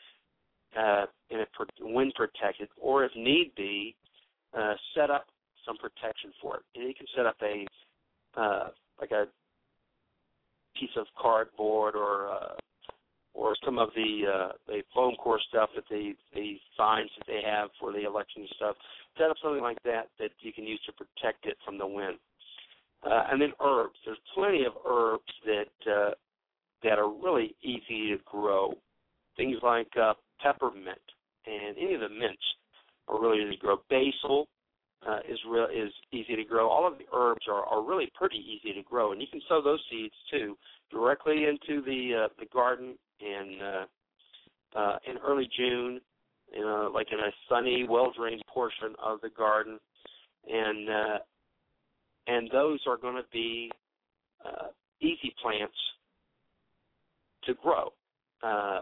uh, 0.79 1.07
in 1.31 1.41
a 1.41 1.47
per- 1.47 1.66
wind 1.81 2.12
protected, 2.15 2.69
or 2.81 3.05
if 3.05 3.12
need 3.16 3.53
be, 3.57 3.95
uh, 4.57 4.74
set 4.95 5.11
up 5.11 5.27
some 5.66 5.77
protection 5.77 6.33
for 6.41 6.57
it. 6.57 6.62
And 6.74 6.89
you 6.89 6.95
can 6.95 7.07
set 7.16 7.27
up 7.27 7.37
a 7.43 7.66
uh, 8.41 8.69
like 9.01 9.11
a 9.11 9.27
piece 10.79 10.95
of 10.97 11.07
cardboard 11.20 11.95
or 11.95 12.29
uh, 12.31 12.55
or 13.35 13.55
some 13.65 13.79
of 13.79 13.91
the 13.95 14.23
uh, 14.27 14.53
the 14.66 14.83
foam 14.95 15.15
core 15.16 15.41
stuff 15.49 15.70
that 15.74 15.85
they 15.91 16.15
the 16.35 16.57
signs 16.77 17.11
that 17.19 17.27
they 17.27 17.41
have 17.45 17.70
for 17.81 17.93
the 17.93 18.05
election 18.05 18.47
stuff. 18.57 18.77
Set 19.19 19.31
up 19.31 19.37
something 19.43 19.62
like 19.62 19.83
that 19.85 20.09
that 20.19 20.31
you 20.41 20.53
can 20.53 20.65
use 20.65 20.81
to 20.87 20.93
protect 20.93 21.47
it 21.47 21.57
from 21.65 21.79
the 21.79 21.87
wind. 21.87 22.19
Uh, 23.05 23.24
and 23.31 23.41
then 23.41 23.53
herbs. 23.61 23.97
There's 24.05 24.19
plenty 24.35 24.65
of 24.65 24.73
herbs 24.87 25.33
that 25.45 25.91
uh, 25.91 26.11
that 26.85 26.99
are 26.99 27.11
really 27.11 27.55
easy 27.62 28.11
to 28.11 28.19
grow. 28.24 28.74
Things 29.37 29.57
like 29.62 29.89
uh, 30.01 30.15
peppermint 30.41 31.01
and 31.47 31.77
any 31.77 31.95
of 31.95 32.01
the 32.01 32.09
mints 32.09 32.43
are 33.09 33.20
really 33.20 33.43
easy 33.43 33.57
to 33.57 33.61
grow. 33.61 33.77
Basil 33.91 34.49
uh, 35.09 35.19
is 35.29 35.39
real 35.49 35.66
is 35.66 35.93
easy 36.12 36.37
to 36.37 36.45
grow. 36.45 36.69
All 36.69 36.87
of 36.87 36.99
the 36.99 37.07
herbs 37.12 37.47
are, 37.49 37.65
are 37.65 37.83
really 37.83 38.11
pretty 38.15 38.39
easy 38.39 38.73
to 38.74 38.83
grow, 38.83 39.12
and 39.12 39.20
you 39.20 39.27
can 39.31 39.41
sow 39.49 39.61
those 39.62 39.81
seeds 39.91 40.15
too 40.31 40.57
directly 40.91 41.47
into 41.47 41.83
the 41.83 42.24
uh, 42.24 42.29
the 42.39 42.47
garden 42.47 42.97
in 43.20 43.59
uh, 43.62 44.79
uh, 44.79 44.97
in 45.09 45.16
early 45.19 45.49
June, 45.57 46.01
you 46.53 46.61
know, 46.61 46.91
like 46.95 47.09
in 47.12 47.19
a 47.19 47.33
sunny, 47.49 47.85
well 47.89 48.12
drained 48.16 48.43
portion 48.53 48.95
of 49.03 49.20
the 49.20 49.31
garden, 49.31 49.79
and 50.49 50.89
uh, 50.89 51.19
and 52.27 52.49
those 52.53 52.81
are 52.86 52.97
going 52.97 53.16
to 53.16 53.28
be 53.32 53.70
uh, 54.44 54.69
easy 55.01 55.35
plants 55.43 55.74
to 57.44 57.55
grow. 57.55 57.93
Uh, 58.43 58.81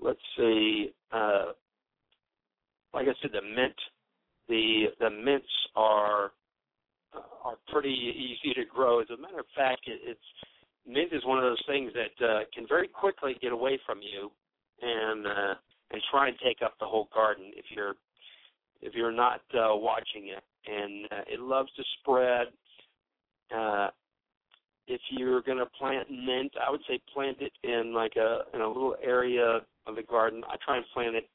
let's 0.00 0.20
see, 0.36 0.92
uh, 1.12 1.52
like 2.92 3.06
I 3.08 3.14
said, 3.20 3.32
the 3.32 3.42
mint, 3.42 3.74
the 4.48 4.86
the 5.00 5.10
mints 5.10 5.46
are 5.74 6.32
uh, 7.14 7.20
are 7.44 7.56
pretty 7.68 7.88
easy 7.88 8.54
to 8.54 8.64
grow. 8.64 9.00
As 9.00 9.08
a 9.10 9.20
matter 9.20 9.40
of 9.40 9.46
fact, 9.56 9.82
it, 9.86 10.00
it's 10.04 10.20
mint 10.86 11.12
is 11.12 11.24
one 11.24 11.38
of 11.38 11.44
those 11.44 11.62
things 11.66 11.92
that 11.94 12.26
uh, 12.26 12.40
can 12.54 12.66
very 12.68 12.88
quickly 12.88 13.36
get 13.40 13.52
away 13.52 13.78
from 13.86 14.00
you 14.02 14.30
and 14.82 15.26
uh, 15.26 15.54
and 15.90 16.02
try 16.10 16.28
and 16.28 16.36
take 16.44 16.58
up 16.64 16.74
the 16.78 16.86
whole 16.86 17.08
garden 17.14 17.52
if 17.56 17.66
you're 17.74 17.94
if 18.82 18.94
you're 18.94 19.12
not 19.12 19.40
uh, 19.54 19.74
watching 19.74 20.28
it 20.28 20.42
and 20.66 21.06
uh, 21.12 21.24
it 21.26 21.40
loves 21.40 21.70
to 21.76 21.82
spread. 22.00 22.48
Uh, 23.54 23.88
if 24.86 25.00
you're 25.10 25.42
going 25.42 25.58
to 25.58 25.66
plant 25.66 26.10
mint, 26.10 26.52
I 26.60 26.70
would 26.70 26.80
say 26.88 27.00
plant 27.12 27.38
it 27.40 27.52
in 27.62 27.94
like 27.94 28.16
a 28.16 28.42
in 28.54 28.60
a 28.60 28.68
little 28.68 28.96
area 29.02 29.60
of 29.86 29.96
the 29.96 30.02
garden. 30.02 30.42
I 30.48 30.56
try 30.64 30.76
and 30.76 30.84
plant 30.92 31.16
it. 31.16 31.28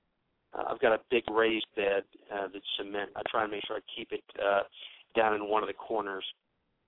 Uh, 0.53 0.63
I've 0.69 0.79
got 0.79 0.93
a 0.93 0.99
big 1.09 1.23
raised 1.29 1.65
bed 1.75 2.03
uh, 2.33 2.47
that's 2.51 2.65
cement. 2.77 3.11
I 3.15 3.21
try 3.29 3.43
and 3.43 3.51
make 3.51 3.63
sure 3.67 3.77
I 3.77 3.79
keep 3.95 4.11
it 4.11 4.23
uh, 4.39 4.61
down 5.15 5.35
in 5.35 5.47
one 5.47 5.63
of 5.63 5.67
the 5.67 5.73
corners, 5.73 6.25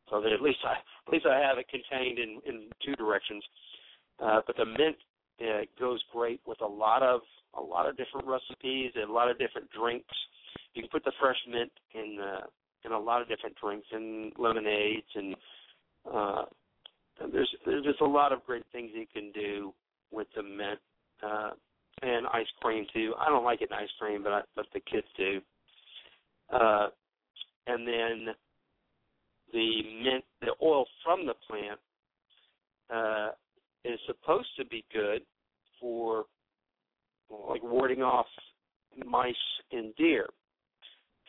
so 0.10 0.22
that 0.22 0.32
at 0.32 0.42
least 0.42 0.60
I 0.64 0.74
at 0.74 1.14
least 1.14 1.26
I 1.26 1.40
have 1.40 1.58
it 1.58 1.68
contained 1.68 2.20
in 2.20 2.40
in 2.46 2.70
two 2.86 2.96
directions. 2.96 3.44
Uh, 4.20 4.42
but 4.46 4.56
the 4.56 4.66
mint 4.66 4.98
uh, 5.42 5.62
goes 5.80 6.04
great 6.14 6.42
with 6.46 6.62
a 6.62 6.68
lot 6.68 7.02
of 7.02 7.22
a 7.58 7.62
lot 7.62 7.90
of 7.90 7.98
different 7.98 8.28
recipes 8.28 8.92
and 8.96 9.10
a 9.10 9.14
lot 9.14 9.30
of 9.30 9.38
different 9.40 9.70
drinks 9.72 10.14
you 10.74 10.82
can 10.82 10.90
put 10.90 11.04
the 11.04 11.12
fresh 11.20 11.38
mint 11.50 11.72
in 11.94 12.18
uh, 12.22 12.46
in 12.84 12.92
a 12.92 13.00
lot 13.00 13.22
of 13.22 13.28
different 13.28 13.56
drinks 13.62 13.88
and 13.92 14.34
lemonades 14.38 15.08
and 15.16 15.36
uh, 16.12 16.44
there's 17.32 17.50
there's 17.66 17.84
just 17.84 18.02
a 18.02 18.06
lot 18.06 18.32
of 18.32 18.44
great 18.46 18.64
things 18.72 18.92
you 18.94 19.06
can 19.14 19.32
do 19.32 19.74
with 20.12 20.28
the 20.36 20.44
mint 20.44 20.80
uh, 21.24 21.52
and 22.02 22.28
ice 22.28 22.48
cream 22.62 22.86
too. 22.94 23.14
I 23.20 23.30
don't 23.30 23.44
like 23.44 23.62
it 23.62 23.70
in 23.72 23.78
ice 23.78 23.90
cream, 24.00 24.24
but 24.24 24.32
I, 24.32 24.42
but 24.56 24.66
the 24.74 24.80
kids 24.80 25.08
do. 25.18 25.40
Uh, 26.52 26.88
and 27.68 27.88
then 27.88 28.34
the 29.54 29.82
mint, 30.04 30.24
the 30.42 30.54
oil 30.62 30.86
from 31.04 31.26
the 31.26 31.36
plant 31.48 31.80
uh, 32.94 33.30
is 33.86 34.00
supposed 34.08 34.50
to 34.58 34.66
be 34.66 34.84
good 34.94 35.22
for 35.80 36.26
like 37.50 37.64
warding 37.64 38.02
off 38.02 38.26
mice 39.06 39.36
and 39.72 39.96
deer. 39.96 40.28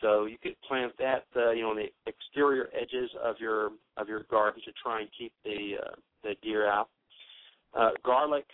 So 0.03 0.25
you 0.25 0.37
could 0.43 0.55
plant 0.67 0.91
that, 0.99 1.23
uh, 1.35 1.51
you 1.51 1.61
know, 1.61 1.69
on 1.69 1.77
the 1.77 1.87
exterior 2.05 2.67
edges 2.79 3.09
of 3.23 3.37
your 3.39 3.71
of 3.95 4.09
your 4.09 4.23
garden 4.29 4.61
to 4.65 4.71
try 4.83 4.99
and 4.99 5.09
keep 5.17 5.31
the 5.45 5.77
uh, 5.81 5.95
the 6.23 6.35
deer 6.43 6.69
out. 6.69 6.89
Uh, 7.73 7.91
garlic, 8.05 8.45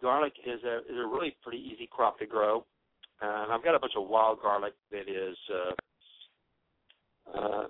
garlic 0.00 0.32
is 0.46 0.64
a 0.64 0.78
is 0.78 0.96
a 0.96 1.06
really 1.06 1.36
pretty 1.42 1.58
easy 1.58 1.86
crop 1.92 2.18
to 2.18 2.26
grow. 2.26 2.64
Uh, 3.22 3.44
and 3.44 3.52
I've 3.52 3.62
got 3.62 3.74
a 3.74 3.78
bunch 3.78 3.92
of 3.96 4.08
wild 4.08 4.40
garlic 4.40 4.72
that 4.90 5.08
is 5.08 5.36
uh, 5.52 7.38
uh, 7.38 7.66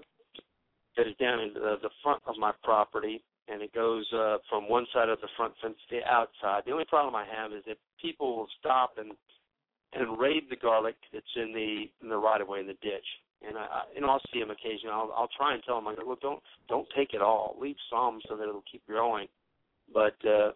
that 0.97 1.09
is 1.09 1.17
down 1.19 1.41
in 1.41 1.55
the, 1.55 1.77
the 1.83 1.91
front 2.05 2.23
of 2.29 2.37
my 2.39 2.53
property, 2.63 3.23
and 3.49 3.63
it 3.63 3.73
goes 3.75 4.07
uh, 4.15 4.37
from 4.49 4.69
one 4.69 4.87
side 4.95 5.09
of 5.09 5.21
the 5.21 5.29
front 5.37 5.55
fence 5.61 5.75
to 5.91 5.97
the 5.97 6.05
outside. 6.05 6.63
The 6.67 6.73
only 6.73 6.85
problem 6.85 7.17
I 7.17 7.27
have 7.27 7.53
is 7.53 7.65
that 7.67 7.79
people 8.01 8.37
will 8.37 8.49
stop 8.61 8.95
and 8.97 9.11
and 9.93 10.19
raid 10.19 10.45
the 10.51 10.57
garlic 10.57 10.97
that's 11.13 11.27
in 11.37 11.53
the 11.53 11.91
in 12.03 12.09
the 12.09 12.17
right 12.17 12.41
of 12.41 12.49
way 12.49 12.61
in 12.61 12.67
the 12.67 12.75
ditch. 12.75 13.07
And 13.47 13.57
I, 13.57 13.83
you 13.95 14.07
I'll 14.07 14.21
see 14.33 14.41
them 14.41 14.51
occasionally. 14.51 14.93
I'll 14.93 15.13
I'll 15.17 15.31
try 15.37 15.55
and 15.55 15.63
tell 15.65 15.77
them 15.77 15.85
like, 15.85 15.99
look, 16.07 16.21
don't 16.21 16.43
don't 16.69 16.89
take 16.97 17.15
it 17.15 17.23
all. 17.23 17.57
Leave 17.61 17.77
some 17.91 18.21
so 18.29 18.37
that 18.37 18.49
it'll 18.49 18.65
keep 18.71 18.87
growing. 18.87 19.29
But 19.93 20.17
uh, 20.27 20.53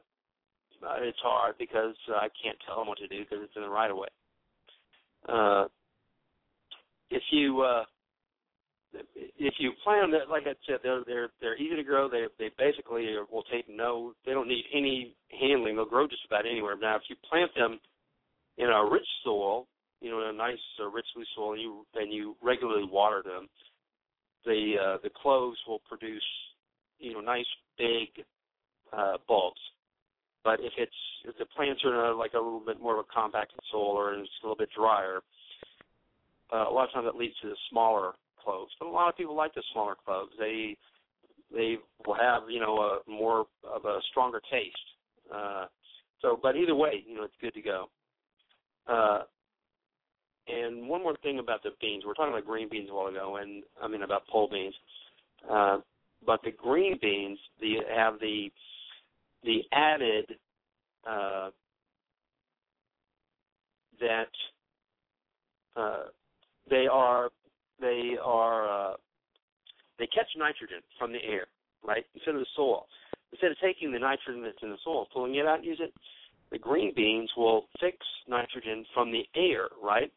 it's 1.00 1.18
hard 1.22 1.56
because 1.58 1.94
uh, 2.10 2.16
I 2.16 2.28
can't 2.42 2.58
tell 2.66 2.78
them 2.78 2.88
what 2.88 2.98
to 2.98 3.08
do 3.08 3.20
because 3.20 3.38
it's 3.42 3.56
in 3.56 3.62
the 3.62 3.68
right 3.68 3.90
of 3.90 3.96
way. 3.96 4.08
Uh, 5.28 5.64
if 7.10 7.22
you 7.30 7.60
uh, 7.60 7.84
if 9.38 9.54
you 9.58 9.72
plant 9.84 10.12
them, 10.12 10.20
like 10.30 10.44
I 10.46 10.54
said, 10.66 10.78
they're 10.82 11.02
they're 11.06 11.28
they're 11.40 11.56
easy 11.56 11.76
to 11.76 11.84
grow. 11.84 12.08
They 12.08 12.26
they 12.38 12.50
basically 12.58 13.14
will 13.30 13.44
take 13.52 13.66
no. 13.68 14.14
They 14.24 14.32
don't 14.32 14.48
need 14.48 14.64
any 14.74 15.14
handling. 15.38 15.76
They'll 15.76 15.84
grow 15.84 16.08
just 16.08 16.24
about 16.26 16.46
anywhere. 16.46 16.76
Now, 16.80 16.96
if 16.96 17.02
you 17.08 17.16
plant 17.28 17.50
them 17.54 17.78
in 18.60 18.68
a 18.68 18.90
rich 18.90 19.06
soil, 19.24 19.66
you 20.00 20.10
know, 20.10 20.20
in 20.22 20.34
a 20.34 20.38
nice 20.38 20.58
uh, 20.80 20.88
rich 20.88 21.06
loose 21.16 21.28
soil, 21.34 21.52
and 21.52 21.62
you 21.62 21.86
and 21.94 22.12
you 22.12 22.36
regularly 22.42 22.86
water 22.90 23.22
them, 23.24 23.48
the 24.44 24.74
uh, 24.80 24.96
the 25.02 25.10
cloves 25.10 25.58
will 25.66 25.80
produce, 25.88 26.24
you 26.98 27.14
know, 27.14 27.20
nice 27.20 27.46
big 27.78 28.24
uh, 28.92 29.16
bulbs. 29.26 29.60
But 30.44 30.60
if 30.60 30.72
it's 30.78 30.92
if 31.24 31.36
the 31.38 31.46
plants 31.46 31.82
are 31.84 32.10
in 32.10 32.14
a, 32.14 32.18
like 32.18 32.34
a 32.34 32.38
little 32.38 32.62
bit 32.64 32.80
more 32.80 32.98
of 32.98 33.04
a 33.04 33.12
compacted 33.14 33.60
soil 33.70 33.96
or 33.96 34.14
it's 34.14 34.30
a 34.42 34.46
little 34.46 34.56
bit 34.56 34.70
drier, 34.76 35.20
uh, 36.52 36.68
a 36.68 36.72
lot 36.72 36.88
of 36.88 36.92
times 36.92 37.06
that 37.06 37.16
leads 37.16 37.34
to 37.42 37.48
the 37.48 37.56
smaller 37.70 38.12
cloves. 38.42 38.72
But 38.78 38.88
a 38.88 38.90
lot 38.90 39.08
of 39.08 39.16
people 39.16 39.36
like 39.36 39.54
the 39.54 39.62
smaller 39.72 39.96
cloves. 40.04 40.32
They 40.38 40.76
they 41.52 41.76
will 42.06 42.14
have 42.14 42.44
you 42.48 42.60
know 42.60 42.76
a 42.78 43.10
more 43.10 43.46
of 43.64 43.84
a 43.84 43.98
stronger 44.10 44.40
taste. 44.50 44.76
Uh, 45.34 45.66
so, 46.22 46.38
but 46.42 46.56
either 46.56 46.74
way, 46.74 47.04
you 47.06 47.16
know 47.16 47.24
it's 47.24 47.34
good 47.40 47.54
to 47.54 47.62
go. 47.62 47.88
Uh, 48.90 49.20
and 50.48 50.88
one 50.88 51.02
more 51.02 51.16
thing 51.22 51.38
about 51.38 51.62
the 51.62 51.70
beans. 51.80 52.02
We're 52.04 52.14
talking 52.14 52.32
about 52.32 52.46
green 52.46 52.68
beans 52.68 52.88
a 52.90 52.94
while 52.94 53.06
ago, 53.06 53.36
and 53.36 53.62
I 53.82 53.88
mean 53.88 54.02
about 54.02 54.26
pole 54.26 54.48
beans. 54.50 54.74
Uh, 55.48 55.78
but 56.26 56.40
the 56.42 56.50
green 56.50 56.98
beans, 57.00 57.38
the 57.60 57.76
have 57.94 58.18
the 58.20 58.50
the 59.44 59.60
added 59.72 60.26
uh, 61.08 61.50
that 64.00 64.28
uh, 65.76 66.04
they 66.68 66.86
are 66.90 67.30
they 67.80 68.16
are 68.22 68.92
uh, 68.92 68.96
they 69.98 70.06
catch 70.06 70.28
nitrogen 70.36 70.80
from 70.98 71.12
the 71.12 71.22
air, 71.24 71.46
right? 71.86 72.04
Instead 72.14 72.34
of 72.34 72.40
the 72.40 72.46
soil. 72.56 72.86
Instead 73.32 73.52
of 73.52 73.58
taking 73.62 73.92
the 73.92 73.98
nitrogen 73.98 74.42
that's 74.42 74.58
in 74.62 74.70
the 74.70 74.76
soil, 74.82 75.06
pulling 75.12 75.36
it 75.36 75.46
out 75.46 75.64
use 75.64 75.78
it, 75.80 75.92
the 76.50 76.58
green 76.58 76.92
beans 76.94 77.30
will 77.36 77.66
fix 77.80 77.96
nitrogen 78.28 78.84
from 78.94 79.12
the 79.12 79.24
air, 79.36 79.68
right? 79.82 80.12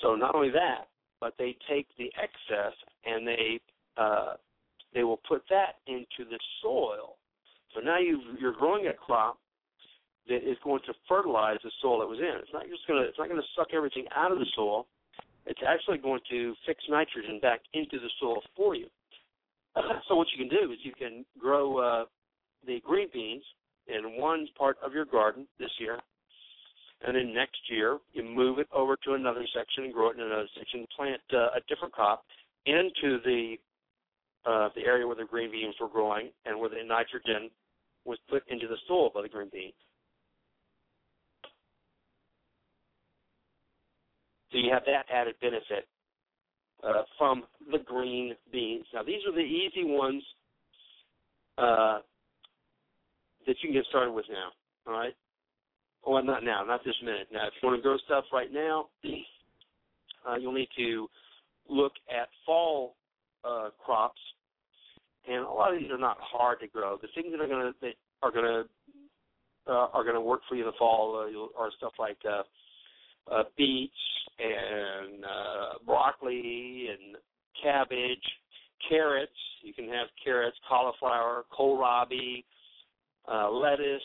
So 0.00 0.14
not 0.14 0.34
only 0.34 0.50
that, 0.50 0.88
but 1.20 1.34
they 1.38 1.56
take 1.68 1.86
the 1.98 2.10
excess 2.16 2.74
and 3.04 3.26
they 3.26 3.60
uh, 3.96 4.34
they 4.94 5.04
will 5.04 5.20
put 5.28 5.42
that 5.50 5.76
into 5.86 6.28
the 6.28 6.38
soil. 6.62 7.16
So 7.74 7.80
now 7.80 7.98
you 7.98 8.20
you're 8.40 8.52
growing 8.52 8.86
a 8.86 8.92
crop 8.92 9.38
that 10.28 10.48
is 10.48 10.56
going 10.62 10.80
to 10.86 10.94
fertilize 11.08 11.58
the 11.64 11.70
soil 11.80 12.02
it 12.02 12.08
was 12.08 12.18
in. 12.18 12.38
It's 12.40 12.52
not 12.52 12.68
just 12.68 12.86
gonna 12.86 13.02
it's 13.02 13.18
not 13.18 13.28
gonna 13.28 13.42
suck 13.56 13.68
everything 13.74 14.06
out 14.14 14.32
of 14.32 14.38
the 14.38 14.46
soil. 14.54 14.86
It's 15.46 15.60
actually 15.66 15.98
going 15.98 16.20
to 16.30 16.54
fix 16.66 16.82
nitrogen 16.88 17.40
back 17.40 17.60
into 17.74 17.98
the 17.98 18.10
soil 18.20 18.42
for 18.56 18.76
you. 18.76 18.86
so 20.08 20.14
what 20.14 20.28
you 20.36 20.46
can 20.46 20.48
do 20.48 20.70
is 20.72 20.78
you 20.82 20.92
can 20.96 21.24
grow 21.38 21.78
uh, 21.78 22.04
the 22.66 22.80
green 22.84 23.08
beans 23.12 23.42
in 23.88 24.20
one 24.20 24.46
part 24.56 24.76
of 24.84 24.92
your 24.92 25.04
garden 25.04 25.46
this 25.58 25.70
year, 25.78 25.98
and 27.06 27.16
then 27.16 27.34
next 27.34 27.58
year 27.68 27.98
you 28.12 28.22
move 28.22 28.58
it 28.58 28.68
over 28.72 28.96
to 29.04 29.14
another 29.14 29.44
section 29.54 29.84
and 29.84 29.92
grow 29.92 30.10
it 30.10 30.16
in 30.16 30.22
another 30.22 30.48
section. 30.56 30.86
Plant 30.96 31.20
uh, 31.32 31.56
a 31.56 31.60
different 31.68 31.92
crop 31.92 32.24
into 32.66 33.18
the 33.24 33.56
uh, 34.44 34.68
the 34.74 34.82
area 34.84 35.06
where 35.06 35.16
the 35.16 35.24
green 35.24 35.50
beans 35.50 35.74
were 35.80 35.88
growing 35.88 36.30
and 36.46 36.58
where 36.58 36.68
the 36.68 36.82
nitrogen 36.84 37.48
was 38.04 38.18
put 38.28 38.42
into 38.48 38.66
the 38.66 38.76
soil 38.88 39.10
by 39.14 39.22
the 39.22 39.28
green 39.28 39.48
beans. 39.52 39.74
So 44.50 44.58
you 44.58 44.70
have 44.72 44.82
that 44.86 45.06
added 45.12 45.36
benefit 45.40 45.86
uh, 46.82 47.02
from 47.16 47.44
the 47.70 47.78
green 47.78 48.34
beans. 48.52 48.84
Now 48.92 49.02
these 49.02 49.20
are 49.26 49.32
the 49.32 49.40
easy 49.40 49.84
ones 49.84 50.22
uh, 51.56 52.00
that 53.46 53.56
you 53.62 53.68
can 53.68 53.72
get 53.72 53.86
started 53.86 54.12
with 54.12 54.26
now. 54.30 54.50
All 54.86 54.98
right. 54.98 55.14
Well, 56.06 56.22
not 56.24 56.42
now, 56.42 56.64
not 56.64 56.84
this 56.84 56.96
minute. 57.02 57.28
Now, 57.32 57.46
if 57.46 57.52
you 57.62 57.68
want 57.68 57.78
to 57.78 57.82
grow 57.82 57.96
stuff 57.98 58.24
right 58.32 58.52
now, 58.52 58.88
uh, 60.28 60.36
you'll 60.36 60.52
need 60.52 60.68
to 60.76 61.08
look 61.68 61.92
at 62.10 62.28
fall 62.44 62.96
uh, 63.44 63.68
crops, 63.84 64.20
and 65.28 65.44
a 65.44 65.48
lot 65.48 65.72
of 65.72 65.80
these 65.80 65.90
are 65.90 65.98
not 65.98 66.16
hard 66.20 66.60
to 66.60 66.66
grow. 66.66 66.98
The 67.00 67.08
things 67.14 67.28
that 67.30 67.40
are 67.40 67.46
going 67.46 67.72
to 67.72 67.74
that 67.82 67.94
are 68.22 68.32
going 68.32 68.44
to 68.44 68.64
uh, 69.70 69.88
are 69.92 70.02
going 70.02 70.16
to 70.16 70.20
work 70.20 70.40
for 70.48 70.56
you 70.56 70.62
in 70.62 70.66
the 70.66 70.76
fall 70.78 71.16
uh, 71.16 71.60
are 71.60 71.70
stuff 71.78 71.92
like 71.98 72.18
uh, 72.28 72.42
uh, 73.32 73.44
beets 73.56 73.92
and 74.38 75.24
uh, 75.24 75.78
broccoli 75.86 76.88
and 76.90 77.16
cabbage, 77.62 78.24
carrots. 78.88 79.30
You 79.62 79.72
can 79.72 79.86
have 79.88 80.08
carrots, 80.22 80.56
cauliflower, 80.68 81.44
kohlrabi, 81.56 82.44
lettuce, 83.28 84.02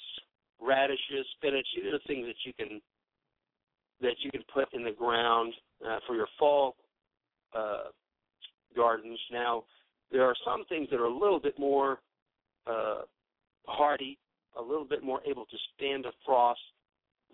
radishes, 0.62 1.26
spinach. 1.38 1.68
These 1.76 1.86
are 1.86 1.92
the 1.92 2.08
things 2.08 2.26
that 2.28 2.36
you 2.46 2.54
can 2.54 2.82
that 4.02 4.14
you 4.20 4.30
can 4.32 4.44
put 4.54 4.72
in 4.74 4.84
the 4.84 4.92
ground 4.92 5.54
uh, 5.86 5.98
for 6.06 6.16
your 6.16 6.28
fall 6.38 6.76
uh, 7.58 7.90
gardens. 8.76 9.20
Now, 9.32 9.64
there 10.12 10.24
are 10.24 10.36
some 10.46 10.66
things 10.70 10.88
that 10.92 11.00
are 11.00 11.06
a 11.06 11.14
little 11.14 11.40
bit 11.40 11.58
more 11.58 12.00
uh, 12.68 13.02
hardy, 13.66 14.18
a 14.58 14.62
little 14.62 14.86
bit 14.86 15.04
more 15.04 15.22
able 15.28 15.46
to 15.46 15.58
stand 15.76 16.06
a 16.06 16.12
frost 16.26 16.60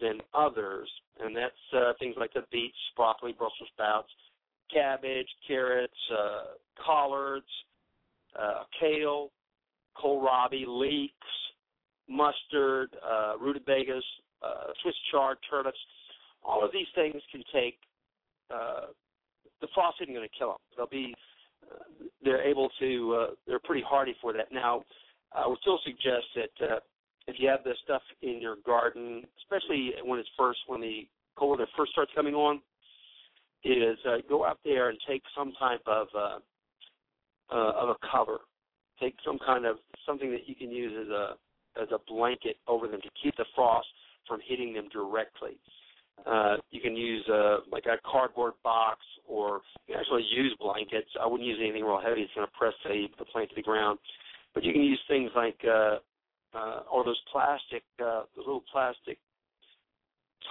than 0.01 0.19
others, 0.34 0.89
and 1.19 1.35
that's 1.35 1.53
uh, 1.76 1.93
things 1.99 2.15
like 2.18 2.34
the 2.34 2.43
beets, 2.51 2.77
broccoli, 2.95 3.34
Brussels 3.34 3.69
sprouts, 3.73 4.10
cabbage, 4.73 5.27
carrots, 5.47 5.93
uh, 6.11 6.43
collards, 6.84 7.45
uh, 8.39 8.64
kale, 8.80 9.31
kohlrabi, 10.01 10.64
leeks, 10.65 11.14
mustard, 12.09 12.89
uh, 13.03 13.34
rutabagas, 13.39 14.03
uh, 14.43 14.71
Swiss 14.81 14.95
chard, 15.11 15.38
turnips. 15.49 15.77
All 16.43 16.63
of 16.63 16.71
these 16.71 16.88
things 16.95 17.21
can 17.31 17.43
take. 17.53 17.77
Uh, 18.53 18.88
the 19.61 19.67
frost 19.73 19.97
isn't 20.01 20.13
going 20.13 20.27
to 20.27 20.38
kill 20.38 20.49
them. 20.49 20.57
They'll 20.75 20.88
be. 20.88 21.13
Uh, 21.63 22.05
they're 22.23 22.43
able 22.43 22.69
to. 22.80 23.15
Uh, 23.15 23.34
they're 23.47 23.59
pretty 23.59 23.84
hardy 23.88 24.15
for 24.21 24.34
that. 24.34 24.51
Now, 24.51 24.84
I 25.34 25.47
would 25.47 25.59
still 25.61 25.80
suggest 25.85 26.25
that 26.35 26.67
uh, 26.67 26.80
if 27.27 27.38
you 27.39 27.47
have 27.47 27.63
this 27.63 27.77
stuff 27.84 28.01
in 28.21 28.41
your 28.41 28.57
garden, 28.65 29.23
especially 29.43 29.93
when 30.03 30.19
it's 30.19 30.30
first 30.38 30.59
when 30.67 30.81
the 30.81 31.07
cold 31.35 31.51
weather 31.51 31.69
first 31.77 31.93
starts 31.93 32.11
coming 32.15 32.35
on, 32.35 32.61
is 33.63 33.97
uh, 34.05 34.17
go 34.27 34.45
out 34.45 34.59
there 34.65 34.89
and 34.89 34.97
take 35.07 35.23
some 35.35 35.53
type 35.57 35.81
of 35.88 36.07
uh, 36.15 36.39
uh, 37.51 37.71
of 37.71 37.89
a 37.89 37.95
cover. 38.11 38.39
Take 38.99 39.15
some 39.25 39.39
kind 39.45 39.65
of 39.65 39.77
something 40.05 40.31
that 40.31 40.47
you 40.47 40.55
can 40.55 40.69
use 40.69 40.93
as 41.01 41.09
a 41.09 41.34
as 41.82 41.88
a 41.91 42.00
blanket 42.08 42.58
over 42.68 42.88
them 42.88 43.02
to 43.02 43.10
keep 43.22 43.36
the 43.38 43.45
frost 43.56 43.88
from 44.28 44.40
hitting 44.48 44.74
them 44.74 44.90
directly. 44.91 45.58
Uh, 46.26 46.58
you 46.72 46.80
can 46.80 46.95
use 46.95 47.28
uh, 47.28 47.58
like 47.72 47.86
a 47.86 47.98
cardboard 48.10 48.54
box, 48.64 49.00
or 49.28 49.62
you 49.88 49.94
can 49.94 50.02
actually 50.02 50.26
use 50.32 50.56
blankets. 50.60 51.10
I 51.20 51.26
wouldn't 51.26 51.48
use 51.48 51.58
anything 51.62 51.84
real 51.84 52.00
heavy; 52.00 52.22
it's 52.22 52.34
going 52.36 52.48
to 52.48 52.54
press 52.58 52.74
the, 52.84 53.08
the 53.20 53.26
plant 53.26 53.50
to 53.50 53.56
the 53.56 53.62
ground. 53.62 54.00
But 54.54 54.64
you 54.64 54.72
can 54.72 54.84
use 54.84 55.00
things 55.08 55.32
like 55.36 55.60
uh, 55.68 55.98
uh, 56.56 56.82
or 56.91 57.04
those 57.04 57.20
plastic, 57.32 57.84
uh, 58.00 58.24
the 58.36 58.41
little 58.41 58.64
plastic 58.72 59.18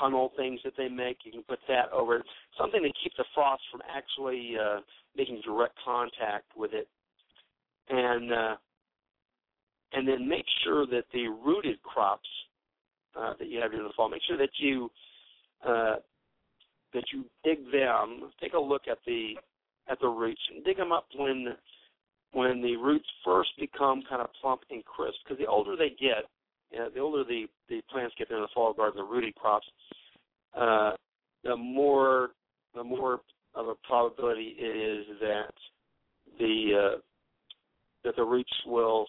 tunnel 0.00 0.32
things 0.36 0.60
that 0.64 0.72
they 0.76 0.88
make. 0.88 1.18
You 1.24 1.32
can 1.32 1.42
put 1.42 1.60
that 1.68 1.90
over 1.92 2.16
it. 2.16 2.22
Something 2.58 2.82
to 2.82 2.90
keep 3.02 3.12
the 3.16 3.24
frost 3.34 3.62
from 3.70 3.82
actually 3.94 4.54
uh, 4.60 4.80
making 5.16 5.40
direct 5.44 5.74
contact 5.84 6.46
with 6.56 6.72
it. 6.72 6.88
And 7.88 8.32
uh, 8.32 8.56
and 9.92 10.06
then 10.06 10.28
make 10.28 10.44
sure 10.64 10.86
that 10.86 11.04
the 11.12 11.28
rooted 11.28 11.82
crops 11.82 12.28
uh, 13.18 13.34
that 13.38 13.48
you 13.48 13.60
have 13.60 13.72
in 13.72 13.82
the 13.82 13.90
fall, 13.96 14.08
make 14.08 14.22
sure 14.26 14.38
that 14.38 14.50
you 14.58 14.90
uh, 15.66 15.96
that 16.94 17.04
you 17.12 17.24
dig 17.44 17.58
them. 17.70 18.30
Take 18.40 18.54
a 18.54 18.58
look 18.58 18.82
at 18.90 18.98
the 19.06 19.34
at 19.88 20.00
the 20.00 20.08
roots 20.08 20.40
and 20.54 20.64
dig 20.64 20.76
them 20.76 20.92
up 20.92 21.06
when 21.16 21.48
when 22.32 22.62
the 22.62 22.76
roots 22.76 23.08
first 23.24 23.50
become 23.58 24.02
kind 24.08 24.22
of 24.22 24.28
plump 24.40 24.62
and 24.70 24.84
crisp. 24.84 25.16
Because 25.24 25.38
the 25.38 25.46
older 25.46 25.76
they 25.76 25.90
get, 25.90 26.24
you 26.70 26.78
know, 26.78 26.88
the 26.90 27.00
older 27.00 27.24
the 27.24 27.46
the 27.68 27.82
plants 27.90 28.14
get 28.18 28.30
in 28.30 28.40
the 28.40 28.48
fall 28.54 28.72
garden, 28.72 28.98
the 28.98 29.04
rooted 29.04 29.34
crops, 29.34 29.66
uh, 30.56 30.92
the 31.44 31.56
more 31.56 32.30
the 32.74 32.84
more 32.84 33.20
of 33.54 33.68
a 33.68 33.74
probability 33.86 34.54
it 34.58 34.64
is 34.64 35.06
that 35.20 35.52
the 36.38 36.94
uh, 36.94 37.00
that 38.04 38.16
the 38.16 38.24
roots 38.24 38.52
will 38.66 39.06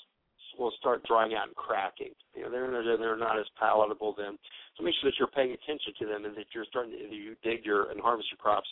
will 0.57 0.71
start 0.79 1.03
drying 1.05 1.33
out 1.33 1.47
and 1.47 1.55
cracking. 1.55 2.13
You 2.35 2.43
know, 2.43 2.51
they're 2.51 2.97
they're 2.97 3.17
not 3.17 3.39
as 3.39 3.45
palatable 3.59 4.15
then. 4.17 4.37
So 4.77 4.83
make 4.83 4.95
sure 5.01 5.09
that 5.09 5.17
you're 5.19 5.27
paying 5.27 5.51
attention 5.51 5.93
to 5.99 6.05
them 6.05 6.25
and 6.25 6.35
that 6.35 6.45
you're 6.53 6.65
starting 6.69 6.91
to 6.91 7.15
you 7.15 7.35
dig 7.43 7.65
your 7.65 7.91
and 7.91 7.99
harvest 7.99 8.29
your 8.31 8.37
crops 8.37 8.67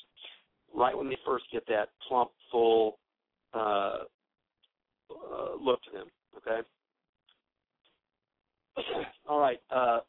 right 0.74 0.98
when 0.98 1.10
they 1.10 1.18
first 1.26 1.46
get 1.52 1.66
that 1.68 1.90
plump, 2.08 2.32
full 2.52 2.98
uh, 3.54 3.98
uh, 5.12 5.56
look 5.60 5.82
to 5.84 5.92
them. 5.94 6.08
Okay. 6.38 6.62
All 9.28 9.40
right. 9.40 9.60
Uh, 9.70 10.00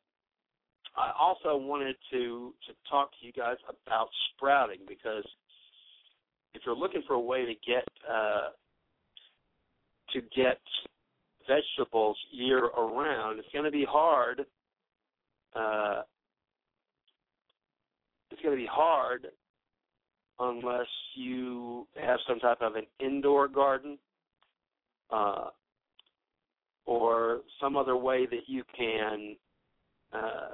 I 0.97 1.11
also 1.19 1.57
wanted 1.57 1.97
to 2.13 2.55
to 2.67 2.73
talk 2.89 3.11
to 3.13 3.27
you 3.27 3.33
guys 3.33 3.57
about 3.69 4.09
sprouting 4.35 4.81
because 4.87 5.25
if 6.55 6.63
you're 6.67 6.77
looking 6.77 7.03
for 7.07 7.15
a 7.15 7.21
way 7.21 7.45
to 7.45 7.55
get 7.67 7.89
uh, 8.11 8.51
to 10.13 10.21
get 10.37 10.61
vegetables 11.49 12.17
year 12.31 12.67
around, 12.67 13.39
it's 13.39 13.49
going 13.53 13.65
to 13.65 13.71
be 13.71 13.87
hard. 13.89 14.41
Uh, 15.55 16.03
it's 18.31 18.41
going 18.43 18.57
to 18.57 18.63
be 18.63 18.69
hard 18.71 19.27
unless 20.39 20.87
you 21.15 21.87
have 22.01 22.19
some 22.27 22.39
type 22.41 22.59
of 22.61 22.75
an 22.75 22.85
indoor 23.01 23.49
garden 23.49 23.99
uh, 25.11 25.49
or 26.87 27.41
some 27.61 27.77
other 27.77 27.97
way 27.97 28.27
that 28.27 28.43
you 28.47 28.65
can 28.77 29.37
uh, 30.13 30.51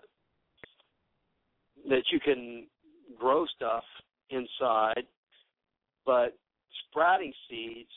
that 1.88 2.02
you 2.12 2.20
can 2.20 2.66
grow 3.18 3.46
stuff 3.56 3.84
inside, 4.30 5.04
but 6.04 6.36
sprouting 6.90 7.32
seeds, 7.48 7.88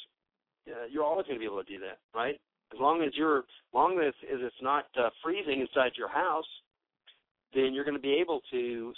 uh, 0.70 0.86
you're 0.90 1.04
always 1.04 1.26
going 1.26 1.36
to 1.36 1.40
be 1.40 1.46
able 1.46 1.64
to 1.64 1.70
do 1.70 1.80
that, 1.80 2.00
right? 2.16 2.40
As 2.74 2.80
long 2.80 3.04
as 3.04 3.12
you're, 3.16 3.40
as 3.40 3.74
long 3.74 4.00
as, 4.00 4.14
as 4.32 4.40
it's 4.42 4.56
not 4.62 4.86
uh, 4.98 5.10
freezing 5.24 5.62
inside 5.62 5.92
your 5.98 6.10
house, 6.10 6.46
then 7.54 7.74
you're 7.74 7.84
going 7.84 7.98
to 7.98 8.02
be 8.02 8.14
able 8.14 8.42
to 8.52 8.94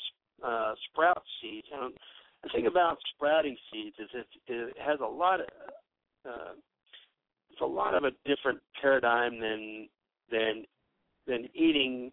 uh, 0.45 0.74
sprout 0.90 1.24
seeds. 1.41 1.68
And 1.74 1.94
the 2.44 2.50
thing 2.54 2.68
about 2.68 2.98
sprouting 3.16 3.58
seeds 3.72 3.95
is 4.00 4.10
it, 4.14 4.28
it 4.48 4.78
has 4.80 5.00
a 5.00 5.06
lot 5.06 5.40
of 5.41 5.48
uh, 6.26 6.54
it's 7.52 7.62
a 7.62 7.66
lot 7.66 7.94
of 7.94 8.04
a 8.04 8.12
different 8.26 8.60
paradigm 8.82 9.40
than 9.40 9.88
than 10.32 10.66
than 11.28 11.48
eating 11.54 12.12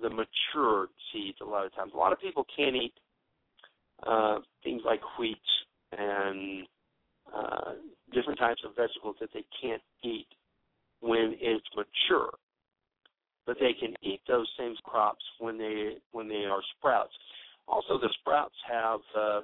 the 0.00 0.08
mature 0.10 0.88
seeds. 1.12 1.38
A 1.40 1.44
lot 1.44 1.66
of 1.66 1.74
times, 1.74 1.92
a 1.94 1.96
lot 1.96 2.12
of 2.12 2.20
people 2.20 2.44
can't 2.56 2.76
eat 2.76 2.94
uh, 4.06 4.38
things 4.62 4.82
like 4.84 5.00
wheat 5.18 5.38
and 5.96 6.66
uh, 7.34 7.72
different 8.12 8.38
types 8.38 8.60
of 8.64 8.76
vegetables 8.76 9.16
that 9.20 9.30
they 9.34 9.44
can't 9.60 9.82
eat 10.02 10.26
when 11.00 11.36
it's 11.40 11.66
mature, 11.76 12.30
but 13.46 13.56
they 13.60 13.72
can 13.78 13.94
eat 14.02 14.20
those 14.26 14.48
same 14.58 14.74
crops 14.84 15.24
when 15.38 15.58
they 15.58 15.94
when 16.12 16.28
they 16.28 16.44
are 16.44 16.60
sprouts. 16.76 17.12
Also, 17.68 17.98
the 17.98 18.08
sprouts 18.20 18.54
have 18.70 19.00
uh, 19.18 19.40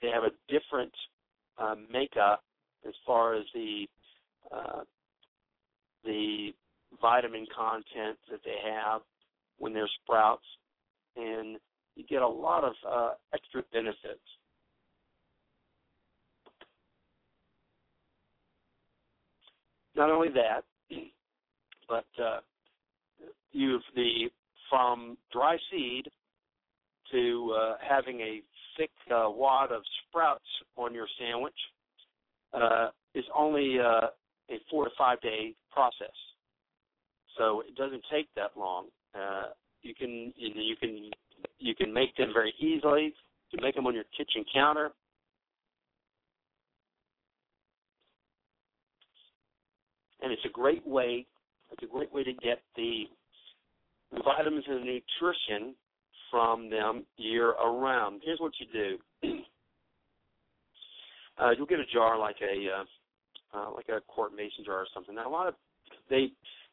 they 0.00 0.08
have 0.08 0.24
a 0.24 0.32
different 0.48 0.92
uh, 1.58 1.74
makeup 1.90 2.42
as 2.86 2.94
far 3.06 3.34
as 3.34 3.44
the 3.54 3.86
uh, 4.50 4.82
the 6.04 6.52
vitamin 7.00 7.46
content 7.54 8.18
that 8.30 8.40
they 8.44 8.56
have 8.64 9.00
when 9.58 9.72
they're 9.72 9.88
sprouts, 10.02 10.44
and 11.16 11.58
you 11.94 12.04
get 12.08 12.22
a 12.22 12.28
lot 12.28 12.64
of 12.64 12.72
uh, 12.88 13.10
extra 13.34 13.62
benefits. 13.72 14.20
Not 20.02 20.10
only 20.10 20.30
that, 20.30 20.64
but 21.88 22.06
uh, 22.20 22.40
you've 23.52 23.82
the 23.94 24.30
from 24.68 25.16
dry 25.32 25.56
seed 25.70 26.08
to 27.12 27.56
uh, 27.56 27.74
having 27.88 28.18
a 28.18 28.42
thick 28.76 28.90
uh, 29.14 29.30
wad 29.30 29.70
of 29.70 29.82
sprouts 30.08 30.42
on 30.74 30.92
your 30.92 31.06
sandwich 31.20 31.54
uh, 32.52 32.88
is 33.14 33.24
only 33.32 33.78
uh, 33.78 34.08
a 34.50 34.58
four 34.68 34.86
to 34.86 34.90
five 34.98 35.20
day 35.20 35.54
process. 35.70 36.16
So 37.38 37.60
it 37.60 37.76
doesn't 37.76 38.02
take 38.10 38.26
that 38.34 38.50
long. 38.58 38.86
Uh, 39.14 39.50
you 39.82 39.94
can 39.94 40.32
you, 40.36 40.50
you 40.52 40.74
can 40.74 41.10
you 41.60 41.76
can 41.76 41.94
make 41.94 42.16
them 42.16 42.32
very 42.34 42.52
easily. 42.58 43.14
You 43.52 43.60
make 43.62 43.76
them 43.76 43.86
on 43.86 43.94
your 43.94 44.06
kitchen 44.18 44.44
counter. 44.52 44.90
And 50.22 50.32
it's 50.32 50.44
a 50.44 50.50
great 50.50 50.86
way 50.86 51.26
it's 51.72 51.82
a 51.82 51.86
great 51.86 52.12
way 52.12 52.22
to 52.22 52.32
get 52.34 52.60
the 52.76 53.04
vitamins 54.24 54.64
and 54.68 54.84
nutrition 54.84 55.74
from 56.30 56.68
them 56.70 57.04
year 57.16 57.50
around. 57.50 58.20
Here's 58.24 58.40
what 58.40 58.52
you 58.60 58.66
do. 58.72 58.98
uh, 61.38 61.50
you'll 61.56 61.66
get 61.66 61.80
a 61.80 61.86
jar 61.92 62.18
like 62.18 62.36
a 62.42 62.68
uh, 62.68 62.84
uh, 63.58 63.70
like 63.74 63.88
a 63.88 64.00
quart 64.06 64.34
mason 64.34 64.64
jar 64.64 64.80
or 64.80 64.86
something. 64.92 65.14
Now 65.14 65.28
a 65.28 65.30
lot 65.32 65.48
of 65.48 65.54
they 66.10 66.28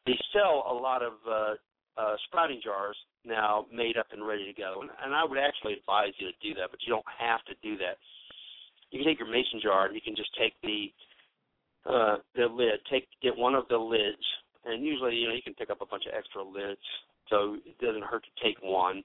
they 0.06 0.18
sell 0.32 0.66
a 0.70 0.74
lot 0.74 1.02
of 1.02 1.12
uh, 1.26 1.54
uh, 2.00 2.16
sprouting 2.26 2.60
jars 2.62 2.96
now 3.24 3.66
made 3.72 3.96
up 3.96 4.06
and 4.12 4.26
ready 4.26 4.44
to 4.46 4.52
go, 4.52 4.80
and, 4.80 4.90
and 5.04 5.14
I 5.14 5.24
would 5.24 5.38
actually 5.38 5.74
advise 5.74 6.12
you 6.18 6.28
to 6.28 6.36
do 6.42 6.54
that, 6.60 6.70
but 6.70 6.80
you 6.86 6.92
don't 6.92 7.04
have 7.18 7.44
to 7.44 7.54
do 7.62 7.76
that. 7.78 7.96
You 8.90 8.98
can 8.98 9.08
take 9.08 9.18
your 9.18 9.30
mason 9.30 9.60
jar 9.62 9.86
and 9.86 9.94
you 9.94 10.00
can 10.00 10.16
just 10.16 10.30
take 10.36 10.54
the 10.62 10.92
uh, 11.86 12.16
the 12.34 12.46
lid, 12.46 12.80
take 12.90 13.08
get 13.22 13.36
one 13.36 13.54
of 13.54 13.64
the 13.68 13.76
lids, 13.76 14.22
and 14.64 14.84
usually 14.84 15.16
you 15.16 15.28
know 15.28 15.34
you 15.34 15.42
can 15.42 15.54
pick 15.54 15.70
up 15.70 15.80
a 15.80 15.86
bunch 15.86 16.04
of 16.06 16.12
extra 16.16 16.42
lids, 16.42 16.80
so 17.28 17.56
it 17.64 17.78
doesn't 17.78 18.04
hurt 18.04 18.24
to 18.24 18.44
take 18.44 18.58
one, 18.62 19.02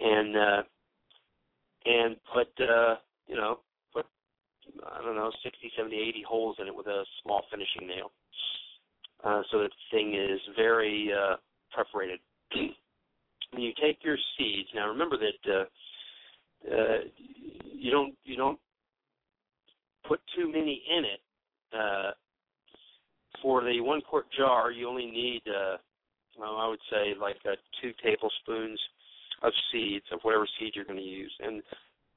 and 0.00 0.36
uh, 0.36 0.62
and 1.86 2.16
put 2.32 2.48
uh, 2.60 2.96
you 3.26 3.36
know 3.36 3.60
put 3.92 4.06
I 4.86 5.02
don't 5.02 5.16
know, 5.16 5.30
60, 5.42 5.72
70, 5.76 5.96
80 5.96 6.24
holes 6.28 6.56
in 6.60 6.66
it 6.66 6.74
with 6.74 6.86
a 6.86 7.04
small 7.22 7.42
finishing 7.50 7.86
nail. 7.88 8.12
Uh, 9.24 9.42
so 9.50 9.58
that 9.60 9.70
the 9.70 9.96
thing 9.96 10.14
is 10.14 10.40
very 10.56 11.10
uh, 11.12 11.36
perforated. 11.74 12.18
when 13.52 13.62
you 13.62 13.72
take 13.80 13.98
your 14.02 14.16
seeds, 14.36 14.68
now 14.74 14.88
remember 14.88 15.16
that 15.16 15.52
uh, 15.52 16.74
uh, 16.74 16.98
you 17.72 17.90
don't 17.90 18.14
you 18.24 18.36
don't 18.36 18.58
put 20.06 20.20
too 20.36 20.50
many 20.50 20.82
in 20.96 21.04
it. 21.04 21.20
Uh, 21.74 22.10
for 23.40 23.64
the 23.64 23.80
one 23.80 24.00
quart 24.00 24.26
jar, 24.36 24.70
you 24.70 24.88
only 24.88 25.06
need, 25.06 25.42
uh, 25.46 25.76
well, 26.38 26.56
I 26.56 26.68
would 26.68 26.80
say, 26.90 27.14
like 27.18 27.36
uh, 27.44 27.56
two 27.80 27.92
tablespoons 28.02 28.78
of 29.42 29.52
seeds 29.72 30.04
of 30.12 30.20
whatever 30.22 30.46
seed 30.58 30.72
you're 30.74 30.84
going 30.84 30.98
to 30.98 31.04
use. 31.04 31.32
And 31.40 31.62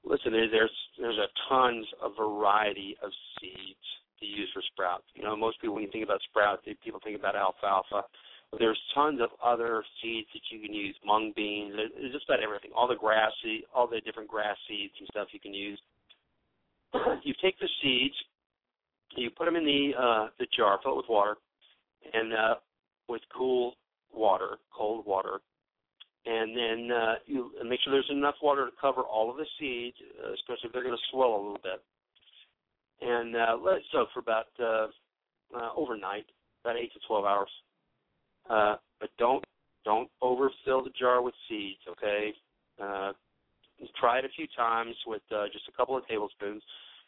listen, 0.03 0.31
there's 0.31 0.71
there's 0.99 1.17
a 1.17 1.27
tons 1.49 1.85
of 2.01 2.11
variety 2.17 2.95
of 3.03 3.09
seeds 3.39 3.85
to 4.19 4.25
use 4.25 4.49
for 4.53 4.61
sprouts. 4.71 5.05
You 5.15 5.23
know, 5.23 5.35
most 5.35 5.59
people 5.59 5.75
when 5.75 5.83
you 5.83 5.91
think 5.91 6.03
about 6.03 6.21
sprouts, 6.29 6.63
people 6.83 6.99
think 7.03 7.19
about 7.19 7.35
alfalfa. 7.35 8.03
But 8.51 8.59
there's 8.59 8.79
tons 8.93 9.19
of 9.21 9.29
other 9.43 9.83
seeds 10.01 10.27
that 10.33 10.41
you 10.51 10.61
can 10.61 10.73
use, 10.73 10.95
mung 11.03 11.33
beans, 11.35 11.73
just 12.11 12.25
about 12.29 12.43
everything. 12.43 12.71
All 12.75 12.87
the 12.87 12.95
grass 12.95 13.31
seed, 13.43 13.63
all 13.73 13.87
the 13.87 13.99
different 14.01 14.29
grass 14.29 14.55
seeds 14.69 14.93
and 14.99 15.07
stuff 15.09 15.29
you 15.31 15.39
can 15.39 15.53
use. 15.53 15.79
you 17.23 17.33
take 17.41 17.59
the 17.59 17.69
seeds, 17.81 18.15
you 19.15 19.29
put 19.29 19.45
them 19.45 19.55
in 19.55 19.65
the 19.65 19.91
uh, 19.97 20.27
the 20.39 20.47
jar, 20.55 20.79
fill 20.83 20.93
it 20.93 20.97
with 20.97 21.09
water, 21.09 21.35
and 22.13 22.33
uh, 22.33 22.55
with 23.07 23.21
cool 23.35 23.73
water, 24.13 24.57
cold 24.75 25.05
water, 25.05 25.39
and 26.25 26.55
then 26.57 26.95
uh, 26.95 27.15
you 27.25 27.51
make 27.63 27.79
sure 27.81 27.93
there's 27.93 28.09
enough 28.09 28.35
water 28.41 28.65
to 28.65 28.71
cover 28.79 29.01
all 29.01 29.29
of 29.29 29.37
the 29.37 29.45
seeds, 29.59 29.97
uh, 30.23 30.33
especially 30.33 30.67
if 30.67 30.73
they're 30.73 30.83
going 30.83 30.95
to 30.95 31.11
swell 31.11 31.35
a 31.35 31.37
little 31.37 31.59
bit. 31.63 31.83
And 33.01 33.35
uh, 33.35 33.57
let 33.61 33.77
it 33.77 33.83
soak 33.91 34.09
for 34.13 34.19
about 34.21 34.47
uh, 34.59 34.87
uh, 35.55 35.69
overnight, 35.75 36.25
about 36.63 36.77
eight 36.77 36.93
to 36.93 36.99
twelve 37.07 37.25
hours. 37.25 37.49
Uh, 38.49 38.75
but 38.99 39.09
don't 39.17 39.43
don't 39.83 40.09
overfill 40.21 40.83
the 40.83 40.91
jar 40.97 41.21
with 41.21 41.35
seeds. 41.47 41.81
Okay, 41.89 42.33
uh, 42.81 43.11
try 43.99 44.19
it 44.19 44.25
a 44.25 44.29
few 44.29 44.47
times 44.55 44.95
with 45.05 45.21
uh, 45.35 45.45
just 45.51 45.65
a 45.67 45.77
couple 45.77 45.97
of 45.97 46.07
tablespoons, 46.07 46.63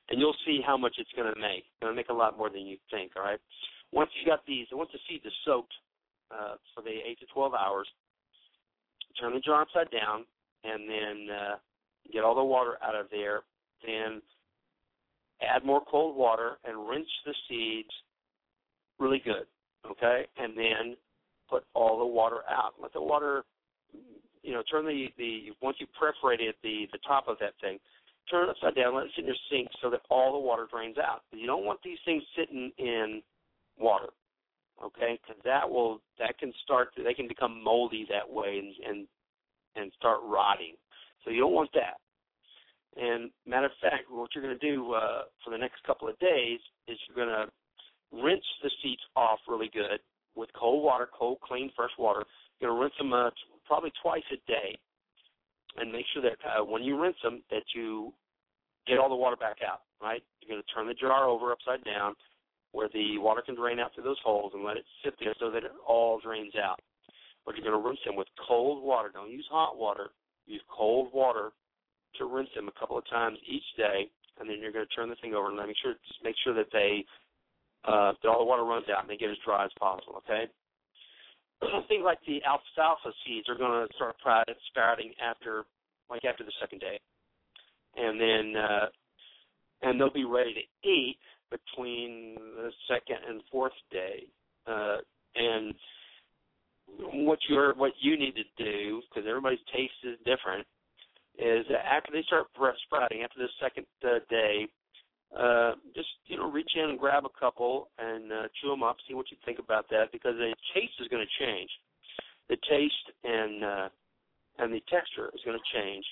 and 0.10 0.20
you'll 0.20 0.36
see 0.46 0.62
how 0.66 0.78
much 0.78 0.96
it's 0.98 1.12
going 1.16 1.32
to 1.34 1.40
make. 1.40 1.66
It's 1.68 1.82
going 1.82 1.94
to 1.94 1.96
make 1.96 2.10
a 2.10 2.14
lot 2.14 2.38
more 2.38 2.50
than 2.50 2.62
you 2.62 2.78
think. 2.92 3.12
All 3.16 3.24
right. 3.24 3.40
Once 3.92 4.10
you 4.20 4.30
got 4.30 4.46
these, 4.46 4.68
once 4.72 4.90
the 4.92 5.00
seeds 5.08 5.26
are 5.26 5.40
soaked 5.46 5.74
uh, 6.32 6.56
for 6.74 6.82
the 6.82 6.90
eight 6.90 7.20
to 7.20 7.26
twelve 7.34 7.54
hours, 7.54 7.88
turn 9.20 9.34
the 9.34 9.40
jar 9.40 9.62
upside 9.62 9.90
down, 9.92 10.26
and 10.64 10.90
then 10.90 11.36
uh, 11.36 11.56
get 12.12 12.24
all 12.24 12.36
the 12.36 12.44
water 12.44 12.78
out 12.84 12.96
of 12.96 13.08
there. 13.12 13.42
Then 13.86 14.22
add 15.42 15.64
more 15.64 15.82
cold 15.90 16.16
water 16.18 16.58
and 16.66 16.90
rinse 16.90 17.08
the 17.26 17.34
seeds 17.48 17.90
really 19.00 19.22
good. 19.24 19.46
Okay, 19.90 20.26
and 20.38 20.58
then 20.58 20.98
put 21.50 21.64
all 21.74 21.98
the 21.98 22.06
water 22.06 22.40
out. 22.50 22.74
Let 22.82 22.92
the 22.92 23.02
water, 23.02 23.46
you 24.44 24.54
know, 24.54 24.64
turn 24.70 24.86
the 24.86 25.08
the 25.18 25.52
once 25.62 25.78
you 25.80 25.88
perforated 25.98 26.56
the 26.62 26.88
the 26.92 27.00
top 27.08 27.28
of 27.28 27.38
that 27.40 27.54
thing, 27.62 27.78
turn 28.30 28.48
it 28.48 28.50
upside 28.50 28.76
down. 28.76 28.96
Let 28.96 29.06
it 29.06 29.12
sit 29.16 29.22
in 29.24 29.28
your 29.28 29.36
sink 29.52 29.70
so 29.82 29.90
that 29.90 30.02
all 30.10 30.34
the 30.34 30.40
water 30.40 30.68
drains 30.72 30.98
out. 30.98 31.22
You 31.32 31.48
don't 31.48 31.66
want 31.66 31.80
these 31.84 32.00
things 32.06 32.24
sitting 32.36 32.72
in 32.78 33.22
water 33.80 34.10
okay? 34.84 35.20
Because 35.22 35.42
that 35.44 35.70
will 35.70 36.02
that 36.20 36.38
can 36.38 36.54
start 36.64 36.90
they 36.96 37.14
can 37.14 37.28
become 37.28 37.64
moldy 37.64 38.06
that 38.10 38.30
way 38.30 38.60
and 38.60 38.74
and 38.88 39.08
and 39.76 39.92
start 39.98 40.20
rotting. 40.24 40.76
So 41.24 41.32
you 41.32 41.42
don't 41.42 41.54
want 41.54 41.70
that. 41.74 41.98
And 43.00 43.30
matter 43.46 43.68
of 43.68 43.72
fact, 43.82 44.06
what 44.10 44.32
you're 44.34 44.44
going 44.44 44.58
to 44.58 44.72
do 44.72 44.94
uh, 44.94 45.24
for 45.44 45.52
the 45.52 45.58
next 45.58 45.84
couple 45.86 46.08
of 46.08 46.18
days 46.18 46.60
is 46.88 46.98
you're 47.08 47.26
going 47.26 47.36
to 47.36 47.52
rinse 48.24 48.46
the 48.64 48.72
seats 48.82 49.04
off 49.16 49.40
really 49.48 49.70
good 49.72 50.00
with 50.36 50.50
cold 50.58 50.84
water, 50.84 51.08
cold, 51.14 51.38
clean, 51.44 51.70
fresh 51.76 51.92
water. 52.00 52.24
You're 52.60 52.72
going 52.72 52.80
to 52.80 52.84
rinse 52.84 52.98
them 52.98 53.14
uh, 53.14 53.30
probably 53.68 53.92
twice 54.02 54.24
a 54.32 54.38
day, 54.50 54.80
and 55.78 55.92
make 55.92 56.06
sure 56.14 56.22
that 56.22 56.38
uh, 56.46 56.64
when 56.64 56.84
you 56.84 57.00
rinse 57.00 57.18
them, 57.24 57.44
that 57.52 57.64
you 57.76 58.14
get 58.88 59.00
all 59.00 59.10
the 59.10 59.16
water 59.16 59.36
back 59.36 59.58
out. 59.68 59.82
Right? 60.02 60.22
You're 60.42 60.56
going 60.56 60.64
to 60.64 60.74
turn 60.74 60.88
the 60.88 60.94
jar 60.94 61.26
over 61.26 61.52
upside 61.52 61.84
down, 61.84 62.14
where 62.72 62.90
the 62.94 63.18
water 63.18 63.42
can 63.42 63.56
drain 63.56 63.80
out 63.80 63.94
through 63.94 64.04
those 64.04 64.22
holes 64.24 64.52
and 64.54 64.64
let 64.64 64.78
it 64.78 64.86
sit 65.04 65.16
there 65.20 65.34
so 65.40 65.50
that 65.52 65.64
it 65.64 65.72
all 65.88 66.20
drains 66.20 66.54
out. 66.56 66.80
But 67.46 67.56
you're 67.56 67.66
going 67.66 67.82
to 67.82 67.88
rinse 67.88 68.00
them 68.06 68.16
with 68.16 68.28
cold 68.48 68.84
water. 68.84 69.10
Don't 69.12 69.32
use 69.32 69.48
hot 69.50 69.78
water. 69.78 70.10
Use 70.46 70.62
cold 70.70 71.10
water 71.14 71.52
to 72.18 72.26
rinse 72.26 72.50
them 72.56 72.68
a 72.68 72.80
couple 72.80 72.98
of 72.98 73.10
times 73.10 73.38
each 73.48 73.66
day, 73.76 74.10
and 74.40 74.50
then 74.50 74.58
you're 74.62 74.72
going 74.72 74.86
to 74.86 74.96
turn 74.96 75.10
the 75.10 75.16
thing 75.22 75.34
over 75.34 75.48
and 75.48 75.58
make 75.58 75.76
sure 75.82 75.94
just 76.08 76.24
make 76.24 76.36
sure 76.44 76.54
that 76.54 76.68
they 76.72 77.04
uh, 77.86 78.14
that 78.22 78.30
all 78.30 78.40
the 78.40 78.46
water 78.46 78.64
runs 78.64 78.86
out 78.90 79.02
and 79.02 79.10
they 79.10 79.18
get 79.18 79.30
as 79.30 79.38
dry 79.46 79.66
as 79.66 79.72
possible. 79.80 80.22
Okay. 80.26 80.46
Things 81.88 82.04
like 82.04 82.20
the 82.28 82.42
alfalfa 82.44 83.12
seeds 83.26 83.50
are 83.50 83.58
going 83.58 83.88
to 83.88 83.94
start 83.96 84.16
sprouting 84.68 85.12
after, 85.24 85.66
like 86.10 86.26
after 86.26 86.44
the 86.44 86.52
second 86.60 86.80
day, 86.80 87.00
and 87.96 88.20
then 88.20 88.62
uh, 88.62 88.86
and 89.82 90.00
they'll 90.00 90.14
be 90.14 90.26
ready 90.26 90.54
to 90.54 90.90
eat 90.90 91.18
between 91.50 92.36
the 92.56 92.72
second 92.88 93.18
and 93.28 93.42
fourth 93.52 93.74
day. 93.92 94.26
Uh, 94.68 94.98
and 95.36 95.74
what 97.14 97.40
you're 97.50 97.74
what 97.76 97.94
you 98.00 98.18
need 98.18 98.34
to 98.36 98.64
do 98.64 99.02
because 99.10 99.28
everybody's 99.28 99.60
taste 99.74 99.94
is 100.04 100.18
different 100.26 100.66
is 101.38 101.66
that 101.70 101.86
after 101.86 102.12
they 102.12 102.24
start 102.24 102.48
sprouting 102.86 103.22
after 103.24 103.40
the 103.40 103.50
second 103.62 103.86
uh, 104.04 104.20
day 104.30 104.68
uh 105.36 105.74
just 105.96 106.08
you 106.26 106.38
know 106.38 106.50
reach 106.50 106.72
in 106.76 106.90
and 106.90 107.00
grab 107.00 107.26
a 107.26 107.40
couple 107.40 107.90
and 107.98 108.32
uh, 108.32 108.44
chew 108.62 108.70
them 108.70 108.84
up 108.84 108.96
see 109.08 109.14
what 109.14 109.30
you 109.30 109.38
think 109.46 109.60
about 109.60 109.90
that 109.90 110.12
because 110.12 110.36
the 110.38 110.54
taste 110.74 110.94
is 111.02 111.08
going 111.10 111.26
to 111.26 111.46
change. 111.46 111.70
The 112.50 112.58
taste 112.70 113.08
and 113.24 113.64
uh 113.64 113.90
and 114.60 114.74
the 114.74 114.82
texture 114.90 115.30
is 115.34 115.42
going 115.46 115.58
to 115.58 115.78
change. 115.78 116.06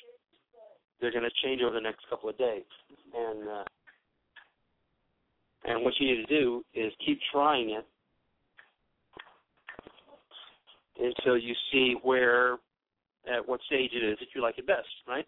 They're 1.02 1.12
going 1.12 1.24
to 1.24 1.36
change 1.44 1.62
over 1.62 1.74
the 1.74 1.82
next 1.82 2.02
couple 2.10 2.30
of 2.30 2.38
days. 2.38 2.68
And 3.14 3.48
uh 3.48 3.64
and 5.66 5.84
what 5.84 5.94
you 6.00 6.08
need 6.08 6.26
to 6.26 6.40
do 6.40 6.64
is 6.74 6.92
keep 7.06 7.20
trying 7.32 7.72
it 7.72 7.86
until 11.00 11.38
you 11.38 11.54
see 11.72 11.96
where, 12.04 12.54
at 13.32 13.46
what 13.46 13.60
stage 13.66 13.92
it 13.94 14.04
is 14.04 14.18
that 14.20 14.28
you 14.36 14.42
like 14.42 14.58
it 14.58 14.68
best, 14.68 14.88
right? 15.08 15.26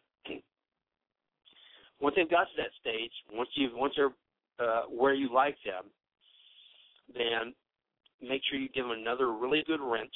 Once 2.00 2.16
they've 2.16 2.30
got 2.30 2.46
to 2.46 2.58
that 2.58 2.72
stage, 2.80 3.12
once 3.32 3.50
you 3.56 3.70
once 3.74 3.94
they're 3.96 4.12
uh, 4.60 4.84
where 4.84 5.14
you 5.14 5.34
like 5.34 5.56
them, 5.66 5.86
then 7.14 7.54
make 8.22 8.42
sure 8.50 8.60
you 8.60 8.70
give 8.70 8.86
them 8.86 8.98
another 9.00 9.34
really 9.34 9.64
good 9.68 9.80
rinse, 9.82 10.10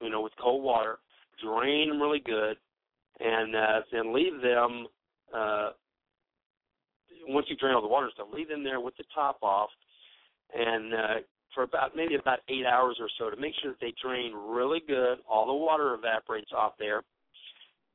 you 0.00 0.10
know, 0.10 0.20
with 0.20 0.32
cold 0.40 0.62
water. 0.62 0.98
Drain 1.42 1.88
them 1.88 2.00
really 2.00 2.22
good, 2.24 2.56
and 3.20 3.56
uh, 3.56 3.80
then 3.90 4.14
leave 4.14 4.40
them. 4.42 4.86
Uh, 5.34 5.70
once 7.28 7.46
you 7.48 7.56
drain 7.56 7.74
all 7.74 7.82
the 7.82 7.88
water 7.88 8.10
stuff, 8.12 8.28
leave 8.32 8.48
them 8.48 8.64
there 8.64 8.80
with 8.80 8.96
the 8.96 9.04
top 9.14 9.38
off, 9.42 9.70
and 10.54 10.92
uh, 10.92 11.14
for 11.54 11.64
about 11.64 11.96
maybe 11.96 12.14
about 12.14 12.40
eight 12.48 12.66
hours 12.66 12.98
or 13.00 13.08
so 13.18 13.34
to 13.34 13.40
make 13.40 13.54
sure 13.62 13.72
that 13.72 13.80
they 13.80 13.94
drain 14.02 14.32
really 14.34 14.80
good. 14.86 15.18
All 15.28 15.46
the 15.46 15.52
water 15.52 15.94
evaporates 15.94 16.50
off 16.56 16.72
there, 16.78 17.02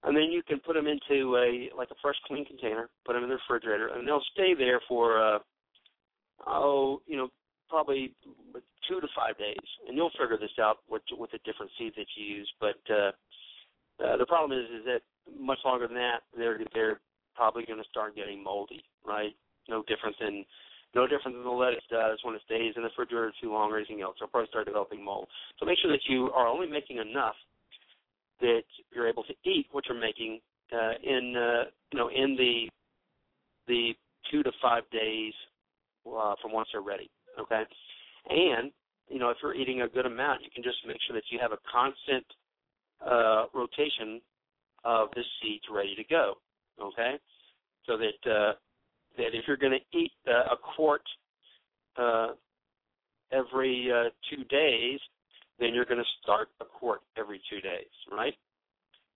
and 0.03 0.15
then 0.15 0.31
you 0.31 0.43
can 0.43 0.59
put 0.59 0.73
them 0.73 0.87
into 0.87 1.35
a 1.37 1.69
like 1.75 1.89
a 1.91 1.95
fresh, 2.01 2.15
clean 2.27 2.45
container. 2.45 2.89
Put 3.05 3.13
them 3.13 3.23
in 3.23 3.29
the 3.29 3.35
refrigerator, 3.35 3.89
and 3.89 4.07
they'll 4.07 4.23
stay 4.33 4.53
there 4.53 4.81
for 4.87 5.21
uh, 5.21 5.39
oh, 6.45 7.01
you 7.07 7.17
know, 7.17 7.29
probably 7.69 8.13
two 8.87 9.01
to 9.01 9.07
five 9.15 9.37
days, 9.37 9.67
and 9.87 9.97
you'll 9.97 10.11
figure 10.11 10.37
this 10.39 10.51
out 10.61 10.77
with 10.89 11.01
with 11.17 11.31
the 11.31 11.39
different 11.45 11.71
seeds 11.77 11.95
that 11.95 12.05
you 12.15 12.37
use. 12.37 12.51
But 12.59 12.79
uh, 12.89 13.11
uh, 14.03 14.17
the 14.17 14.25
problem 14.25 14.57
is, 14.57 14.65
is 14.69 14.85
that 14.85 15.01
much 15.39 15.59
longer 15.65 15.87
than 15.87 15.97
that, 15.97 16.21
they're 16.35 16.59
they're 16.73 16.99
probably 17.35 17.65
going 17.65 17.81
to 17.81 17.89
start 17.89 18.15
getting 18.15 18.43
moldy, 18.43 18.83
right? 19.05 19.35
No 19.69 19.83
different 19.87 20.15
than 20.19 20.45
no 20.95 21.05
different 21.05 21.37
than 21.37 21.43
the 21.43 21.51
lettuce 21.51 21.83
does 21.89 22.19
when 22.23 22.35
it 22.35 22.41
stays 22.45 22.73
in 22.75 22.83
the 22.83 22.89
refrigerator 22.89 23.33
too 23.41 23.51
long 23.51 23.71
or 23.71 23.77
anything 23.77 24.01
else. 24.01 24.15
It'll 24.17 24.29
probably 24.29 24.49
start 24.49 24.65
developing 24.65 25.03
mold. 25.03 25.27
So 25.59 25.65
make 25.65 25.77
sure 25.81 25.91
that 25.91 26.05
you 26.07 26.31
are 26.31 26.47
only 26.47 26.67
making 26.67 26.97
enough 26.97 27.35
that 28.41 28.64
you're 28.93 29.07
able 29.07 29.23
to 29.23 29.34
eat 29.45 29.68
what 29.72 29.85
you're 29.88 29.99
making 29.99 30.39
uh, 30.73 30.93
in 31.03 31.35
uh, 31.35 31.69
you 31.91 31.99
know 31.99 32.09
in 32.09 32.35
the 32.35 32.69
the 33.68 33.93
two 34.31 34.43
to 34.43 34.51
five 34.61 34.84
days 34.91 35.34
uh, 36.05 36.35
from 36.41 36.51
once 36.51 36.69
they're 36.72 36.81
ready. 36.81 37.09
Okay, 37.39 37.64
and 38.30 38.72
you 39.09 39.19
know 39.19 39.30
if 39.30 39.38
you're 39.41 39.55
eating 39.55 39.81
a 39.81 39.88
good 39.88 40.05
amount, 40.05 40.41
you 40.43 40.49
can 40.53 40.64
just 40.64 40.77
make 40.88 40.97
sure 41.07 41.15
that 41.15 41.23
you 41.30 41.39
have 41.39 41.51
a 41.51 41.59
constant 41.72 42.26
uh, 43.05 43.45
rotation 43.53 44.22
of 44.84 45.09
the 45.15 45.23
seeds 45.41 45.64
ready 45.72 45.95
to 45.95 46.03
go. 46.03 46.35
Okay, 46.81 47.15
so 47.85 47.97
that 47.97 48.31
uh, 48.31 48.53
that 49.18 49.35
if 49.35 49.45
you're 49.47 49.57
going 49.57 49.80
to 49.80 49.97
eat 49.97 50.11
uh, 50.27 50.53
a 50.53 50.57
quart 50.76 51.01
uh, 51.97 52.30
every 53.31 53.91
uh, 53.91 54.09
two 54.30 54.43
days, 54.45 54.99
then 55.59 55.73
you're 55.73 55.85
going 55.85 55.99
to 55.99 56.09
start 56.21 56.49
a 56.61 56.65
quart 56.65 57.01
every 57.17 57.41
two 57.49 57.59
days, 57.61 57.91
right? 58.11 58.34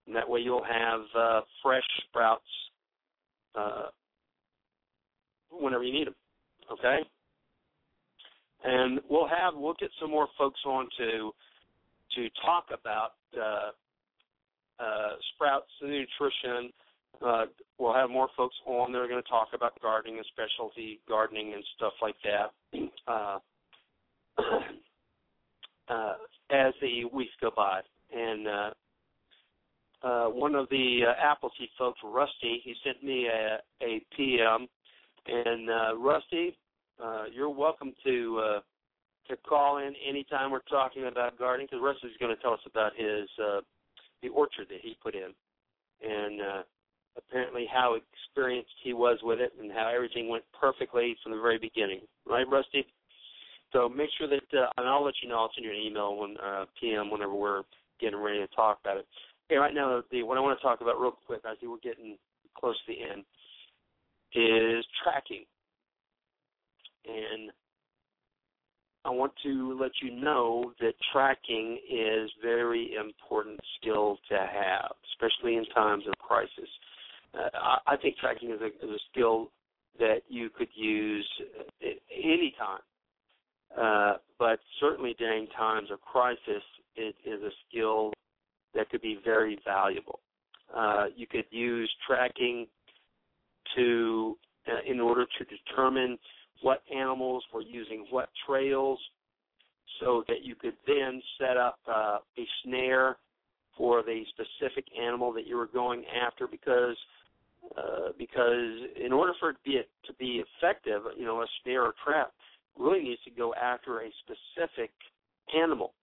And 0.07 0.15
that 0.15 0.27
way 0.27 0.39
you'll 0.39 0.63
have 0.63 1.01
uh, 1.17 1.41
fresh 1.61 1.83
sprouts 2.07 2.43
uh, 3.55 3.87
whenever 5.51 5.83
you 5.83 5.93
need 5.93 6.07
them. 6.07 6.15
Okay. 6.71 6.99
And 8.63 8.99
we'll 9.09 9.27
have 9.27 9.53
we'll 9.55 9.75
get 9.79 9.89
some 9.99 10.11
more 10.11 10.27
folks 10.37 10.59
on 10.65 10.87
to 10.97 11.31
to 12.15 12.29
talk 12.45 12.65
about 12.67 13.11
uh, 13.35 13.71
uh, 14.83 15.15
sprouts 15.33 15.69
and 15.81 15.91
nutrition 15.91 16.71
uh, 17.25 17.45
we'll 17.77 17.93
have 17.93 18.09
more 18.09 18.29
folks 18.35 18.55
on 18.65 18.91
that 18.91 18.99
are 18.99 19.07
going 19.07 19.21
to 19.21 19.29
talk 19.29 19.49
about 19.53 19.79
gardening 19.81 20.17
and 20.17 20.25
specialty 20.33 20.99
gardening 21.07 21.53
and 21.53 21.63
stuff 21.75 21.93
like 22.01 22.15
that 22.23 22.51
uh, 23.07 23.37
uh, 25.91 26.13
as 26.49 26.73
the 26.81 27.05
weeks 27.13 27.31
go 27.41 27.51
by. 27.55 27.81
And 28.15 28.47
uh, 28.47 28.69
uh, 30.03 30.25
one 30.27 30.55
of 30.55 30.67
the 30.69 31.01
uh, 31.07 31.13
Appleseed 31.21 31.69
folks, 31.77 31.99
Rusty, 32.03 32.61
he 32.63 32.73
sent 32.83 33.03
me 33.03 33.27
a, 33.27 33.57
a 33.83 34.01
PM. 34.15 34.67
And 35.27 35.69
uh, 35.69 35.97
Rusty, 35.97 36.57
uh, 37.03 37.25
you're 37.33 37.49
welcome 37.49 37.93
to 38.03 38.41
uh, 38.43 38.59
to 39.29 39.37
call 39.47 39.77
in 39.77 39.93
anytime 40.07 40.51
we're 40.51 40.59
talking 40.69 41.05
about 41.05 41.37
gardening 41.37 41.67
because 41.69 41.83
Rusty's 41.83 42.17
going 42.19 42.35
to 42.35 42.41
tell 42.41 42.53
us 42.53 42.59
about 42.65 42.93
his 42.97 43.29
uh, 43.39 43.61
the 44.23 44.29
orchard 44.29 44.67
that 44.69 44.79
he 44.81 44.97
put 45.01 45.13
in. 45.13 45.29
And 46.01 46.41
uh, 46.41 46.61
apparently 47.17 47.67
how 47.71 47.95
experienced 47.95 48.71
he 48.83 48.93
was 48.93 49.19
with 49.21 49.39
it 49.39 49.53
and 49.59 49.71
how 49.71 49.91
everything 49.93 50.29
went 50.29 50.43
perfectly 50.59 51.15
from 51.21 51.33
the 51.33 51.41
very 51.41 51.59
beginning. 51.59 52.01
Right, 52.25 52.47
Rusty? 52.49 52.85
So 53.73 53.89
make 53.89 54.09
sure 54.17 54.27
that, 54.27 54.57
uh, 54.57 54.67
and 54.77 54.87
I'll 54.87 55.03
let 55.03 55.15
you 55.21 55.29
know. 55.29 55.39
I'll 55.39 55.51
send 55.55 55.65
you 55.65 55.71
an 55.71 55.77
email 55.77 56.15
when 56.17 56.35
uh, 56.37 56.65
PM 56.79 57.09
whenever 57.09 57.33
we're 57.33 57.63
getting 57.99 58.19
ready 58.19 58.39
to 58.39 58.47
talk 58.47 58.79
about 58.83 58.97
it. 58.97 59.07
Okay, 59.49 59.57
right 59.57 59.73
now, 59.73 60.01
the 60.11 60.23
what 60.23 60.37
I 60.37 60.41
want 60.41 60.57
to 60.57 60.63
talk 60.63 60.81
about 60.81 60.99
real 60.99 61.17
quick, 61.25 61.41
I 61.45 61.53
we're 61.63 61.77
getting 61.77 62.17
close 62.57 62.75
to 62.85 62.93
the 62.93 63.01
end, 63.01 63.23
is 64.33 64.85
tracking. 65.03 65.45
And 67.05 67.51
I 69.03 69.09
want 69.09 69.33
to 69.43 69.77
let 69.79 69.91
you 70.01 70.11
know 70.11 70.73
that 70.79 70.93
tracking 71.11 71.79
is 71.89 72.29
very 72.41 72.95
important 72.99 73.59
skill 73.79 74.17
to 74.29 74.37
have, 74.37 74.91
especially 75.13 75.55
in 75.55 75.65
times 75.73 76.03
of 76.07 76.13
crisis 76.19 76.69
uh, 77.33 77.77
I 77.87 77.95
think 77.97 78.17
tracking 78.17 78.51
is 78.51 78.59
a, 78.61 78.67
is 78.67 78.91
a 78.95 78.99
skill 79.11 79.51
that 79.99 80.21
you 80.27 80.49
could 80.49 80.69
use 80.73 81.27
at 81.81 81.97
any 82.11 82.53
time. 82.57 82.81
Uh, 83.79 84.13
but 84.37 84.59
certainly 84.79 85.15
during 85.17 85.47
times 85.47 85.89
of 85.91 86.01
crisis, 86.01 86.63
it 86.95 87.15
is 87.25 87.41
a 87.41 87.51
skill 87.67 88.11
that 88.75 88.89
could 88.89 89.01
be 89.01 89.19
very 89.23 89.57
valuable. 89.65 90.19
Uh, 90.75 91.05
you 91.15 91.27
could 91.27 91.45
use 91.51 91.91
tracking 92.07 92.67
to, 93.75 94.37
uh, 94.67 94.79
in 94.89 94.99
order 94.99 95.25
to 95.37 95.45
determine 95.45 96.17
what 96.61 96.81
animals 96.95 97.43
were 97.53 97.61
using 97.61 98.05
what 98.09 98.29
trails, 98.45 98.99
so 99.99 100.23
that 100.27 100.43
you 100.43 100.55
could 100.55 100.75
then 100.87 101.21
set 101.39 101.57
up 101.57 101.79
uh, 101.87 102.17
a 102.37 102.47
snare 102.63 103.17
for 103.77 104.03
the 104.03 104.23
specific 104.29 104.85
animal 105.01 105.31
that 105.33 105.47
you 105.47 105.57
were 105.57 105.67
going 105.67 106.03
after 106.25 106.47
because 106.47 106.95
uh, 107.77 108.09
because 108.17 108.73
in 109.03 109.13
order 109.13 109.33
for 109.39 109.51
it 109.51 109.53
to 109.53 109.69
be, 109.69 109.81
to 110.05 110.13
be 110.15 110.43
effective, 110.59 111.03
you 111.17 111.25
know, 111.25 111.41
a 111.41 111.47
snare 111.63 111.83
or 111.83 111.93
trap 112.03 112.31
really 112.77 113.03
needs 113.03 113.21
to 113.23 113.31
go 113.31 113.53
after 113.55 114.01
a 114.01 114.09
specific 114.23 114.91
animal. 115.55 115.93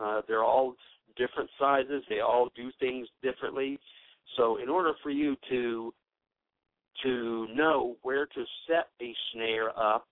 Uh, 0.00 0.22
they're 0.26 0.44
all 0.44 0.74
different 1.16 1.50
sizes. 1.58 2.02
They 2.08 2.20
all 2.20 2.50
do 2.54 2.70
things 2.80 3.08
differently. 3.22 3.78
So, 4.36 4.58
in 4.62 4.68
order 4.68 4.92
for 5.02 5.10
you 5.10 5.36
to 5.50 5.92
to 7.02 7.46
know 7.54 7.96
where 8.02 8.26
to 8.26 8.44
set 8.66 8.88
a 9.00 9.14
snare 9.32 9.70
up 9.78 10.06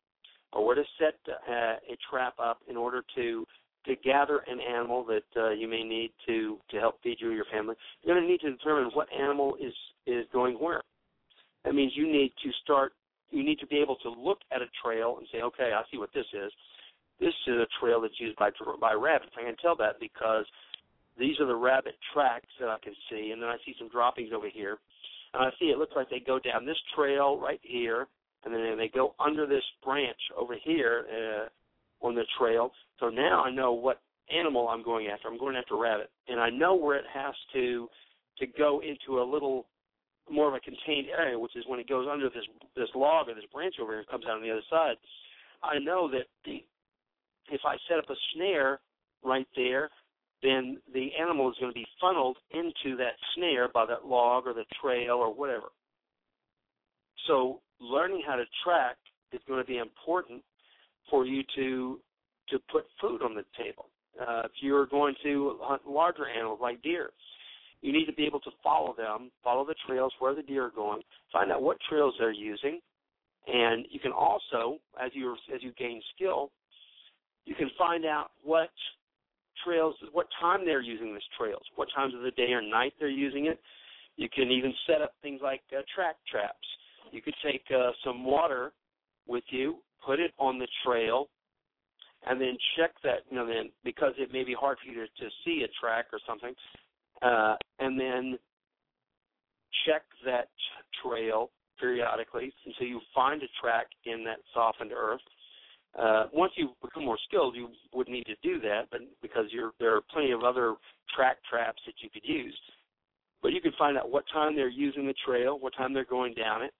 or 0.53 0.65
where 0.65 0.77
to 0.77 0.85
set 0.99 1.15
uh, 1.27 1.53
a 1.53 1.97
trap 2.09 2.35
up 2.39 2.59
in 2.69 2.77
order 2.77 3.03
to 3.16 3.45
to 3.87 3.95
gather 3.97 4.39
an 4.49 4.59
animal 4.61 5.05
that 5.05 5.23
uh, 5.37 5.51
you 5.51 5.69
may 5.69 5.83
need 5.83 6.12
to 6.27 6.59
to 6.70 6.78
help 6.78 7.01
feed 7.03 7.19
you 7.20 7.31
or 7.31 7.35
your 7.35 7.45
family, 7.53 7.74
you're 8.03 8.15
going 8.15 8.27
to 8.27 8.31
need 8.31 8.41
to 8.41 8.51
determine 8.51 8.91
what 8.95 9.09
animal 9.12 9.57
is 9.61 9.74
is 10.07 10.27
going 10.33 10.55
where. 10.55 10.83
That 11.65 11.74
means 11.74 11.93
you 11.95 12.11
need 12.11 12.33
to 12.43 12.51
start. 12.62 12.93
You 13.37 13.45
need 13.45 13.59
to 13.59 13.67
be 13.67 13.77
able 13.77 13.97
to 13.97 14.09
look 14.09 14.39
at 14.51 14.63
a 14.63 14.67
trail 14.83 15.17
and 15.19 15.27
say, 15.31 15.43
okay, 15.43 15.73
I 15.77 15.83
see 15.91 15.99
what 15.99 16.09
this 16.15 16.25
is. 16.33 16.51
This 17.21 17.35
is 17.47 17.57
a 17.57 17.67
trail 17.81 18.01
that's 18.01 18.19
used 18.19 18.37
by 18.37 18.51
by 18.81 18.95
rabbits. 18.95 19.33
I 19.37 19.45
can 19.45 19.57
tell 19.57 19.77
that 19.77 20.01
because 20.01 20.47
these 21.19 21.39
are 21.41 21.47
the 21.47 21.55
rabbit 21.55 21.95
tracks 22.15 22.49
that 22.61 22.69
I 22.69 22.79
can 22.83 22.95
see, 23.11 23.33
and 23.33 23.43
then 23.43 23.49
I 23.49 23.57
see 23.65 23.75
some 23.79 23.89
droppings 23.89 24.31
over 24.35 24.49
here, 24.49 24.79
and 25.35 25.43
I 25.43 25.51
see 25.59 25.67
it 25.67 25.79
looks 25.79 25.93
like 25.97 26.09
they 26.09 26.21
go 26.21 26.39
down 26.39 26.65
this 26.65 26.81
trail 26.95 27.39
right 27.39 27.61
here, 27.63 28.07
and 28.45 28.55
then 28.55 28.79
they 28.79 28.89
go 28.89 29.15
under 29.19 29.47
this 29.47 29.65
branch 29.85 30.21
over 30.37 30.57
here 30.63 31.05
uh, 31.13 32.07
on 32.07 32.15
the 32.15 32.25
trail. 32.39 32.73
So 33.01 33.09
now 33.09 33.43
I 33.45 33.51
know 33.51 33.73
what 33.73 34.01
animal 34.35 34.69
I'm 34.69 34.83
going 34.83 35.09
after. 35.09 35.29
I'm 35.29 35.39
going 35.39 35.57
after 35.57 35.75
a 35.75 35.79
rabbit, 35.79 36.11
and 36.29 36.41
I 36.41 36.51
know 36.51 36.75
where 36.75 36.97
it 36.97 37.05
has 37.13 37.35
to 37.53 37.89
to 38.39 38.47
go 38.47 38.81
into 38.81 39.21
a 39.21 39.25
little 39.25 39.67
more 40.31 40.48
of 40.48 40.55
a 40.55 40.61
contained 40.61 41.09
area, 41.09 41.39
which 41.39 41.57
is 41.57 41.65
when 41.66 41.81
it 41.81 41.89
goes 41.89 42.07
under 42.11 42.28
this 42.28 42.44
this 42.74 42.89
log 42.94 43.28
or 43.28 43.35
this 43.35 43.44
branch 43.53 43.77
over 43.81 43.93
here 43.93 44.01
and 44.01 44.09
comes 44.09 44.24
out 44.27 44.36
on 44.36 44.43
the 44.43 44.51
other 44.51 44.66
side. 44.70 44.97
I 45.62 45.78
know 45.78 46.11
that 46.11 46.27
the, 46.44 46.65
if 47.51 47.61
I 47.65 47.77
set 47.89 47.98
up 47.98 48.11
a 48.11 48.16
snare 48.35 48.81
right 49.24 49.47
there, 49.57 49.90
then 50.43 50.78
the 50.93 51.11
animal 51.20 51.51
is 51.51 51.57
going 51.59 51.73
to 51.73 51.78
be 51.78 51.86
funneled 52.01 52.36
into 52.53 52.97
that 52.97 53.15
snare 53.35 53.69
by 53.69 53.86
that 53.86 54.07
log 54.07 54.47
or 54.47 54.55
the 54.55 54.65
trail 54.81 55.15
or 55.15 55.32
whatever. 55.32 55.69
So 57.27 57.61
learning 57.81 58.23
how 58.27 58.36
to 58.36 58.44
track 58.65 58.97
is 59.32 59.40
going 59.48 59.61
to 59.61 59.66
be 59.66 59.78
important 59.78 60.43
for 61.11 61.24
you 61.27 61.43
to 61.57 62.01
to 62.51 62.61
put 62.70 62.85
food 63.01 63.23
on 63.23 63.35
the 63.35 63.44
table. 63.59 63.86
Uh, 64.20 64.43
if 64.44 64.53
you're 64.61 64.86
going 64.86 65.15
to 65.24 65.59
hunt 65.61 65.82
larger 65.86 66.28
animals 66.28 66.61
like 66.62 66.81
deer, 66.82 67.11
you 67.82 67.93
need 67.93 68.07
to 68.07 68.12
be 68.12 68.24
able 68.24 68.40
to 68.40 68.51
follow 68.62 68.94
them, 68.97 69.31
follow 69.44 69.65
the 69.65 69.74
trails 69.86 70.12
where 70.19 70.35
the 70.35 70.43
deer 70.43 70.66
are 70.66 70.70
going, 70.70 71.03
find 71.32 71.53
out 71.53 71.62
what 71.62 71.78
trails 71.89 72.15
they're 72.19 72.32
using, 72.32 72.81
and 73.47 73.86
you 73.90 74.01
can 74.01 74.12
also, 74.12 74.78
as 75.03 75.12
you 75.15 75.35
as 75.55 75.62
you 75.62 75.73
gain 75.78 76.03
skill, 76.15 76.51
you 77.44 77.55
can 77.55 77.70
find 77.78 78.05
out 78.05 78.31
what 78.43 78.70
trails, 79.65 79.94
what 80.12 80.27
time 80.40 80.65
they're 80.65 80.82
using 80.82 81.12
these 81.12 81.23
trails, 81.39 81.62
what 81.77 81.89
times 81.94 82.15
of 82.15 82.23
the 82.23 82.32
day 82.32 82.53
or 82.53 82.62
night 82.62 82.93
they're 82.98 83.09
using 83.09 83.47
it. 83.47 83.61
You 84.16 84.28
can 84.28 84.51
even 84.51 84.73
set 84.86 85.03
up 85.03 85.12
things 85.23 85.40
like 85.43 85.61
uh, 85.73 85.82
track 85.94 86.16
traps. 86.31 86.66
You 87.12 87.23
could 87.23 87.35
take 87.44 87.62
uh, 87.70 87.90
some 88.05 88.24
water 88.24 88.73
with 89.28 89.44
you, 89.51 89.77
put 90.05 90.19
it 90.19 90.32
on 90.39 90.59
the 90.59 90.66
trail, 90.85 91.28
and 92.27 92.40
then 92.40 92.57
check 92.77 92.93
that. 93.05 93.20
You 93.31 93.36
know, 93.36 93.47
then 93.47 93.70
because 93.85 94.12
it 94.19 94.32
may 94.32 94.43
be 94.43 94.55
hard 94.59 94.78
for 94.82 94.90
you 94.90 95.01
to, 95.01 95.07
to 95.07 95.31
see 95.44 95.65
a 95.65 95.70
track 95.81 96.07
or 96.12 96.19
something, 96.27 96.55
uh, 97.22 97.56
and 97.78 97.98
then 97.98 98.38
check 99.86 100.02
that 100.24 100.48
trail 101.02 101.51
periodically 101.78 102.52
until 102.64 102.86
you 102.86 103.01
find 103.14 103.43
a 103.43 103.47
track 103.60 103.86
in 104.05 104.24
that 104.24 104.38
softened 104.55 104.93
earth. 104.93 105.20
Uh, 105.98 106.24
once 106.32 106.52
you 106.56 106.70
become 106.82 107.05
more 107.05 107.18
skilled, 107.26 107.56
you 107.56 107.68
would 107.94 108.09
need 108.09 108.24
to 108.26 108.34
do 108.43 108.60
that, 108.60 108.82
but 108.90 109.01
because 109.22 109.47
there 109.78 109.97
are 109.97 110.01
plenty 110.12 110.30
of 110.30 110.43
other 110.43 110.74
track 111.14 111.38
traps 111.48 111.80
that 111.86 111.94
you 112.02 112.10
could 112.10 112.24
use. 112.24 112.59
But 113.43 113.52
you 113.52 113.60
can 113.60 113.72
find 113.78 113.97
out 113.97 114.10
what 114.10 114.24
time 114.32 114.56
they're 114.56 114.68
using 114.68 115.06
the 115.06 115.14
trail, 115.24 115.59
what 115.59 115.74
time 115.76 115.94
they're 115.94 116.05
going 116.05 116.34
down 116.34 116.62
it, 116.62 116.72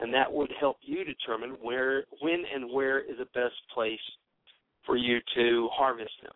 and 0.00 0.12
that 0.12 0.30
would 0.30 0.50
help 0.58 0.78
you 0.82 1.04
determine 1.04 1.56
where, 1.62 2.04
when, 2.20 2.42
and 2.54 2.70
where 2.70 3.00
is 3.00 3.18
the 3.18 3.26
best 3.26 3.54
place 3.72 4.00
for 4.84 4.96
you 4.96 5.18
to 5.36 5.68
harvest 5.72 6.12
them. 6.22 6.32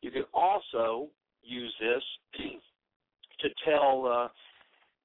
You 0.00 0.10
can 0.10 0.24
also 0.32 1.08
use 1.48 1.74
this 1.80 2.02
to 3.40 3.48
tell 3.64 4.06
uh, 4.06 4.28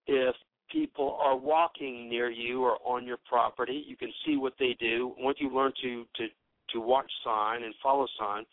if 0.07 0.36
people 0.72 1.18
are 1.22 1.38
walking 1.38 2.10
near 2.10 2.30
you 2.30 2.64
or 2.64 2.78
on 2.86 3.06
your 3.06 3.18
property. 3.30 3.84
You 3.88 3.95
can 3.95 4.11
see 4.26 4.38
what 4.38 4.53
they 4.60 4.76
do. 4.80 5.14
Once 5.18 5.38
you 5.40 5.53
learn 5.53 5.72
to 5.84 6.06
to 6.15 6.28
to 6.72 6.82
watch 6.82 7.11
sign 7.24 7.64
and 7.64 7.74
follow 7.82 8.07
sign, 8.20 8.44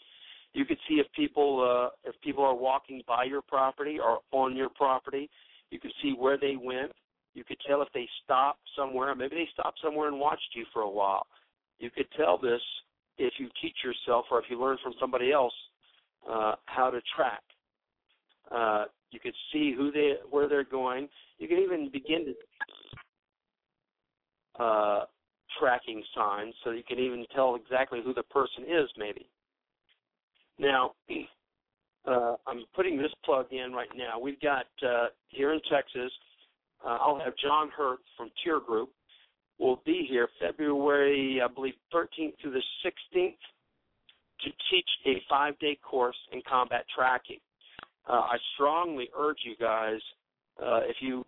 you 0.53 0.65
can 0.65 0.77
see 0.89 0.97
if 0.97 1.07
people 1.17 1.61
uh, 1.63 2.09
if 2.09 2.21
people 2.23 2.45
are 2.45 2.55
walking 2.55 3.03
by 3.09 3.25
your 3.25 3.43
property 3.43 3.99
or 3.99 4.21
on 4.33 4.57
your 4.57 4.69
property. 4.69 5.29
You 5.71 5.79
can 5.79 5.93
see 6.03 6.15
where 6.19 6.37
they 6.37 6.57
went. 6.61 6.93
You 7.35 7.45
could 7.45 7.59
tell 7.67 7.81
if 7.81 7.89
they 7.95 8.09
stopped 8.25 8.61
somewhere. 8.77 9.15
Maybe 9.15 9.37
they 9.37 9.49
stopped 9.53 9.79
somewhere 9.83 10.09
and 10.09 10.19
watched 10.19 10.51
you 10.55 10.65
for 10.73 10.83
a 10.83 10.91
while. 10.91 11.27
You 11.79 11.91
could 11.91 12.09
tell 12.17 12.39
this 12.39 12.61
if 13.19 13.35
you 13.39 13.49
teach 13.63 13.77
yourself 13.85 14.27
or 14.31 14.41
if 14.41 14.47
you 14.51 14.61
learn 14.61 14.79
from 14.83 14.95
somebody 14.99 15.31
else 15.31 15.53
uh, 16.29 16.55
how 16.67 16.91
to 16.91 17.01
track. 17.15 17.43
Uh, 18.51 18.85
you 19.11 19.21
could 19.21 19.35
see 19.53 19.75
who 19.77 19.91
they 19.91 20.15
where 20.31 20.49
they're 20.49 20.65
going. 20.65 21.09
You 21.39 21.49
can 21.49 21.59
even 21.59 21.91
begin 21.93 22.27
to 24.59 24.63
uh, 24.63 25.05
tracking 25.59 26.03
signs, 26.15 26.55
so 26.63 26.71
you 26.71 26.83
can 26.87 26.99
even 26.99 27.25
tell 27.35 27.55
exactly 27.57 28.01
who 28.05 28.15
the 28.15 28.23
person 28.25 28.65
is. 28.65 28.89
Maybe. 28.97 29.29
Now, 30.59 30.93
uh, 32.07 32.37
I'm 32.47 32.65
putting 32.75 32.97
this 32.97 33.13
plug 33.25 33.47
in 33.53 33.73
right 33.73 33.89
now. 33.97 34.19
We've 34.21 34.41
got 34.41 34.67
uh, 34.87 35.07
here 35.29 35.53
in 35.53 35.61
Texas. 35.71 36.13
Uh, 36.85 36.99
I'll 37.01 37.19
have 37.19 37.35
John 37.43 37.69
Hurth 37.77 38.01
from 38.17 38.31
Tier 38.43 38.61
Group 38.61 38.91
will 39.59 39.83
be 39.85 40.07
here 40.09 40.27
February, 40.41 41.41
I 41.45 41.53
believe, 41.53 41.75
13th 41.95 42.33
through 42.41 42.53
the 42.53 42.63
16th 42.85 43.35
to 44.41 44.51
teach 44.71 44.89
a 45.07 45.23
five-day 45.29 45.79
course 45.83 46.17
in 46.33 46.41
combat 46.49 46.87
tracking 46.97 47.41
uh, 48.11 48.23
I 48.23 48.37
strongly 48.55 49.09
urge 49.17 49.39
you 49.45 49.55
guys, 49.61 50.01
uh, 50.61 50.81
if 50.83 50.97
you 51.01 51.25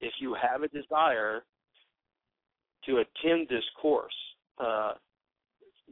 if 0.00 0.12
you 0.20 0.34
have 0.34 0.62
a 0.62 0.68
desire 0.68 1.42
to 2.84 2.98
attend 2.98 3.48
this 3.48 3.64
course, 3.80 4.14
uh, 4.58 4.92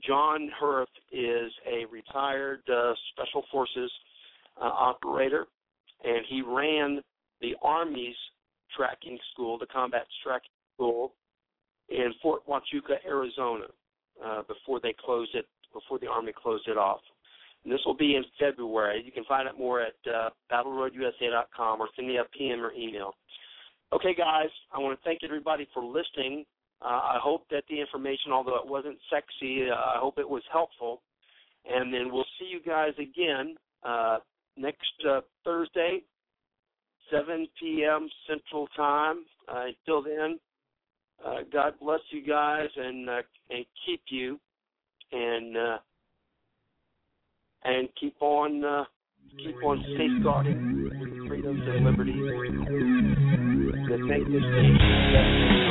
John 0.07 0.51
Hurth 0.61 0.91
is 1.11 1.51
a 1.67 1.87
retired 1.91 2.61
uh, 2.69 2.93
Special 3.13 3.45
Forces 3.51 3.91
uh, 4.61 4.65
operator, 4.67 5.47
and 6.05 6.25
he 6.29 6.43
ran 6.43 7.01
the 7.41 7.55
Army's 7.63 8.17
tracking 8.77 9.19
school, 9.33 9.59
the 9.59 9.67
combat 9.67 10.07
tracking 10.23 10.51
school, 10.75 11.15
in 11.89 12.13
Fort 12.21 12.43
Huachuca, 12.47 12.97
Arizona, 13.07 13.67
uh, 14.23 14.43
before 14.43 14.81
they 14.81 14.95
closed 15.05 15.35
it, 15.35 15.47
before 15.73 15.99
the 15.99 16.07
Army 16.07 16.33
closed 16.37 16.69
it 16.69 16.77
off. 16.77 17.01
And 17.65 17.73
this 17.73 17.81
will 17.87 17.97
be 17.97 18.17
in 18.17 18.25
February. 18.39 19.03
You 19.05 19.13
can 19.13 19.25
find 19.25 19.49
out 19.49 19.59
more 19.59 19.81
at 19.81 19.95
uh, 20.07 20.31
battleroadusa.com 20.53 21.81
or 21.81 21.89
send 21.97 22.09
me 22.09 22.19
a 22.19 22.25
PM 22.37 22.61
or 22.61 22.73
email. 22.73 23.15
Okay, 23.93 24.15
guys, 24.15 24.49
I 24.73 24.79
want 24.79 24.99
to 24.99 25.05
thank 25.05 25.21
everybody 25.25 25.67
for 25.73 25.83
listening. 25.83 26.45
Uh, 26.83 26.89
I 26.89 27.19
hope 27.23 27.47
that 27.51 27.65
the 27.71 27.81
information, 27.81 28.33
although 28.33 28.57
it 28.57 28.67
wasn't 28.67 28.99
sexy, 29.11 29.71
uh, 29.71 29.75
I 29.75 29.99
hope 29.99 30.19
it 30.19 30.29
was 30.29 30.43
helpful. 30.53 31.03
And 31.65 31.93
then 31.93 32.13
we'll 32.13 32.27
see 32.39 32.47
you 32.47 32.61
guys 32.61 32.93
again 32.99 33.57
uh, 33.83 34.19
next 34.57 34.93
uh, 35.09 35.21
Thursday, 35.45 36.03
7 37.11 37.47
p.m. 37.59 38.09
Central 38.29 38.69
Time. 38.77 39.25
Uh, 39.49 39.67
until 39.69 40.03
then, 40.03 40.39
uh, 41.25 41.39
God 41.53 41.75
bless 41.81 42.01
you 42.11 42.27
guys 42.27 42.69
and 42.77 43.09
and 43.09 43.65
keep 43.87 44.03
you. 44.09 44.39
And 45.13 45.57
and 47.65 47.89
keep 48.01 48.15
on 48.21 48.65
uh, 48.65 48.85
keep 49.39 49.57
on 49.65 49.85
safeguarding 49.97 51.27
freedoms 51.29 51.63
and 51.67 51.85
liberties 51.85 52.31
that 53.89 53.99
make 54.01 54.25
this 54.27 54.43
nation 54.43 55.65